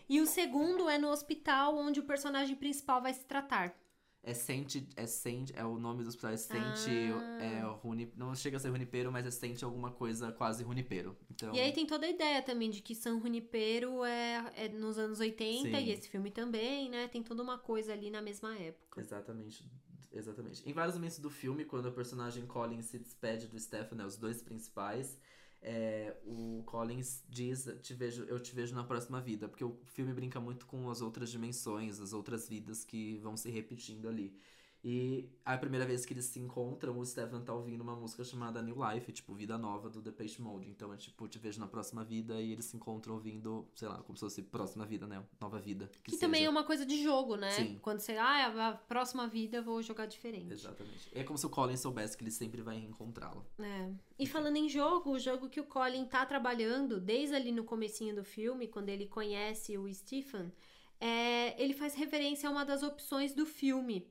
E 0.07 0.19
o 0.21 0.25
segundo 0.25 0.89
é 0.89 0.97
no 0.97 1.09
hospital 1.09 1.75
onde 1.77 1.99
o 1.99 2.03
personagem 2.03 2.55
principal 2.55 3.01
vai 3.01 3.13
se 3.13 3.23
tratar. 3.25 3.75
É 4.21 4.33
Sente. 4.33 4.87
É 4.95 5.05
Sente. 5.05 5.53
É 5.55 5.63
o 5.63 5.79
nome 5.79 6.03
do 6.03 6.09
hospital. 6.09 6.31
É 6.31 6.37
Sente. 6.37 6.89
Ah. 6.89 7.43
É 7.43 7.61
Runi, 7.81 8.11
não 8.15 8.35
chega 8.35 8.57
a 8.57 8.59
ser 8.59 8.69
Runipero, 8.69 9.11
mas 9.11 9.25
é 9.25 9.31
Sente 9.31 9.63
alguma 9.63 9.91
coisa 9.91 10.31
quase 10.31 10.63
Runipero. 10.63 11.17
Então. 11.31 11.53
E 11.53 11.59
aí 11.59 11.71
tem 11.71 11.85
toda 11.85 12.05
a 12.05 12.09
ideia 12.09 12.41
também 12.41 12.69
de 12.69 12.81
que 12.81 12.93
San 12.93 13.19
Junipero 13.19 14.03
é, 14.03 14.51
é 14.55 14.69
nos 14.69 14.97
anos 14.97 15.19
80 15.19 15.61
Sim. 15.61 15.85
e 15.85 15.91
esse 15.91 16.09
filme 16.09 16.31
também, 16.31 16.89
né? 16.89 17.07
Tem 17.07 17.23
toda 17.23 17.41
uma 17.41 17.57
coisa 17.57 17.93
ali 17.93 18.09
na 18.11 18.21
mesma 18.21 18.55
época. 18.57 18.99
Exatamente. 18.99 19.65
Exatamente. 20.11 20.67
Em 20.67 20.73
vários 20.73 20.95
momentos 20.95 21.19
do 21.19 21.29
filme, 21.29 21.63
quando 21.63 21.85
o 21.85 21.91
personagem 21.91 22.45
Colin 22.45 22.81
se 22.81 22.97
despede 22.97 23.47
do 23.47 23.59
Stefan, 23.59 23.95
né, 23.95 24.05
os 24.05 24.17
dois 24.17 24.41
principais, 24.41 25.19
é, 25.61 26.15
o 26.25 26.63
Collins 26.65 27.23
diz: 27.27 27.67
te 27.81 27.93
vejo, 27.93 28.23
Eu 28.23 28.39
te 28.39 28.53
vejo 28.55 28.73
na 28.75 28.83
próxima 28.83 29.21
vida. 29.21 29.47
Porque 29.47 29.63
o 29.63 29.79
filme 29.85 30.13
brinca 30.13 30.39
muito 30.39 30.65
com 30.65 30.89
as 30.89 31.01
outras 31.01 31.29
dimensões, 31.29 31.99
as 31.99 32.13
outras 32.13 32.47
vidas 32.47 32.83
que 32.83 33.17
vão 33.17 33.35
se 33.35 33.49
repetindo 33.49 34.07
ali. 34.07 34.35
E 34.83 35.29
a 35.43 35.57
primeira 35.57 35.85
vez 35.85 36.05
que 36.05 36.13
eles 36.13 36.25
se 36.25 36.39
encontram, 36.39 36.97
o 36.97 37.05
Stefan 37.05 37.41
tá 37.41 37.53
ouvindo 37.53 37.81
uma 37.81 37.95
música 37.95 38.23
chamada 38.23 38.61
New 38.61 38.77
Life, 38.89 39.11
tipo, 39.11 39.33
Vida 39.33 39.57
Nova 39.57 39.89
do 39.89 40.01
Depeche 40.01 40.41
Mode. 40.41 40.69
Então 40.69 40.93
é 40.93 40.97
tipo, 40.97 41.27
te 41.27 41.37
vejo 41.37 41.59
na 41.59 41.67
próxima 41.67 42.03
vida 42.03 42.39
e 42.41 42.53
eles 42.53 42.65
se 42.65 42.77
encontram 42.77 43.15
ouvindo, 43.15 43.67
sei 43.75 43.89
lá, 43.89 43.97
como 44.03 44.17
se 44.17 44.21
fosse 44.21 44.41
próxima 44.41 44.85
vida, 44.85 45.05
né? 45.05 45.21
Nova 45.39 45.59
vida. 45.59 45.91
Que, 46.03 46.15
também 46.17 46.45
é 46.45 46.49
uma 46.49 46.63
coisa 46.63 46.85
de 46.85 47.03
jogo, 47.03 47.35
né? 47.35 47.51
Sim. 47.51 47.77
Quando 47.81 47.99
você, 47.99 48.13
ah, 48.13 48.69
a 48.69 48.71
próxima 48.73 49.27
vida 49.27 49.57
eu 49.57 49.63
vou 49.63 49.81
jogar 49.83 50.05
diferente. 50.05 50.53
Exatamente. 50.53 51.09
É 51.11 51.25
como 51.25 51.37
se 51.37 51.45
o 51.45 51.49
Colin 51.49 51.75
soubesse 51.75 52.15
que 52.15 52.23
ele 52.23 52.31
sempre 52.31 52.61
vai 52.61 52.77
reencontrá-la. 52.77 53.43
É. 53.59 53.91
E 54.17 54.25
falando 54.25 54.55
em 54.55 54.69
jogo, 54.69 55.11
o 55.11 55.19
jogo 55.19 55.49
que 55.49 55.59
o 55.59 55.65
Colin 55.65 56.05
tá 56.05 56.25
trabalhando 56.25 57.01
desde 57.01 57.35
ali 57.35 57.51
no 57.51 57.65
comecinho 57.65 58.15
do 58.15 58.23
filme, 58.23 58.67
quando 58.67 58.87
ele 58.87 59.07
conhece 59.07 59.77
o 59.77 59.93
Stephen, 59.93 60.53
é, 61.01 61.61
ele 61.61 61.73
faz 61.73 61.95
referência 61.95 62.47
a 62.47 62.51
uma 62.51 62.63
das 62.63 62.81
opções 62.81 63.33
do 63.33 63.45
filme. 63.45 64.07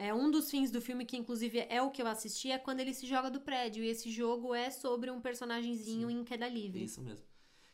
É, 0.00 0.14
um 0.14 0.30
dos 0.30 0.50
fins 0.50 0.70
do 0.70 0.80
filme, 0.80 1.04
que 1.04 1.14
inclusive 1.14 1.58
é 1.68 1.82
o 1.82 1.90
que 1.90 2.00
eu 2.00 2.06
assisti, 2.06 2.50
é 2.50 2.56
quando 2.56 2.80
ele 2.80 2.94
se 2.94 3.06
joga 3.06 3.30
do 3.30 3.38
prédio. 3.38 3.84
E 3.84 3.88
esse 3.88 4.10
jogo 4.10 4.54
é 4.54 4.70
sobre 4.70 5.10
um 5.10 5.20
personagemzinho 5.20 6.10
em 6.10 6.24
queda 6.24 6.48
livre. 6.48 6.82
Isso 6.82 7.02
mesmo. 7.02 7.26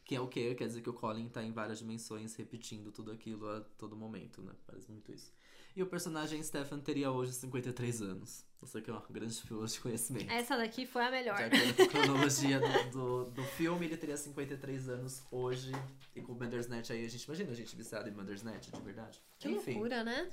Que 0.04 0.16
é 0.16 0.20
o 0.20 0.26
que? 0.26 0.52
Quer 0.56 0.66
dizer 0.66 0.82
que 0.82 0.90
o 0.90 0.92
Colin 0.92 1.28
tá 1.28 1.40
em 1.40 1.52
várias 1.52 1.78
dimensões 1.78 2.34
repetindo 2.34 2.90
tudo 2.90 3.12
aquilo 3.12 3.48
a 3.48 3.60
todo 3.78 3.94
momento, 3.94 4.42
né? 4.42 4.52
Parece 4.66 4.90
muito 4.90 5.12
isso. 5.12 5.32
E 5.76 5.82
o 5.84 5.86
personagem 5.86 6.42
Stefan 6.42 6.80
teria 6.80 7.12
hoje 7.12 7.32
53 7.32 8.02
anos. 8.02 8.44
Você 8.60 8.82
que 8.82 8.90
é 8.90 8.92
uma 8.92 9.06
grande 9.08 9.40
figura 9.40 9.68
de 9.68 9.78
conhecimento. 9.78 10.28
Essa 10.28 10.56
daqui 10.56 10.84
foi 10.84 11.04
a 11.04 11.10
melhor. 11.12 11.38
Já 11.38 11.48
que 11.48 11.82
a 11.82 11.86
cronologia 11.86 12.58
do, 12.58 12.90
do, 12.90 13.30
do 13.30 13.44
filme, 13.44 13.86
ele 13.86 13.96
teria 13.96 14.16
53 14.16 14.88
anos 14.88 15.22
hoje. 15.30 15.70
E 16.12 16.20
com 16.20 16.32
o 16.32 16.34
Bandersnatch 16.34 16.90
aí, 16.90 17.04
a 17.04 17.08
gente 17.08 17.22
imagina 17.22 17.52
a 17.52 17.54
gente 17.54 17.76
viciado 17.76 18.08
em 18.08 18.12
Bandersnatch, 18.12 18.72
de 18.72 18.80
verdade. 18.80 19.22
Que 19.38 19.48
Enfim, 19.48 19.74
loucura, 19.74 20.02
né? 20.02 20.28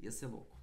ia 0.00 0.10
ser 0.10 0.26
louco. 0.26 0.57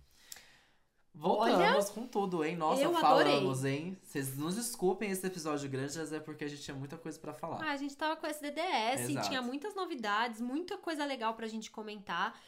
Voltamos 1.16 1.90
com 1.90 2.06
tudo, 2.06 2.44
hein? 2.44 2.56
Nossa, 2.56 2.82
eu 2.82 2.96
adorei. 2.96 3.34
falamos, 3.34 3.64
hein? 3.66 3.98
Vocês 4.04 4.38
nos 4.38 4.56
desculpem 4.56 5.10
esse 5.10 5.26
episódio 5.26 5.70
grande, 5.70 5.98
mas 5.98 6.12
é 6.12 6.20
porque 6.20 6.44
a 6.44 6.48
gente 6.48 6.62
tinha 6.62 6.76
muita 6.76 6.98
coisa 6.98 7.18
pra 7.18 7.34
falar. 7.34 7.64
Ah, 7.64 7.72
a 7.72 7.78
gente 7.78 7.96
tava 7.96 8.16
com 8.16 8.28
esse 8.28 8.42
DDS, 8.42 9.10
Exato. 9.10 9.28
tinha 9.30 9.42
muitas 9.42 9.74
novidades, 9.76 10.42
muita 10.42 10.78
coisa 10.78 11.06
legal 11.06 11.34
pra 11.34 11.48
gente 11.48 11.72
comentar. 11.72 12.40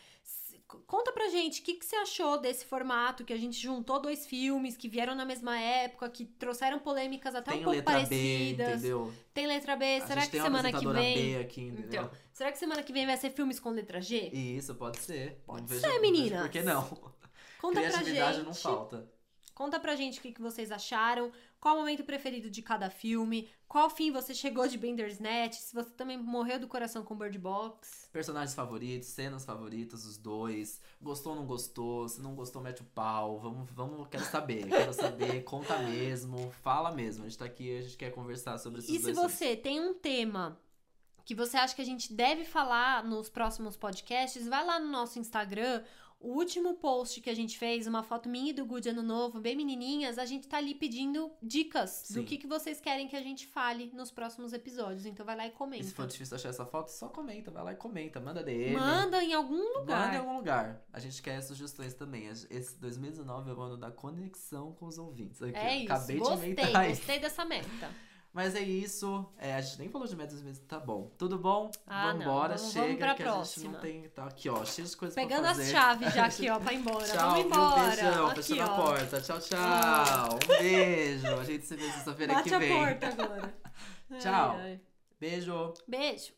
Conta 0.86 1.14
pra 1.14 1.30
gente 1.30 1.62
o 1.62 1.64
que, 1.64 1.76
que 1.76 1.86
você 1.86 1.96
achou 1.96 2.38
desse 2.38 2.66
formato, 2.66 3.24
que 3.24 3.32
a 3.32 3.38
gente 3.38 3.58
juntou 3.58 4.02
dois 4.02 4.26
filmes 4.28 4.76
que 4.76 4.90
vieram 4.90 5.16
na 5.16 5.24
mesma 5.24 5.58
época, 5.58 6.10
que 6.10 6.26
trouxeram 6.26 6.78
polêmicas 6.78 7.34
até 7.34 7.52
tem 7.52 7.62
um 7.62 7.64
pouco 7.64 7.78
letra 7.78 7.94
B, 7.94 8.00
parecidas. 8.06 8.70
entendeu? 8.80 9.14
Tem 9.34 9.48
letra 9.48 9.78
B. 9.78 10.02
Será 10.02 10.28
que 10.28 10.42
semana 10.42 10.74
que 10.74 10.86
vem. 10.86 11.16
B 11.36 11.40
aqui, 11.40 11.62
entendeu? 11.62 12.02
Então, 12.04 12.12
será 12.34 12.52
que 12.52 12.58
semana 12.60 12.84
que 12.84 12.92
vem 12.92 13.06
vai 13.06 13.16
ser 13.16 13.30
filmes 13.30 13.62
com 13.62 13.70
letra 13.70 14.02
G? 14.02 14.28
Isso, 14.34 14.76
pode 14.76 14.98
ser. 15.00 15.42
Pode 15.46 15.72
Não 15.74 15.80
ser, 15.80 15.88
vejo- 15.88 16.02
meninas. 16.02 16.42
Por 16.42 16.50
que 16.50 16.62
não? 16.62 17.14
Conta 17.60 17.80
pra 17.82 17.90
Criatividade 17.90 18.38
gente. 18.38 18.46
não 18.46 18.54
falta. 18.54 19.10
Conta 19.58 19.80
pra 19.80 19.96
gente 19.96 20.20
o 20.20 20.22
que, 20.22 20.32
que 20.32 20.42
vocês 20.42 20.72
acharam. 20.72 21.32
qual 21.60 21.76
o 21.76 21.80
momento 21.80 22.04
preferido 22.04 22.48
de 22.48 22.62
cada 22.62 22.92
filme, 22.92 23.50
qual 23.68 23.90
fim 23.90 24.12
você 24.12 24.32
chegou 24.32 24.68
de 24.68 24.78
Bandersnatch, 24.78 25.56
se 25.56 25.74
você 25.74 25.90
também 25.90 26.16
morreu 26.16 26.60
do 26.60 26.68
coração 26.68 27.04
com 27.04 27.16
Bird 27.16 27.40
Box. 27.40 28.08
Personagens 28.14 28.54
favoritos, 28.54 29.10
cenas 29.10 29.44
favoritas, 29.44 30.06
os 30.06 30.16
dois. 30.16 30.80
Gostou 31.02 31.34
ou 31.34 31.40
não 31.40 31.48
gostou? 31.48 32.08
Se 32.08 32.22
não 32.22 32.36
gostou, 32.36 32.62
mete 32.62 32.84
o 32.84 32.86
pau. 32.86 33.40
Vamos, 33.40 33.68
vamos, 33.72 34.08
quero 34.10 34.26
saber. 34.26 34.68
Quero 34.68 34.94
saber, 34.94 35.44
conta 35.44 35.80
mesmo, 35.80 36.52
fala 36.62 36.92
mesmo. 36.92 37.26
A 37.26 37.28
gente 37.28 37.40
tá 37.40 37.46
aqui, 37.46 37.80
a 37.80 37.82
gente 37.82 37.98
quer 37.98 38.12
conversar 38.12 38.60
sobre 38.60 38.80
esses 38.80 38.92
E 38.92 39.04
se 39.04 39.12
você 39.12 39.56
tem 39.56 39.82
um 39.82 39.96
tema 39.96 40.60
que 41.26 41.34
você 41.34 41.58
acha 41.58 41.76
que 41.76 41.82
a 41.82 41.86
gente 41.86 42.14
deve 42.14 42.46
falar 42.46 43.04
nos 43.04 43.28
próximos 43.28 43.76
podcasts, 43.76 44.48
vai 44.48 44.64
lá 44.64 44.80
no 44.80 44.88
nosso 44.88 45.18
Instagram. 45.20 45.84
O 46.20 46.30
último 46.30 46.74
post 46.74 47.22
que 47.22 47.30
a 47.30 47.34
gente 47.36 47.58
fez, 47.60 47.86
uma 47.86 48.02
foto 48.02 48.28
minha 48.28 48.50
e 48.50 48.54
do 48.54 48.66
Good 48.66 48.90
Ano 48.90 49.04
Novo, 49.04 49.40
bem 49.40 49.56
menininhas, 49.56 50.18
a 50.18 50.26
gente 50.26 50.48
tá 50.48 50.58
ali 50.58 50.74
pedindo 50.74 51.32
dicas 51.42 52.02
Sim. 52.06 52.16
do 52.16 52.24
que, 52.24 52.38
que 52.38 52.48
vocês 52.48 52.82
querem 52.82 53.08
que 53.08 53.16
a 53.16 53.22
gente 53.22 53.46
fale 53.46 53.92
nos 53.94 54.10
próximos 54.10 54.52
episódios. 54.52 55.06
Então 55.06 55.24
vai 55.24 55.36
lá 55.36 55.46
e 55.46 55.50
E 55.50 55.52
se 55.52 55.56
comenta. 55.58 55.88
for 55.96 56.08
difícil 56.08 56.36
achar 56.36 56.50
essa 56.50 56.66
foto, 56.66 56.90
só 56.90 57.08
comenta, 57.08 57.52
vai 57.52 57.64
lá 57.64 57.74
e 57.74 57.76
comenta, 57.76 58.20
manda 58.20 58.44
DM. 58.44 58.74
Manda 58.74 59.24
em 59.24 59.34
algum 59.34 59.80
lugar. 59.80 60.06
Manda 60.08 60.16
em 60.16 60.20
algum 60.20 60.38
lugar. 60.38 60.84
A 60.92 61.00
gente 61.00 61.22
quer 61.22 61.40
sugestões 61.42 61.94
também. 61.94 62.28
Esse 62.28 62.76
2019 62.80 63.52
é 63.52 63.54
o 63.54 63.62
ano 63.62 63.78
da 63.78 63.92
conexão 63.92 64.74
com 64.74 64.88
os 64.88 64.98
ouvintes. 64.98 65.42
Aqui, 65.42 65.56
É 65.56 65.78
isso. 65.78 65.94
Acabei 65.94 66.18
gostei, 66.18 66.38
de 66.38 66.52
inventar 66.52 66.88
gostei 66.90 67.20
dessa 67.20 67.46
meta. 67.46 67.92
Mas 68.34 68.54
é 68.56 68.62
isso. 68.62 69.26
É, 69.38 69.56
a 69.56 69.62
gente 69.62 69.80
nem 69.80 69.90
falou 69.90 70.08
de 70.08 70.16
metas 70.16 70.42
mesmo. 70.44 70.64
Tá 70.66 70.80
bom. 70.80 71.10
Tudo 71.18 71.40
bom? 71.40 71.72
Ah, 71.88 72.14
não. 72.14 72.20
Vambora, 72.20 72.56
Vamos- 72.56 72.72
chega 72.72 72.86
vamos 72.86 73.00
pra 73.00 73.16
que 73.16 73.24
a 73.24 73.26
gente 73.26 73.34
próxima. 73.36 73.72
não 73.74 73.80
tem. 73.80 74.10
Tá 74.10 74.26
aqui, 74.26 74.48
ó. 74.50 74.64
Cheio 74.64 74.88
de 74.88 74.96
coisas 74.98 75.16
Pegando 75.16 75.42
pra 75.42 75.52
as 75.52 75.58
fazer. 75.58 75.72
chaves 75.72 76.14
já 76.14 76.26
aqui, 76.26 76.50
ó, 76.52 76.60
pra 76.60 76.74
ir 76.74 76.76
embora. 76.78 77.06
Tchau, 77.08 77.30
Vamos 77.32 77.46
embora. 77.46 77.86
Beijão, 77.96 78.28
aqui, 78.28 78.44
fechando 78.44 78.62
a 78.62 78.74
ó. 78.74 78.82
porta. 78.86 79.22
Tchau, 79.22 79.40
tchau. 79.40 80.36
Um 80.36 80.48
beijo. 80.60 81.28
A 81.36 81.44
gente 81.44 81.66
se 81.66 81.76
vê 81.76 81.92
sexta-feira 81.92 82.34
Bate 82.36 82.50
que 82.50 82.56
a 82.56 82.60
vem. 82.60 82.78
porta 82.78 83.08
agora. 83.08 83.54
Ai, 84.12 84.20
Tchau. 84.20 84.56
ai. 84.60 84.82
Beijo. 85.20 85.74
Beijo. 85.88 86.34